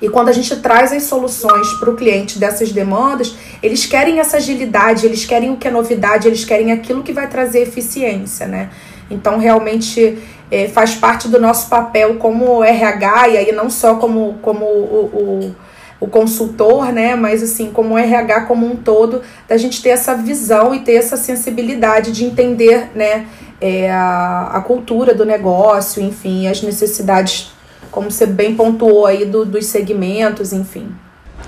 E 0.00 0.08
quando 0.08 0.28
a 0.28 0.32
gente 0.32 0.56
traz 0.56 0.92
as 0.92 1.04
soluções 1.04 1.68
para 1.78 1.90
o 1.90 1.96
cliente 1.96 2.38
dessas 2.38 2.72
demandas, 2.72 3.36
eles 3.62 3.86
querem 3.86 4.18
essa 4.18 4.38
agilidade, 4.38 5.06
eles 5.06 5.24
querem 5.24 5.50
o 5.50 5.56
que 5.56 5.68
é 5.68 5.70
novidade, 5.70 6.26
eles 6.26 6.44
querem 6.44 6.72
aquilo 6.72 7.02
que 7.02 7.12
vai 7.12 7.28
trazer 7.28 7.60
eficiência, 7.60 8.46
né? 8.46 8.70
Então, 9.10 9.38
realmente, 9.38 10.18
é, 10.52 10.68
faz 10.68 10.94
parte 10.94 11.28
do 11.28 11.40
nosso 11.40 11.70
papel 11.70 12.16
como 12.16 12.62
RH, 12.62 13.28
e 13.28 13.36
aí 13.38 13.52
não 13.52 13.70
só 13.70 13.94
como, 13.94 14.34
como 14.42 14.66
o, 14.66 15.54
o, 15.98 16.04
o 16.04 16.06
consultor, 16.06 16.92
né, 16.92 17.16
mas 17.16 17.42
assim, 17.42 17.70
como 17.70 17.96
RH 17.96 18.42
como 18.42 18.66
um 18.66 18.76
todo, 18.76 19.22
da 19.48 19.56
gente 19.56 19.80
ter 19.80 19.88
essa 19.88 20.14
visão 20.14 20.74
e 20.74 20.80
ter 20.80 20.96
essa 20.96 21.16
sensibilidade 21.16 22.12
de 22.12 22.26
entender, 22.26 22.90
né, 22.94 23.24
é, 23.62 23.90
a, 23.90 24.50
a 24.52 24.60
cultura 24.60 25.14
do 25.14 25.24
negócio, 25.24 26.02
enfim, 26.02 26.46
as 26.46 26.60
necessidades, 26.60 27.50
como 27.90 28.10
você 28.10 28.26
bem 28.26 28.54
pontuou 28.54 29.06
aí, 29.06 29.24
do, 29.24 29.46
dos 29.46 29.64
segmentos, 29.64 30.52
enfim. 30.52 30.88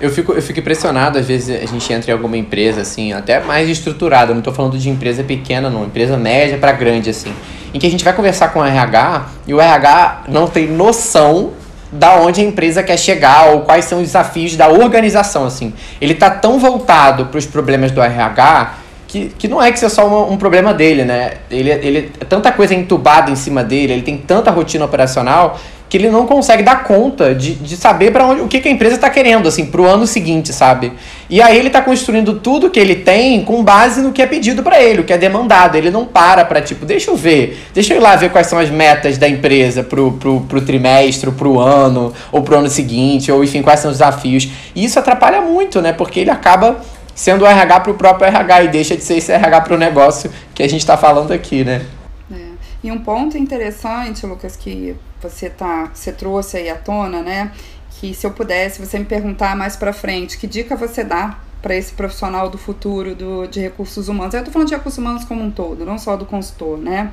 Eu 0.01 0.09
fico, 0.09 0.33
eu 0.33 0.41
fico 0.41 0.59
impressionado, 0.59 1.19
às 1.19 1.27
vezes 1.27 1.55
a 1.55 1.65
gente 1.67 1.93
entra 1.93 2.09
em 2.09 2.13
alguma 2.13 2.37
empresa, 2.37 2.81
assim, 2.81 3.13
até 3.13 3.39
mais 3.39 3.69
estruturada, 3.69 4.33
não 4.33 4.39
estou 4.39 4.51
falando 4.51 4.79
de 4.79 4.89
empresa 4.89 5.23
pequena, 5.23 5.69
não, 5.69 5.85
empresa 5.85 6.17
média 6.17 6.57
para 6.57 6.71
grande, 6.71 7.11
assim 7.11 7.31
em 7.75 7.79
que 7.79 7.85
a 7.85 7.91
gente 7.91 8.05
vai 8.05 8.13
conversar 8.13 8.53
com 8.53 8.59
o 8.59 8.65
RH 8.65 9.25
e 9.45 9.53
o 9.53 9.59
RH 9.59 10.23
não 10.29 10.47
tem 10.47 10.65
noção 10.65 11.51
da 11.91 12.15
onde 12.15 12.39
a 12.39 12.43
empresa 12.43 12.81
quer 12.81 12.97
chegar 12.97 13.49
ou 13.49 13.61
quais 13.61 13.83
são 13.83 13.99
os 13.99 14.05
desafios 14.05 14.55
da 14.55 14.69
organização, 14.69 15.45
assim. 15.45 15.73
Ele 15.99 16.13
está 16.13 16.29
tão 16.29 16.57
voltado 16.57 17.25
para 17.25 17.37
os 17.37 17.45
problemas 17.45 17.91
do 17.91 18.01
RH 18.01 18.75
que, 19.09 19.27
que 19.37 19.49
não 19.49 19.61
é 19.61 19.71
que 19.71 19.77
isso 19.77 19.85
é 19.85 19.89
só 19.89 20.07
um, 20.07 20.33
um, 20.33 20.37
problema 20.37 20.73
dele, 20.73 21.03
né? 21.03 21.33
Ele, 21.51 21.69
ele 21.69 22.11
é 22.17 22.23
tanta 22.23 22.49
coisa 22.49 22.73
entubada 22.73 23.29
em 23.29 23.35
cima 23.35 23.61
dele, 23.61 23.91
ele 23.91 24.03
tem 24.03 24.17
tanta 24.17 24.51
rotina 24.51 24.85
operacional 24.85 25.59
que 25.87 25.97
ele 25.97 26.09
não 26.09 26.25
consegue 26.25 26.63
dar 26.63 26.83
conta 26.83 27.33
de, 27.35 27.55
de 27.55 27.77
saber 27.77 28.11
para 28.11 28.25
onde 28.25 28.41
o 28.41 28.47
que, 28.47 28.59
que 28.59 28.67
a 28.67 28.71
empresa 28.71 28.95
está 28.95 29.09
querendo 29.09 29.47
assim 29.47 29.65
para 29.65 29.81
o 29.81 29.85
ano 29.85 30.07
seguinte, 30.07 30.51
sabe? 30.51 30.93
E 31.29 31.41
aí 31.41 31.57
ele 31.57 31.67
está 31.67 31.81
construindo 31.81 32.39
tudo 32.39 32.69
que 32.69 32.79
ele 32.79 32.95
tem 32.95 33.43
com 33.43 33.63
base 33.63 34.01
no 34.01 34.11
que 34.11 34.21
é 34.21 34.25
pedido 34.25 34.63
para 34.63 34.81
ele, 34.81 35.01
o 35.01 35.03
que 35.03 35.13
é 35.13 35.17
demandado. 35.17 35.75
Ele 35.75 35.91
não 35.91 36.05
para 36.05 36.43
para 36.43 36.61
tipo, 36.61 36.85
deixa 36.85 37.11
eu 37.11 37.15
ver, 37.15 37.65
deixa 37.73 37.93
eu 37.93 37.97
ir 37.97 38.01
lá 38.01 38.15
ver 38.15 38.31
quais 38.31 38.47
são 38.47 38.57
as 38.57 38.69
metas 38.69 39.17
da 39.17 39.27
empresa 39.27 39.83
pro, 39.83 40.13
pro, 40.13 40.41
pro 40.41 40.61
trimestre, 40.61 41.31
pro 41.31 41.59
ano 41.59 42.13
ou 42.31 42.41
pro 42.41 42.57
ano 42.57 42.69
seguinte, 42.69 43.31
ou 43.31 43.43
enfim, 43.43 43.61
quais 43.61 43.79
são 43.79 43.91
os 43.91 43.97
desafios. 43.97 44.49
E 44.75 44.83
isso 44.83 44.97
atrapalha 44.97 45.41
muito, 45.41 45.81
né? 45.81 45.93
Porque 45.93 46.19
ele 46.19 46.31
acaba 46.31 46.81
sendo 47.13 47.43
o 47.43 47.47
RH 47.47 47.79
para 47.79 47.91
o 47.91 47.95
próprio 47.95 48.27
RH 48.27 48.63
e 48.63 48.67
deixa 48.67 48.97
de 48.97 49.03
ser 49.03 49.17
esse 49.17 49.31
RH 49.31 49.61
para 49.61 49.75
o 49.75 49.77
negócio 49.77 50.29
que 50.53 50.61
a 50.61 50.67
gente 50.67 50.81
está 50.81 50.97
falando 50.97 51.31
aqui, 51.31 51.63
né? 51.63 51.85
É. 52.31 52.35
E 52.83 52.91
um 52.91 52.99
ponto 52.99 53.37
interessante, 53.37 54.25
Lucas, 54.25 54.55
que 54.55 54.95
você 55.29 55.49
tá, 55.49 55.91
você 55.93 56.11
trouxe 56.11 56.57
aí 56.57 56.69
à 56.69 56.75
tona, 56.75 57.21
né? 57.21 57.51
Que 57.99 58.13
se 58.13 58.25
eu 58.25 58.31
pudesse, 58.31 58.85
você 58.85 58.99
me 58.99 59.05
perguntar 59.05 59.55
mais 59.55 59.75
para 59.75 59.93
frente, 59.93 60.37
que 60.37 60.47
dica 60.47 60.75
você 60.75 61.03
dá 61.03 61.39
para 61.61 61.75
esse 61.75 61.93
profissional 61.93 62.49
do 62.49 62.57
futuro 62.57 63.15
do, 63.15 63.47
de 63.47 63.59
recursos 63.59 64.07
humanos? 64.07 64.33
Eu 64.33 64.39
estou 64.39 64.53
falando 64.53 64.67
de 64.67 64.75
recursos 64.75 64.97
humanos 64.97 65.23
como 65.23 65.43
um 65.43 65.51
todo, 65.51 65.85
não 65.85 65.97
só 65.97 66.15
do 66.15 66.25
consultor, 66.25 66.77
né? 66.77 67.11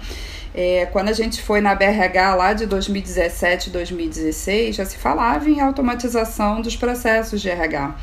É, 0.54 0.86
quando 0.86 1.08
a 1.08 1.12
gente 1.12 1.40
foi 1.40 1.60
na 1.60 1.74
BRH 1.74 2.34
lá 2.34 2.52
de 2.52 2.66
2017 2.66 3.70
2016, 3.70 4.76
já 4.76 4.84
se 4.84 4.98
falava 4.98 5.48
em 5.48 5.60
automatização 5.60 6.60
dos 6.60 6.76
processos 6.76 7.40
de 7.40 7.48
RH. 7.48 7.96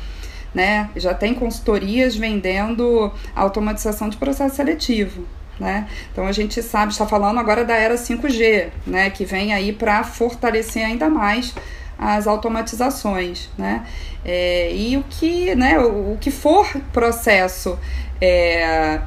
Né? 0.52 0.90
Já 0.96 1.14
tem 1.14 1.32
consultorias 1.32 2.16
vendendo 2.16 3.12
automatização 3.36 4.08
de 4.08 4.16
processo 4.16 4.56
seletivo. 4.56 5.24
Né? 5.60 5.86
Então 6.10 6.26
a 6.26 6.32
gente 6.32 6.62
sabe, 6.62 6.90
está 6.90 7.06
falando 7.06 7.38
agora 7.38 7.64
da 7.64 7.74
era 7.74 7.94
5G, 7.94 8.70
né? 8.86 9.10
que 9.10 9.26
vem 9.26 9.52
aí 9.52 9.72
para 9.72 10.02
fortalecer 10.02 10.82
ainda 10.82 11.10
mais 11.10 11.54
as 11.98 12.26
automatizações, 12.26 13.50
né? 13.58 13.84
É, 14.24 14.74
e 14.74 14.96
o 14.96 15.04
que, 15.08 15.54
né, 15.54 15.78
o, 15.78 16.14
o 16.14 16.18
que 16.18 16.30
for 16.30 16.66
processo 16.92 17.78
é, 18.18 19.00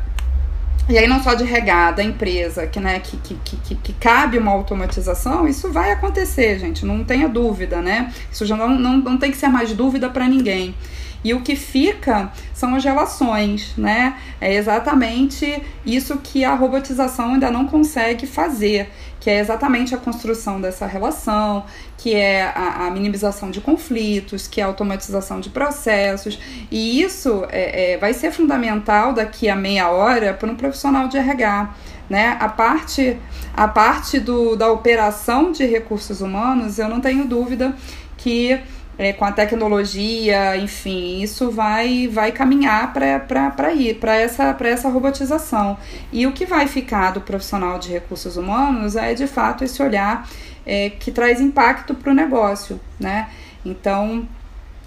e 0.90 0.98
aí 0.98 1.08
não 1.08 1.24
só 1.24 1.34
de 1.34 1.46
regada, 1.46 2.04
empresa, 2.04 2.68
que, 2.68 2.80
né, 2.80 3.00
que, 3.00 3.16
que, 3.18 3.36
que, 3.36 3.76
que, 3.76 3.94
cabe 3.94 4.38
uma 4.38 4.52
automatização, 4.52 5.48
isso 5.48 5.72
vai 5.72 5.92
acontecer, 5.92 6.60
gente, 6.60 6.86
não 6.86 7.04
tenha 7.06 7.30
dúvida, 7.30 7.82
né? 7.82 8.14
Isso 8.30 8.46
já 8.46 8.58
não, 8.58 8.70
não, 8.78 8.98
não 8.98 9.18
tem 9.18 9.32
que 9.32 9.38
ser 9.38 9.48
mais 9.48 9.72
dúvida 9.72 10.10
para 10.10 10.28
ninguém. 10.28 10.76
E 11.24 11.34
o 11.34 11.42
que 11.42 11.56
fica 11.56 12.32
são 12.64 12.76
as 12.76 12.86
relações, 12.86 13.74
né? 13.78 14.16
É 14.40 14.54
exatamente 14.54 15.62
isso 15.86 16.18
que 16.24 16.46
a 16.46 16.56
robotização 16.56 17.34
ainda 17.34 17.52
não 17.52 17.68
consegue 17.68 18.26
fazer, 18.26 18.90
que 19.20 19.30
é 19.30 19.40
exatamente 19.40 19.94
a 19.94 19.98
construção 19.98 20.62
dessa 20.62 20.86
relação, 20.86 21.66
que 21.98 22.16
é 22.16 22.44
a, 22.44 22.88
a 22.88 22.90
minimização 22.90 23.52
de 23.52 23.60
conflitos, 23.60 24.48
que 24.48 24.62
é 24.62 24.64
a 24.64 24.68
automatização 24.68 25.42
de 25.42 25.50
processos. 25.50 26.40
E 26.72 27.02
isso 27.02 27.46
é, 27.50 27.96
é, 27.96 27.98
vai 27.98 28.14
ser 28.14 28.32
fundamental 28.32 29.12
daqui 29.12 29.50
a 29.50 29.58
meia 29.58 29.90
hora 29.90 30.34
para 30.34 30.50
um 30.50 30.56
profissional 30.56 31.10
de 31.10 31.18
RH. 31.18 31.76
Né? 32.10 32.38
A 32.40 32.48
parte, 32.48 33.20
a 33.54 33.68
parte 33.68 34.22
do, 34.22 34.56
da 34.56 34.72
operação 34.72 35.52
de 35.52 35.66
recursos 35.66 36.22
humanos, 36.22 36.80
eu 36.80 36.88
não 36.88 37.02
tenho 37.02 37.26
dúvida 37.26 37.76
que 38.16 38.58
é, 38.98 39.12
com 39.12 39.26
a 39.26 39.32
tecnologia, 39.32 40.56
enfim, 40.58 41.22
isso 41.22 41.50
vai, 41.50 42.08
vai 42.08 42.32
caminhar 42.32 42.94
para 42.94 43.74
ir 43.74 43.96
para 43.96 44.16
essa, 44.16 44.56
essa 44.62 44.90
robotização. 44.90 45.78
E 46.12 46.28
o 46.28 46.32
que 46.32 46.46
vai 46.46 46.68
ficar 46.68 47.12
do 47.12 47.22
profissional 47.22 47.80
de 47.80 47.90
recursos 47.90 48.38
humanos 48.38 48.96
é 48.96 49.14
de 49.14 49.26
fato 49.26 49.64
esse 49.64 49.82
olhar 49.82 50.28
é, 50.66 50.92
que 50.92 51.12
traz 51.12 51.42
impacto 51.42 51.96
para 51.96 52.12
o 52.12 52.14
negócio, 52.14 52.80
né? 53.00 53.30
Então, 53.66 54.28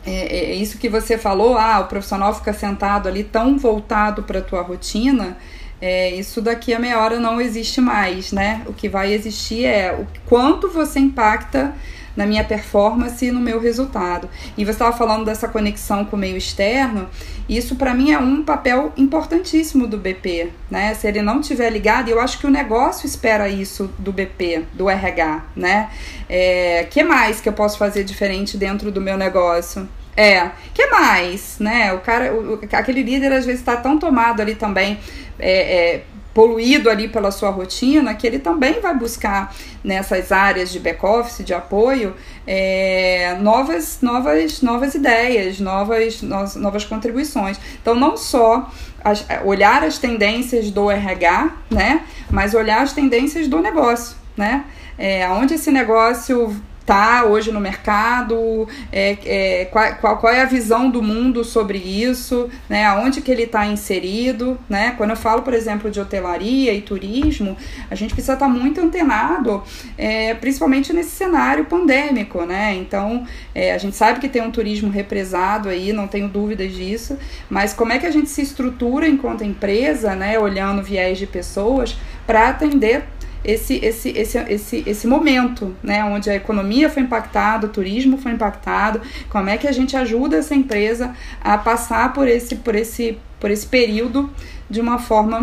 é, 0.07 0.53
é, 0.53 0.55
isso 0.55 0.79
que 0.79 0.89
você 0.89 1.19
falou, 1.19 1.59
ah, 1.59 1.81
o 1.81 1.87
profissional 1.87 2.33
fica 2.33 2.53
sentado 2.53 3.09
ali 3.09 3.25
tão 3.25 3.59
voltado 3.59 4.23
para 4.23 4.39
a 4.39 4.43
tua 4.43 4.63
rotina, 4.63 5.37
é, 5.81 6.11
isso 6.15 6.41
daqui 6.41 6.73
a 6.73 6.79
meia 6.79 7.01
hora 7.01 7.19
não 7.19 7.41
existe 7.41 7.81
mais, 7.81 8.33
né? 8.33 8.63
O 8.67 8.73
que 8.73 8.89
vai 8.89 9.13
existir 9.13 9.65
é 9.65 9.93
o 9.93 10.07
quanto 10.27 10.71
você 10.71 11.01
impacta 11.01 11.75
na 12.17 12.27
minha 12.27 12.43
performance 12.43 13.25
e 13.25 13.31
no 13.31 13.41
meu 13.41 13.61
resultado. 13.61 14.29
E 14.57 14.65
você 14.65 14.73
estava 14.73 14.97
falando 14.97 15.25
dessa 15.25 15.47
conexão 15.47 16.05
com 16.05 16.17
o 16.17 16.19
meio 16.19 16.37
externo, 16.37 17.09
isso 17.49 17.77
para 17.77 17.95
mim 17.95 18.13
é 18.13 18.19
um 18.19 18.43
papel 18.43 18.93
importantíssimo 18.97 19.87
do 19.87 19.99
BP, 19.99 20.51
né? 20.71 20.95
Se 20.95 21.07
ele 21.07 21.23
não 21.23 21.41
tiver 21.41 21.71
ligado, 21.71 22.09
eu 22.09 22.21
acho 22.21 22.39
que 22.39 22.47
o 22.47 22.51
negócio 22.51 23.07
espera 23.07 23.49
isso 23.49 23.91
do 23.99 24.13
BP, 24.13 24.65
do 24.73 24.89
RH, 24.89 25.45
né? 25.55 25.91
É, 26.29 26.87
que 26.91 27.05
mais 27.05 27.41
que 27.41 27.49
eu 27.49 27.53
posso 27.53 27.79
fazer 27.79 28.03
diferente 28.03 28.57
dentro 28.57 28.91
do 28.91 29.01
meu 29.01 29.17
negócio? 29.17 29.89
É, 30.17 30.51
que 30.73 30.87
mais, 30.87 31.59
né? 31.61 31.93
O 31.93 32.01
cara, 32.01 32.33
o, 32.33 32.59
aquele 32.73 33.03
líder 33.03 33.33
às 33.33 33.45
vezes 33.45 33.61
está 33.61 33.77
tão 33.77 33.99
tomado 33.99 34.41
ali 34.41 34.55
também 34.55 34.99
é, 35.39 35.95
é, 35.95 36.03
poluído 36.37 36.91
ali 36.91 37.09
pela 37.09 37.31
sua 37.31 37.49
rotina, 37.49 38.15
que 38.15 38.27
ele 38.27 38.39
também 38.39 38.79
vai 38.79 38.95
buscar 38.95 39.57
nessas 39.83 40.31
áreas 40.31 40.71
de 40.71 40.79
back-office, 40.79 41.43
de 41.43 41.55
apoio, 41.55 42.15
é, 42.47 43.39
novas, 43.41 44.01
novas, 44.03 44.61
novas 44.61 44.95
ideias, 44.95 45.59
novas, 45.59 46.21
novas 46.21 46.85
contribuições. 46.85 47.59
Então, 47.81 47.95
não 47.95 48.19
só 48.19 48.71
as, 49.03 49.25
olhar 49.47 49.83
as 49.83 49.97
tendências 49.97 50.71
do 50.71 50.91
RH, 50.91 51.57
né, 51.71 52.05
mas 52.31 52.53
olhar 52.53 52.83
as 52.83 52.93
tendências 52.93 53.49
do 53.49 53.63
negócio, 53.63 54.15
né, 54.37 54.67
é, 54.99 55.27
onde 55.31 55.55
esse 55.55 55.71
negócio 55.71 56.55
tá 56.87 57.25
hoje 57.25 57.51
no 57.51 57.61
mercado, 57.61 58.69
é, 58.93 59.19
é, 59.27 59.65
qual, 59.67 60.19
qual, 60.19 60.33
é 60.33 60.43
a 60.43 60.45
visão 60.45 60.89
do 60.89 61.03
mundo 61.03 61.43
sobre 61.45 61.79
isso, 61.79 62.49
né, 62.69 62.87
aonde 62.87 63.21
que 63.21 63.31
ele 63.31 63.43
está 63.43 63.67
inserido, 63.67 64.57
né, 64.69 64.95
quando 64.97 65.11
eu 65.11 65.17
falo, 65.17 65.43
por 65.43 65.53
exemplo, 65.53 65.91
de 65.91 66.01
hotelaria 66.01 66.73
e 66.73 66.81
turismo, 66.81 67.57
a 67.91 67.95
gente 67.97 68.15
precisa 68.15 68.35
estar 68.35 68.47
tá 68.47 68.53
muito 68.53 68.81
antenado, 68.81 69.65
é, 69.99 70.33
principalmente 70.35 70.93
nesse 70.93 71.11
cenário 71.11 71.65
pandêmico, 71.65 72.43
né, 72.43 72.75
então 72.77 73.27
é, 73.53 73.73
a 73.73 73.79
gente 73.79 73.97
sabe 73.97 74.21
que 74.21 74.29
tem 74.29 74.41
um 74.41 74.53
turismo 74.53 74.89
represado 74.89 75.69
aí, 75.69 75.93
não 75.93 76.07
tenho 76.07 76.29
dúvidas 76.29 76.73
disso, 76.73 77.19
mas 77.51 77.73
como 77.73 77.93
é 77.93 77.99
que 77.99 78.07
a 78.07 78.13
gente 78.13 78.31
se 78.31 78.43
estrutura 78.43 79.09
enquanto 79.09 79.43
empresa, 79.43 80.15
né, 80.15 80.39
olhando 80.39 80.83
viés 80.83 81.19
de 81.19 81.27
pessoas, 81.27 81.97
para 82.25 82.49
atender 82.49 83.05
esse, 83.47 83.77
esse, 83.77 84.11
esse, 84.11 84.39
esse, 84.39 84.83
esse 84.85 85.07
momento, 85.07 85.75
né, 85.83 86.05
onde 86.05 86.29
a 86.29 86.35
economia 86.35 86.91
foi 86.91 87.05
impactada, 87.05 87.67
o 87.67 87.71
turismo 87.71 88.19
foi 88.19 88.33
impactado, 88.33 89.01
como 89.31 89.49
é 89.49 89.57
que 89.57 89.69
a 89.69 89.73
gente 89.73 89.97
ajuda 89.97 90.37
essa 90.37 90.55
empresa 90.55 91.15
a 91.41 91.57
passar 91.57 92.13
por 92.13 92.27
esse, 92.27 92.57
por 92.57 92.75
esse, 92.75 93.19
por 93.39 93.51
esse 93.51 93.67
período 93.67 94.29
de 94.69 94.81
uma 94.81 94.99
forma 94.99 95.43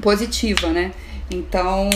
positiva, 0.00 0.68
né? 0.70 0.92
Então, 1.34 1.90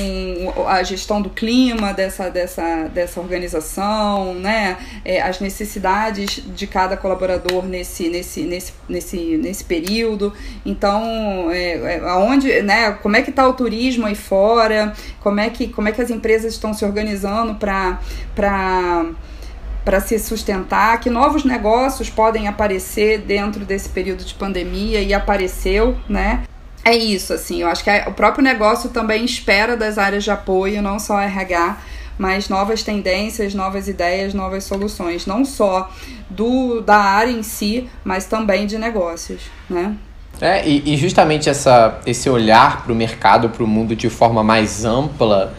a 0.66 0.82
gestão 0.82 1.22
do 1.22 1.30
clima 1.30 1.92
dessa, 1.92 2.28
dessa, 2.28 2.88
dessa 2.88 3.20
organização, 3.20 4.34
né? 4.34 4.76
É, 5.04 5.22
as 5.22 5.40
necessidades 5.40 6.42
de 6.54 6.66
cada 6.66 6.96
colaborador 6.96 7.64
nesse, 7.64 8.08
nesse, 8.08 8.42
nesse, 8.42 8.72
nesse, 8.88 9.36
nesse 9.36 9.64
período. 9.64 10.32
Então, 10.66 11.50
é, 11.50 11.96
é, 11.96 12.00
aonde, 12.00 12.62
né? 12.62 12.92
como 12.92 13.16
é 13.16 13.22
que 13.22 13.30
está 13.30 13.46
o 13.46 13.52
turismo 13.52 14.06
aí 14.06 14.14
fora? 14.14 14.92
Como 15.20 15.38
é 15.38 15.48
que, 15.48 15.68
como 15.68 15.88
é 15.88 15.92
que 15.92 16.02
as 16.02 16.10
empresas 16.10 16.52
estão 16.52 16.74
se 16.74 16.84
organizando 16.84 17.54
para 17.54 18.00
para 19.84 20.00
se 20.00 20.18
sustentar, 20.18 21.00
que 21.00 21.08
novos 21.08 21.44
negócios 21.44 22.10
podem 22.10 22.46
aparecer 22.46 23.20
dentro 23.20 23.64
desse 23.64 23.88
período 23.88 24.22
de 24.22 24.34
pandemia 24.34 25.00
e 25.00 25.14
apareceu, 25.14 25.96
né? 26.06 26.42
É 26.84 26.96
isso, 26.96 27.32
assim, 27.32 27.62
eu 27.62 27.68
acho 27.68 27.84
que 27.84 27.90
o 28.06 28.12
próprio 28.12 28.42
negócio 28.42 28.90
também 28.90 29.24
espera 29.24 29.76
das 29.76 29.98
áreas 29.98 30.24
de 30.24 30.30
apoio, 30.30 30.80
não 30.80 30.98
só 30.98 31.20
RH, 31.20 31.76
mas 32.18 32.48
novas 32.48 32.82
tendências, 32.82 33.54
novas 33.54 33.88
ideias, 33.88 34.34
novas 34.34 34.64
soluções, 34.64 35.26
não 35.26 35.44
só 35.44 35.90
do 36.28 36.80
da 36.80 36.96
área 36.96 37.30
em 37.30 37.42
si, 37.42 37.88
mas 38.04 38.24
também 38.24 38.66
de 38.66 38.76
negócios, 38.78 39.42
né? 39.70 39.94
É, 40.40 40.66
e, 40.66 40.94
e 40.94 40.96
justamente 40.96 41.48
essa, 41.48 41.98
esse 42.06 42.30
olhar 42.30 42.82
para 42.84 42.92
o 42.92 42.96
mercado, 42.96 43.48
para 43.48 43.62
o 43.62 43.66
mundo 43.66 43.96
de 43.96 44.08
forma 44.08 44.42
mais 44.42 44.84
ampla, 44.84 45.52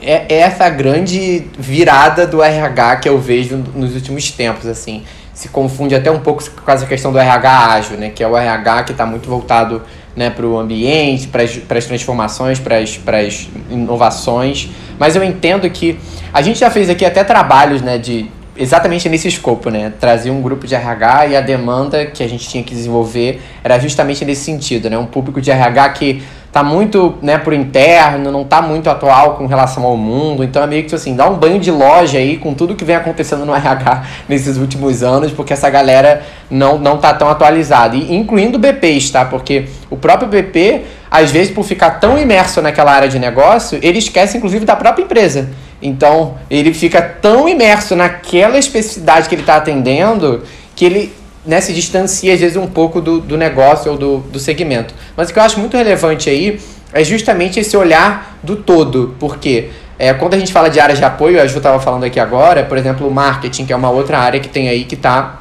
é, 0.00 0.26
é 0.28 0.40
essa 0.40 0.68
grande 0.68 1.46
virada 1.58 2.26
do 2.26 2.42
RH 2.42 2.96
que 2.96 3.08
eu 3.08 3.18
vejo 3.18 3.56
nos 3.56 3.94
últimos 3.94 4.30
tempos, 4.30 4.66
assim. 4.66 5.04
Se 5.32 5.48
confunde 5.48 5.94
até 5.94 6.10
um 6.10 6.20
pouco 6.20 6.42
com 6.50 6.70
essa 6.70 6.84
questão 6.84 7.12
do 7.12 7.18
RH 7.18 7.72
ágil, 7.72 7.96
né? 7.96 8.10
Que 8.10 8.22
é 8.22 8.28
o 8.28 8.36
RH 8.36 8.84
que 8.84 8.92
está 8.92 9.06
muito 9.06 9.28
voltado 9.28 9.82
né, 10.16 10.30
para 10.30 10.46
o 10.46 10.58
ambiente, 10.58 11.28
para 11.28 11.42
as 11.42 11.86
transformações, 11.86 12.58
para 12.58 12.78
as 12.78 13.48
inovações. 13.70 14.68
Mas 14.98 15.14
eu 15.14 15.22
entendo 15.22 15.68
que 15.70 15.98
a 16.32 16.42
gente 16.42 16.58
já 16.58 16.70
fez 16.70 16.90
aqui 16.90 17.04
até 17.04 17.22
trabalhos 17.22 17.82
né, 17.82 17.98
de 17.98 18.28
exatamente 18.58 19.08
nesse 19.08 19.28
escopo, 19.28 19.70
né? 19.70 19.92
Trazer 20.00 20.30
um 20.30 20.42
grupo 20.42 20.66
de 20.66 20.74
RH 20.74 21.26
e 21.28 21.36
a 21.36 21.40
demanda 21.40 22.06
que 22.06 22.22
a 22.22 22.28
gente 22.28 22.48
tinha 22.48 22.62
que 22.62 22.74
desenvolver 22.74 23.40
era 23.62 23.78
justamente 23.78 24.24
nesse 24.24 24.42
sentido, 24.42 24.90
né? 24.90 24.98
Um 24.98 25.06
público 25.06 25.40
de 25.40 25.50
RH 25.50 25.88
que 25.90 26.22
tá 26.52 26.62
muito, 26.62 27.14
né, 27.20 27.38
pro 27.38 27.54
interno, 27.54 28.32
não 28.32 28.44
tá 28.44 28.62
muito 28.62 28.88
atual 28.88 29.34
com 29.34 29.46
relação 29.46 29.84
ao 29.84 29.96
mundo. 29.96 30.42
Então 30.42 30.62
é 30.62 30.66
meio 30.66 30.84
que 30.84 30.94
assim, 30.94 31.14
dá 31.14 31.28
um 31.28 31.34
banho 31.34 31.60
de 31.60 31.70
loja 31.70 32.18
aí 32.18 32.38
com 32.38 32.54
tudo 32.54 32.74
que 32.74 32.84
vem 32.84 32.96
acontecendo 32.96 33.44
no 33.44 33.54
RH 33.54 34.04
nesses 34.28 34.56
últimos 34.56 35.02
anos, 35.02 35.30
porque 35.30 35.52
essa 35.52 35.68
galera 35.68 36.22
não, 36.50 36.78
não 36.78 36.96
tá 36.96 37.12
tão 37.12 37.28
atualizada. 37.28 37.96
E 37.96 38.14
incluindo 38.14 38.58
BPs, 38.58 39.10
tá? 39.10 39.24
Porque 39.24 39.66
o 39.90 39.96
próprio 39.96 40.28
BP, 40.28 40.84
às 41.10 41.30
vezes, 41.30 41.52
por 41.52 41.64
ficar 41.64 41.92
tão 42.00 42.18
imerso 42.18 42.62
naquela 42.62 42.92
área 42.92 43.08
de 43.08 43.18
negócio, 43.18 43.78
ele 43.82 43.98
esquece, 43.98 44.38
inclusive, 44.38 44.64
da 44.64 44.76
própria 44.76 45.04
empresa. 45.04 45.50
Então, 45.80 46.34
ele 46.50 46.72
fica 46.74 47.00
tão 47.00 47.48
imerso 47.48 47.94
naquela 47.94 48.58
especificidade 48.58 49.28
que 49.28 49.34
ele 49.34 49.42
está 49.42 49.56
atendendo 49.56 50.42
que 50.74 50.84
ele 50.84 51.12
né, 51.48 51.62
se 51.62 51.72
distancia 51.72 52.34
às 52.34 52.40
vezes 52.40 52.58
um 52.58 52.66
pouco 52.66 53.00
do, 53.00 53.20
do 53.20 53.38
negócio 53.38 53.90
ou 53.90 53.96
do, 53.96 54.18
do 54.18 54.38
segmento. 54.38 54.94
Mas 55.16 55.30
o 55.30 55.32
que 55.32 55.38
eu 55.38 55.42
acho 55.42 55.58
muito 55.58 55.78
relevante 55.78 56.28
aí 56.28 56.60
é 56.92 57.02
justamente 57.02 57.58
esse 57.58 57.74
olhar 57.74 58.38
do 58.42 58.54
todo, 58.54 59.16
porque 59.18 59.70
é, 59.98 60.12
quando 60.12 60.34
a 60.34 60.38
gente 60.38 60.52
fala 60.52 60.68
de 60.68 60.78
áreas 60.78 60.98
de 60.98 61.04
apoio, 61.06 61.40
a 61.40 61.46
Ju 61.46 61.56
estava 61.56 61.80
falando 61.80 62.04
aqui 62.04 62.20
agora, 62.20 62.64
por 62.64 62.76
exemplo, 62.76 63.08
o 63.08 63.10
marketing, 63.10 63.64
que 63.64 63.72
é 63.72 63.76
uma 63.76 63.88
outra 63.88 64.18
área 64.18 64.38
que 64.38 64.48
tem 64.48 64.68
aí 64.68 64.84
que 64.84 64.94
está 64.94 65.40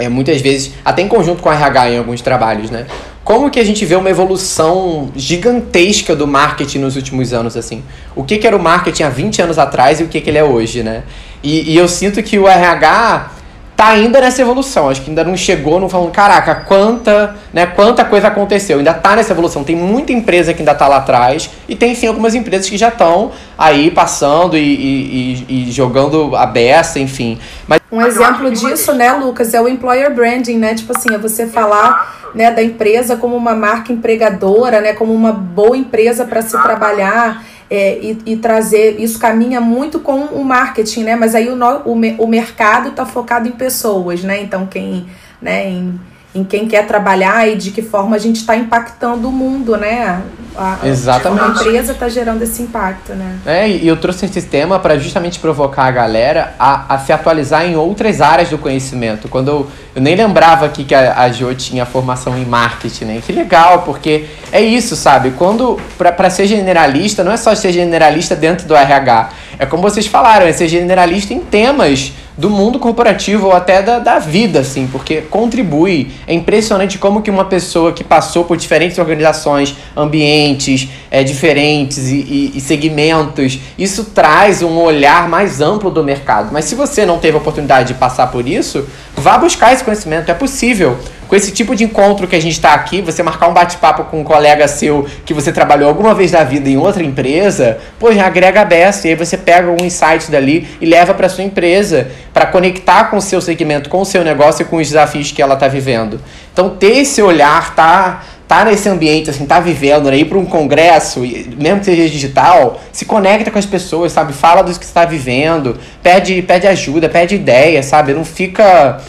é, 0.00 0.08
muitas 0.08 0.40
vezes, 0.40 0.72
até 0.84 1.02
em 1.02 1.08
conjunto 1.08 1.40
com 1.40 1.48
a 1.48 1.54
RH 1.54 1.90
em 1.90 1.98
alguns 1.98 2.20
trabalhos, 2.20 2.68
né? 2.68 2.84
Como 3.22 3.48
que 3.48 3.60
a 3.60 3.64
gente 3.64 3.84
vê 3.84 3.94
uma 3.94 4.10
evolução 4.10 5.10
gigantesca 5.14 6.14
do 6.14 6.26
marketing 6.26 6.80
nos 6.80 6.96
últimos 6.96 7.32
anos, 7.32 7.56
assim? 7.56 7.84
O 8.14 8.24
que, 8.24 8.36
que 8.36 8.46
era 8.46 8.56
o 8.56 8.62
marketing 8.62 9.04
há 9.04 9.08
20 9.08 9.42
anos 9.42 9.58
atrás 9.58 10.00
e 10.00 10.02
o 10.02 10.08
que, 10.08 10.20
que 10.20 10.28
ele 10.28 10.38
é 10.38 10.44
hoje, 10.44 10.82
né? 10.82 11.04
E, 11.42 11.72
e 11.72 11.76
eu 11.76 11.88
sinto 11.88 12.22
que 12.22 12.38
o 12.38 12.46
RH 12.46 13.30
tá 13.76 13.88
ainda 13.88 14.20
nessa 14.20 14.40
evolução. 14.40 14.88
Acho 14.88 15.02
que 15.02 15.10
ainda 15.10 15.22
não 15.22 15.36
chegou 15.36 15.78
no 15.78 15.88
falando, 15.88 16.10
caraca, 16.10 16.54
quanta, 16.54 17.36
né, 17.52 17.66
quanta 17.66 18.04
coisa 18.04 18.28
aconteceu. 18.28 18.78
Ainda 18.78 18.94
tá 18.94 19.14
nessa 19.14 19.32
evolução. 19.32 19.62
Tem 19.62 19.76
muita 19.76 20.12
empresa 20.12 20.54
que 20.54 20.60
ainda 20.60 20.74
tá 20.74 20.88
lá 20.88 20.96
atrás 20.96 21.50
e 21.68 21.76
tem 21.76 21.94
sim 21.94 22.06
algumas 22.06 22.34
empresas 22.34 22.68
que 22.68 22.78
já 22.78 22.88
estão 22.88 23.32
aí 23.58 23.90
passando 23.90 24.56
e, 24.56 24.60
e, 24.60 25.46
e, 25.48 25.68
e, 25.68 25.72
jogando 25.72 26.34
a 26.34 26.46
beça, 26.46 26.98
enfim. 26.98 27.38
Mas 27.68 27.80
um 27.92 28.00
exemplo 28.00 28.50
disso, 28.50 28.94
né, 28.94 29.12
Lucas, 29.12 29.52
é 29.52 29.60
o 29.60 29.68
employer 29.68 30.12
branding, 30.12 30.56
né? 30.56 30.74
Tipo 30.74 30.96
assim, 30.96 31.14
é 31.14 31.18
você 31.18 31.46
falar 31.46 32.30
né, 32.34 32.50
da 32.50 32.62
empresa 32.62 33.16
como 33.16 33.36
uma 33.36 33.54
marca 33.54 33.92
empregadora, 33.92 34.80
né, 34.80 34.92
como 34.94 35.12
uma 35.12 35.32
boa 35.32 35.76
empresa 35.76 36.24
para 36.24 36.42
se 36.42 36.60
trabalhar 36.62 37.44
é, 37.70 37.98
e, 37.98 38.18
e, 38.26 38.36
trazer. 38.36 39.00
Isso 39.00 39.18
caminha 39.18 39.60
muito 39.60 40.00
com 40.00 40.20
o 40.26 40.44
marketing, 40.44 41.04
né? 41.04 41.16
Mas 41.16 41.34
aí 41.34 41.48
o, 41.48 41.56
o, 41.84 41.92
o 41.92 42.26
mercado 42.26 42.90
está 42.90 43.04
focado 43.04 43.48
em 43.48 43.52
pessoas, 43.52 44.22
né? 44.22 44.40
Então, 44.40 44.66
quem. 44.66 45.06
Né, 45.40 45.68
em, 45.70 46.00
em 46.36 46.44
quem 46.44 46.68
quer 46.68 46.86
trabalhar 46.86 47.48
e 47.48 47.56
de 47.56 47.70
que 47.70 47.80
forma 47.80 48.14
a 48.14 48.18
gente 48.18 48.36
está 48.36 48.54
impactando 48.54 49.28
o 49.28 49.32
mundo, 49.32 49.76
né? 49.76 50.22
A, 50.54 50.78
Exatamente. 50.84 51.42
A 51.42 51.48
empresa 51.48 51.92
está 51.92 52.08
gerando 52.08 52.42
esse 52.42 52.62
impacto, 52.62 53.12
né? 53.14 53.38
É, 53.44 53.68
e 53.68 53.86
eu 53.86 53.96
trouxe 53.96 54.26
esse 54.26 54.42
tema 54.42 54.78
para 54.78 54.98
justamente 54.98 55.38
provocar 55.38 55.84
a 55.84 55.90
galera 55.90 56.54
a, 56.58 56.94
a 56.94 56.98
se 56.98 57.12
atualizar 57.12 57.66
em 57.66 57.76
outras 57.76 58.20
áreas 58.20 58.50
do 58.50 58.58
conhecimento. 58.58 59.28
Quando 59.28 59.48
eu, 59.48 59.70
eu 59.94 60.02
nem 60.02 60.14
lembrava 60.14 60.66
aqui 60.66 60.84
que 60.84 60.94
a, 60.94 61.20
a 61.20 61.30
Jo 61.30 61.54
tinha 61.54 61.84
formação 61.84 62.36
em 62.36 62.44
marketing, 62.44 63.04
né? 63.04 63.22
Que 63.24 63.32
legal, 63.32 63.82
porque 63.82 64.26
é 64.52 64.60
isso, 64.60 64.96
sabe? 64.96 65.32
Quando, 65.32 65.78
para 65.96 66.30
ser 66.30 66.46
generalista, 66.46 67.24
não 67.24 67.32
é 67.32 67.36
só 67.36 67.54
ser 67.54 67.72
generalista 67.72 68.36
dentro 68.36 68.66
do 68.66 68.74
RH. 68.74 69.30
É 69.58 69.66
como 69.66 69.82
vocês 69.82 70.06
falaram, 70.06 70.46
é 70.46 70.52
ser 70.52 70.68
generalista 70.68 71.32
em 71.32 71.40
temas 71.40 72.12
do 72.36 72.50
mundo 72.50 72.78
corporativo 72.78 73.46
ou 73.46 73.52
até 73.52 73.80
da, 73.80 73.98
da 73.98 74.18
vida, 74.18 74.60
assim, 74.60 74.86
porque 74.86 75.22
contribui. 75.22 76.10
É 76.26 76.34
impressionante 76.34 76.98
como 76.98 77.22
que 77.22 77.30
uma 77.30 77.44
pessoa 77.44 77.92
que 77.92 78.04
passou 78.04 78.44
por 78.44 78.56
diferentes 78.56 78.98
organizações, 78.98 79.74
ambientes 79.96 80.88
é, 81.10 81.24
diferentes 81.24 81.98
e, 82.08 82.16
e, 82.16 82.52
e 82.54 82.60
segmentos, 82.60 83.58
isso 83.78 84.04
traz 84.04 84.62
um 84.62 84.76
olhar 84.78 85.28
mais 85.28 85.60
amplo 85.60 85.90
do 85.90 86.04
mercado. 86.04 86.50
Mas 86.52 86.66
se 86.66 86.74
você 86.74 87.06
não 87.06 87.18
teve 87.18 87.36
a 87.36 87.40
oportunidade 87.40 87.88
de 87.88 87.94
passar 87.94 88.26
por 88.26 88.46
isso, 88.46 88.86
vá 89.16 89.38
buscar 89.38 89.72
esse 89.72 89.82
conhecimento. 89.82 90.30
É 90.30 90.34
possível 90.34 90.98
com 91.28 91.34
esse 91.34 91.50
tipo 91.50 91.74
de 91.74 91.84
encontro 91.84 92.26
que 92.26 92.36
a 92.36 92.40
gente 92.40 92.52
está 92.52 92.74
aqui, 92.74 93.00
você 93.00 93.22
marcar 93.22 93.48
um 93.48 93.54
bate-papo 93.54 94.04
com 94.04 94.20
um 94.20 94.24
colega 94.24 94.68
seu 94.68 95.06
que 95.24 95.34
você 95.34 95.52
trabalhou 95.52 95.88
alguma 95.88 96.14
vez 96.14 96.32
na 96.32 96.44
vida 96.44 96.68
em 96.68 96.76
outra 96.76 97.02
empresa, 97.02 97.78
pô, 97.98 98.12
já 98.12 98.26
agrega 98.26 98.60
a 98.60 98.64
beça, 98.64 99.06
e 99.06 99.10
aí 99.10 99.16
você 99.16 99.36
pega 99.36 99.70
um 99.70 99.84
insight 99.84 100.30
dali 100.30 100.66
e 100.80 100.86
leva 100.86 101.14
para 101.14 101.28
sua 101.28 101.44
empresa 101.44 102.08
para 102.32 102.46
conectar 102.46 103.04
com 103.04 103.16
o 103.16 103.22
seu 103.22 103.40
segmento, 103.40 103.88
com 103.88 104.00
o 104.00 104.04
seu 104.04 104.22
negócio 104.22 104.62
e 104.62 104.64
com 104.64 104.76
os 104.76 104.86
desafios 104.86 105.32
que 105.32 105.42
ela 105.42 105.54
está 105.54 105.68
vivendo. 105.68 106.20
Então, 106.52 106.70
ter 106.70 106.98
esse 106.98 107.20
olhar, 107.20 107.74
tá 107.74 108.22
tá 108.46 108.64
nesse 108.64 108.88
ambiente, 108.88 109.28
assim, 109.28 109.44
tá 109.44 109.58
vivendo, 109.58 110.08
né? 110.10 110.18
ir 110.18 110.26
para 110.26 110.38
um 110.38 110.44
congresso, 110.44 111.20
mesmo 111.20 111.80
que 111.80 111.86
seja 111.86 112.08
digital, 112.08 112.80
se 112.92 113.04
conecta 113.04 113.50
com 113.50 113.58
as 113.58 113.66
pessoas, 113.66 114.12
sabe? 114.12 114.32
Fala 114.32 114.62
dos 114.62 114.78
que 114.78 114.84
está 114.84 115.04
vivendo, 115.04 115.76
pede, 116.02 116.40
pede 116.42 116.66
ajuda, 116.66 117.08
pede 117.08 117.34
ideia, 117.34 117.82
sabe? 117.82 118.12
Não 118.12 118.24
fica 118.24 119.00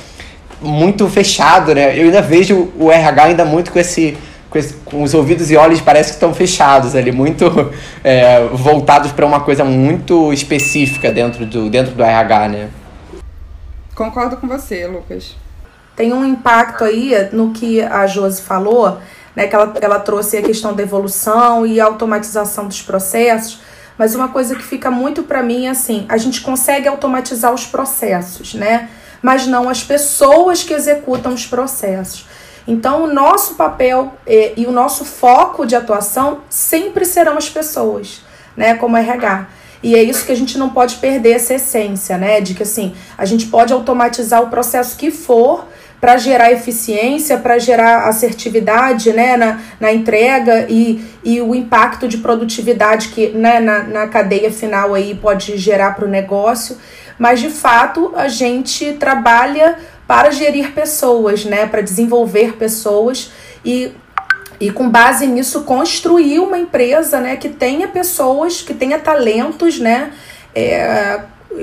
muito 0.61 1.07
fechado, 1.07 1.73
né? 1.73 1.97
Eu 1.97 2.05
ainda 2.05 2.21
vejo 2.21 2.71
o 2.77 2.91
RH 2.91 3.23
ainda 3.23 3.45
muito 3.45 3.71
com 3.71 3.79
esse 3.79 4.17
com, 4.49 4.57
esse, 4.57 4.73
com 4.85 5.03
os 5.03 5.13
ouvidos 5.13 5.51
e 5.51 5.57
olhos 5.57 5.81
parece 5.81 6.09
que 6.09 6.15
estão 6.15 6.33
fechados 6.33 6.95
ali, 6.95 7.11
muito 7.11 7.45
é, 8.03 8.45
voltados 8.53 9.11
para 9.11 9.25
uma 9.25 9.41
coisa 9.41 9.63
muito 9.63 10.31
específica 10.31 11.11
dentro 11.11 11.45
do, 11.45 11.69
dentro 11.69 11.93
do 11.93 12.03
RH, 12.03 12.47
né? 12.49 12.69
Concordo 13.93 14.37
com 14.37 14.47
você, 14.47 14.87
Lucas. 14.87 15.35
Tem 15.95 16.13
um 16.13 16.23
impacto 16.23 16.83
aí 16.83 17.11
no 17.31 17.51
que 17.51 17.81
a 17.81 18.05
Josi 18.05 18.41
falou, 18.41 18.99
né? 19.35 19.47
Que 19.47 19.55
ela, 19.55 19.73
ela 19.81 19.99
trouxe 19.99 20.37
a 20.37 20.41
questão 20.41 20.73
da 20.73 20.83
evolução 20.83 21.65
e 21.65 21.79
automatização 21.79 22.67
dos 22.67 22.81
processos. 22.81 23.59
Mas 23.97 24.13
uma 24.13 24.27
coisa 24.27 24.55
que 24.55 24.61
fica 24.61 24.91
muito 24.91 25.23
para 25.23 25.41
mim 25.41 25.65
é 25.65 25.69
assim, 25.71 26.05
a 26.07 26.17
gente 26.17 26.41
consegue 26.41 26.87
automatizar 26.87 27.51
os 27.51 27.65
processos, 27.65 28.53
né? 28.53 28.89
Mas 29.21 29.47
não 29.47 29.69
as 29.69 29.83
pessoas 29.83 30.63
que 30.63 30.73
executam 30.73 31.33
os 31.33 31.45
processos. 31.45 32.25
Então, 32.67 33.03
o 33.03 33.13
nosso 33.13 33.55
papel 33.55 34.13
e, 34.25 34.53
e 34.57 34.65
o 34.65 34.71
nosso 34.71 35.05
foco 35.05 35.65
de 35.65 35.75
atuação 35.75 36.39
sempre 36.49 37.05
serão 37.05 37.37
as 37.37 37.49
pessoas, 37.49 38.21
né, 38.55 38.75
como 38.75 38.97
RH. 38.97 39.47
E 39.81 39.95
é 39.95 40.03
isso 40.03 40.25
que 40.25 40.31
a 40.31 40.35
gente 40.35 40.57
não 40.57 40.69
pode 40.69 40.95
perder 40.95 41.33
essa 41.33 41.53
essência, 41.53 42.17
né, 42.17 42.41
de 42.41 42.53
que 42.53 42.63
assim, 42.63 42.93
a 43.17 43.25
gente 43.25 43.45
pode 43.45 43.71
automatizar 43.71 44.43
o 44.43 44.49
processo 44.49 44.97
que 44.97 45.11
for 45.11 45.65
para 45.99 46.17
gerar 46.17 46.51
eficiência, 46.51 47.37
para 47.37 47.57
gerar 47.57 48.07
assertividade 48.07 49.11
né, 49.13 49.35
na, 49.35 49.59
na 49.79 49.91
entrega 49.91 50.67
e, 50.69 51.03
e 51.23 51.41
o 51.41 51.55
impacto 51.55 52.07
de 52.07 52.17
produtividade 52.17 53.09
que 53.09 53.29
né, 53.29 53.59
na, 53.59 53.83
na 53.83 54.07
cadeia 54.07 54.51
final 54.51 54.93
aí 54.93 55.15
pode 55.15 55.57
gerar 55.57 55.95
para 55.95 56.05
o 56.05 56.07
negócio 56.07 56.77
mas 57.17 57.39
de 57.39 57.49
fato 57.49 58.13
a 58.15 58.27
gente 58.27 58.93
trabalha 58.93 59.77
para 60.07 60.31
gerir 60.31 60.71
pessoas, 60.71 61.43
né, 61.43 61.65
para 61.65 61.81
desenvolver 61.81 62.53
pessoas 62.53 63.31
e 63.63 63.91
e 64.59 64.71
com 64.71 64.89
base 64.89 65.27
nisso 65.27 65.61
construir 65.61 66.39
uma 66.39 66.57
empresa, 66.57 67.19
né, 67.19 67.35
que 67.35 67.47
tenha 67.47 67.87
pessoas, 67.87 68.59
que 68.59 68.73
tenha 68.73 68.97
talentos, 68.97 69.79
né, 69.79 70.11
é, 70.55 71.19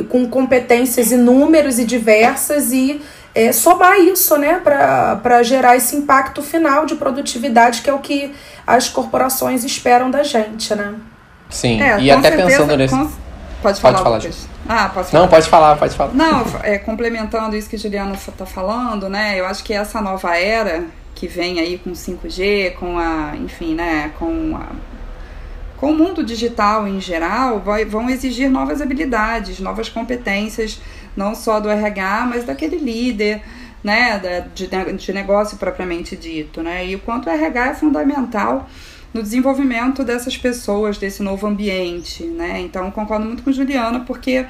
com 0.08 0.28
competências 0.28 1.10
inúmeras 1.10 1.80
e 1.80 1.84
diversas 1.84 2.72
e 2.72 3.02
é, 3.34 3.50
somar 3.50 3.98
isso, 3.98 4.36
né, 4.36 4.60
para 4.62 5.42
gerar 5.42 5.76
esse 5.76 5.96
impacto 5.96 6.40
final 6.40 6.86
de 6.86 6.94
produtividade 6.94 7.82
que 7.82 7.90
é 7.90 7.92
o 7.92 7.98
que 7.98 8.32
as 8.64 8.88
corporações 8.88 9.64
esperam 9.64 10.08
da 10.08 10.22
gente, 10.22 10.72
né? 10.74 10.94
Sim, 11.50 11.82
é, 11.82 12.00
e 12.00 12.10
até 12.10 12.30
certeza, 12.30 12.48
pensando 12.48 12.76
nesse. 12.76 12.94
Com... 12.94 13.23
Pode 13.64 13.80
falar, 13.80 13.94
pode 13.94 14.04
falar 14.04 14.16
Lucas. 14.18 14.48
Ah, 14.68 14.90
posso 14.92 15.10
falar? 15.10 15.22
Não, 15.22 15.28
pode 15.30 15.48
falar, 15.48 15.76
pode 15.76 15.96
falar. 15.96 16.12
Não, 16.12 16.44
é, 16.62 16.76
complementando 16.76 17.56
isso 17.56 17.70
que 17.70 17.78
Juliana 17.78 18.12
está 18.12 18.44
falando, 18.44 19.08
né? 19.08 19.40
Eu 19.40 19.46
acho 19.46 19.64
que 19.64 19.72
essa 19.72 20.02
nova 20.02 20.36
era 20.36 20.84
que 21.14 21.26
vem 21.26 21.60
aí 21.60 21.78
com 21.78 21.92
5G, 21.92 22.74
com 22.74 22.98
a, 22.98 23.34
enfim, 23.36 23.74
né, 23.74 24.12
com 24.18 24.54
a, 24.54 24.66
com 25.78 25.92
o 25.92 25.96
mundo 25.96 26.22
digital 26.22 26.86
em 26.86 27.00
geral, 27.00 27.58
vai, 27.60 27.86
vão 27.86 28.10
exigir 28.10 28.50
novas 28.50 28.82
habilidades, 28.82 29.60
novas 29.60 29.88
competências, 29.88 30.78
não 31.16 31.34
só 31.34 31.58
do 31.58 31.70
RH, 31.70 32.26
mas 32.26 32.44
daquele 32.44 32.76
líder, 32.76 33.42
né, 33.82 34.20
de, 34.54 34.66
de 34.66 35.12
negócio 35.14 35.56
propriamente 35.56 36.14
dito, 36.14 36.62
né? 36.62 36.86
E 36.86 36.96
o 36.96 36.98
quanto 36.98 37.30
o 37.30 37.32
RH 37.32 37.66
é 37.66 37.74
fundamental 37.74 38.68
no 39.14 39.22
desenvolvimento 39.22 40.02
dessas 40.02 40.36
pessoas, 40.36 40.98
desse 40.98 41.22
novo 41.22 41.46
ambiente, 41.46 42.24
né? 42.24 42.60
Então, 42.60 42.90
concordo 42.90 43.24
muito 43.24 43.44
com 43.44 43.52
Juliana, 43.52 44.00
porque 44.00 44.44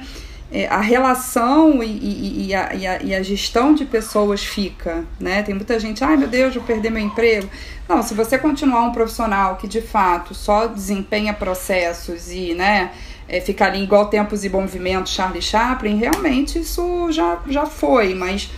é, 0.51 0.67
a 0.67 0.79
relação 0.79 1.83
e, 1.83 1.87
e, 1.87 2.47
e, 2.47 2.53
a, 2.55 2.69
a, 2.69 2.75
e, 3.03 3.15
a, 3.15 3.21
gestão 3.21 3.75
de 3.75 3.85
pessoas 3.85 4.43
fica, 4.43 5.05
né? 5.19 5.43
Tem 5.43 5.53
muita 5.53 5.79
gente, 5.79 6.03
ai 6.03 6.17
meu 6.17 6.27
Deus, 6.27 6.55
vou 6.55 6.63
perder 6.63 6.89
meu 6.89 7.03
emprego. 7.03 7.47
Não, 7.87 8.01
se 8.01 8.15
você 8.15 8.37
continuar 8.37 8.83
um 8.83 8.91
profissional 8.91 9.55
que 9.55 9.67
de 9.67 9.81
fato 9.81 10.33
só 10.33 10.65
desempenha 10.65 11.33
processos 11.33 12.31
e, 12.31 12.55
né, 12.55 12.91
é, 13.27 13.39
fica 13.41 13.65
ali 13.65 13.83
igual 13.83 14.07
tempos 14.07 14.43
e 14.43 14.49
movimentos 14.49 15.13
Charlie 15.13 15.41
Chaplin, 15.41 15.97
realmente 15.97 16.59
isso 16.59 17.11
já, 17.11 17.39
já 17.47 17.65
foi, 17.65 18.15
mas 18.15 18.49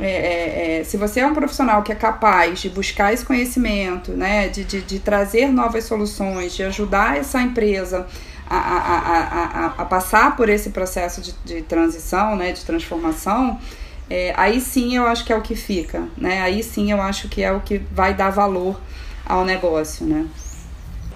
é, 0.00 0.10
é, 0.10 0.80
é, 0.80 0.84
se 0.84 0.96
você 0.96 1.20
é 1.20 1.26
um 1.26 1.34
profissional 1.34 1.82
que 1.82 1.92
é 1.92 1.94
capaz 1.94 2.60
de 2.60 2.68
buscar 2.68 3.12
esse 3.12 3.24
conhecimento, 3.24 4.12
né, 4.12 4.48
de, 4.48 4.64
de, 4.64 4.80
de 4.80 4.98
trazer 4.98 5.48
novas 5.48 5.84
soluções, 5.84 6.54
de 6.54 6.62
ajudar 6.62 7.16
essa 7.16 7.40
empresa 7.42 8.06
a, 8.48 8.56
a, 8.56 9.66
a, 9.66 9.66
a, 9.78 9.84
passar 9.84 10.36
por 10.36 10.48
esse 10.48 10.70
processo 10.70 11.20
de, 11.20 11.34
de 11.44 11.62
transição, 11.62 12.34
né, 12.34 12.52
de 12.52 12.64
transformação, 12.64 13.58
é, 14.08 14.34
aí 14.36 14.60
sim 14.60 14.96
eu 14.96 15.06
acho 15.06 15.24
que 15.24 15.32
é 15.32 15.36
o 15.36 15.40
que 15.40 15.54
fica, 15.54 16.02
né? 16.18 16.42
Aí 16.42 16.64
sim 16.64 16.90
eu 16.90 17.00
acho 17.00 17.28
que 17.28 17.44
é 17.44 17.52
o 17.52 17.60
que 17.60 17.80
vai 17.92 18.12
dar 18.12 18.30
valor 18.30 18.80
ao 19.24 19.44
negócio, 19.44 20.04
né? 20.04 20.26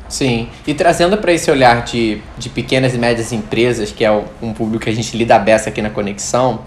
Sim, 0.08 0.48
e 0.64 0.74
trazendo 0.74 1.18
para 1.18 1.32
esse 1.32 1.50
olhar 1.50 1.82
de, 1.82 2.22
de 2.38 2.48
pequenas 2.48 2.94
e 2.94 2.98
médias 2.98 3.32
empresas, 3.32 3.90
que 3.90 4.04
é 4.04 4.12
um 4.40 4.52
público 4.52 4.84
que 4.84 4.90
a 4.90 4.94
gente 4.94 5.16
lida 5.16 5.36
beça 5.40 5.70
aqui 5.70 5.82
na 5.82 5.90
Conexão, 5.90 6.62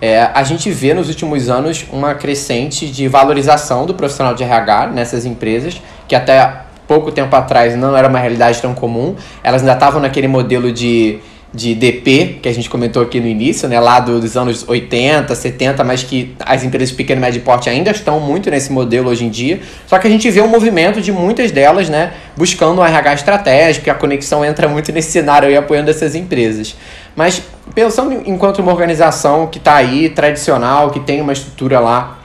é, 0.00 0.30
a 0.32 0.42
gente 0.42 0.70
vê 0.70 0.94
nos 0.94 1.08
últimos 1.08 1.50
anos 1.50 1.84
uma 1.92 2.14
crescente 2.14 2.86
de 2.86 3.06
valorização 3.06 3.84
do 3.84 3.94
profissional 3.94 4.34
de 4.34 4.42
RH 4.42 4.88
nessas 4.88 5.26
empresas, 5.26 5.80
que 6.08 6.14
até 6.14 6.62
pouco 6.88 7.12
tempo 7.12 7.34
atrás 7.36 7.76
não 7.76 7.96
era 7.96 8.08
uma 8.08 8.18
realidade 8.18 8.60
tão 8.60 8.74
comum. 8.74 9.14
Elas 9.44 9.60
ainda 9.60 9.74
estavam 9.74 10.00
naquele 10.00 10.26
modelo 10.26 10.72
de, 10.72 11.18
de 11.52 11.74
DP, 11.74 12.38
que 12.42 12.48
a 12.48 12.52
gente 12.52 12.70
comentou 12.70 13.02
aqui 13.02 13.20
no 13.20 13.28
início, 13.28 13.68
né, 13.68 13.78
lá 13.78 14.00
dos 14.00 14.36
anos 14.36 14.66
80, 14.66 15.34
70, 15.34 15.84
mas 15.84 16.02
que 16.02 16.34
as 16.40 16.64
empresas 16.64 16.90
pequeno 16.92 17.20
e 17.20 17.22
médio 17.22 17.42
porte 17.42 17.68
ainda 17.68 17.90
estão 17.90 18.18
muito 18.20 18.50
nesse 18.50 18.72
modelo 18.72 19.10
hoje 19.10 19.24
em 19.24 19.28
dia. 19.28 19.60
Só 19.86 19.98
que 19.98 20.06
a 20.06 20.10
gente 20.10 20.30
vê 20.30 20.40
um 20.40 20.48
movimento 20.48 21.00
de 21.00 21.12
muitas 21.12 21.52
delas 21.52 21.88
né, 21.88 22.12
buscando 22.36 22.80
um 22.80 22.84
RH 22.84 23.14
estratégico, 23.14 23.90
a 23.90 23.94
conexão 23.94 24.44
entra 24.44 24.66
muito 24.66 24.90
nesse 24.92 25.12
cenário 25.12 25.50
e 25.50 25.56
apoiando 25.56 25.90
essas 25.90 26.14
empresas. 26.14 26.74
Mas 27.14 27.42
pensando 27.74 28.22
enquanto 28.26 28.60
uma 28.60 28.72
organização 28.72 29.46
que 29.46 29.58
está 29.58 29.74
aí, 29.74 30.08
tradicional, 30.08 30.90
que 30.90 31.00
tem 31.00 31.20
uma 31.20 31.32
estrutura 31.32 31.80
lá 31.80 32.18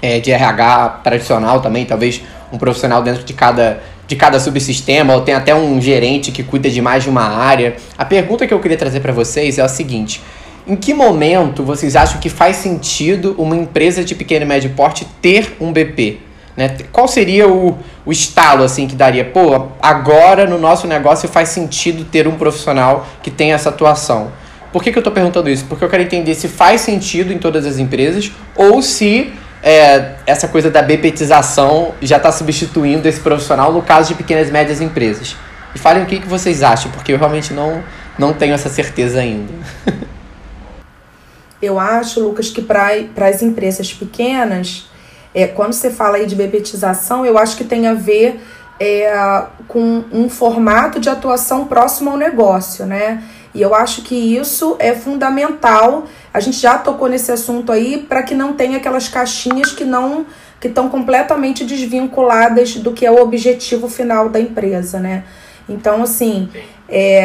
é, 0.00 0.20
de 0.20 0.30
RH 0.30 1.00
tradicional 1.04 1.60
também, 1.60 1.84
talvez 1.84 2.22
um 2.52 2.58
profissional 2.58 3.02
dentro 3.02 3.24
de 3.24 3.32
cada, 3.32 3.80
de 4.06 4.16
cada 4.16 4.40
subsistema, 4.40 5.14
ou 5.14 5.20
tem 5.20 5.34
até 5.34 5.54
um 5.54 5.80
gerente 5.80 6.32
que 6.32 6.42
cuida 6.42 6.68
de 6.68 6.80
mais 6.80 7.04
de 7.04 7.10
uma 7.10 7.22
área. 7.22 7.76
A 7.96 8.04
pergunta 8.04 8.46
que 8.46 8.54
eu 8.54 8.60
queria 8.60 8.76
trazer 8.76 9.00
para 9.00 9.12
vocês 9.12 9.58
é 9.58 9.62
a 9.62 9.68
seguinte: 9.68 10.22
em 10.66 10.76
que 10.76 10.94
momento 10.94 11.62
vocês 11.62 11.96
acham 11.96 12.20
que 12.20 12.28
faz 12.28 12.56
sentido 12.56 13.34
uma 13.38 13.56
empresa 13.56 14.04
de 14.04 14.14
pequeno 14.14 14.44
e 14.44 14.48
médio 14.48 14.70
porte 14.70 15.06
ter 15.20 15.56
um 15.60 15.72
BP? 15.72 16.29
Né? 16.60 16.76
Qual 16.92 17.08
seria 17.08 17.48
o, 17.48 17.78
o 18.04 18.12
estalo 18.12 18.62
assim 18.62 18.86
que 18.86 18.94
daria? 18.94 19.24
Pô, 19.24 19.68
agora 19.80 20.46
no 20.46 20.58
nosso 20.58 20.86
negócio 20.86 21.26
faz 21.26 21.48
sentido 21.48 22.04
ter 22.04 22.28
um 22.28 22.36
profissional 22.36 23.06
que 23.22 23.30
tem 23.30 23.54
essa 23.54 23.70
atuação. 23.70 24.30
Por 24.70 24.82
que, 24.82 24.92
que 24.92 24.98
eu 24.98 25.00
estou 25.00 25.10
perguntando 25.10 25.48
isso? 25.48 25.64
Porque 25.64 25.82
eu 25.82 25.88
quero 25.88 26.02
entender 26.02 26.34
se 26.34 26.48
faz 26.48 26.82
sentido 26.82 27.32
em 27.32 27.38
todas 27.38 27.64
as 27.64 27.78
empresas 27.78 28.30
ou 28.54 28.82
se 28.82 29.32
é, 29.62 30.16
essa 30.26 30.48
coisa 30.48 30.70
da 30.70 30.82
bepetização 30.82 31.94
já 32.02 32.18
está 32.18 32.30
substituindo 32.30 33.08
esse 33.08 33.20
profissional 33.20 33.72
no 33.72 33.80
caso 33.80 34.08
de 34.08 34.14
pequenas 34.16 34.50
e 34.50 34.52
médias 34.52 34.82
empresas. 34.82 35.34
E 35.74 35.78
falem 35.78 36.02
o 36.02 36.06
que, 36.06 36.20
que 36.20 36.28
vocês 36.28 36.62
acham, 36.62 36.90
porque 36.90 37.10
eu 37.10 37.16
realmente 37.16 37.54
não, 37.54 37.82
não 38.18 38.34
tenho 38.34 38.52
essa 38.52 38.68
certeza 38.68 39.20
ainda. 39.20 39.50
eu 41.62 41.78
acho, 41.80 42.20
Lucas, 42.20 42.50
que 42.50 42.60
para 42.60 43.06
as 43.26 43.40
empresas 43.40 43.94
pequenas, 43.94 44.89
é, 45.34 45.46
quando 45.46 45.72
você 45.72 45.90
fala 45.90 46.16
aí 46.16 46.26
de 46.26 46.34
bebetização, 46.34 47.24
eu 47.24 47.38
acho 47.38 47.56
que 47.56 47.64
tem 47.64 47.86
a 47.86 47.94
ver 47.94 48.40
é, 48.78 49.44
com 49.68 50.04
um 50.12 50.28
formato 50.28 50.98
de 50.98 51.08
atuação 51.08 51.66
próximo 51.66 52.10
ao 52.10 52.16
negócio, 52.16 52.86
né? 52.86 53.22
E 53.54 53.60
eu 53.60 53.74
acho 53.74 54.02
que 54.02 54.14
isso 54.14 54.76
é 54.78 54.94
fundamental 54.94 56.06
a 56.32 56.38
gente 56.38 56.58
já 56.58 56.78
tocou 56.78 57.08
nesse 57.08 57.32
assunto 57.32 57.72
aí 57.72 57.98
para 57.98 58.22
que 58.22 58.34
não 58.34 58.52
tenha 58.52 58.76
aquelas 58.76 59.08
caixinhas 59.08 59.72
que 59.72 59.84
não 59.84 60.24
que 60.60 60.68
estão 60.68 60.88
completamente 60.88 61.64
desvinculadas 61.64 62.76
do 62.76 62.92
que 62.92 63.06
é 63.06 63.10
o 63.10 63.20
objetivo 63.20 63.88
final 63.88 64.28
da 64.28 64.38
empresa, 64.38 65.00
né? 65.00 65.24
Então, 65.68 66.02
assim, 66.02 66.48
é, 66.88 67.24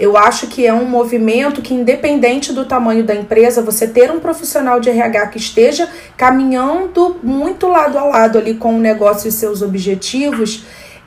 eu 0.00 0.16
acho 0.16 0.48
que 0.48 0.66
é 0.66 0.74
um 0.74 0.86
movimento 0.86 1.62
que, 1.62 1.72
independente 1.72 2.52
do 2.52 2.64
tamanho 2.64 3.04
da 3.04 3.14
empresa, 3.14 3.62
você 3.62 3.86
ter 3.86 4.10
um 4.10 4.18
profissional 4.18 4.80
de 4.80 4.90
RH 4.90 5.28
que 5.28 5.38
esteja 5.38 5.88
caminhando 6.16 7.16
muito 7.22 7.68
lado 7.68 7.96
a 7.96 8.04
lado 8.04 8.38
ali 8.38 8.54
com 8.54 8.76
o 8.76 8.80
negócio 8.80 9.28
e 9.28 9.32
seus 9.32 9.62
objetivos 9.62 10.64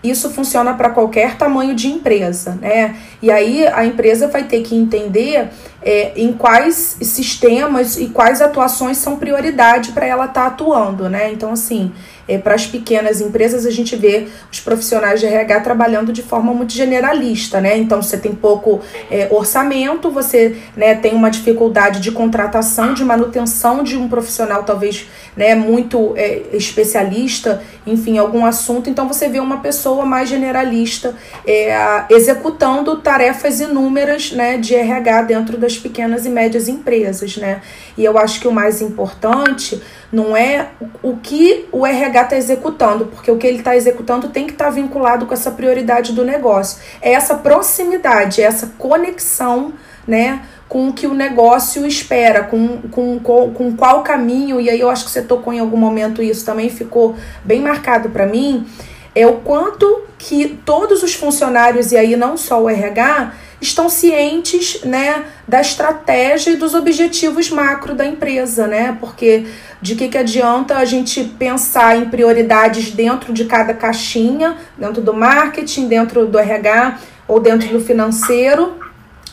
isso 0.09 0.29
funciona 0.29 0.73
para 0.73 0.89
qualquer 0.89 1.35
tamanho 1.35 1.73
de 1.73 1.87
empresa, 1.87 2.57
né? 2.61 2.95
E 3.21 3.31
aí 3.31 3.65
a 3.67 3.85
empresa 3.85 4.27
vai 4.27 4.43
ter 4.43 4.61
que 4.61 4.75
entender 4.75 5.49
é, 5.81 6.13
em 6.15 6.31
quais 6.33 6.97
sistemas 7.01 7.97
e 7.97 8.07
quais 8.07 8.41
atuações 8.41 8.97
são 8.97 9.17
prioridade 9.17 9.91
para 9.91 10.05
ela 10.05 10.25
estar 10.25 10.41
tá 10.41 10.47
atuando, 10.47 11.09
né? 11.09 11.31
Então, 11.31 11.51
assim, 11.51 11.91
é, 12.27 12.37
para 12.37 12.55
as 12.55 12.65
pequenas 12.65 13.21
empresas, 13.21 13.65
a 13.65 13.71
gente 13.71 13.95
vê 13.95 14.27
os 14.51 14.59
profissionais 14.59 15.19
de 15.19 15.25
RH 15.25 15.59
trabalhando 15.61 16.11
de 16.11 16.23
forma 16.23 16.53
muito 16.53 16.73
generalista, 16.73 17.61
né? 17.61 17.77
Então, 17.77 18.01
você 18.01 18.17
tem 18.17 18.33
pouco 18.33 18.81
é, 19.11 19.27
orçamento, 19.31 20.09
você 20.09 20.57
né, 20.75 20.95
tem 20.95 21.13
uma 21.13 21.29
dificuldade 21.29 21.99
de 21.99 22.11
contratação, 22.11 22.93
de 22.93 23.03
manutenção 23.03 23.83
de 23.83 23.97
um 23.97 24.07
profissional, 24.07 24.63
talvez 24.63 25.07
né, 25.35 25.53
muito 25.53 26.13
é, 26.15 26.41
especialista, 26.53 27.61
enfim, 27.85 28.17
algum 28.17 28.45
assunto. 28.45 28.89
Então, 28.89 29.07
você 29.07 29.27
vê 29.29 29.39
uma 29.39 29.57
pessoa 29.57 30.05
mais 30.05 30.27
generalista 30.29 31.15
é, 31.45 32.05
executando 32.09 32.97
tarefas 32.97 33.59
inúmeras 33.59 34.31
né, 34.31 34.57
de 34.57 34.73
RH 34.73 35.21
dentro 35.23 35.57
das 35.57 35.77
pequenas 35.77 36.25
e 36.25 36.29
médias 36.29 36.67
empresas, 36.67 37.37
né? 37.37 37.61
E 37.97 38.03
eu 38.03 38.17
acho 38.17 38.39
que 38.39 38.47
o 38.47 38.51
mais 38.51 38.81
importante 38.81 39.81
não 40.11 40.35
é 40.35 40.69
o 41.03 41.17
que 41.17 41.65
o 41.71 41.85
RH 41.85 42.14
está 42.23 42.37
executando, 42.37 43.05
porque 43.07 43.29
o 43.29 43.37
que 43.37 43.45
ele 43.45 43.59
está 43.59 43.75
executando 43.75 44.29
tem 44.29 44.45
que 44.45 44.53
estar 44.53 44.65
tá 44.65 44.71
vinculado 44.71 45.25
com 45.25 45.33
essa 45.33 45.51
prioridade 45.51 46.13
do 46.13 46.23
negócio. 46.23 46.79
É 47.01 47.13
essa 47.13 47.35
proximidade, 47.35 48.41
é 48.41 48.45
essa 48.45 48.73
conexão, 48.77 49.73
né? 50.07 50.43
Com 50.67 50.89
o 50.89 50.93
que 50.93 51.07
o 51.07 51.13
negócio 51.13 51.85
espera, 51.85 52.43
com, 52.43 52.81
com, 52.89 53.19
com, 53.19 53.53
com 53.53 53.75
qual 53.75 54.03
caminho, 54.03 54.59
e 54.59 54.69
aí 54.69 54.79
eu 54.79 54.89
acho 54.89 55.05
que 55.05 55.11
você 55.11 55.21
tocou 55.21 55.53
em 55.53 55.59
algum 55.59 55.77
momento 55.77 56.21
isso 56.21 56.45
também 56.45 56.69
ficou 56.69 57.15
bem 57.43 57.61
marcado 57.61 58.09
para 58.09 58.25
mim, 58.25 58.65
é 59.13 59.25
o 59.25 59.35
quanto 59.37 60.03
que 60.17 60.59
todos 60.65 61.03
os 61.03 61.13
funcionários, 61.13 61.91
e 61.91 61.97
aí 61.97 62.15
não 62.15 62.35
só 62.35 62.61
o 62.61 62.69
RH, 62.69 63.33
estão 63.61 63.89
cientes 63.89 64.81
né, 64.83 65.25
da 65.47 65.61
estratégia 65.61 66.51
e 66.51 66.55
dos 66.55 66.73
objetivos 66.73 67.49
macro 67.49 67.93
da 67.93 68.05
empresa, 68.05 68.67
né? 68.67 68.97
Porque 68.99 69.45
de 69.81 69.95
que, 69.95 70.07
que 70.07 70.17
adianta 70.17 70.77
a 70.77 70.85
gente 70.85 71.23
pensar 71.23 71.97
em 71.97 72.05
prioridades 72.09 72.91
dentro 72.91 73.33
de 73.33 73.45
cada 73.45 73.73
caixinha, 73.73 74.57
dentro 74.77 75.01
do 75.01 75.13
marketing, 75.13 75.87
dentro 75.87 76.25
do 76.25 76.37
RH 76.37 76.99
ou 77.27 77.39
dentro 77.39 77.69
do 77.69 77.79
financeiro, 77.79 78.77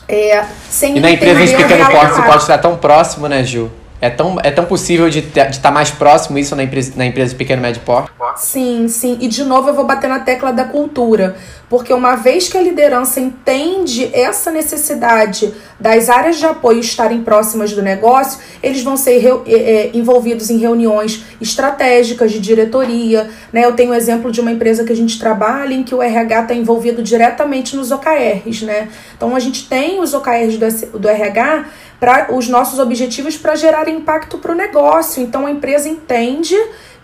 é, 0.07 0.43
sem 0.69 0.97
E 0.97 0.99
na 0.99 1.11
empresa 1.11 1.45
de 1.45 1.55
pequeno 1.55 1.89
porte 1.89 2.13
você 2.13 2.21
pode 2.21 2.41
estar 2.41 2.57
tão 2.57 2.77
próximo, 2.77 3.27
né, 3.27 3.43
Gil? 3.43 3.71
É 4.03 4.09
tão, 4.09 4.35
é 4.43 4.51
tão 4.51 4.65
possível 4.65 5.09
de 5.09 5.19
estar 5.19 5.49
tá 5.61 5.71
mais 5.71 5.89
próximo 5.89 6.37
isso 6.37 6.53
na 6.57 6.63
empresa, 6.63 6.91
na 6.97 7.05
empresa 7.05 7.31
de 7.31 7.37
pequeno 7.37 7.61
médio 7.61 7.81
porte? 7.85 8.11
Sim, 8.35 8.89
sim. 8.89 9.17
E 9.21 9.29
de 9.29 9.45
novo 9.45 9.69
eu 9.69 9.73
vou 9.73 9.85
bater 9.85 10.09
na 10.09 10.19
tecla 10.19 10.51
da 10.51 10.65
cultura. 10.65 11.37
Porque 11.69 11.93
uma 11.93 12.15
vez 12.17 12.49
que 12.49 12.57
a 12.57 12.61
liderança 12.61 13.21
entende 13.21 14.09
essa 14.13 14.51
necessidade 14.51 15.53
das 15.79 16.09
áreas 16.09 16.37
de 16.37 16.45
apoio 16.45 16.79
estarem 16.79 17.23
próximas 17.23 17.71
do 17.71 17.81
negócio, 17.81 18.39
eles 18.61 18.83
vão 18.83 18.97
ser 18.97 19.25
é, 19.47 19.89
envolvidos 19.93 20.49
em 20.49 20.57
reuniões 20.57 21.23
estratégicas 21.39 22.31
de 22.31 22.41
diretoria. 22.41 23.29
Né? 23.53 23.63
Eu 23.63 23.71
tenho 23.71 23.91
um 23.91 23.95
exemplo 23.95 24.31
de 24.31 24.41
uma 24.41 24.51
empresa 24.51 24.83
que 24.83 24.91
a 24.91 24.95
gente 24.95 25.17
trabalha 25.17 25.73
em 25.73 25.81
que 25.81 25.95
o 25.95 26.01
RH 26.03 26.41
está 26.41 26.53
envolvido 26.53 27.01
diretamente 27.01 27.75
nos 27.75 27.89
OKRs. 27.89 28.63
Né? 28.63 28.89
Então 29.15 29.33
a 29.33 29.39
gente 29.39 29.67
tem 29.67 30.01
os 30.01 30.13
OKRs 30.13 30.57
do, 30.57 30.99
do 30.99 31.07
RH 31.07 31.65
para 31.99 32.33
os 32.33 32.47
nossos 32.47 32.79
objetivos 32.79 33.37
para 33.37 33.55
gerar 33.55 33.87
impacto 33.87 34.37
para 34.37 34.51
o 34.51 34.55
negócio. 34.55 35.21
Então 35.21 35.45
a 35.45 35.51
empresa 35.51 35.87
entende 35.87 36.55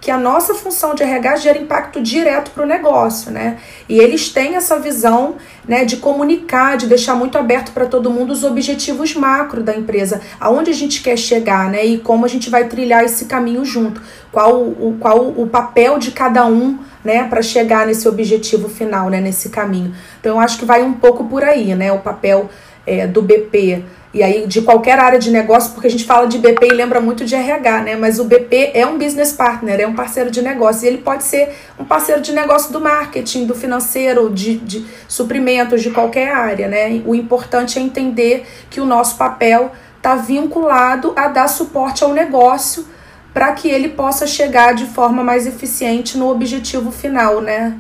que 0.02 0.10
a 0.10 0.18
nossa 0.18 0.54
função 0.54 0.96
de 0.96 1.04
RH 1.04 1.36
gera 1.38 1.58
impacto 1.58 2.02
direto 2.02 2.52
para 2.52 2.64
o 2.64 2.66
negócio, 2.66 3.32
né? 3.32 3.58
E 3.88 4.00
eles 4.00 4.30
têm 4.30 4.56
essa 4.56 4.80
visão, 4.80 5.36
né, 5.68 5.84
de 5.84 5.98
comunicar, 5.98 6.78
de 6.78 6.88
deixar 6.88 7.16
muito 7.16 7.38
aberto 7.38 7.72
para 7.74 7.86
todo 7.86 8.10
mundo 8.10 8.32
os 8.32 8.44
objetivos 8.44 9.14
macro 9.14 9.62
da 9.62 9.76
empresa, 9.76 10.22
aonde 10.40 10.72
a 10.72 10.74
gente 10.74 11.02
quer 11.02 11.18
chegar, 11.18 11.70
né? 11.70 11.86
E 11.86 11.98
como 11.98 12.26
a 12.26 12.30
gente 12.30 12.50
vai 12.50 12.66
trilhar 12.68 13.04
esse 13.04 13.26
caminho 13.26 13.66
junto, 13.66 14.02
qual 14.32 14.62
o, 14.62 14.96
qual 15.00 15.28
o 15.28 15.48
papel 15.48 16.00
de 16.00 16.12
cada 16.12 16.46
um, 16.46 16.80
né, 17.04 17.24
para 17.24 17.42
chegar 17.42 17.86
nesse 17.86 18.08
objetivo 18.08 18.70
final, 18.70 19.10
né, 19.10 19.20
nesse 19.20 19.50
caminho. 19.50 19.94
Então 20.20 20.36
eu 20.36 20.40
acho 20.40 20.58
que 20.58 20.66
vai 20.66 20.82
um 20.82 20.94
pouco 20.94 21.26
por 21.26 21.44
aí, 21.44 21.76
né? 21.76 21.92
O 21.92 22.00
papel 22.00 22.50
é, 22.88 23.06
do 23.06 23.22
BP 23.22 23.84
e 24.12 24.24
aí 24.24 24.48
de 24.48 24.62
qualquer 24.62 25.00
área 25.00 25.20
de 25.20 25.30
negócio, 25.30 25.72
porque 25.72 25.88
a 25.88 25.92
gente 25.92 26.04
fala 26.04 26.28
de 26.28 26.40
BP 26.40 26.68
e 26.68 26.74
lembra 26.74 27.00
muito 27.00 27.26
de 27.26 27.36
RH, 27.36 27.84
né? 27.84 27.96
Mas 27.96 28.20
o 28.20 28.24
BP 28.24 28.72
é 28.74 28.86
um 28.86 28.98
business 28.98 29.32
partner, 29.32 29.80
é 29.80 29.88
um 29.88 29.94
parceiro 29.94 30.32
de 30.32 30.42
negócio. 30.42 30.86
E 30.86 30.88
ele 30.88 30.98
pode 30.98 31.24
ser 31.24 31.56
um 31.78 31.86
parceiro 31.86 32.20
de 32.20 32.32
negócio 32.32 32.74
do 32.74 32.82
marketing, 32.82 33.46
do 33.46 33.54
financeiro, 33.54 34.30
de, 34.32 34.58
de 34.58 34.86
suprimentos, 35.08 35.84
de 35.84 35.92
qualquer 35.92 36.34
área, 36.34 36.68
né? 36.68 37.02
O 37.06 37.14
importante 37.14 37.78
é 37.78 37.82
entender 37.82 38.48
que 38.70 38.82
o 38.82 38.86
nosso 38.86 39.16
papel 39.16 39.72
está 39.98 40.16
vinculado 40.16 41.14
a 41.16 41.28
dar 41.28 41.48
suporte 41.48 42.04
ao 42.04 42.12
negócio 42.12 42.86
para 43.32 43.52
que 43.52 43.70
ele 43.70 43.90
possa 43.90 44.26
chegar 44.26 44.74
de 44.74 44.86
forma 44.86 45.24
mais 45.24 45.46
eficiente 45.46 46.18
no 46.18 46.30
objetivo 46.32 46.92
final, 46.92 47.42
né? 47.42 47.78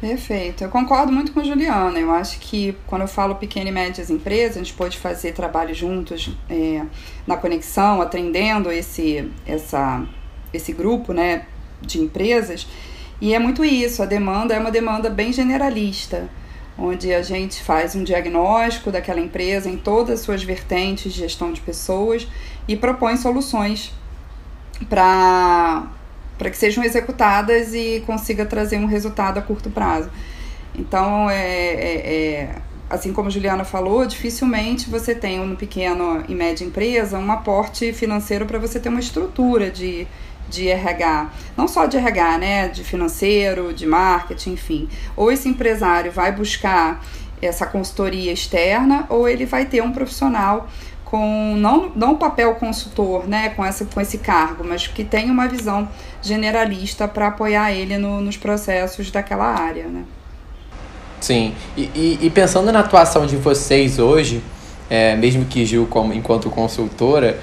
Perfeito. 0.00 0.62
Eu 0.62 0.68
concordo 0.68 1.10
muito 1.10 1.32
com 1.32 1.40
a 1.40 1.44
Juliana. 1.44 1.98
Eu 1.98 2.10
acho 2.10 2.38
que 2.38 2.76
quando 2.86 3.02
eu 3.02 3.08
falo 3.08 3.36
pequena 3.36 3.70
e 3.70 3.72
médias 3.72 4.10
empresas, 4.10 4.56
a 4.56 4.58
gente 4.58 4.74
pode 4.74 4.98
fazer 4.98 5.32
trabalho 5.32 5.74
juntos 5.74 6.30
é, 6.50 6.84
na 7.26 7.36
conexão, 7.36 8.02
atendendo 8.02 8.70
esse, 8.70 9.30
essa, 9.46 10.06
esse 10.52 10.72
grupo 10.72 11.14
né, 11.14 11.46
de 11.80 11.98
empresas. 11.98 12.66
E 13.20 13.34
é 13.34 13.38
muito 13.38 13.64
isso, 13.64 14.02
a 14.02 14.06
demanda 14.06 14.54
é 14.54 14.58
uma 14.58 14.70
demanda 14.70 15.08
bem 15.08 15.32
generalista, 15.32 16.28
onde 16.76 17.14
a 17.14 17.22
gente 17.22 17.62
faz 17.62 17.96
um 17.96 18.04
diagnóstico 18.04 18.90
daquela 18.90 19.20
empresa 19.20 19.70
em 19.70 19.78
todas 19.78 20.20
as 20.20 20.20
suas 20.20 20.42
vertentes 20.42 21.14
de 21.14 21.20
gestão 21.20 21.50
de 21.50 21.62
pessoas 21.62 22.28
e 22.68 22.76
propõe 22.76 23.16
soluções 23.16 23.90
para 24.90 25.86
para 26.38 26.50
que 26.50 26.56
sejam 26.56 26.84
executadas 26.84 27.74
e 27.74 28.02
consiga 28.06 28.44
trazer 28.44 28.78
um 28.78 28.86
resultado 28.86 29.38
a 29.38 29.42
curto 29.42 29.70
prazo. 29.70 30.10
Então, 30.74 31.30
é, 31.30 31.36
é, 31.36 32.12
é 32.12 32.54
assim 32.88 33.12
como 33.12 33.28
a 33.28 33.30
Juliana 33.30 33.64
falou, 33.64 34.06
dificilmente 34.06 34.88
você 34.88 35.14
tem 35.14 35.38
no 35.44 35.56
pequeno 35.56 36.22
e 36.28 36.34
média 36.34 36.64
empresa 36.64 37.18
um 37.18 37.30
aporte 37.32 37.92
financeiro 37.92 38.46
para 38.46 38.58
você 38.58 38.78
ter 38.78 38.88
uma 38.88 39.00
estrutura 39.00 39.70
de, 39.70 40.06
de 40.48 40.68
RH, 40.68 41.30
não 41.56 41.66
só 41.66 41.86
de 41.86 41.96
RH, 41.96 42.38
né, 42.38 42.68
de 42.68 42.84
financeiro, 42.84 43.72
de 43.72 43.86
marketing, 43.86 44.52
enfim. 44.52 44.88
Ou 45.16 45.32
esse 45.32 45.48
empresário 45.48 46.12
vai 46.12 46.30
buscar 46.30 47.04
essa 47.42 47.66
consultoria 47.66 48.32
externa 48.32 49.06
ou 49.08 49.28
ele 49.28 49.44
vai 49.44 49.66
ter 49.66 49.82
um 49.82 49.92
profissional 49.92 50.68
com 51.06 51.54
não, 51.56 51.92
não 51.94 52.12
o 52.14 52.16
papel 52.16 52.54
consultor, 52.56 53.28
né, 53.28 53.50
com, 53.50 53.64
essa, 53.64 53.84
com 53.84 54.00
esse 54.00 54.18
cargo, 54.18 54.64
mas 54.64 54.88
que 54.88 55.04
tem 55.04 55.30
uma 55.30 55.46
visão 55.46 55.88
generalista 56.20 57.06
para 57.06 57.28
apoiar 57.28 57.72
ele 57.72 57.96
no, 57.96 58.20
nos 58.20 58.36
processos 58.36 59.10
daquela 59.10 59.46
área, 59.46 59.86
né? 59.86 60.02
Sim, 61.20 61.54
e, 61.76 61.82
e, 61.94 62.18
e 62.22 62.30
pensando 62.30 62.70
na 62.72 62.80
atuação 62.80 63.24
de 63.24 63.36
vocês 63.36 63.98
hoje, 64.00 64.42
é, 64.90 65.14
mesmo 65.16 65.44
que 65.44 65.64
Gil 65.64 65.86
como 65.86 66.12
enquanto 66.12 66.50
consultora, 66.50 67.38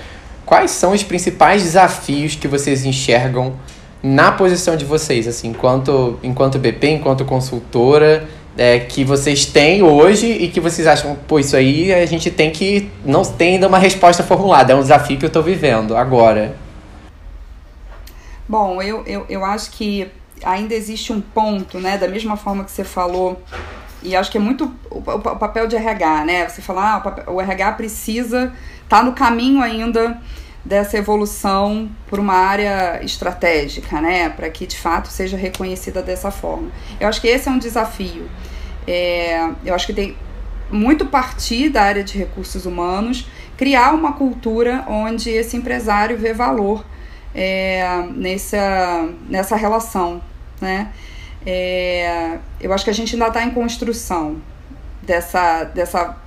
quais 0.46 0.72
são 0.72 0.92
os 0.92 1.02
principais 1.02 1.64
desafios 1.64 2.36
que 2.36 2.50
vocês 2.50 2.86
enxergam 2.86 3.54
na 4.04 4.34
posição 4.34 4.76
de 4.76 4.84
vocês, 4.84 5.26
assim, 5.26 5.48
enquanto, 5.48 6.20
enquanto 6.22 6.60
BP, 6.60 6.88
enquanto 6.90 7.24
consultora, 7.24 8.28
é, 8.58 8.80
que 8.80 9.04
vocês 9.04 9.46
têm 9.46 9.82
hoje 9.82 10.28
e 10.28 10.48
que 10.48 10.60
vocês 10.60 10.88
acham, 10.88 11.16
pô, 11.28 11.40
isso 11.40 11.56
aí 11.56 11.94
a 11.94 12.06
gente 12.06 12.30
tem 12.30 12.52
que. 12.52 12.90
Não 13.06 13.24
tem 13.24 13.56
ainda 13.56 13.68
uma 13.68 13.80
resposta 13.80 14.24
formulada, 14.24 14.74
é 14.74 14.76
um 14.76 14.82
desafio 14.82 15.18
que 15.18 15.26
eu 15.26 15.28
estou 15.28 15.44
vivendo 15.44 15.96
agora. 15.96 16.56
Bom, 18.48 18.82
eu, 18.82 19.04
eu, 19.06 19.26
eu 19.30 19.44
acho 19.44 19.72
que 19.72 20.08
ainda 20.44 20.76
existe 20.76 21.14
um 21.14 21.22
ponto, 21.22 21.80
né, 21.80 21.98
da 21.98 22.08
mesma 22.08 22.36
forma 22.36 22.64
que 22.64 22.72
você 22.72 22.84
falou, 22.84 23.42
e 24.04 24.16
acho 24.16 24.30
que 24.30 24.38
é 24.38 24.42
muito 24.42 24.66
o, 24.92 24.98
o, 24.98 25.16
o 25.16 25.20
papel 25.38 25.66
de 25.66 25.76
RH, 25.76 26.26
né? 26.26 26.50
Você 26.50 26.62
falar, 26.62 27.02
ah, 27.04 27.32
o, 27.32 27.36
o 27.36 27.42
RH 27.42 27.72
precisa, 27.74 28.54
tá 28.90 29.02
no 29.02 29.14
caminho 29.14 29.62
ainda 29.62 30.20
dessa 30.64 30.98
evolução 30.98 31.90
por 32.08 32.20
uma 32.20 32.34
área 32.34 33.04
estratégica, 33.04 34.00
né, 34.00 34.30
para 34.30 34.50
que 34.50 34.66
de 34.66 34.78
fato 34.78 35.10
seja 35.10 35.36
reconhecida 35.36 36.02
dessa 36.02 36.32
forma. 36.32 36.72
Eu 37.00 37.08
acho 37.08 37.20
que 37.20 37.28
esse 37.28 37.50
é 37.50 37.52
um 37.52 37.60
desafio. 37.60 38.30
É, 38.88 39.50
eu 39.66 39.76
acho 39.76 39.86
que 39.86 39.94
tem 39.94 40.16
muito 40.72 41.06
partir 41.06 41.70
da 41.70 41.84
área 41.84 42.04
de 42.04 42.18
recursos 42.18 42.66
humanos, 42.66 43.28
criar 43.58 43.94
uma 43.94 44.14
cultura 44.14 44.86
onde 44.88 45.30
esse 45.30 45.56
empresário 45.56 46.18
vê 46.18 46.34
valor 46.34 46.84
é, 47.36 48.04
nessa, 48.16 49.10
nessa 49.30 49.56
relação, 49.56 50.22
né? 50.60 50.92
É, 51.46 52.38
eu 52.62 52.72
acho 52.72 52.86
que 52.86 52.90
a 52.90 52.94
gente 52.94 53.16
ainda 53.16 53.28
está 53.28 53.44
em 53.44 53.52
construção 53.52 54.38
dessa, 55.02 55.66
dessa, 55.66 56.18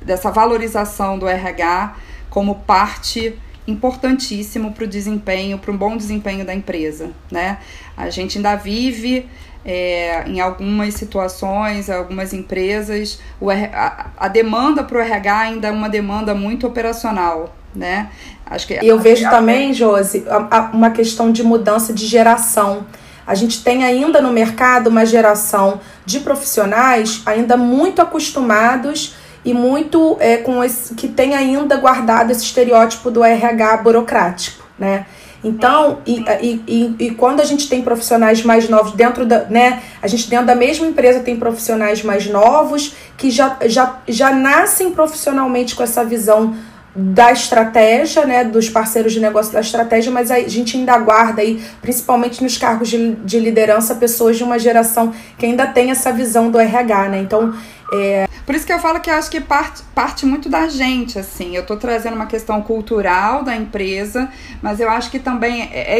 dessa 0.00 0.30
valorização 0.30 1.18
do 1.18 1.28
RH 1.28 1.96
como 2.30 2.56
parte 2.56 3.38
importantíssimo 3.66 4.72
para 4.72 4.84
o 4.84 4.86
desempenho, 4.86 5.58
para 5.58 5.72
um 5.72 5.76
bom 5.76 5.96
desempenho 5.96 6.44
da 6.44 6.54
empresa, 6.54 7.10
né? 7.30 7.58
A 7.96 8.10
gente 8.10 8.38
ainda 8.38 8.56
vive 8.56 9.28
é, 9.64 10.24
em 10.28 10.40
algumas 10.40 10.94
situações, 10.94 11.88
algumas 11.88 12.32
empresas, 12.32 13.18
o, 13.40 13.50
a, 13.50 14.10
a 14.16 14.28
demanda 14.28 14.84
para 14.84 14.98
o 14.98 15.00
RH 15.00 15.38
ainda 15.38 15.68
é 15.68 15.70
uma 15.70 15.88
demanda 15.88 16.34
muito 16.34 16.66
operacional, 16.66 17.56
né? 17.74 18.10
Acho 18.44 18.66
que 18.66 18.78
eu 18.82 18.98
vejo 18.98 19.28
também, 19.30 19.72
Josi, 19.72 20.24
uma 20.72 20.90
questão 20.90 21.32
de 21.32 21.42
mudança 21.42 21.94
de 21.94 22.06
geração. 22.06 22.86
A 23.26 23.34
gente 23.34 23.64
tem 23.64 23.84
ainda 23.84 24.20
no 24.20 24.30
mercado 24.30 24.88
uma 24.88 25.06
geração 25.06 25.80
de 26.04 26.20
profissionais 26.20 27.22
ainda 27.24 27.56
muito 27.56 28.02
acostumados 28.02 29.16
e 29.44 29.52
muito 29.52 30.16
é, 30.20 30.38
com 30.38 30.62
esse, 30.64 30.94
que 30.94 31.08
tem 31.08 31.34
ainda 31.34 31.76
guardado 31.76 32.30
esse 32.30 32.44
estereótipo 32.44 33.10
do 33.10 33.22
RH 33.22 33.78
burocrático, 33.78 34.64
né? 34.78 35.06
Então, 35.44 35.98
e, 36.06 36.24
e, 36.66 36.94
e, 36.98 37.10
quando 37.10 37.40
a 37.40 37.44
gente 37.44 37.68
tem 37.68 37.82
profissionais 37.82 38.42
mais 38.42 38.66
novos 38.66 38.92
dentro 38.92 39.26
da, 39.26 39.44
né, 39.44 39.82
a 40.00 40.06
gente 40.06 40.30
dentro 40.30 40.46
da 40.46 40.54
mesma 40.54 40.86
empresa 40.86 41.20
tem 41.20 41.36
profissionais 41.36 42.02
mais 42.02 42.26
novos 42.26 42.94
que 43.18 43.30
já, 43.30 43.58
já, 43.66 43.98
já 44.08 44.32
nascem 44.32 44.90
profissionalmente 44.90 45.74
com 45.74 45.82
essa 45.82 46.02
visão 46.02 46.56
da 46.96 47.30
estratégia, 47.30 48.24
né, 48.24 48.44
dos 48.44 48.70
parceiros 48.70 49.12
de 49.12 49.20
negócio 49.20 49.52
da 49.52 49.60
estratégia, 49.60 50.10
mas 50.10 50.30
a 50.30 50.38
gente 50.48 50.78
ainda 50.78 50.94
aguarda 50.94 51.42
aí, 51.42 51.60
principalmente 51.82 52.42
nos 52.42 52.56
cargos 52.56 52.88
de, 52.88 53.16
de 53.16 53.38
liderança, 53.38 53.96
pessoas 53.96 54.38
de 54.38 54.44
uma 54.44 54.58
geração 54.58 55.12
que 55.36 55.44
ainda 55.44 55.66
tem 55.66 55.90
essa 55.90 56.10
visão 56.10 56.50
do 56.50 56.58
RH, 56.58 57.08
né? 57.08 57.18
Então, 57.18 57.52
é... 57.92 58.26
Por 58.44 58.54
isso 58.54 58.66
que 58.66 58.72
eu 58.72 58.78
falo 58.78 59.00
que 59.00 59.10
eu 59.10 59.14
acho 59.14 59.30
que 59.30 59.40
parte, 59.40 59.82
parte 59.94 60.26
muito 60.26 60.48
da 60.48 60.68
gente, 60.68 61.18
assim. 61.18 61.56
Eu 61.56 61.62
estou 61.62 61.76
trazendo 61.76 62.14
uma 62.14 62.26
questão 62.26 62.60
cultural 62.62 63.42
da 63.42 63.56
empresa, 63.56 64.30
mas 64.60 64.80
eu 64.80 64.90
acho 64.90 65.10
que 65.10 65.18
também 65.18 65.62
é, 65.72 65.98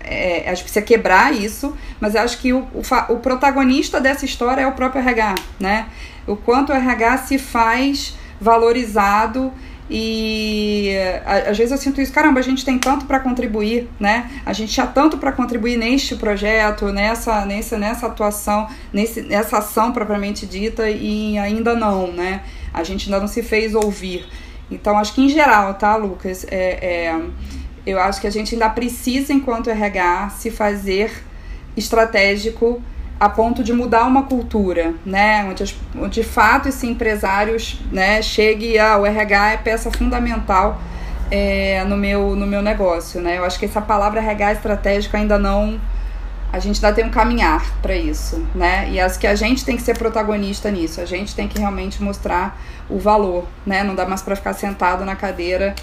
é, 0.00 0.48
é, 0.48 0.54
que 0.54 0.62
precisa 0.62 0.82
quebrar 0.82 1.34
isso, 1.34 1.76
mas 2.00 2.16
acho 2.16 2.38
que 2.38 2.52
o, 2.52 2.60
o, 2.60 3.12
o 3.12 3.18
protagonista 3.18 4.00
dessa 4.00 4.24
história 4.24 4.62
é 4.62 4.66
o 4.66 4.72
próprio 4.72 5.02
RH, 5.02 5.34
né? 5.60 5.86
O 6.26 6.34
quanto 6.36 6.72
o 6.72 6.74
RH 6.74 7.18
se 7.18 7.38
faz 7.38 8.16
valorizado 8.40 9.52
e 9.90 10.94
às 11.26 11.58
vezes 11.58 11.72
eu 11.72 11.78
sinto 11.78 12.00
isso, 12.00 12.12
caramba, 12.12 12.40
a 12.40 12.42
gente 12.42 12.64
tem 12.64 12.78
tanto 12.78 13.04
para 13.04 13.20
contribuir, 13.20 13.88
né? 13.98 14.30
A 14.46 14.52
gente 14.52 14.72
tinha 14.72 14.86
tanto 14.86 15.18
para 15.18 15.32
contribuir 15.32 15.76
neste 15.76 16.16
projeto, 16.16 16.86
nessa, 16.86 17.44
nessa, 17.44 17.78
nessa 17.78 18.06
atuação, 18.06 18.68
nesse, 18.92 19.22
nessa 19.22 19.58
ação 19.58 19.92
propriamente 19.92 20.46
dita, 20.46 20.88
e 20.88 21.36
ainda 21.38 21.74
não, 21.74 22.12
né? 22.12 22.42
A 22.72 22.82
gente 22.82 23.06
ainda 23.06 23.20
não 23.20 23.28
se 23.28 23.42
fez 23.42 23.74
ouvir. 23.74 24.26
Então, 24.70 24.96
acho 24.96 25.14
que 25.14 25.20
em 25.20 25.28
geral, 25.28 25.74
tá, 25.74 25.96
Lucas? 25.96 26.46
É, 26.50 27.10
é, 27.10 27.20
eu 27.84 28.00
acho 28.00 28.20
que 28.20 28.26
a 28.26 28.30
gente 28.30 28.54
ainda 28.54 28.70
precisa, 28.70 29.32
enquanto 29.32 29.68
RH, 29.68 30.30
se 30.38 30.50
fazer 30.50 31.12
estratégico 31.76 32.82
a 33.22 33.28
ponto 33.28 33.62
de 33.62 33.72
mudar 33.72 34.02
uma 34.02 34.24
cultura, 34.24 34.94
né? 35.06 35.44
Onde, 35.48 35.76
onde 35.96 36.20
de 36.20 36.24
fato 36.24 36.68
esse 36.68 36.88
empresário 36.88 37.56
né, 37.92 38.20
chegue 38.20 38.76
a 38.80 38.98
o 38.98 39.06
RH 39.06 39.52
é 39.52 39.56
peça 39.58 39.92
fundamental 39.92 40.80
é, 41.30 41.84
no, 41.84 41.96
meu, 41.96 42.34
no 42.34 42.48
meu 42.48 42.60
negócio, 42.60 43.20
né? 43.20 43.38
Eu 43.38 43.44
acho 43.44 43.60
que 43.60 43.64
essa 43.64 43.80
palavra 43.80 44.20
RH 44.20 44.54
estratégico 44.54 45.16
ainda 45.16 45.38
não 45.38 45.80
a 46.52 46.58
gente 46.58 46.84
ainda 46.84 46.92
tem 46.92 47.04
um 47.04 47.10
caminhar 47.10 47.64
para 47.80 47.94
isso, 47.94 48.44
né? 48.56 48.90
E 48.90 48.98
acho 48.98 49.20
que 49.20 49.28
a 49.28 49.36
gente 49.36 49.64
tem 49.64 49.76
que 49.76 49.82
ser 49.82 49.96
protagonista 49.96 50.68
nisso, 50.68 51.00
a 51.00 51.06
gente 51.06 51.32
tem 51.32 51.46
que 51.46 51.60
realmente 51.60 52.02
mostrar 52.02 52.60
o 52.90 52.98
valor, 52.98 53.46
né? 53.64 53.84
Não 53.84 53.94
dá 53.94 54.04
mais 54.04 54.20
para 54.20 54.34
ficar 54.34 54.52
sentado 54.52 55.04
na 55.04 55.14
cadeira 55.14 55.76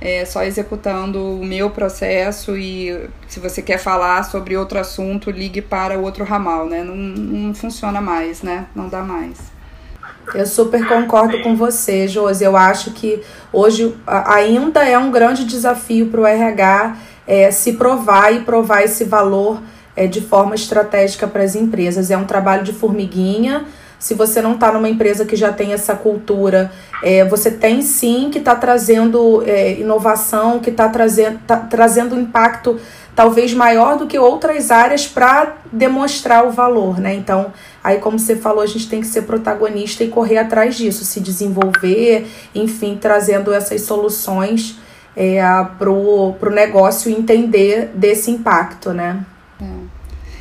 é, 0.00 0.24
só 0.24 0.42
executando 0.42 1.18
o 1.18 1.44
meu 1.44 1.70
processo 1.70 2.56
e 2.56 3.08
se 3.28 3.40
você 3.40 3.62
quer 3.62 3.78
falar 3.78 4.22
sobre 4.24 4.56
outro 4.56 4.78
assunto, 4.78 5.30
ligue 5.30 5.62
para 5.62 5.98
o 5.98 6.02
outro 6.02 6.24
ramal, 6.24 6.66
né? 6.66 6.82
Não, 6.82 6.94
não 6.94 7.54
funciona 7.54 8.00
mais, 8.00 8.42
né? 8.42 8.66
Não 8.74 8.88
dá 8.88 9.02
mais. 9.02 9.38
Eu 10.34 10.46
super 10.46 10.86
concordo 10.86 11.40
com 11.42 11.56
você, 11.56 12.08
Josi. 12.08 12.44
Eu 12.44 12.56
acho 12.56 12.90
que 12.92 13.22
hoje 13.52 13.94
ainda 14.06 14.84
é 14.84 14.98
um 14.98 15.10
grande 15.10 15.44
desafio 15.44 16.08
para 16.08 16.20
o 16.20 16.26
RH 16.26 16.96
é, 17.26 17.50
se 17.50 17.74
provar 17.74 18.34
e 18.34 18.40
provar 18.40 18.82
esse 18.82 19.04
valor 19.04 19.62
é, 19.94 20.06
de 20.06 20.20
forma 20.20 20.54
estratégica 20.54 21.26
para 21.26 21.42
as 21.42 21.54
empresas. 21.54 22.10
É 22.10 22.16
um 22.16 22.24
trabalho 22.24 22.64
de 22.64 22.72
formiguinha 22.72 23.66
se 23.98 24.14
você 24.14 24.42
não 24.42 24.54
está 24.54 24.70
numa 24.72 24.88
empresa 24.88 25.24
que 25.24 25.36
já 25.36 25.52
tem 25.52 25.72
essa 25.72 25.94
cultura, 25.94 26.70
é, 27.02 27.24
você 27.24 27.50
tem 27.50 27.82
sim 27.82 28.30
que 28.30 28.38
está 28.38 28.54
trazendo 28.54 29.42
é, 29.46 29.72
inovação, 29.80 30.58
que 30.58 30.70
está 30.70 30.88
trazendo, 30.88 31.38
tá 31.46 31.56
trazendo 31.56 32.18
impacto 32.18 32.78
talvez 33.14 33.54
maior 33.54 33.96
do 33.96 34.06
que 34.06 34.18
outras 34.18 34.70
áreas 34.70 35.06
para 35.06 35.56
demonstrar 35.72 36.46
o 36.46 36.50
valor, 36.50 37.00
né? 37.00 37.14
Então, 37.14 37.50
aí 37.82 37.96
como 37.96 38.18
você 38.18 38.36
falou, 38.36 38.62
a 38.62 38.66
gente 38.66 38.88
tem 38.90 39.00
que 39.00 39.06
ser 39.06 39.22
protagonista 39.22 40.04
e 40.04 40.08
correr 40.08 40.36
atrás 40.36 40.76
disso, 40.76 41.02
se 41.02 41.18
desenvolver, 41.18 42.30
enfim, 42.54 42.98
trazendo 43.00 43.54
essas 43.54 43.80
soluções 43.80 44.78
é, 45.16 45.40
para 45.78 45.90
o 45.90 46.36
negócio 46.52 47.10
entender 47.10 47.90
desse 47.94 48.30
impacto, 48.30 48.92
né? 48.92 49.24
É. 49.58 49.95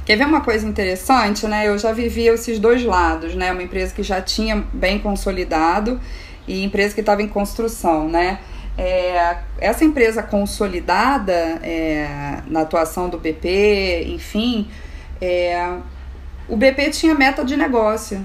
Quer 0.05 0.17
ver 0.17 0.27
uma 0.27 0.41
coisa 0.41 0.67
interessante, 0.67 1.47
né? 1.47 1.67
Eu 1.67 1.79
já 1.79 1.91
vivi 1.91 2.27
esses 2.27 2.59
dois 2.59 2.83
lados, 2.83 3.33
né? 3.33 3.51
Uma 3.51 3.63
empresa 3.63 3.91
que 3.91 4.03
já 4.03 4.21
tinha 4.21 4.63
bem 4.71 4.99
consolidado 4.99 5.99
e 6.47 6.63
empresa 6.63 6.93
que 6.93 6.99
estava 6.99 7.23
em 7.23 7.27
construção, 7.27 8.07
né? 8.07 8.39
É, 8.77 9.37
essa 9.57 9.83
empresa 9.83 10.21
consolidada 10.21 11.33
é, 11.63 12.37
na 12.45 12.61
atuação 12.61 13.09
do 13.09 13.17
BP, 13.17 14.05
enfim, 14.09 14.67
é, 15.19 15.77
o 16.47 16.55
BP 16.55 16.91
tinha 16.91 17.15
meta 17.15 17.43
de 17.43 17.57
negócio, 17.57 18.23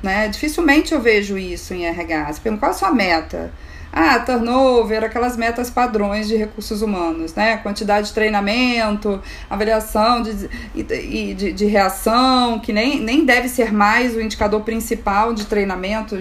né? 0.00 0.28
Dificilmente 0.28 0.94
eu 0.94 1.00
vejo 1.00 1.36
isso 1.36 1.74
em 1.74 1.86
RH. 1.86 2.34
Você 2.34 2.40
pergunta, 2.40 2.60
qual 2.60 2.70
a 2.70 2.74
sua 2.74 2.92
meta? 2.92 3.52
Ah, 3.92 4.20
turnover, 4.20 5.02
aquelas 5.02 5.36
metas 5.36 5.68
padrões 5.68 6.28
de 6.28 6.36
recursos 6.36 6.80
humanos, 6.80 7.34
né? 7.34 7.56
Quantidade 7.56 8.08
de 8.08 8.14
treinamento, 8.14 9.20
avaliação 9.48 10.22
de, 10.22 10.48
de, 10.74 11.34
de, 11.34 11.52
de 11.52 11.64
reação, 11.66 12.60
que 12.60 12.72
nem, 12.72 13.00
nem 13.00 13.24
deve 13.24 13.48
ser 13.48 13.72
mais 13.72 14.14
o 14.14 14.20
indicador 14.20 14.60
principal 14.62 15.34
de 15.34 15.44
treinamento, 15.46 16.16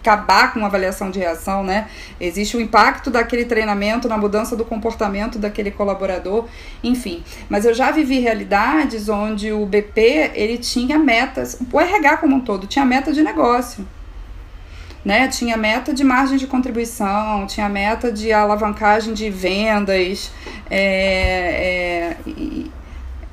acabar 0.00 0.54
com 0.54 0.60
a 0.60 0.66
avaliação 0.66 1.10
de 1.10 1.18
reação, 1.18 1.64
né? 1.64 1.88
Existe 2.20 2.56
o 2.56 2.60
impacto 2.60 3.10
daquele 3.10 3.44
treinamento 3.44 4.08
na 4.08 4.16
mudança 4.16 4.54
do 4.54 4.64
comportamento 4.64 5.40
daquele 5.40 5.72
colaborador, 5.72 6.46
enfim. 6.84 7.24
Mas 7.48 7.64
eu 7.64 7.74
já 7.74 7.90
vivi 7.90 8.20
realidades 8.20 9.08
onde 9.08 9.52
o 9.52 9.66
BP, 9.66 10.30
ele 10.34 10.58
tinha 10.58 11.00
metas, 11.00 11.58
o 11.72 11.80
RH 11.80 12.18
como 12.18 12.36
um 12.36 12.40
todo, 12.40 12.68
tinha 12.68 12.84
meta 12.84 13.12
de 13.12 13.24
negócio 13.24 13.84
né? 15.06 15.28
Tinha 15.28 15.56
meta 15.56 15.94
de 15.94 16.02
margem 16.02 16.36
de 16.36 16.48
contribuição, 16.48 17.46
tinha 17.46 17.68
meta 17.68 18.10
de 18.10 18.32
alavancagem 18.32 19.14
de 19.14 19.30
vendas. 19.30 20.32
É, 20.68 22.16
é, 22.28 22.66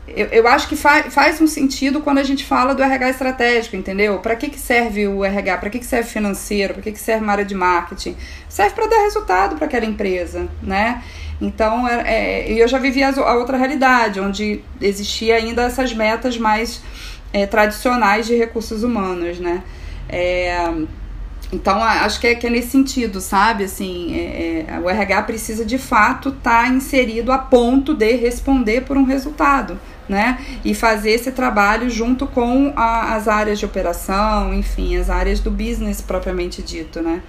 eu, 0.07 0.27
eu 0.27 0.47
acho 0.47 0.67
que 0.69 0.75
fa 0.75 1.09
faz 1.09 1.41
um 1.41 1.47
sentido 1.47 1.99
quando 2.01 2.19
a 2.19 2.23
gente 2.23 2.45
fala 2.45 2.75
do 2.75 2.83
RH 2.83 3.09
estratégico, 3.09 3.75
entendeu? 3.75 4.19
Para 4.19 4.35
que, 4.35 4.51
que 4.51 4.59
serve 4.59 5.07
o 5.07 5.25
RH? 5.25 5.57
Para 5.57 5.69
que, 5.71 5.79
que 5.79 5.85
serve 5.87 6.07
financeiro? 6.07 6.75
Para 6.75 6.83
que, 6.83 6.91
que 6.91 6.99
serve 6.99 7.23
uma 7.23 7.31
área 7.31 7.45
de 7.45 7.55
marketing? 7.55 8.15
Serve 8.47 8.75
para 8.75 8.85
dar 8.85 9.01
resultado 9.01 9.55
para 9.55 9.65
aquela 9.65 9.85
empresa, 9.85 10.47
né? 10.61 11.01
Então, 11.41 11.87
é, 11.87 12.03
é 12.05 12.53
eu 12.53 12.67
já 12.67 12.77
vivi 12.77 13.01
a, 13.01 13.09
a, 13.09 13.33
outra 13.33 13.57
realidade, 13.57 14.19
onde 14.19 14.63
existia 14.79 15.37
ainda 15.37 15.63
essas 15.63 15.91
metas 15.91 16.37
mais 16.37 16.83
é, 17.33 17.47
tradicionais 17.47 18.27
de 18.27 18.35
recursos 18.35 18.83
humanos, 18.83 19.39
né? 19.39 19.63
É, 20.07 20.69
então, 21.53 21.83
acho 21.83 22.19
que 22.19 22.25
é, 22.25 22.33
que 22.35 22.47
é 22.47 22.49
nesse 22.49 22.71
sentido, 22.71 23.21
sabe? 23.21 23.65
Assim, 23.65 24.15
é, 24.15 24.65
é, 24.67 24.79
o 24.79 24.89
RH 24.89 25.21
precisa 25.21 25.63
de 25.63 25.77
fato 25.77 26.29
estar 26.29 26.63
tá 26.63 26.67
inserido 26.67 27.31
a 27.31 27.37
ponto 27.37 27.93
de 27.93 28.15
responder 28.15 28.81
por 28.81 28.97
um 28.97 29.03
resultado, 29.03 29.79
né? 30.09 30.39
E 30.65 30.73
fazer 30.73 31.11
esse 31.11 31.31
trabalho 31.31 31.91
junto 31.91 32.25
com 32.25 32.73
a, 32.75 33.13
as 33.13 33.27
áreas 33.27 33.59
de 33.59 33.65
operação, 33.65 34.51
enfim, 34.51 34.97
as 34.97 35.11
áreas 35.11 35.39
do 35.39 35.51
business 35.51 36.01
propriamente 36.01 36.63
dito, 36.63 37.03
né? 37.03 37.21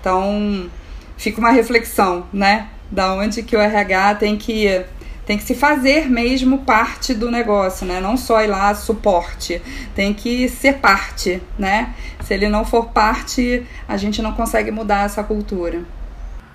Então, 0.00 0.70
fica 1.16 1.40
uma 1.40 1.50
reflexão, 1.50 2.26
né? 2.32 2.68
Da 2.92 3.12
onde 3.12 3.42
que 3.42 3.56
o 3.56 3.60
RH 3.60 4.14
tem 4.16 4.36
que 4.36 4.84
tem 5.26 5.38
que 5.38 5.44
se 5.44 5.54
fazer 5.54 6.08
mesmo 6.08 6.58
parte 6.58 7.14
do 7.14 7.30
negócio, 7.30 7.86
né? 7.86 8.00
Não 8.00 8.16
só 8.16 8.42
ir 8.42 8.48
lá 8.48 8.74
suporte, 8.74 9.60
tem 9.94 10.12
que 10.12 10.48
ser 10.48 10.74
parte, 10.74 11.42
né? 11.58 11.94
Se 12.22 12.34
ele 12.34 12.48
não 12.48 12.64
for 12.64 12.90
parte, 12.90 13.66
a 13.88 13.96
gente 13.96 14.20
não 14.20 14.32
consegue 14.32 14.70
mudar 14.70 15.06
essa 15.06 15.22
cultura. 15.22 15.80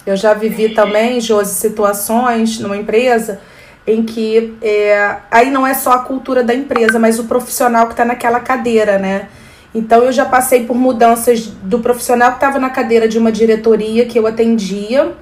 Eu 0.06 0.16
já 0.16 0.34
vivi 0.34 0.70
também, 0.70 1.20
Josi, 1.20 1.56
situações 1.56 2.60
numa 2.60 2.78
empresa 2.78 3.40
em 3.86 4.04
que 4.04 4.56
é, 4.62 5.18
aí 5.32 5.50
não 5.50 5.66
é 5.66 5.74
só 5.74 5.94
a 5.94 6.00
cultura 6.00 6.44
da 6.44 6.54
empresa, 6.54 7.00
mas 7.00 7.18
o 7.18 7.26
profissional 7.26 7.88
que 7.88 7.94
está 7.94 8.06
naquela 8.06 8.40
cadeira, 8.40 9.00
né? 9.00 9.28
Então 9.74 10.04
eu 10.04 10.12
já 10.12 10.26
passei 10.26 10.66
por 10.66 10.76
mudanças 10.76 11.46
do 11.46 11.80
profissional 11.80 12.32
que 12.32 12.38
estava 12.38 12.60
na 12.60 12.70
cadeira 12.70 13.08
de 13.08 13.18
uma 13.18 13.32
diretoria 13.32 14.06
que 14.06 14.18
eu 14.18 14.26
atendia 14.26 15.16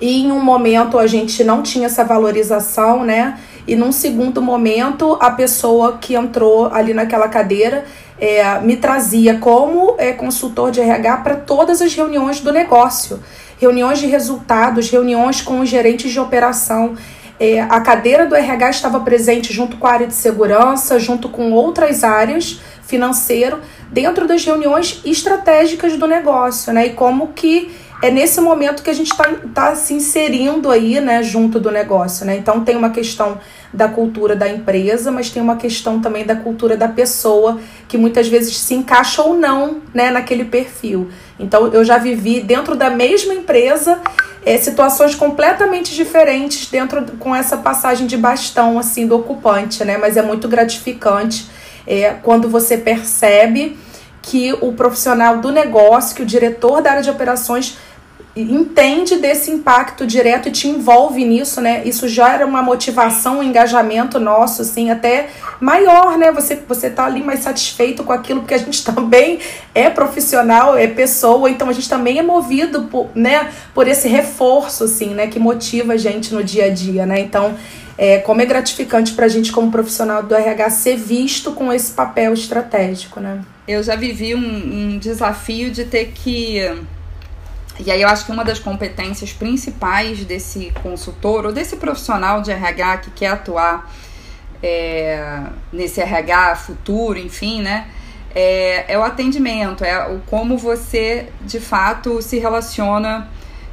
e 0.00 0.22
em 0.22 0.32
um 0.32 0.40
momento 0.40 0.98
a 0.98 1.06
gente 1.06 1.42
não 1.42 1.62
tinha 1.62 1.86
essa 1.86 2.04
valorização, 2.04 3.04
né? 3.04 3.38
E 3.66 3.74
num 3.74 3.90
segundo 3.90 4.40
momento, 4.40 5.16
a 5.20 5.30
pessoa 5.30 5.98
que 5.98 6.14
entrou 6.14 6.72
ali 6.72 6.94
naquela 6.94 7.28
cadeira 7.28 7.84
é, 8.18 8.60
me 8.60 8.76
trazia 8.76 9.38
como 9.38 9.96
é, 9.98 10.12
consultor 10.12 10.70
de 10.70 10.80
RH 10.80 11.16
para 11.18 11.34
todas 11.36 11.82
as 11.82 11.94
reuniões 11.94 12.40
do 12.40 12.52
negócio, 12.52 13.20
reuniões 13.58 13.98
de 13.98 14.06
resultados, 14.06 14.90
reuniões 14.90 15.42
com 15.42 15.60
os 15.60 15.68
gerentes 15.68 16.12
de 16.12 16.20
operação. 16.20 16.94
É, 17.40 17.60
a 17.60 17.80
cadeira 17.80 18.26
do 18.26 18.34
RH 18.34 18.70
estava 18.70 19.00
presente 19.00 19.52
junto 19.52 19.76
com 19.76 19.86
a 19.86 19.92
área 19.92 20.06
de 20.06 20.14
segurança, 20.14 20.98
junto 20.98 21.28
com 21.28 21.52
outras 21.52 22.04
áreas 22.04 22.60
financeiro, 22.86 23.58
dentro 23.90 24.28
das 24.28 24.44
reuniões 24.44 25.02
estratégicas 25.04 25.96
do 25.96 26.06
negócio, 26.06 26.72
né? 26.72 26.86
E 26.86 26.90
como 26.90 27.28
que 27.28 27.70
é 28.02 28.10
nesse 28.10 28.40
momento 28.40 28.82
que 28.82 28.90
a 28.90 28.94
gente 28.94 29.10
está 29.10 29.24
tá 29.54 29.74
se 29.74 29.94
inserindo 29.94 30.70
aí, 30.70 31.00
né, 31.00 31.22
junto 31.22 31.58
do 31.58 31.70
negócio, 31.70 32.26
né? 32.26 32.36
Então 32.36 32.62
tem 32.62 32.76
uma 32.76 32.90
questão 32.90 33.38
da 33.72 33.88
cultura 33.88 34.36
da 34.36 34.48
empresa, 34.48 35.10
mas 35.10 35.30
tem 35.30 35.42
uma 35.42 35.56
questão 35.56 36.00
também 36.00 36.24
da 36.24 36.36
cultura 36.36 36.76
da 36.76 36.88
pessoa, 36.88 37.58
que 37.88 37.96
muitas 37.96 38.28
vezes 38.28 38.56
se 38.58 38.74
encaixa 38.74 39.22
ou 39.22 39.34
não, 39.34 39.80
né, 39.94 40.10
naquele 40.10 40.44
perfil. 40.44 41.08
Então 41.38 41.68
eu 41.68 41.84
já 41.84 41.96
vivi 41.96 42.40
dentro 42.40 42.76
da 42.76 42.90
mesma 42.90 43.34
empresa 43.34 44.00
é, 44.44 44.56
situações 44.58 45.14
completamente 45.14 45.94
diferentes 45.94 46.70
dentro 46.70 47.04
com 47.18 47.34
essa 47.34 47.56
passagem 47.56 48.06
de 48.06 48.16
bastão 48.16 48.78
assim 48.78 49.06
do 49.06 49.16
ocupante, 49.16 49.84
né? 49.84 49.96
Mas 49.96 50.16
é 50.16 50.22
muito 50.22 50.46
gratificante 50.48 51.48
é, 51.86 52.14
quando 52.22 52.48
você 52.48 52.76
percebe 52.76 53.76
que 54.22 54.52
o 54.60 54.72
profissional 54.72 55.38
do 55.38 55.52
negócio, 55.52 56.14
que 56.14 56.22
o 56.22 56.26
diretor 56.26 56.82
da 56.82 56.90
área 56.90 57.02
de 57.02 57.10
operações 57.10 57.78
entende 58.36 59.16
desse 59.16 59.50
impacto 59.50 60.06
direto 60.06 60.48
e 60.48 60.52
te 60.52 60.68
envolve 60.68 61.24
nisso, 61.24 61.60
né? 61.60 61.82
Isso 61.86 62.06
gera 62.06 62.44
uma 62.44 62.62
motivação, 62.62 63.38
um 63.38 63.42
engajamento 63.42 64.20
nosso, 64.20 64.60
assim, 64.60 64.90
até 64.90 65.28
maior, 65.58 66.18
né? 66.18 66.30
Você, 66.32 66.62
você 66.68 66.90
tá 66.90 67.06
ali 67.06 67.22
mais 67.22 67.40
satisfeito 67.40 68.04
com 68.04 68.12
aquilo, 68.12 68.40
porque 68.40 68.52
a 68.52 68.58
gente 68.58 68.84
também 68.84 69.38
é 69.74 69.88
profissional, 69.88 70.76
é 70.76 70.86
pessoa, 70.86 71.48
então 71.48 71.70
a 71.70 71.72
gente 71.72 71.88
também 71.88 72.18
é 72.18 72.22
movido 72.22 72.82
por, 72.84 73.08
né, 73.14 73.50
por 73.72 73.88
esse 73.88 74.06
reforço, 74.06 74.84
assim, 74.84 75.14
né? 75.14 75.28
Que 75.28 75.38
motiva 75.38 75.94
a 75.94 75.96
gente 75.96 76.34
no 76.34 76.44
dia 76.44 76.66
a 76.66 76.70
dia, 76.70 77.06
né? 77.06 77.18
Então, 77.20 77.54
é, 77.96 78.18
como 78.18 78.42
é 78.42 78.44
gratificante 78.44 79.14
para 79.14 79.24
a 79.24 79.28
gente, 79.28 79.50
como 79.50 79.70
profissional 79.70 80.22
do 80.22 80.34
RH, 80.34 80.68
ser 80.70 80.96
visto 80.96 81.52
com 81.52 81.72
esse 81.72 81.92
papel 81.92 82.34
estratégico, 82.34 83.18
né? 83.18 83.40
Eu 83.66 83.82
já 83.82 83.96
vivi 83.96 84.34
um, 84.34 84.38
um 84.94 84.98
desafio 84.98 85.70
de 85.70 85.86
ter 85.86 86.12
que 86.14 86.60
e 87.78 87.90
aí 87.90 88.00
eu 88.00 88.08
acho 88.08 88.24
que 88.24 88.32
uma 88.32 88.44
das 88.44 88.58
competências 88.58 89.32
principais 89.32 90.24
desse 90.24 90.72
consultor 90.82 91.46
ou 91.46 91.52
desse 91.52 91.76
profissional 91.76 92.40
de 92.40 92.50
RH 92.50 92.98
que 92.98 93.10
quer 93.10 93.28
atuar 93.28 93.90
é, 94.62 95.42
nesse 95.72 96.00
RH 96.00 96.56
futuro, 96.56 97.18
enfim, 97.18 97.60
né? 97.60 97.88
É, 98.34 98.92
é, 98.92 98.98
o 98.98 99.02
atendimento, 99.02 99.84
é 99.84 100.08
o 100.08 100.20
como 100.26 100.58
você 100.58 101.28
de 101.42 101.60
fato 101.60 102.20
se 102.20 102.38
relaciona 102.38 103.28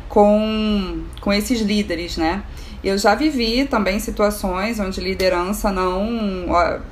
com, 0.07 1.03
com 1.19 1.33
esses 1.33 1.61
líderes, 1.61 2.17
né? 2.17 2.43
Eu 2.83 2.97
já 2.97 3.15
vivi 3.15 3.65
também 3.65 3.99
situações 3.99 4.79
onde 4.79 4.99
liderança 4.99 5.71
não, 5.71 6.05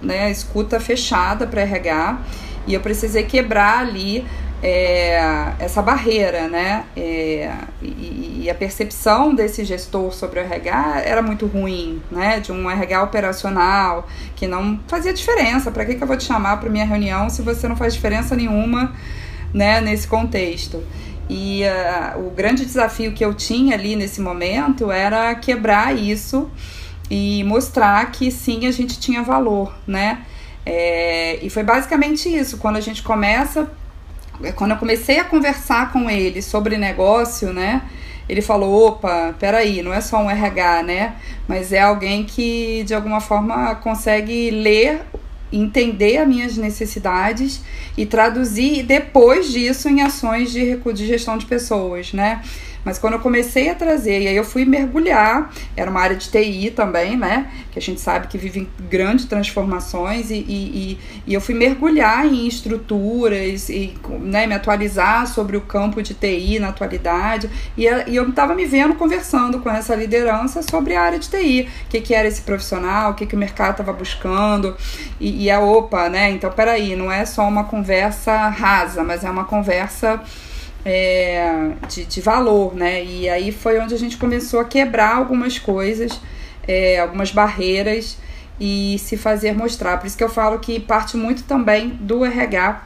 né, 0.01 0.31
escuta 0.31 0.79
fechada 0.79 1.45
para 1.45 1.61
RH 1.61 2.19
e 2.65 2.73
eu 2.73 2.79
precisei 2.79 3.23
quebrar 3.23 3.79
ali 3.79 4.25
é, 4.61 5.53
essa 5.59 5.81
barreira, 5.81 6.47
né? 6.47 6.85
É, 6.95 7.51
e, 7.81 8.43
e, 8.43 8.49
a 8.49 8.53
percepção 8.53 9.33
desse 9.33 9.65
gestor 9.65 10.13
sobre 10.13 10.39
o 10.39 10.43
RH 10.43 11.01
era 11.03 11.21
muito 11.21 11.47
ruim, 11.47 12.01
né? 12.11 12.39
De 12.39 12.51
um 12.51 12.69
RH 12.69 13.03
operacional 13.03 14.07
que 14.35 14.45
não 14.45 14.79
fazia 14.87 15.11
diferença. 15.13 15.71
Para 15.71 15.85
que, 15.85 15.95
que 15.95 16.03
eu 16.03 16.07
vou 16.07 16.15
te 16.15 16.25
chamar 16.25 16.57
para 16.59 16.69
minha 16.69 16.85
reunião 16.85 17.29
se 17.29 17.41
você 17.41 17.67
não 17.67 17.75
faz 17.75 17.93
diferença 17.93 18.35
nenhuma, 18.35 18.93
né? 19.51 19.81
Nesse 19.81 20.07
contexto. 20.07 20.83
E 21.27 21.63
uh, 21.63 22.27
o 22.27 22.29
grande 22.29 22.65
desafio 22.65 23.13
que 23.13 23.23
eu 23.23 23.33
tinha 23.33 23.75
ali 23.75 23.95
nesse 23.95 24.21
momento 24.21 24.91
era 24.91 25.33
quebrar 25.33 25.97
isso 25.97 26.51
e 27.09 27.43
mostrar 27.45 28.11
que 28.11 28.29
sim 28.29 28.67
a 28.67 28.71
gente 28.71 28.99
tinha 28.99 29.23
valor, 29.23 29.73
né? 29.87 30.25
É, 30.65 31.39
e 31.41 31.49
foi 31.49 31.63
basicamente 31.63 32.29
isso. 32.29 32.57
Quando 32.57 32.75
a 32.75 32.81
gente 32.81 33.01
começa 33.01 33.67
quando 34.55 34.71
eu 34.71 34.77
comecei 34.77 35.19
a 35.19 35.23
conversar 35.23 35.91
com 35.91 36.09
ele 36.09 36.41
sobre 36.41 36.77
negócio, 36.77 37.53
né? 37.53 37.81
Ele 38.27 38.41
falou: 38.41 38.87
opa, 38.87 39.35
peraí, 39.39 39.81
não 39.81 39.93
é 39.93 40.01
só 40.01 40.17
um 40.17 40.29
RH, 40.29 40.83
né? 40.83 41.15
Mas 41.47 41.73
é 41.73 41.81
alguém 41.81 42.23
que 42.23 42.83
de 42.83 42.93
alguma 42.93 43.19
forma 43.19 43.75
consegue 43.75 44.49
ler, 44.51 45.01
entender 45.51 46.17
as 46.17 46.27
minhas 46.27 46.57
necessidades 46.57 47.61
e 47.97 48.05
traduzir 48.05 48.83
depois 48.83 49.51
disso 49.51 49.89
em 49.89 50.01
ações 50.01 50.51
de, 50.51 50.77
de 50.77 51.07
gestão 51.07 51.37
de 51.37 51.45
pessoas, 51.45 52.13
né? 52.13 52.41
Mas 52.83 52.97
quando 52.97 53.13
eu 53.13 53.19
comecei 53.19 53.69
a 53.69 53.75
trazer, 53.75 54.21
e 54.21 54.27
aí 54.27 54.35
eu 54.35 54.43
fui 54.43 54.65
mergulhar, 54.65 55.51
era 55.75 55.89
uma 55.89 55.99
área 55.99 56.15
de 56.15 56.29
TI 56.29 56.71
também, 56.71 57.15
né? 57.15 57.51
Que 57.71 57.79
a 57.79 57.81
gente 57.81 58.01
sabe 58.01 58.27
que 58.27 58.37
vive 58.37 58.67
grandes 58.89 59.25
transformações, 59.25 60.31
e, 60.31 60.35
e, 60.47 60.99
e, 61.27 61.33
eu 61.33 61.39
fui 61.39 61.53
mergulhar 61.53 62.25
em 62.25 62.47
estruturas 62.47 63.69
e 63.69 63.93
né, 64.21 64.47
me 64.47 64.55
atualizar 64.55 65.27
sobre 65.27 65.55
o 65.57 65.61
campo 65.61 66.01
de 66.01 66.13
TI 66.13 66.59
na 66.59 66.69
atualidade. 66.69 67.49
E, 67.77 67.83
e 67.83 68.15
eu 68.15 68.27
estava 68.29 68.55
me 68.55 68.65
vendo 68.65 68.95
conversando 68.95 69.59
com 69.59 69.69
essa 69.69 69.95
liderança 69.95 70.61
sobre 70.63 70.95
a 70.95 71.01
área 71.01 71.19
de 71.19 71.29
TI, 71.29 71.69
o 71.85 71.89
que, 71.89 72.01
que 72.01 72.13
era 72.13 72.27
esse 72.27 72.41
profissional, 72.41 73.11
o 73.11 73.13
que, 73.13 73.25
que 73.25 73.35
o 73.35 73.39
mercado 73.39 73.71
estava 73.71 73.93
buscando. 73.93 74.75
E, 75.19 75.45
e 75.45 75.51
a 75.51 75.59
OPA, 75.59 76.09
né? 76.09 76.31
Então, 76.31 76.51
peraí, 76.51 76.95
não 76.95 77.11
é 77.11 77.25
só 77.25 77.47
uma 77.47 77.65
conversa 77.65 78.49
rasa, 78.49 79.03
mas 79.03 79.23
é 79.23 79.29
uma 79.29 79.45
conversa 79.45 80.21
é, 80.85 81.71
de, 81.87 82.05
de 82.05 82.21
valor, 82.21 82.75
né? 82.75 83.03
E 83.03 83.29
aí 83.29 83.51
foi 83.51 83.79
onde 83.79 83.93
a 83.93 83.97
gente 83.97 84.17
começou 84.17 84.59
a 84.59 84.65
quebrar 84.65 85.15
algumas 85.15 85.59
coisas, 85.59 86.19
é, 86.67 86.99
algumas 86.99 87.31
barreiras 87.31 88.17
e 88.59 88.97
se 88.99 89.17
fazer 89.17 89.53
mostrar. 89.53 89.97
Por 89.97 90.07
isso 90.07 90.17
que 90.17 90.23
eu 90.23 90.29
falo 90.29 90.59
que 90.59 90.79
parte 90.79 91.17
muito 91.17 91.43
também 91.43 91.89
do 91.89 92.25
RH 92.25 92.83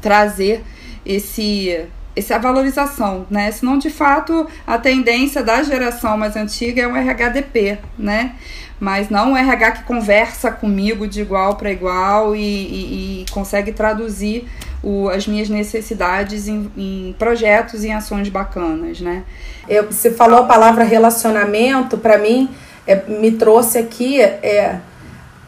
trazer 0.00 0.64
esse 1.04 1.86
essa 2.16 2.38
valorização, 2.38 3.26
né? 3.28 3.50
Senão, 3.50 3.76
de 3.76 3.90
fato, 3.90 4.46
a 4.64 4.78
tendência 4.78 5.42
da 5.42 5.64
geração 5.64 6.16
mais 6.16 6.36
antiga 6.36 6.82
é 6.82 6.86
um 6.86 6.94
RHDP, 6.94 7.78
né? 7.98 8.36
Mas 8.78 9.08
não 9.08 9.32
um 9.32 9.36
RH 9.36 9.72
que 9.72 9.82
conversa 9.82 10.52
comigo 10.52 11.08
de 11.08 11.20
igual 11.20 11.56
para 11.56 11.72
igual 11.72 12.36
e, 12.36 12.40
e, 12.40 13.22
e 13.22 13.26
consegue 13.32 13.72
traduzir 13.72 14.48
o, 14.84 15.08
as 15.08 15.26
minhas 15.26 15.48
necessidades 15.48 16.46
em, 16.46 16.70
em 16.76 17.16
projetos 17.18 17.82
e 17.82 17.88
em 17.88 17.94
ações 17.94 18.28
bacanas, 18.28 19.00
né? 19.00 19.24
Eu, 19.66 19.86
você 19.86 20.10
falou 20.10 20.40
a 20.40 20.44
palavra 20.44 20.84
relacionamento, 20.84 21.96
para 21.96 22.18
mim, 22.18 22.50
é, 22.86 23.02
me 23.08 23.32
trouxe 23.32 23.78
aqui 23.78 24.20
é, 24.20 24.78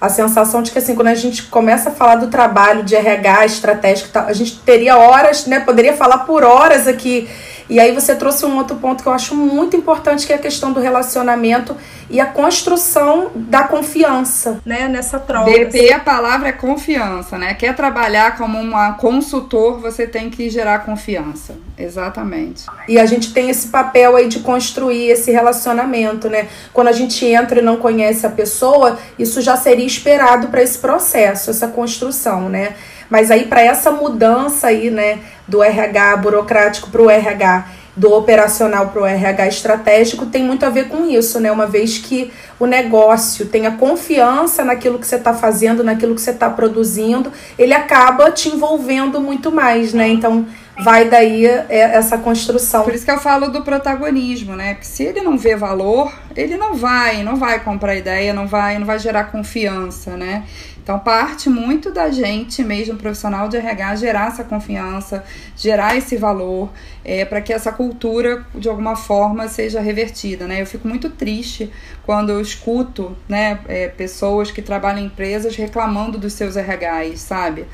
a 0.00 0.08
sensação 0.08 0.62
de 0.62 0.70
que 0.70 0.78
assim, 0.78 0.94
quando 0.94 1.08
a 1.08 1.14
gente 1.14 1.42
começa 1.44 1.90
a 1.90 1.92
falar 1.92 2.16
do 2.16 2.28
trabalho 2.28 2.82
de 2.82 2.96
RH 2.96 3.44
estratégico, 3.44 4.18
a 4.18 4.32
gente 4.32 4.58
teria 4.60 4.96
horas, 4.96 5.46
né? 5.46 5.60
Poderia 5.60 5.92
falar 5.92 6.18
por 6.18 6.42
horas 6.42 6.88
aqui 6.88 7.28
e 7.68 7.80
aí 7.80 7.92
você 7.92 8.14
trouxe 8.14 8.46
um 8.46 8.56
outro 8.56 8.76
ponto 8.76 9.02
que 9.02 9.08
eu 9.08 9.12
acho 9.12 9.34
muito 9.34 9.76
importante, 9.76 10.26
que 10.26 10.32
é 10.32 10.36
a 10.36 10.38
questão 10.38 10.72
do 10.72 10.80
relacionamento 10.80 11.76
e 12.08 12.20
a 12.20 12.26
construção 12.26 13.30
da 13.34 13.64
confiança, 13.64 14.60
né, 14.64 14.86
nessa 14.86 15.18
troca. 15.18 15.50
DP, 15.50 15.92
a 15.92 15.98
palavra 15.98 16.48
é 16.48 16.52
confiança, 16.52 17.36
né? 17.36 17.54
Quer 17.54 17.74
trabalhar 17.74 18.36
como 18.36 18.58
uma 18.58 18.92
consultor, 18.92 19.80
você 19.80 20.06
tem 20.06 20.30
que 20.30 20.48
gerar 20.48 20.80
confiança. 20.80 21.56
Exatamente. 21.76 22.64
E 22.88 22.98
a 22.98 23.06
gente 23.06 23.32
tem 23.32 23.50
esse 23.50 23.68
papel 23.68 24.16
aí 24.16 24.28
de 24.28 24.40
construir 24.40 25.10
esse 25.10 25.32
relacionamento, 25.32 26.28
né? 26.28 26.46
Quando 26.72 26.88
a 26.88 26.92
gente 26.92 27.26
entra 27.26 27.58
e 27.58 27.62
não 27.62 27.76
conhece 27.76 28.24
a 28.24 28.30
pessoa, 28.30 28.98
isso 29.18 29.40
já 29.40 29.56
seria 29.56 29.86
esperado 29.86 30.48
para 30.48 30.62
esse 30.62 30.78
processo, 30.78 31.50
essa 31.50 31.66
construção, 31.66 32.48
né? 32.48 32.74
Mas 33.08 33.30
aí 33.30 33.44
para 33.44 33.60
essa 33.60 33.90
mudança 33.90 34.68
aí, 34.68 34.90
né, 34.90 35.20
do 35.46 35.62
RH 35.62 36.16
burocrático 36.16 36.90
para 36.90 37.02
o 37.02 37.10
RH 37.10 37.66
do 37.96 38.12
operacional 38.12 38.88
para 38.88 39.02
o 39.02 39.06
RH 39.06 39.48
estratégico 39.48 40.26
tem 40.26 40.44
muito 40.44 40.66
a 40.66 40.68
ver 40.68 40.88
com 40.88 41.06
isso, 41.06 41.40
né? 41.40 41.50
Uma 41.50 41.66
vez 41.66 41.96
que 41.96 42.30
o 42.60 42.66
negócio 42.66 43.46
tenha 43.46 43.70
confiança 43.70 44.62
naquilo 44.62 44.98
que 44.98 45.06
você 45.06 45.16
está 45.16 45.32
fazendo, 45.32 45.82
naquilo 45.82 46.14
que 46.14 46.20
você 46.20 46.30
está 46.30 46.50
produzindo, 46.50 47.32
ele 47.58 47.72
acaba 47.72 48.30
te 48.30 48.50
envolvendo 48.50 49.18
muito 49.18 49.50
mais, 49.50 49.94
né? 49.94 50.08
Então 50.08 50.46
vai 50.78 51.08
daí 51.08 51.46
é, 51.46 51.64
essa 51.70 52.18
construção. 52.18 52.84
Por 52.84 52.94
isso 52.94 53.04
que 53.04 53.10
eu 53.10 53.18
falo 53.18 53.48
do 53.48 53.62
protagonismo, 53.62 54.54
né? 54.54 54.74
Porque 54.74 54.86
se 54.86 55.04
ele 55.04 55.22
não 55.22 55.38
vê 55.38 55.56
valor, 55.56 56.12
ele 56.36 56.58
não 56.58 56.74
vai, 56.74 57.22
não 57.22 57.36
vai 57.36 57.60
comprar 57.60 57.96
ideia, 57.96 58.34
não 58.34 58.46
vai, 58.46 58.78
não 58.78 58.86
vai 58.86 58.98
gerar 58.98 59.24
confiança, 59.24 60.18
né? 60.18 60.44
Então 60.86 61.00
parte 61.00 61.50
muito 61.50 61.90
da 61.90 62.12
gente 62.12 62.62
mesmo 62.62 62.96
profissional 62.96 63.48
de 63.48 63.56
RH 63.56 63.96
gerar 63.96 64.28
essa 64.28 64.44
confiança, 64.44 65.24
gerar 65.56 65.96
esse 65.96 66.16
valor 66.16 66.70
é, 67.04 67.24
para 67.24 67.40
que 67.40 67.52
essa 67.52 67.72
cultura 67.72 68.46
de 68.54 68.68
alguma 68.68 68.94
forma 68.94 69.48
seja 69.48 69.80
revertida, 69.80 70.46
né? 70.46 70.62
Eu 70.62 70.66
fico 70.66 70.86
muito 70.86 71.10
triste 71.10 71.72
quando 72.04 72.30
eu 72.30 72.40
escuto, 72.40 73.16
né, 73.28 73.58
é, 73.66 73.88
pessoas 73.88 74.52
que 74.52 74.62
trabalham 74.62 75.00
em 75.00 75.06
empresas 75.06 75.56
reclamando 75.56 76.18
dos 76.18 76.34
seus 76.34 76.54
RHs, 76.54 77.18
sabe? 77.18 77.64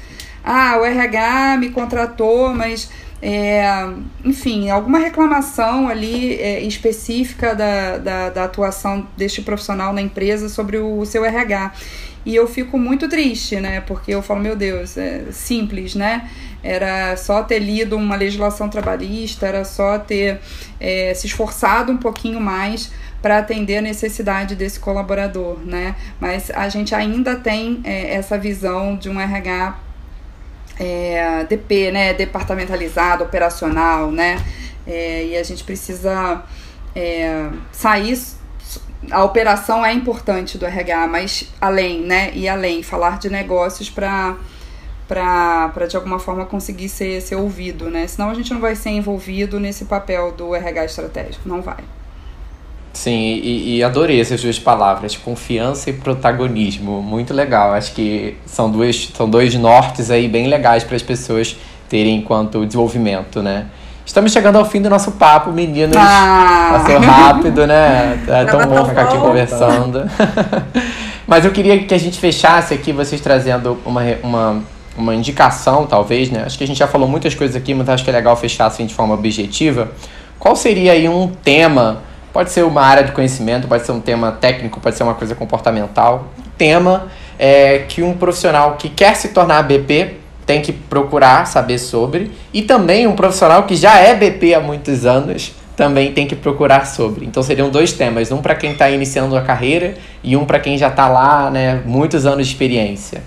Ah, 0.43 0.79
o 0.81 0.85
RH 0.87 1.59
me 1.59 1.69
contratou, 1.69 2.55
mas 2.55 2.89
é, 3.25 3.63
enfim, 4.25 4.69
alguma 4.69 4.99
reclamação 4.99 5.89
ali 5.89 6.35
é, 6.41 6.61
específica 6.61 7.55
da, 7.55 7.97
da, 7.97 8.31
da, 8.31 8.45
atuação 8.45 9.07
deste 9.17 9.43
profissional 9.43 9.93
na 9.93 10.03
empresa 10.03 10.49
sobre 10.49 10.79
o, 10.79 10.99
o, 10.99 11.07
seu 11.07 11.25
RH. 11.25 11.73
E 12.25 12.35
eu 12.35 12.47
fico 12.47 12.79
muito 12.79 13.09
triste, 13.09 13.57
né? 13.61 13.81
Porque 13.81 14.13
eu 14.13 14.23
falo, 14.23 14.41
meu 14.41 14.55
Deus, 14.55 14.97
é 14.97 15.25
simples, 15.33 15.95
né? 15.95 16.31
Era 16.63 17.17
só 17.17 17.43
ter 17.43 17.59
lido 17.59 17.97
uma 17.97 18.15
legislação 18.15 18.69
trabalhista, 18.69 19.47
era 19.47 19.65
só 19.65 19.99
ter 19.99 20.41
é, 20.79 21.13
se 21.15 21.27
esforçado 21.27 21.91
um 21.91 21.99
pouquinho 21.99 22.41
mais 22.41 22.93
para 23.21 23.39
atender 23.39 23.79
a 23.79 23.83
necessidade 23.83 24.55
desse 24.55 24.79
colaborador, 24.79 25.59
né? 25.65 25.97
Mas 26.21 26.51
a 26.51 26.69
gente 26.69 26.95
ainda 26.95 27.35
tem 27.35 27.81
é, 27.85 28.15
essa 28.15 28.39
visão 28.39 28.97
de 28.97 29.09
um 29.09 29.21
RH 29.21 29.79
é, 30.79 31.45
DP, 31.45 31.91
né, 31.93 32.15
departamentalizado, 32.15 33.23
operacional, 33.25 34.11
né, 34.11 34.43
é, 34.87 35.27
e 35.27 35.37
a 35.37 35.43
gente 35.43 35.63
precisa 35.65 36.43
é, 36.95 37.49
sair. 37.71 38.19
A 39.11 39.25
operação 39.25 39.85
é 39.85 39.93
importante 39.93 40.57
do 40.57 40.65
RH, 40.65 41.07
mas 41.09 41.53
além, 41.61 42.03
né, 42.03 42.31
e 42.35 42.49
além, 42.49 42.83
falar 42.83 43.19
de 43.19 43.29
negócios 43.29 43.91
para 43.91 44.37
para 45.09 45.87
de 45.87 45.95
alguma 45.95 46.19
forma 46.19 46.47
conseguir 46.47 46.89
ser, 46.89 47.21
ser 47.21 47.37
ouvido, 47.37 47.91
né? 47.91 48.07
Senão 48.07 48.31
a 48.31 48.35
gente 48.35 48.51
não 48.51 48.61
vai 48.61 48.75
ser 48.75 48.91
envolvido 48.91 49.61
nesse 49.61 49.85
papel 49.85 50.33
do 50.33 50.55
RH 50.55 50.85
estratégico, 50.87 51.47
não 51.47 51.61
vai. 51.61 51.85
Sim, 52.93 53.41
e, 53.43 53.77
e, 53.77 53.83
adorei 53.83 54.21
essas 54.21 54.43
duas 54.43 54.59
palavras, 54.59 55.17
confiança 55.17 55.89
e 55.91 55.95
protagonismo. 55.95 57.03
Muito 57.03 57.33
legal. 57.33 57.73
Acho 57.73 57.95
que 57.95 58.37
são, 58.45 58.71
duas, 58.71 59.11
são 59.15 59.29
dois 59.29 59.55
nortes 59.55 60.11
aí 60.11 60.29
bem 60.29 60.47
legais 60.47 60.85
para 60.85 60.97
as 60.97 61.03
pessoas 61.03 61.57
terem 61.89 62.19
enquanto 62.19 62.65
desenvolvimento, 62.67 63.43
né? 63.43 63.67
Estamos 64.13 64.31
chegando 64.31 64.59
ao 64.59 64.67
fim 64.67 64.83
do 64.83 64.91
nosso 64.91 65.13
papo, 65.13 65.51
meninas. 65.51 65.97
Ah. 65.97 66.83
Passou 66.85 67.01
rápido, 67.01 67.67
né? 67.67 68.23
É 68.29 68.45
tão 68.45 68.67
bom 68.67 68.85
ficar 68.85 69.05
aqui 69.05 69.17
conversando. 69.17 70.03
Mas 71.27 71.47
eu 71.47 71.51
queria 71.51 71.83
que 71.83 71.95
a 71.95 71.99
gente 71.99 72.21
fechasse 72.21 72.75
aqui, 72.75 72.93
vocês 72.93 73.23
trazendo 73.23 73.79
uma, 73.87 74.03
uma, 74.23 74.63
uma 74.99 75.15
indicação, 75.15 75.87
talvez, 75.87 76.31
né? 76.31 76.43
Acho 76.45 76.59
que 76.59 76.65
a 76.65 76.67
gente 76.67 76.77
já 76.77 76.87
falou 76.87 77.09
muitas 77.09 77.35
coisas 77.35 77.57
aqui, 77.57 77.73
mas 77.73 77.89
acho 77.89 78.05
que 78.05 78.11
é 78.11 78.13
legal 78.13 78.37
fechar 78.37 78.67
assim 78.67 78.85
de 78.85 78.93
forma 78.93 79.15
objetiva. 79.15 79.91
Qual 80.39 80.55
seria 80.55 80.93
aí 80.93 81.09
um 81.09 81.29
tema 81.29 82.03
Pode 82.35 82.51
ser 82.51 82.65
uma 82.65 82.83
área 82.83 83.05
de 83.05 83.13
conhecimento, 83.13 83.69
pode 83.69 83.85
ser 83.85 83.93
um 83.93 84.01
tema 84.01 84.33
técnico, 84.33 84.81
pode 84.81 84.97
ser 84.97 85.03
uma 85.03 85.13
coisa 85.13 85.35
comportamental. 85.35 86.29
Tema 86.57 87.09
é, 87.39 87.81
que 87.89 88.03
um 88.03 88.15
profissional 88.15 88.77
que 88.77 88.89
quer 88.89 89.17
se 89.17 89.29
tornar 89.29 89.63
BP 89.63 90.22
tem 90.47 90.61
que 90.61 90.73
procurar 90.73 91.47
saber 91.47 91.79
sobre. 91.79 92.31
E 92.53 92.63
também 92.63 93.07
um 93.07 93.15
profissional 93.15 93.65
que 93.65 93.77
já 93.77 93.99
é 93.99 94.15
BP 94.15 94.55
há 94.55 94.61
muitos 94.61 95.07
anos 95.07 95.55
também 95.77 96.13
tem 96.13 96.27
que 96.27 96.37
procurar 96.37 96.87
sobre. 96.87 97.25
Então 97.25 97.43
seriam 97.43 97.71
dois 97.71 97.93
temas, 97.93 98.31
um 98.31 98.43
para 98.43 98.55
quem 98.55 98.73
está 98.73 98.91
iniciando 98.91 99.37
a 99.37 99.43
carreira 99.43 99.95
e 100.23 100.37
um 100.37 100.45
para 100.45 100.61
quem 100.61 100.77
já 100.77 100.89
está 100.89 101.09
lá, 101.09 101.51
né, 101.51 101.83
muitos 101.87 102.27
anos 102.27 102.47
de 102.47 102.53
experiência. 102.53 103.23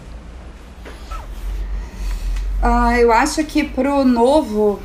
Ah, 2.62 3.00
eu 3.00 3.12
acho 3.12 3.44
que 3.44 3.64
pro 3.64 4.04
novo 4.04 4.80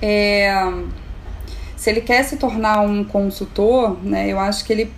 é, 0.00 0.72
se 1.76 1.90
ele 1.90 2.00
quer 2.00 2.22
se 2.24 2.36
tornar 2.36 2.80
um 2.80 3.04
consultor, 3.04 3.98
né, 4.02 4.28
eu 4.28 4.38
acho 4.38 4.64
que 4.64 4.72
ele, 4.72 4.92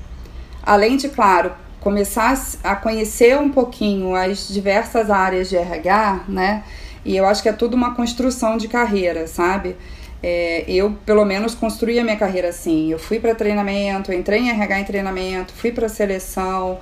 além 0.63 0.97
de, 0.97 1.09
claro, 1.09 1.53
começar 1.87 2.37
a 2.65 2.75
conhecer 2.75 3.39
um 3.39 3.49
pouquinho 3.49 4.13
as 4.17 4.49
diversas 4.49 5.09
áreas 5.09 5.49
de 5.49 5.57
RH, 5.57 6.25
né, 6.29 6.65
e 7.05 7.17
eu 7.17 7.25
acho 7.25 7.41
que 7.41 7.49
é 7.49 7.53
tudo 7.53 7.75
uma 7.75 7.95
construção 7.95 8.57
de 8.57 8.67
carreira, 8.67 9.29
sabe? 9.29 9.77
É, 10.21 10.65
eu, 10.67 10.99
pelo 11.07 11.25
menos, 11.25 11.55
construí 11.55 11.97
a 12.01 12.03
minha 12.03 12.17
carreira 12.17 12.49
assim. 12.49 12.91
Eu 12.91 12.99
fui 12.99 13.21
para 13.21 13.37
treinamento, 13.37 14.13
entrei 14.13 14.41
em 14.41 14.51
RH 14.51 14.81
em 14.81 14.85
treinamento, 14.85 15.53
fui 15.53 15.71
para 15.71 15.89
seleção, 15.89 16.81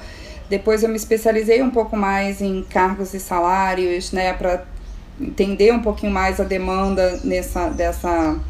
depois 0.49 0.83
eu 0.83 0.89
me 0.89 0.97
especializei 0.97 1.61
um 1.63 1.71
pouco 1.71 1.95
mais 1.95 2.41
em 2.41 2.63
cargos 2.63 3.13
e 3.13 3.21
salários, 3.21 4.11
né, 4.11 4.33
para 4.33 4.65
entender 5.21 5.71
um 5.71 5.83
pouquinho 5.83 6.13
mais 6.13 6.41
a 6.41 6.45
demanda 6.45 7.21
nessa, 7.23 7.69
dessa 7.69 8.41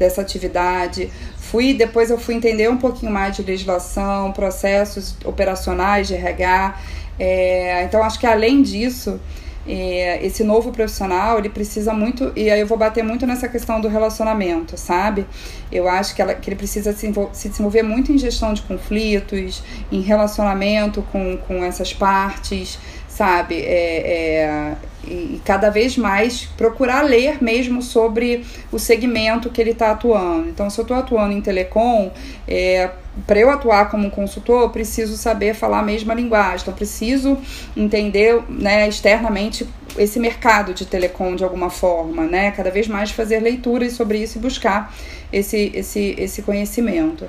dessa 0.00 0.22
atividade. 0.22 1.12
Fui, 1.50 1.74
depois 1.74 2.10
eu 2.10 2.18
fui 2.18 2.36
entender 2.36 2.70
um 2.70 2.76
pouquinho 2.76 3.10
mais 3.10 3.34
de 3.34 3.42
legislação, 3.42 4.30
processos 4.32 5.16
operacionais 5.24 6.06
de 6.06 6.14
RH. 6.14 6.80
É, 7.18 7.82
então 7.82 8.04
acho 8.04 8.20
que 8.20 8.26
além 8.26 8.62
disso, 8.62 9.18
é, 9.66 10.24
esse 10.24 10.44
novo 10.44 10.70
profissional 10.70 11.38
ele 11.38 11.48
precisa 11.48 11.92
muito 11.92 12.32
e 12.34 12.48
aí 12.48 12.60
eu 12.60 12.66
vou 12.66 12.78
bater 12.78 13.02
muito 13.02 13.26
nessa 13.26 13.48
questão 13.48 13.80
do 13.80 13.88
relacionamento, 13.88 14.76
sabe? 14.78 15.26
Eu 15.72 15.88
acho 15.88 16.14
que, 16.14 16.22
ela, 16.22 16.34
que 16.34 16.48
ele 16.48 16.56
precisa 16.56 16.92
se, 16.92 17.12
se 17.32 17.48
desenvolver 17.48 17.82
muito 17.82 18.12
em 18.12 18.16
gestão 18.16 18.54
de 18.54 18.62
conflitos, 18.62 19.62
em 19.90 20.00
relacionamento 20.00 21.02
com, 21.10 21.36
com 21.36 21.64
essas 21.64 21.92
partes, 21.92 22.78
sabe? 23.20 23.56
É, 23.56 23.98
é, 24.06 24.76
e 25.06 25.42
cada 25.44 25.68
vez 25.68 25.94
mais 25.98 26.46
procurar 26.56 27.02
ler 27.02 27.42
mesmo 27.42 27.82
sobre 27.82 28.46
o 28.72 28.78
segmento 28.78 29.50
que 29.50 29.60
ele 29.60 29.72
está 29.72 29.90
atuando. 29.90 30.48
Então, 30.48 30.70
se 30.70 30.80
eu 30.80 30.82
estou 30.82 30.96
atuando 30.96 31.34
em 31.34 31.40
telecom, 31.42 32.10
é, 32.48 32.88
para 33.26 33.38
eu 33.38 33.50
atuar 33.50 33.90
como 33.90 34.10
consultor, 34.10 34.62
eu 34.62 34.70
preciso 34.70 35.18
saber 35.18 35.52
falar 35.52 35.80
a 35.80 35.82
mesma 35.82 36.14
linguagem. 36.14 36.60
Então, 36.62 36.72
preciso 36.72 37.36
entender 37.76 38.42
né, 38.48 38.88
externamente 38.88 39.68
esse 39.98 40.18
mercado 40.18 40.72
de 40.72 40.86
telecom 40.86 41.36
de 41.36 41.44
alguma 41.44 41.68
forma, 41.68 42.24
né? 42.24 42.50
Cada 42.52 42.70
vez 42.70 42.88
mais 42.88 43.10
fazer 43.10 43.40
leituras 43.40 43.92
sobre 43.92 44.16
isso 44.16 44.38
e 44.38 44.40
buscar 44.40 44.94
esse, 45.30 45.70
esse, 45.74 46.14
esse 46.16 46.40
conhecimento. 46.40 47.28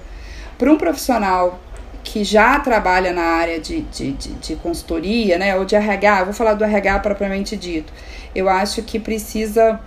Para 0.57 0.71
um 0.71 0.77
profissional 0.77 1.59
que 2.03 2.23
já 2.23 2.59
trabalha 2.59 3.13
na 3.13 3.21
área 3.21 3.59
de, 3.59 3.81
de, 3.81 4.11
de, 4.13 4.29
de, 4.33 4.55
consultoria, 4.55 5.37
né, 5.37 5.55
ou 5.55 5.65
de 5.65 5.75
RH, 5.75 6.23
vou 6.23 6.33
falar 6.33 6.55
do 6.55 6.63
RH 6.63 6.99
propriamente 6.99 7.55
dito, 7.55 7.93
eu 8.35 8.49
acho 8.49 8.81
que 8.83 8.99
precisa 8.99 9.79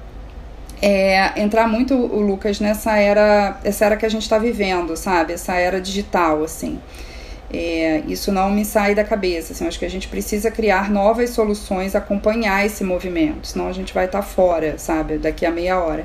é, 0.80 1.40
entrar 1.40 1.66
muito, 1.66 1.94
o 1.94 2.20
Lucas, 2.20 2.60
nessa 2.60 2.96
era, 2.96 3.58
essa 3.64 3.86
era 3.86 3.96
que 3.96 4.04
a 4.04 4.08
gente 4.08 4.22
está 4.22 4.38
vivendo, 4.38 4.96
sabe? 4.96 5.32
Essa 5.32 5.54
era 5.54 5.80
digital, 5.80 6.44
assim. 6.44 6.78
É, 7.52 8.02
isso 8.08 8.32
não 8.32 8.50
me 8.50 8.64
sai 8.64 8.94
da 8.94 9.04
cabeça, 9.04 9.52
assim, 9.52 9.66
acho 9.66 9.78
que 9.78 9.84
a 9.84 9.90
gente 9.90 10.08
precisa 10.08 10.50
criar 10.50 10.90
novas 10.90 11.30
soluções, 11.30 11.94
acompanhar 11.94 12.66
esse 12.66 12.82
movimento, 12.82 13.46
senão 13.46 13.68
a 13.68 13.72
gente 13.72 13.94
vai 13.94 14.06
estar 14.06 14.22
tá 14.22 14.26
fora, 14.26 14.76
sabe, 14.76 15.18
daqui 15.18 15.46
a 15.46 15.50
meia 15.50 15.78
hora. 15.78 16.04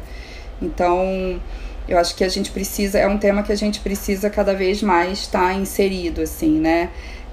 Então, 0.62 1.41
eu 1.90 1.98
acho 1.98 2.16
que 2.16 2.24
a 2.24 2.30
gente 2.30 2.52
precisa, 2.52 3.00
é 3.00 3.08
um 3.08 3.18
tema 3.18 3.42
que 3.42 3.52
a 3.52 3.56
gente 3.56 3.80
precisa 3.80 4.30
cada 4.30 4.54
vez 4.54 4.82
mais 4.84 5.20
estar 5.20 5.50
tá 5.50 5.54
inserido, 5.54 6.22
assim, 6.22 6.60
né? 6.60 6.90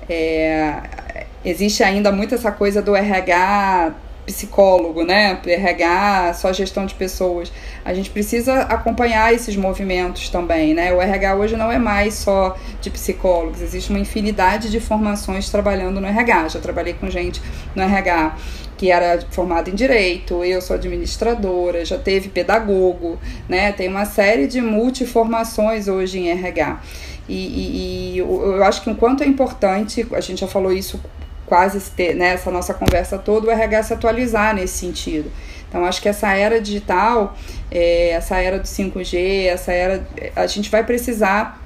É, 0.08 1.26
existe 1.44 1.82
ainda 1.82 2.10
muito 2.10 2.34
essa 2.34 2.50
coisa 2.50 2.80
do 2.80 2.96
RH 2.96 3.94
psicólogo, 4.26 5.04
né? 5.04 5.40
RH, 5.46 6.34
só 6.34 6.52
gestão 6.52 6.84
de 6.84 6.94
pessoas. 6.94 7.52
A 7.84 7.94
gente 7.94 8.10
precisa 8.10 8.62
acompanhar 8.62 9.32
esses 9.32 9.56
movimentos 9.56 10.28
também, 10.28 10.74
né? 10.74 10.92
O 10.92 11.00
RH 11.00 11.36
hoje 11.36 11.56
não 11.56 11.70
é 11.70 11.78
mais 11.78 12.14
só 12.14 12.56
de 12.80 12.90
psicólogos, 12.90 13.62
existe 13.62 13.90
uma 13.90 14.00
infinidade 14.00 14.70
de 14.70 14.80
formações 14.80 15.48
trabalhando 15.48 16.00
no 16.00 16.06
RH. 16.06 16.48
Já 16.48 16.60
trabalhei 16.60 16.94
com 16.94 17.08
gente 17.08 17.40
no 17.74 17.82
RH 17.82 18.36
que 18.76 18.90
era 18.90 19.22
formado 19.30 19.70
em 19.70 19.74
direito, 19.74 20.44
eu 20.44 20.60
sou 20.60 20.76
administradora, 20.76 21.82
já 21.82 21.96
teve 21.96 22.28
pedagogo, 22.28 23.18
né? 23.48 23.72
Tem 23.72 23.88
uma 23.88 24.04
série 24.04 24.46
de 24.46 24.60
multiformações 24.60 25.88
hoje 25.88 26.18
em 26.18 26.28
RH. 26.28 26.82
E, 27.28 27.34
e, 27.34 28.14
e 28.14 28.18
eu 28.18 28.62
acho 28.62 28.82
que 28.82 28.90
enquanto 28.90 29.22
é 29.22 29.26
importante, 29.26 30.06
a 30.12 30.20
gente 30.20 30.40
já 30.40 30.46
falou 30.46 30.72
isso 30.72 31.00
quase 31.46 31.80
né, 32.14 32.34
essa 32.34 32.50
nossa 32.50 32.74
conversa 32.74 33.16
toda, 33.16 33.46
o 33.46 33.50
RH 33.50 33.82
se 33.84 33.94
atualizar 33.94 34.54
nesse 34.54 34.78
sentido. 34.78 35.30
Então, 35.68 35.84
acho 35.84 36.00
que 36.00 36.08
essa 36.08 36.32
era 36.32 36.60
digital, 36.60 37.36
é, 37.70 38.10
essa 38.10 38.36
era 38.36 38.58
do 38.58 38.64
5G, 38.64 39.46
essa 39.46 39.72
era. 39.72 40.06
A 40.34 40.46
gente 40.46 40.70
vai 40.70 40.84
precisar 40.84 41.60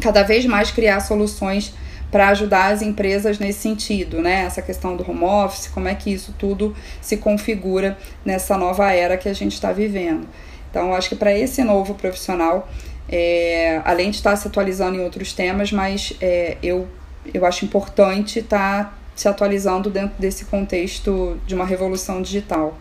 cada 0.00 0.22
vez 0.22 0.44
mais 0.46 0.70
criar 0.70 1.00
soluções 1.00 1.74
para 2.10 2.28
ajudar 2.28 2.72
as 2.72 2.80
empresas 2.80 3.38
nesse 3.38 3.60
sentido, 3.60 4.20
né? 4.22 4.44
Essa 4.44 4.62
questão 4.62 4.96
do 4.96 5.08
home 5.08 5.24
office, 5.24 5.66
como 5.66 5.88
é 5.88 5.94
que 5.94 6.12
isso 6.12 6.32
tudo 6.38 6.74
se 7.00 7.16
configura 7.16 7.98
nessa 8.24 8.56
nova 8.56 8.92
era 8.92 9.16
que 9.16 9.28
a 9.28 9.32
gente 9.32 9.54
está 9.54 9.72
vivendo. 9.72 10.28
Então, 10.70 10.94
acho 10.94 11.08
que 11.08 11.16
para 11.16 11.36
esse 11.36 11.62
novo 11.64 11.94
profissional, 11.94 12.68
é, 13.08 13.80
além 13.84 14.10
de 14.10 14.16
estar 14.16 14.36
se 14.36 14.46
atualizando 14.46 14.96
em 14.96 15.00
outros 15.00 15.32
temas, 15.32 15.72
mas 15.72 16.12
é, 16.20 16.56
eu, 16.62 16.86
eu 17.32 17.44
acho 17.44 17.64
importante 17.64 18.38
estar 18.38 18.84
tá 18.84 18.92
se 19.14 19.28
atualizando 19.28 19.90
dentro 19.90 20.14
desse 20.18 20.44
contexto 20.46 21.38
de 21.46 21.54
uma 21.54 21.64
revolução 21.64 22.20
digital. 22.20 22.76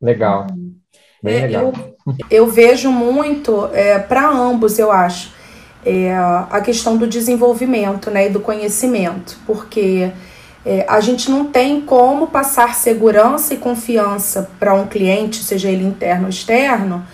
Legal. 0.00 0.46
Bem 1.22 1.36
é, 1.36 1.40
legal. 1.46 1.72
Eu, 2.06 2.14
eu 2.30 2.46
vejo 2.46 2.90
muito 2.90 3.68
é, 3.72 3.98
para 3.98 4.28
ambos, 4.28 4.78
eu 4.78 4.90
acho, 4.90 5.32
é, 5.84 6.14
a 6.14 6.60
questão 6.60 6.96
do 6.96 7.06
desenvolvimento 7.06 8.10
né, 8.10 8.26
e 8.26 8.30
do 8.30 8.40
conhecimento, 8.40 9.38
porque 9.46 10.10
é, 10.64 10.84
a 10.88 11.00
gente 11.00 11.30
não 11.30 11.46
tem 11.46 11.80
como 11.80 12.28
passar 12.28 12.74
segurança 12.74 13.54
e 13.54 13.56
confiança 13.56 14.50
para 14.58 14.74
um 14.74 14.86
cliente, 14.86 15.42
seja 15.42 15.68
ele 15.68 15.84
interno 15.84 16.24
ou 16.24 16.30
externo, 16.30 17.04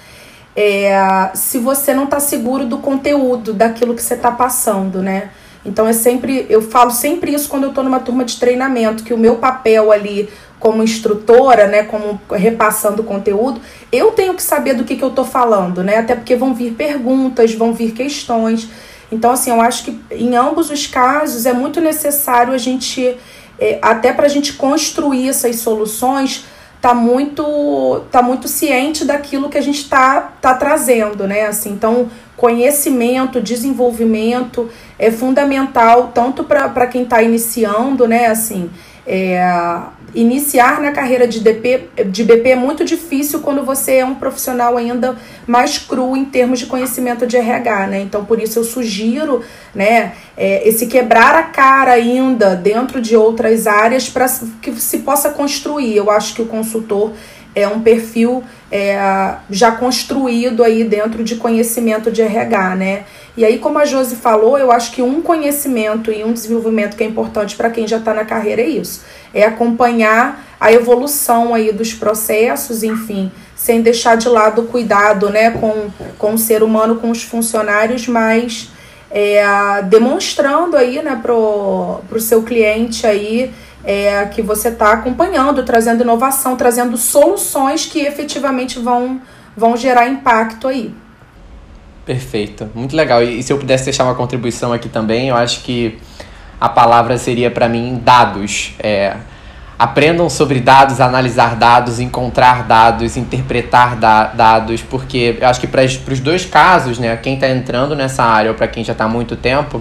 é, 0.54 1.30
se 1.34 1.58
você 1.58 1.94
não 1.94 2.04
está 2.04 2.18
seguro 2.18 2.66
do 2.66 2.78
conteúdo 2.78 3.52
daquilo 3.52 3.94
que 3.94 4.02
você 4.02 4.14
está 4.14 4.30
passando, 4.30 5.00
né? 5.00 5.30
Então 5.68 5.86
é 5.86 5.92
sempre, 5.92 6.46
eu 6.48 6.62
falo 6.62 6.90
sempre 6.90 7.34
isso 7.34 7.48
quando 7.48 7.64
eu 7.64 7.68
estou 7.68 7.84
numa 7.84 8.00
turma 8.00 8.24
de 8.24 8.40
treinamento, 8.40 9.04
que 9.04 9.12
o 9.12 9.18
meu 9.18 9.36
papel 9.36 9.92
ali 9.92 10.28
como 10.58 10.82
instrutora, 10.82 11.68
né, 11.68 11.84
como 11.84 12.20
repassando 12.32 13.04
conteúdo, 13.04 13.60
eu 13.92 14.10
tenho 14.12 14.34
que 14.34 14.42
saber 14.42 14.74
do 14.74 14.82
que, 14.82 14.96
que 14.96 15.04
eu 15.04 15.10
estou 15.10 15.24
falando, 15.24 15.84
né? 15.84 15.98
Até 15.98 16.16
porque 16.16 16.34
vão 16.34 16.52
vir 16.52 16.72
perguntas, 16.72 17.54
vão 17.54 17.72
vir 17.72 17.92
questões. 17.92 18.68
Então, 19.12 19.30
assim, 19.30 19.50
eu 19.50 19.60
acho 19.60 19.84
que 19.84 20.00
em 20.10 20.34
ambos 20.34 20.70
os 20.70 20.86
casos 20.86 21.46
é 21.46 21.52
muito 21.52 21.80
necessário 21.80 22.52
a 22.52 22.58
gente, 22.58 23.16
é, 23.58 23.78
até 23.80 24.12
para 24.12 24.26
a 24.26 24.28
gente 24.28 24.54
construir 24.54 25.28
essas 25.28 25.56
soluções, 25.60 26.44
tá 26.80 26.94
muito 26.94 28.02
tá 28.10 28.22
muito 28.22 28.46
ciente 28.48 29.04
daquilo 29.04 29.48
que 29.48 29.58
a 29.58 29.62
gente 29.62 29.82
está 29.82 30.32
tá 30.40 30.54
trazendo, 30.54 31.26
né? 31.26 31.46
Assim, 31.46 31.70
então 31.70 32.08
conhecimento, 32.36 33.40
desenvolvimento 33.40 34.70
é 34.98 35.10
fundamental 35.10 36.12
tanto 36.14 36.44
para 36.44 36.86
quem 36.86 37.02
está 37.02 37.22
iniciando, 37.22 38.06
né? 38.06 38.26
Assim, 38.26 38.70
é, 39.06 39.42
iniciar 40.14 40.80
na 40.80 40.90
carreira 40.90 41.28
de, 41.28 41.40
DP, 41.40 41.88
de 42.06 42.24
BP 42.24 42.50
é 42.50 42.56
muito 42.56 42.84
difícil 42.84 43.40
quando 43.40 43.64
você 43.64 43.96
é 43.96 44.04
um 44.04 44.14
profissional 44.14 44.76
ainda 44.76 45.16
mais 45.46 45.78
cru 45.78 46.16
em 46.16 46.24
termos 46.24 46.58
de 46.58 46.66
conhecimento 46.66 47.26
de 47.26 47.36
RH, 47.36 47.86
né? 47.88 48.00
Então, 48.00 48.24
por 48.24 48.40
isso 48.40 48.58
eu 48.58 48.64
sugiro, 48.64 49.42
né, 49.74 50.12
é, 50.36 50.66
esse 50.66 50.86
quebrar 50.86 51.34
a 51.34 51.42
cara 51.42 51.92
ainda 51.92 52.54
dentro 52.54 53.00
de 53.00 53.16
outras 53.16 53.66
áreas 53.66 54.08
para 54.08 54.26
que 54.62 54.72
se 54.80 54.98
possa 54.98 55.30
construir. 55.30 55.96
Eu 55.96 56.10
acho 56.10 56.34
que 56.34 56.42
o 56.42 56.46
consultor 56.46 57.12
é 57.54 57.66
um 57.68 57.80
perfil 57.80 58.42
é, 58.70 59.34
já 59.50 59.72
construído 59.72 60.62
aí 60.62 60.84
dentro 60.84 61.24
de 61.24 61.36
conhecimento 61.36 62.10
de 62.10 62.22
RH, 62.22 62.74
né? 62.76 63.04
E 63.36 63.44
aí, 63.44 63.58
como 63.58 63.78
a 63.78 63.84
Josi 63.84 64.16
falou, 64.16 64.58
eu 64.58 64.72
acho 64.72 64.90
que 64.92 65.00
um 65.00 65.22
conhecimento 65.22 66.10
e 66.10 66.24
um 66.24 66.32
desenvolvimento 66.32 66.96
que 66.96 67.04
é 67.04 67.06
importante 67.06 67.56
para 67.56 67.70
quem 67.70 67.86
já 67.86 67.98
está 67.98 68.12
na 68.12 68.24
carreira 68.24 68.62
é 68.62 68.66
isso. 68.66 69.04
É 69.32 69.44
acompanhar 69.44 70.44
a 70.60 70.72
evolução 70.72 71.54
aí 71.54 71.72
dos 71.72 71.94
processos, 71.94 72.82
enfim, 72.82 73.30
sem 73.54 73.80
deixar 73.80 74.16
de 74.16 74.28
lado 74.28 74.62
o 74.62 74.66
cuidado 74.66 75.30
né, 75.30 75.52
com, 75.52 75.88
com 76.18 76.34
o 76.34 76.38
ser 76.38 76.62
humano, 76.62 76.96
com 76.96 77.10
os 77.10 77.22
funcionários, 77.22 78.08
mas 78.08 78.70
é, 79.10 79.42
demonstrando 79.84 80.76
aí 80.76 81.00
né, 81.00 81.18
pro, 81.22 82.00
pro 82.08 82.20
seu 82.20 82.42
cliente 82.42 83.06
aí 83.06 83.52
é, 83.84 84.26
que 84.26 84.42
você 84.42 84.68
está 84.68 84.92
acompanhando, 84.92 85.62
trazendo 85.62 86.02
inovação, 86.02 86.56
trazendo 86.56 86.96
soluções 86.96 87.86
que 87.86 88.00
efetivamente 88.00 88.78
vão, 88.78 89.20
vão 89.56 89.76
gerar 89.76 90.08
impacto 90.08 90.68
aí. 90.68 90.94
Perfeito, 92.04 92.70
muito 92.74 92.96
legal. 92.96 93.22
E, 93.22 93.38
e 93.38 93.42
se 93.42 93.52
eu 93.52 93.58
pudesse 93.58 93.84
deixar 93.84 94.04
uma 94.04 94.14
contribuição 94.14 94.72
aqui 94.72 94.88
também, 94.88 95.28
eu 95.28 95.36
acho 95.36 95.62
que 95.62 95.98
a 96.60 96.68
palavra 96.68 97.18
seria 97.18 97.50
para 97.50 97.68
mim 97.68 98.00
dados. 98.02 98.72
É, 98.78 99.16
aprendam 99.78 100.28
sobre 100.28 100.58
dados, 100.58 101.00
analisar 101.00 101.54
dados, 101.54 102.00
encontrar 102.00 102.64
dados, 102.64 103.16
interpretar 103.16 103.94
da 103.94 104.24
dados, 104.24 104.82
porque 104.82 105.36
eu 105.40 105.48
acho 105.48 105.60
que 105.60 105.66
para 105.68 105.84
os 105.84 106.20
dois 106.20 106.44
casos, 106.44 106.98
né, 106.98 107.16
quem 107.16 107.34
está 107.34 107.48
entrando 107.48 107.94
nessa 107.94 108.24
área 108.24 108.50
ou 108.50 108.56
para 108.56 108.66
quem 108.66 108.82
já 108.82 108.92
está 108.92 109.04
há 109.04 109.08
muito 109.08 109.36
tempo, 109.36 109.80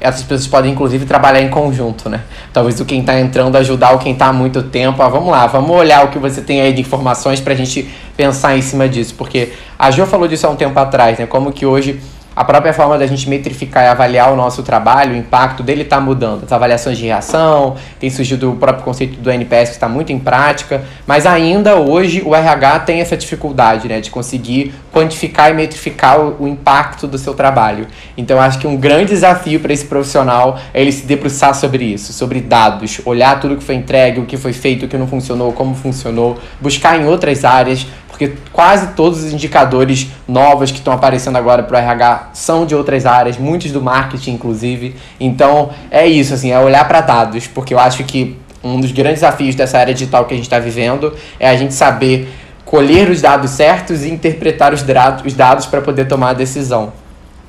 essas 0.00 0.22
pessoas 0.22 0.46
podem 0.46 0.72
inclusive 0.72 1.04
trabalhar 1.04 1.40
em 1.40 1.48
conjunto, 1.48 2.08
né? 2.08 2.22
Talvez 2.52 2.80
o 2.80 2.84
quem 2.84 3.00
está 3.00 3.18
entrando 3.18 3.56
ajudar 3.56 3.94
o 3.94 3.98
quem 3.98 4.12
está 4.12 4.26
há 4.26 4.32
muito 4.32 4.62
tempo. 4.62 5.02
Ah, 5.02 5.08
vamos 5.08 5.30
lá, 5.30 5.46
vamos 5.46 5.70
olhar 5.70 6.04
o 6.04 6.08
que 6.08 6.18
você 6.18 6.40
tem 6.40 6.60
aí 6.60 6.72
de 6.72 6.80
informações 6.80 7.40
para 7.40 7.52
a 7.52 7.56
gente 7.56 7.88
pensar 8.16 8.56
em 8.56 8.62
cima 8.62 8.88
disso, 8.88 9.14
porque 9.16 9.52
a 9.78 9.90
Jo 9.90 10.06
falou 10.06 10.28
disso 10.28 10.46
há 10.46 10.50
um 10.50 10.56
tempo 10.56 10.78
atrás, 10.78 11.18
né? 11.18 11.26
Como 11.26 11.52
que 11.52 11.66
hoje 11.66 12.00
a 12.38 12.44
própria 12.44 12.72
forma 12.72 12.96
da 12.96 13.04
gente 13.04 13.28
metrificar 13.28 13.82
e 13.82 13.88
avaliar 13.88 14.32
o 14.32 14.36
nosso 14.36 14.62
trabalho, 14.62 15.12
o 15.12 15.16
impacto 15.16 15.60
dele 15.60 15.82
está 15.82 16.00
mudando. 16.00 16.44
As 16.44 16.52
avaliações 16.52 16.96
de 16.96 17.04
reação, 17.04 17.74
tem 17.98 18.08
surgido 18.10 18.52
o 18.52 18.54
próprio 18.54 18.84
conceito 18.84 19.18
do 19.18 19.28
NPS 19.28 19.70
que 19.70 19.74
está 19.74 19.88
muito 19.88 20.12
em 20.12 20.20
prática, 20.20 20.84
mas 21.04 21.26
ainda 21.26 21.74
hoje 21.74 22.22
o 22.24 22.36
RH 22.36 22.78
tem 22.80 23.00
essa 23.00 23.16
dificuldade 23.16 23.88
né, 23.88 24.00
de 24.00 24.08
conseguir 24.08 24.72
quantificar 24.92 25.50
e 25.50 25.54
metrificar 25.54 26.20
o, 26.20 26.44
o 26.44 26.46
impacto 26.46 27.08
do 27.08 27.18
seu 27.18 27.34
trabalho. 27.34 27.88
Então 28.16 28.40
acho 28.40 28.60
que 28.60 28.68
um 28.68 28.76
grande 28.76 29.06
desafio 29.06 29.58
para 29.58 29.72
esse 29.72 29.86
profissional 29.86 30.60
é 30.72 30.80
ele 30.80 30.92
se 30.92 31.06
debruçar 31.06 31.56
sobre 31.56 31.86
isso, 31.86 32.12
sobre 32.12 32.40
dados, 32.40 33.00
olhar 33.04 33.40
tudo 33.40 33.56
que 33.56 33.64
foi 33.64 33.74
entregue, 33.74 34.20
o 34.20 34.26
que 34.26 34.36
foi 34.36 34.52
feito, 34.52 34.86
o 34.86 34.88
que 34.88 34.96
não 34.96 35.08
funcionou, 35.08 35.52
como 35.52 35.74
funcionou, 35.74 36.38
buscar 36.60 37.00
em 37.00 37.04
outras 37.04 37.44
áreas 37.44 37.84
porque 38.18 38.32
quase 38.52 38.88
todos 38.94 39.22
os 39.22 39.32
indicadores 39.32 40.08
novos 40.26 40.72
que 40.72 40.78
estão 40.78 40.92
aparecendo 40.92 41.36
agora 41.36 41.62
para 41.62 41.76
o 41.76 41.80
RH 41.80 42.27
são 42.32 42.66
de 42.66 42.74
outras 42.74 43.06
áreas, 43.06 43.36
muitos 43.36 43.70
do 43.72 43.80
marketing, 43.80 44.32
inclusive. 44.32 44.94
Então, 45.18 45.70
é 45.90 46.06
isso, 46.06 46.34
assim, 46.34 46.50
é 46.50 46.58
olhar 46.58 46.86
para 46.86 47.00
dados, 47.00 47.46
porque 47.46 47.74
eu 47.74 47.78
acho 47.78 48.04
que 48.04 48.36
um 48.62 48.80
dos 48.80 48.92
grandes 48.92 49.20
desafios 49.20 49.54
dessa 49.54 49.78
área 49.78 49.94
digital 49.94 50.24
que 50.24 50.34
a 50.34 50.36
gente 50.36 50.46
está 50.46 50.58
vivendo 50.58 51.14
é 51.38 51.48
a 51.48 51.56
gente 51.56 51.74
saber 51.74 52.28
colher 52.64 53.08
os 53.08 53.22
dados 53.22 53.52
certos 53.52 54.04
e 54.04 54.10
interpretar 54.10 54.74
os 54.74 54.82
dados, 54.82 55.24
os 55.24 55.32
dados 55.32 55.66
para 55.66 55.80
poder 55.80 56.06
tomar 56.06 56.30
a 56.30 56.34
decisão. 56.34 56.92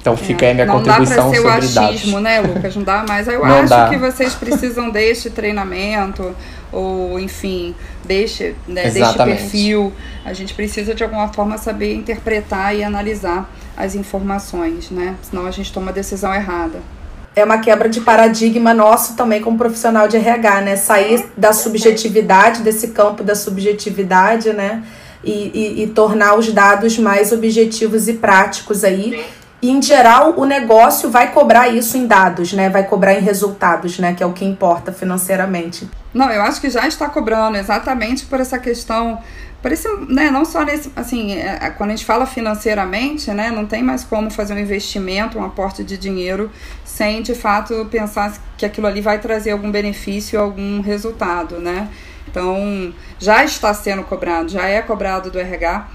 Então 0.02 0.16
fica 0.16 0.46
aí 0.46 0.52
a 0.52 0.54
minha 0.54 0.66
não 0.66 0.76
contribuição 0.76 1.30
dados. 1.30 1.44
Dá 1.44 1.52
para 1.52 1.62
ser 1.62 1.80
o 1.80 1.84
achismo, 1.84 2.20
né, 2.22 2.40
Lucas? 2.40 2.76
Não 2.76 2.84
dá 2.84 3.04
mais. 3.06 3.28
Eu 3.28 3.40
não 3.46 3.60
acho 3.60 3.70
dá. 3.70 3.90
que 3.90 3.98
vocês 3.98 4.34
precisam 4.34 4.90
deste 4.90 5.30
treinamento 5.30 6.34
ou 6.72 7.20
enfim, 7.20 7.76
deixe, 8.06 8.56
né, 8.68 8.90
deixe 8.90 9.14
perfil. 9.18 9.92
A 10.24 10.32
gente 10.32 10.54
precisa 10.54 10.96
de 10.96 11.04
alguma 11.04 11.28
forma 11.34 11.58
saber 11.58 11.96
interpretar 11.96 12.74
e 12.76 12.84
analisar 12.84 13.50
as 13.80 13.96
informações, 13.96 14.92
né? 14.92 15.16
Senão 15.22 15.46
a 15.46 15.52
gente 15.52 15.72
toma 15.72 15.92
a 15.92 15.94
decisão 15.94 16.36
errada. 16.36 16.80
É 17.34 17.46
uma 17.46 17.60
quebra 17.60 17.88
de 17.88 18.02
paradigma 18.02 18.74
nosso 18.74 19.16
também 19.16 19.42
como 19.42 19.58
profissional 19.58 20.10
de 20.10 20.18
RH, 20.18 20.62
né? 20.62 20.76
Sair 20.76 21.26
da 21.38 21.54
subjetividade, 21.54 22.62
desse 22.62 22.90
campo 22.90 23.24
da 23.24 23.34
subjetividade, 23.34 24.52
né? 24.52 24.84
E, 25.24 25.32
e, 25.54 25.84
e 25.84 25.88
tornar 25.88 26.36
os 26.36 26.52
dados 26.52 27.00
mais 27.00 27.32
objetivos 27.32 28.10
e 28.10 28.14
práticos 28.14 28.84
aí. 28.84 29.26
E, 29.62 29.70
em 29.70 29.82
geral, 29.82 30.34
o 30.38 30.46
negócio 30.46 31.10
vai 31.10 31.32
cobrar 31.32 31.70
isso 31.70 31.98
em 31.98 32.06
dados, 32.06 32.52
né? 32.52 32.70
Vai 32.70 32.84
cobrar 32.84 33.14
em 33.14 33.22
resultados, 33.22 33.98
né? 34.00 34.14
Que 34.14 34.24
é 34.24 34.26
o 34.26 34.34
que 34.34 34.44
importa 34.44 34.92
financeiramente. 34.92 35.90
Não, 36.14 36.30
eu 36.32 36.42
acho 36.42 36.60
que 36.60 36.70
já 36.70 36.88
está 36.88 37.08
cobrando 37.08 37.58
exatamente 37.58 38.26
por 38.26 38.40
essa 38.40 38.60
questão. 38.60 39.20
Por 39.62 39.72
esse, 39.72 39.88
né, 40.08 40.32
não 40.32 40.46
só 40.46 40.64
nesse, 40.64 40.90
assim, 40.96 41.34
é, 41.34 41.60
é, 41.62 41.70
quando 41.70 41.90
a 41.90 41.96
gente 41.96 42.06
fala 42.06 42.26
financeiramente, 42.26 43.30
né, 43.32 43.52
não 43.52 43.66
tem 43.66 43.84
mais 43.84 44.06
como 44.06 44.32
fazer 44.32 44.54
um 44.54 44.58
investimento, 44.58 45.38
um 45.38 45.44
aporte 45.44 45.84
de 45.84 45.98
dinheiro, 45.98 46.50
sem 46.86 47.22
de 47.22 47.36
fato 47.36 47.86
pensar 47.92 48.34
que 48.58 48.66
aquilo 48.66 48.88
ali 48.88 49.02
vai 49.02 49.20
trazer 49.20 49.52
algum 49.52 49.70
benefício, 49.70 50.40
algum 50.40 50.80
resultado, 50.80 51.60
né? 51.60 51.90
Então, 52.30 52.94
já 53.18 53.44
está 53.44 53.74
sendo 53.74 54.04
cobrado, 54.04 54.50
já 54.50 54.66
é 54.66 54.82
cobrado 54.82 55.30
do 55.30 55.40
RH 55.40 55.88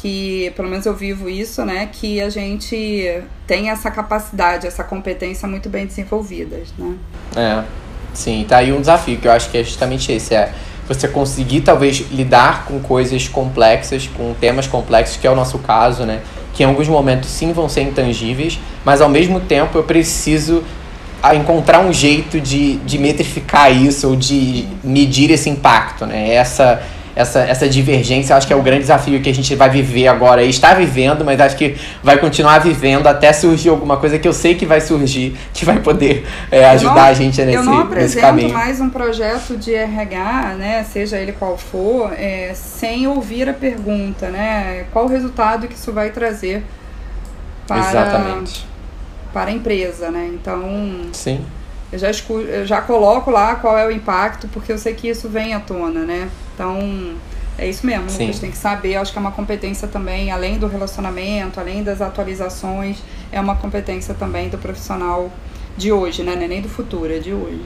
que 0.00 0.50
pelo 0.56 0.66
menos 0.66 0.86
eu 0.86 0.94
vivo 0.94 1.28
isso, 1.28 1.62
né, 1.62 1.88
que 1.92 2.22
a 2.22 2.30
gente 2.30 3.22
tem 3.46 3.68
essa 3.68 3.90
capacidade, 3.90 4.66
essa 4.66 4.82
competência 4.82 5.46
muito 5.46 5.68
bem 5.68 5.84
desenvolvidas, 5.84 6.68
né? 6.78 6.96
É, 7.36 7.64
sim, 8.14 8.46
tá 8.48 8.58
aí 8.58 8.72
um 8.72 8.80
desafio 8.80 9.18
que 9.18 9.28
eu 9.28 9.32
acho 9.32 9.50
que 9.50 9.58
é 9.58 9.62
justamente 9.62 10.10
esse, 10.10 10.34
é 10.34 10.54
você 10.94 11.06
conseguir 11.06 11.60
talvez 11.60 12.04
lidar 12.10 12.64
com 12.64 12.80
coisas 12.80 13.28
complexas, 13.28 14.10
com 14.16 14.34
temas 14.34 14.66
complexos, 14.66 15.16
que 15.16 15.26
é 15.26 15.30
o 15.30 15.36
nosso 15.36 15.58
caso, 15.60 16.04
né, 16.04 16.20
que 16.52 16.64
em 16.64 16.66
alguns 16.66 16.88
momentos 16.88 17.30
sim 17.30 17.52
vão 17.52 17.68
ser 17.68 17.82
intangíveis, 17.82 18.58
mas 18.84 19.00
ao 19.00 19.08
mesmo 19.08 19.38
tempo 19.38 19.78
eu 19.78 19.84
preciso 19.84 20.64
a 21.22 21.34
encontrar 21.34 21.80
um 21.80 21.92
jeito 21.92 22.40
de, 22.40 22.76
de 22.78 22.98
metrificar 22.98 23.70
isso 23.70 24.08
ou 24.08 24.16
de 24.16 24.66
medir 24.82 25.30
esse 25.30 25.48
impacto, 25.48 26.06
né? 26.06 26.32
Essa 26.32 26.82
essa, 27.20 27.40
essa 27.40 27.68
divergência, 27.68 28.34
acho 28.36 28.46
que 28.46 28.52
é 28.52 28.56
o 28.56 28.62
grande 28.62 28.82
desafio 28.82 29.20
que 29.20 29.28
a 29.28 29.34
gente 29.34 29.54
vai 29.54 29.70
viver 29.70 30.08
agora. 30.08 30.42
E 30.42 30.50
está 30.50 30.74
vivendo, 30.74 31.24
mas 31.24 31.40
acho 31.40 31.56
que 31.56 31.76
vai 32.02 32.18
continuar 32.18 32.58
vivendo 32.58 33.06
até 33.06 33.32
surgir 33.32 33.68
alguma 33.68 33.96
coisa 33.96 34.18
que 34.18 34.26
eu 34.26 34.32
sei 34.32 34.54
que 34.54 34.66
vai 34.66 34.80
surgir, 34.80 35.36
que 35.52 35.64
vai 35.64 35.78
poder 35.80 36.26
é, 36.50 36.64
ajudar 36.70 36.94
não, 36.94 37.02
a 37.02 37.12
gente 37.12 37.42
nesse, 37.42 37.56
eu 37.56 37.64
não 37.64 37.80
apresento 37.80 38.20
caminho. 38.20 38.52
mais 38.52 38.80
um 38.80 38.90
projeto 38.90 39.56
de 39.56 39.74
RH, 39.74 40.54
né, 40.58 40.84
seja 40.84 41.18
ele 41.18 41.32
qual 41.32 41.56
for, 41.56 42.12
é, 42.12 42.52
sem 42.54 43.06
ouvir 43.06 43.48
a 43.48 43.52
pergunta, 43.52 44.28
né? 44.28 44.86
Qual 44.92 45.04
o 45.04 45.08
resultado 45.08 45.68
que 45.68 45.74
isso 45.74 45.92
vai 45.92 46.10
trazer 46.10 46.64
para, 47.66 47.78
Exatamente. 47.78 48.66
para 49.32 49.50
a 49.50 49.52
empresa, 49.52 50.10
né? 50.10 50.30
Então... 50.32 50.62
Sim. 51.12 51.44
Eu 51.92 51.98
já, 51.98 52.08
eu 52.08 52.66
já 52.66 52.80
coloco 52.80 53.30
lá 53.30 53.56
qual 53.56 53.76
é 53.76 53.86
o 53.86 53.90
impacto, 53.90 54.48
porque 54.48 54.72
eu 54.72 54.78
sei 54.78 54.94
que 54.94 55.08
isso 55.08 55.28
vem 55.28 55.54
à 55.54 55.60
tona, 55.60 56.00
né? 56.00 56.30
Então, 56.54 57.16
é 57.58 57.68
isso 57.68 57.84
mesmo, 57.84 58.08
Sim. 58.08 58.26
Lucas 58.26 58.38
tem 58.38 58.50
que 58.50 58.56
saber. 58.56 58.96
Acho 58.96 59.12
que 59.12 59.18
é 59.18 59.20
uma 59.20 59.32
competência 59.32 59.88
também, 59.88 60.30
além 60.30 60.58
do 60.58 60.66
relacionamento, 60.66 61.58
além 61.58 61.82
das 61.82 62.00
atualizações, 62.00 62.98
é 63.32 63.40
uma 63.40 63.56
competência 63.56 64.14
também 64.14 64.48
do 64.48 64.56
profissional 64.56 65.30
de 65.76 65.90
hoje, 65.90 66.22
né? 66.22 66.36
Não 66.36 66.42
é 66.42 66.48
nem 66.48 66.62
do 66.62 66.68
futuro, 66.68 67.12
é 67.12 67.18
de 67.18 67.32
hoje. 67.32 67.60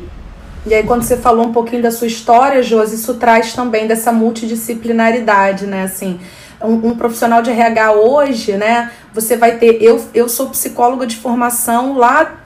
E 0.67 0.73
aí, 0.73 0.83
quando 0.83 1.03
você 1.03 1.19
falou 1.19 1.47
um 1.47 1.53
pouquinho 1.53 1.83
da 1.83 1.91
sua 1.91 2.07
história, 2.07 2.63
Josi, 2.63 2.95
isso 2.95 3.15
traz 3.15 3.53
também 3.53 3.87
dessa 3.87 4.11
multidisciplinaridade, 4.11 5.67
né? 5.67 5.83
Assim, 5.83 6.19
um, 6.63 6.89
um, 6.89 6.97
profissional 6.97 7.43
de 7.43 7.51
RH 7.51 7.93
hoje, 7.93 8.57
né? 8.57 8.91
Você 9.13 9.37
vai 9.37 9.59
ter. 9.59 9.83
Eu, 9.83 10.03
eu 10.15 10.29
sou 10.29 10.49
psicóloga 10.49 11.07
de 11.07 11.17
formação 11.17 11.99
lá 11.99 12.44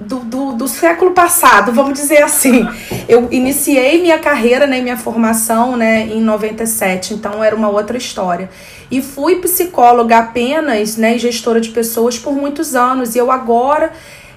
do, 0.00 0.20
do, 0.20 0.52
do, 0.52 0.68
século 0.68 1.12
passado, 1.12 1.72
vamos 1.72 1.94
dizer 1.94 2.22
assim. 2.22 2.66
Eu 3.08 3.28
iniciei 3.30 4.00
minha 4.00 4.18
carreira, 4.18 4.66
né, 4.66 4.80
minha 4.80 4.96
formação 4.96 5.76
né, 5.76 6.06
em 6.06 6.20
97, 6.20 7.14
então 7.14 7.42
era 7.42 7.54
uma 7.54 7.68
outra 7.68 7.96
história. 7.96 8.50
E 8.90 9.00
fui 9.00 9.36
psicóloga 9.36 10.18
apenas, 10.18 10.96
né, 10.96 11.16
gestora 11.18 11.60
de 11.60 11.70
pessoas 11.70 12.18
por 12.18 12.34
muitos 12.34 12.74
anos. 12.74 13.14
E 13.14 13.18
eu 13.18 13.30
agora. 13.30 13.92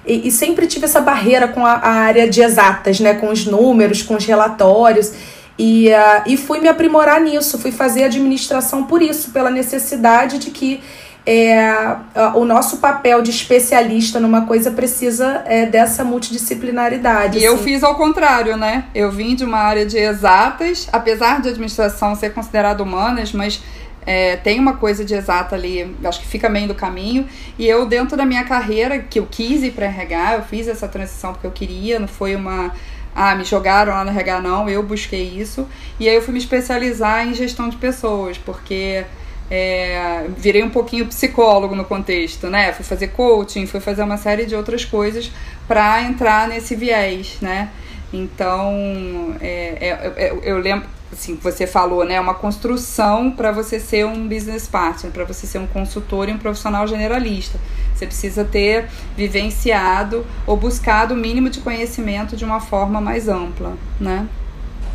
E, 0.06 0.28
e 0.28 0.30
sempre 0.30 0.66
tive 0.66 0.84
essa 0.84 1.00
barreira 1.00 1.48
com 1.48 1.66
a, 1.66 1.72
a, 1.72 1.90
área 1.90 2.28
de 2.28 2.40
exatas, 2.40 3.00
né, 3.00 3.14
com 3.14 3.28
os 3.28 3.44
números, 3.44 4.02
com 4.02 4.14
os 4.14 4.24
relatórios. 4.24 5.12
E, 5.58 5.88
uh, 5.88 6.22
e 6.26 6.36
fui 6.36 6.60
me 6.60 6.68
aprimorar 6.68 7.20
nisso, 7.20 7.58
fui 7.58 7.72
fazer 7.72 8.04
administração 8.04 8.84
por 8.84 9.02
isso, 9.02 9.30
pela 9.30 9.50
necessidade 9.50 10.38
de 10.38 10.50
que 10.50 10.80
é, 11.26 11.96
o 12.34 12.44
nosso 12.44 12.76
papel 12.76 13.20
de 13.20 13.30
especialista 13.30 14.20
numa 14.20 14.46
coisa 14.46 14.70
precisa 14.70 15.42
é, 15.44 15.66
dessa 15.66 16.04
multidisciplinaridade. 16.04 17.38
E 17.38 17.38
assim. 17.38 17.46
eu 17.46 17.58
fiz 17.58 17.82
ao 17.82 17.96
contrário, 17.96 18.56
né? 18.56 18.84
Eu 18.94 19.10
vim 19.10 19.34
de 19.34 19.44
uma 19.44 19.58
área 19.58 19.84
de 19.84 19.98
exatas, 19.98 20.88
apesar 20.92 21.42
de 21.42 21.48
administração 21.48 22.14
ser 22.14 22.32
considerada 22.32 22.80
humanas, 22.80 23.32
mas 23.32 23.60
é, 24.06 24.36
tem 24.36 24.60
uma 24.60 24.74
coisa 24.74 25.04
de 25.04 25.14
exata 25.14 25.56
ali, 25.56 25.96
acho 26.04 26.20
que 26.20 26.28
fica 26.28 26.48
meio 26.48 26.68
do 26.68 26.76
caminho. 26.76 27.26
E 27.58 27.66
eu, 27.66 27.84
dentro 27.86 28.16
da 28.16 28.24
minha 28.24 28.44
carreira, 28.44 29.00
que 29.00 29.18
eu 29.18 29.26
quis 29.28 29.64
ir 29.64 29.72
para 29.72 29.86
RH, 29.86 30.34
eu 30.36 30.42
fiz 30.42 30.68
essa 30.68 30.86
transição 30.86 31.32
porque 31.32 31.46
eu 31.48 31.50
queria, 31.50 31.98
não 31.98 32.08
foi 32.08 32.36
uma. 32.36 32.72
Ah, 33.12 33.34
me 33.34 33.44
jogaram 33.44 33.94
lá 33.94 34.04
no 34.04 34.10
RH, 34.10 34.42
não, 34.42 34.68
eu 34.68 34.82
busquei 34.82 35.24
isso. 35.24 35.66
E 35.98 36.08
aí 36.08 36.14
eu 36.14 36.22
fui 36.22 36.32
me 36.32 36.38
especializar 36.38 37.26
em 37.26 37.34
gestão 37.34 37.68
de 37.68 37.76
pessoas, 37.78 38.38
porque 38.38 39.04
é, 39.50 40.26
virei 40.36 40.62
um 40.62 40.70
pouquinho 40.70 41.06
psicólogo 41.06 41.74
no 41.74 41.84
contexto, 41.84 42.48
né? 42.48 42.72
Fui 42.72 42.84
fazer 42.84 43.08
coaching, 43.08 43.66
fui 43.66 43.80
fazer 43.80 44.02
uma 44.02 44.16
série 44.16 44.44
de 44.44 44.54
outras 44.54 44.84
coisas 44.84 45.30
para 45.68 46.02
entrar 46.02 46.48
nesse 46.48 46.74
viés, 46.74 47.38
né? 47.40 47.70
Então, 48.12 49.36
é, 49.40 49.88
é, 50.16 50.32
eu 50.42 50.58
lembro, 50.58 50.88
assim, 51.12 51.36
você 51.36 51.66
falou, 51.66 52.04
né? 52.04 52.20
Uma 52.20 52.34
construção 52.34 53.30
para 53.30 53.52
você 53.52 53.78
ser 53.78 54.04
um 54.04 54.26
business 54.28 54.66
partner, 54.66 55.12
para 55.12 55.24
você 55.24 55.46
ser 55.46 55.58
um 55.58 55.66
consultor 55.66 56.28
e 56.28 56.32
um 56.32 56.38
profissional 56.38 56.86
generalista. 56.86 57.58
Você 57.94 58.06
precisa 58.06 58.44
ter 58.44 58.86
vivenciado 59.16 60.26
ou 60.46 60.56
buscado 60.56 61.14
o 61.14 61.16
mínimo 61.16 61.48
de 61.48 61.60
conhecimento 61.60 62.36
de 62.36 62.44
uma 62.44 62.60
forma 62.60 63.00
mais 63.00 63.28
ampla, 63.28 63.76
né? 64.00 64.26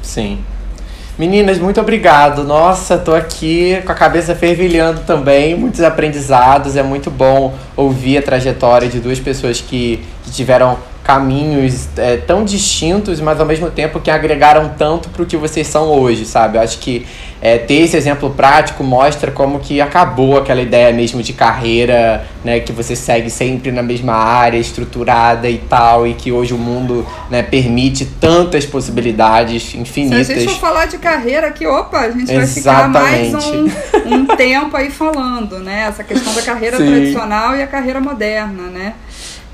Sim, 0.02 0.44
Meninas, 1.18 1.60
muito 1.60 1.80
obrigado. 1.80 2.44
Nossa, 2.44 2.98
tô 2.98 3.14
aqui 3.14 3.82
com 3.86 3.92
a 3.92 3.96
cabeça 3.96 4.34
fervilhando 4.34 5.02
também, 5.02 5.56
muitos 5.56 5.82
aprendizados. 5.82 6.76
É 6.76 6.84
muito 6.84 7.12
bom 7.12 7.54
ouvir 7.76 8.18
a 8.18 8.22
trajetória 8.22 8.88
de 8.88 9.00
duas 9.00 9.20
pessoas 9.20 9.60
que, 9.60 10.00
que 10.24 10.32
tiveram 10.32 10.78
caminhos 11.12 11.90
é, 11.98 12.16
tão 12.16 12.46
distintos, 12.46 13.20
mas 13.20 13.38
ao 13.38 13.46
mesmo 13.46 13.70
tempo 13.70 14.00
que 14.00 14.10
agregaram 14.10 14.70
tanto 14.78 15.10
para 15.10 15.24
o 15.24 15.26
que 15.26 15.36
vocês 15.36 15.68
são 15.68 15.90
hoje, 15.90 16.26
sabe? 16.26 16.58
Eu 16.58 16.62
acho 16.62 16.80
que 16.80 17.06
é, 17.42 17.58
ter 17.58 17.82
esse 17.82 17.98
exemplo 17.98 18.30
prático 18.30 18.82
mostra 18.82 19.30
como 19.30 19.60
que 19.60 19.82
acabou 19.82 20.38
aquela 20.38 20.62
ideia 20.62 20.94
mesmo 20.94 21.22
de 21.22 21.34
carreira, 21.34 22.26
né? 22.46 22.62
Que 22.62 22.72
você 22.72 22.96
segue 22.96 23.30
sempre 23.30 23.74
na 23.74 23.84
mesma 23.84 24.14
área, 24.14 24.58
estruturada 24.58 25.50
e 25.50 25.58
tal, 25.58 26.08
e 26.08 26.14
que 26.14 26.32
hoje 26.32 26.54
o 26.54 26.58
mundo 26.58 27.06
né, 27.30 27.44
permite 27.44 28.06
tantas 28.06 28.66
possibilidades 28.66 29.76
infinitas. 29.76 30.28
Se 30.28 30.34
a 30.34 30.40
gente 30.40 30.54
for 30.54 30.60
falar 30.62 30.86
de 30.86 30.98
carreira 30.98 31.48
aqui, 31.48 31.68
opa, 31.68 32.00
a 32.00 32.12
gente 32.12 32.32
Exatamente. 32.32 32.64
vai 32.64 33.26
ficar 33.26 33.42
mais 33.42 33.46
um, 33.46 34.16
um 34.16 34.26
tempo 34.38 34.78
aí 34.78 34.90
falando, 34.90 35.60
né? 35.60 35.88
Essa 35.90 36.06
questão 36.06 36.34
da 36.34 36.42
carreira 36.42 36.78
Sim. 36.78 36.86
tradicional 36.86 37.58
e 37.58 37.62
a 37.62 37.68
carreira 37.68 38.00
moderna, 38.00 38.64
né? 38.68 38.94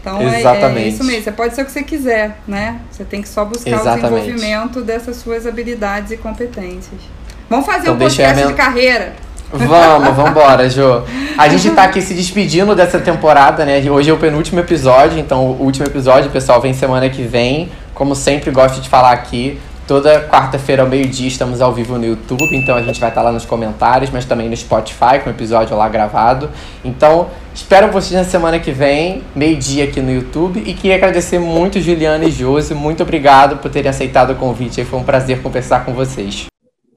Então 0.08 0.22
é, 0.22 0.42
é, 0.42 0.88
isso 0.88 1.04
mesmo. 1.04 1.24
Você 1.24 1.32
pode 1.32 1.56
ser 1.56 1.62
o 1.62 1.66
que 1.66 1.72
você 1.72 1.84
quiser, 1.84 2.38
né? 2.48 2.80
Você 2.90 3.04
tem 3.04 3.22
que 3.22 3.28
só 3.28 3.44
buscar 3.44 3.72
Exatamente. 3.72 4.06
o 4.06 4.10
desenvolvimento 4.10 4.82
dessas 4.82 5.18
suas 5.18 5.46
habilidades 5.46 6.12
e 6.12 6.18
competências. 6.18 7.02
Vamos 7.50 7.66
fazer 7.66 7.84
então, 7.84 7.96
um 7.96 8.00
podcast 8.00 8.36
minha... 8.36 8.48
de 8.48 8.54
carreira. 8.54 9.14
Vamos, 9.52 10.16
vamos 10.16 10.32
embora, 10.32 10.70
Jô. 10.70 11.04
A 11.38 11.48
gente 11.50 11.70
tá 11.72 11.84
aqui 11.84 12.02
se 12.02 12.14
despedindo 12.14 12.76
dessa 12.76 13.00
temporada, 13.00 13.66
né? 13.66 13.82
Hoje 13.90 14.10
é 14.10 14.14
o 14.14 14.18
penúltimo 14.18 14.60
episódio, 14.60 15.18
então 15.18 15.46
o 15.46 15.64
último 15.64 15.86
episódio, 15.86 16.30
pessoal, 16.30 16.60
vem 16.60 16.74
semana 16.74 17.10
que 17.10 17.24
vem. 17.24 17.70
Como 17.94 18.14
sempre, 18.14 18.52
gosto 18.52 18.82
de 18.82 18.90
falar 18.90 19.12
aqui. 19.12 19.60
Toda 19.88 20.28
quarta-feira 20.28 20.84
ao 20.84 20.90
meio-dia 20.90 21.30
estamos 21.30 21.62
ao 21.62 21.74
vivo 21.74 21.98
no 21.98 22.06
YouTube, 22.06 22.54
então 22.58 22.76
a 22.76 22.82
gente 22.82 23.00
vai 23.00 23.08
estar 23.08 23.22
lá 23.22 23.32
nos 23.32 23.46
comentários, 23.46 24.10
mas 24.10 24.26
também 24.26 24.50
no 24.50 24.58
Spotify, 24.58 25.20
com 25.24 25.30
o 25.30 25.34
episódio 25.34 25.78
lá 25.78 25.88
gravado. 25.88 26.50
Então, 26.84 27.28
espero 27.56 27.90
vocês 27.90 28.12
na 28.12 28.26
semana 28.26 28.60
que 28.60 28.72
vem, 28.72 29.24
meio-dia 29.34 29.86
aqui 29.86 30.02
no 30.02 30.12
YouTube. 30.12 30.62
E 30.66 30.74
queria 30.74 30.98
agradecer 30.98 31.40
muito, 31.40 31.80
Juliana 31.80 32.26
e 32.26 32.32
Josi. 32.32 32.74
Muito 32.74 33.02
obrigado 33.02 33.58
por 33.58 33.72
terem 33.72 33.90
aceitado 33.90 34.32
o 34.32 34.36
convite. 34.36 34.84
Foi 34.84 35.00
um 35.00 35.04
prazer 35.04 35.42
conversar 35.42 35.86
com 35.86 35.94
vocês. 35.94 36.48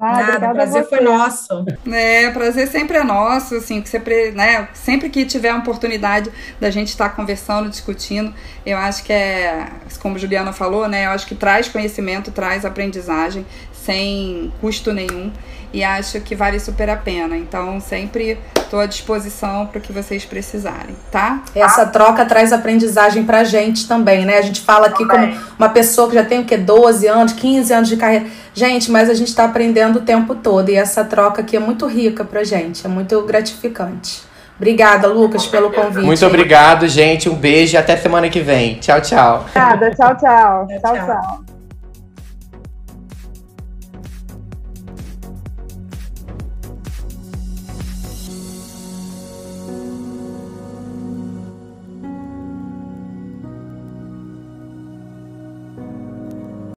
Ah, 0.01 0.23
Nada, 0.23 0.51
o 0.51 0.55
prazer 0.55 0.89
foi 0.89 1.01
nosso. 1.01 1.65
É, 1.93 2.31
prazer 2.31 2.67
sempre 2.69 2.97
é 2.97 3.05
nosso, 3.05 3.57
assim, 3.57 3.83
que 3.83 3.89
sempre, 3.89 4.31
né, 4.31 4.67
sempre 4.73 5.11
que 5.11 5.27
tiver 5.27 5.51
a 5.51 5.57
oportunidade 5.57 6.31
da 6.59 6.71
gente 6.71 6.89
estar 6.89 7.11
tá 7.11 7.15
conversando, 7.15 7.69
discutindo, 7.69 8.33
eu 8.65 8.79
acho 8.79 9.05
que 9.05 9.13
é, 9.13 9.69
como 10.01 10.17
a 10.17 10.19
Juliana 10.19 10.55
falou, 10.55 10.89
né, 10.89 11.05
eu 11.05 11.11
acho 11.11 11.27
que 11.27 11.35
traz 11.35 11.69
conhecimento, 11.69 12.31
traz 12.31 12.65
aprendizagem, 12.65 13.45
sem 13.85 14.52
custo 14.61 14.93
nenhum 14.93 15.31
e 15.73 15.85
acho 15.85 16.20
que 16.20 16.35
vale 16.35 16.59
super 16.59 16.90
a 16.90 16.97
pena. 16.97 17.36
Então, 17.36 17.81
sempre 17.81 18.39
estou 18.57 18.81
à 18.81 18.86
disposição 18.86 19.66
para 19.66 19.78
o 19.78 19.81
que 19.81 19.93
vocês 19.93 20.24
precisarem, 20.24 20.94
tá? 21.11 21.43
Essa 21.55 21.86
troca 21.86 22.24
traz 22.24 22.52
aprendizagem 22.52 23.24
para 23.24 23.40
a 23.40 23.44
gente 23.44 23.86
também, 23.86 24.24
né? 24.24 24.39
A 24.39 24.43
gente 24.43 24.61
fala 24.61 24.89
aqui 24.89 25.07
também. 25.07 25.32
como 25.32 25.40
uma 25.59 25.69
pessoa 25.69 26.09
que 26.09 26.15
já 26.15 26.24
tem 26.24 26.40
o 26.40 26.44
quê? 26.44 26.57
12 26.57 27.07
anos, 27.07 27.32
15 27.32 27.73
anos 27.73 27.89
de 27.89 27.97
carreira. 27.97 28.27
Gente, 28.52 28.90
mas 28.90 29.09
a 29.09 29.15
gente 29.15 29.28
está 29.28 29.44
aprendendo 29.44 30.01
o 30.01 30.02
tempo 30.02 30.35
todo 30.35 30.69
e 30.70 30.74
essa 30.74 31.05
troca 31.05 31.40
aqui 31.40 31.57
é 31.57 31.61
muito 31.61 31.86
rica 31.86 32.24
para 32.24 32.43
gente, 32.43 32.85
é 32.85 32.89
muito 32.89 33.20
gratificante. 33.23 34.23
Obrigada, 34.57 35.09
Lucas, 35.09 35.47
pelo 35.47 35.70
convite. 35.70 36.05
Muito 36.05 36.27
obrigado, 36.27 36.86
gente. 36.86 37.31
Um 37.31 37.35
beijo 37.35 37.77
e 37.77 37.78
até 37.78 37.97
semana 37.97 38.28
que 38.28 38.40
vem. 38.40 38.74
Tchau, 38.74 39.01
tchau. 39.01 39.47
Obrigada, 39.48 39.90
tchau, 39.93 40.16
tchau. 40.16 40.66
tchau, 40.66 40.94
tchau. 40.94 41.07
tchau. 41.07 41.50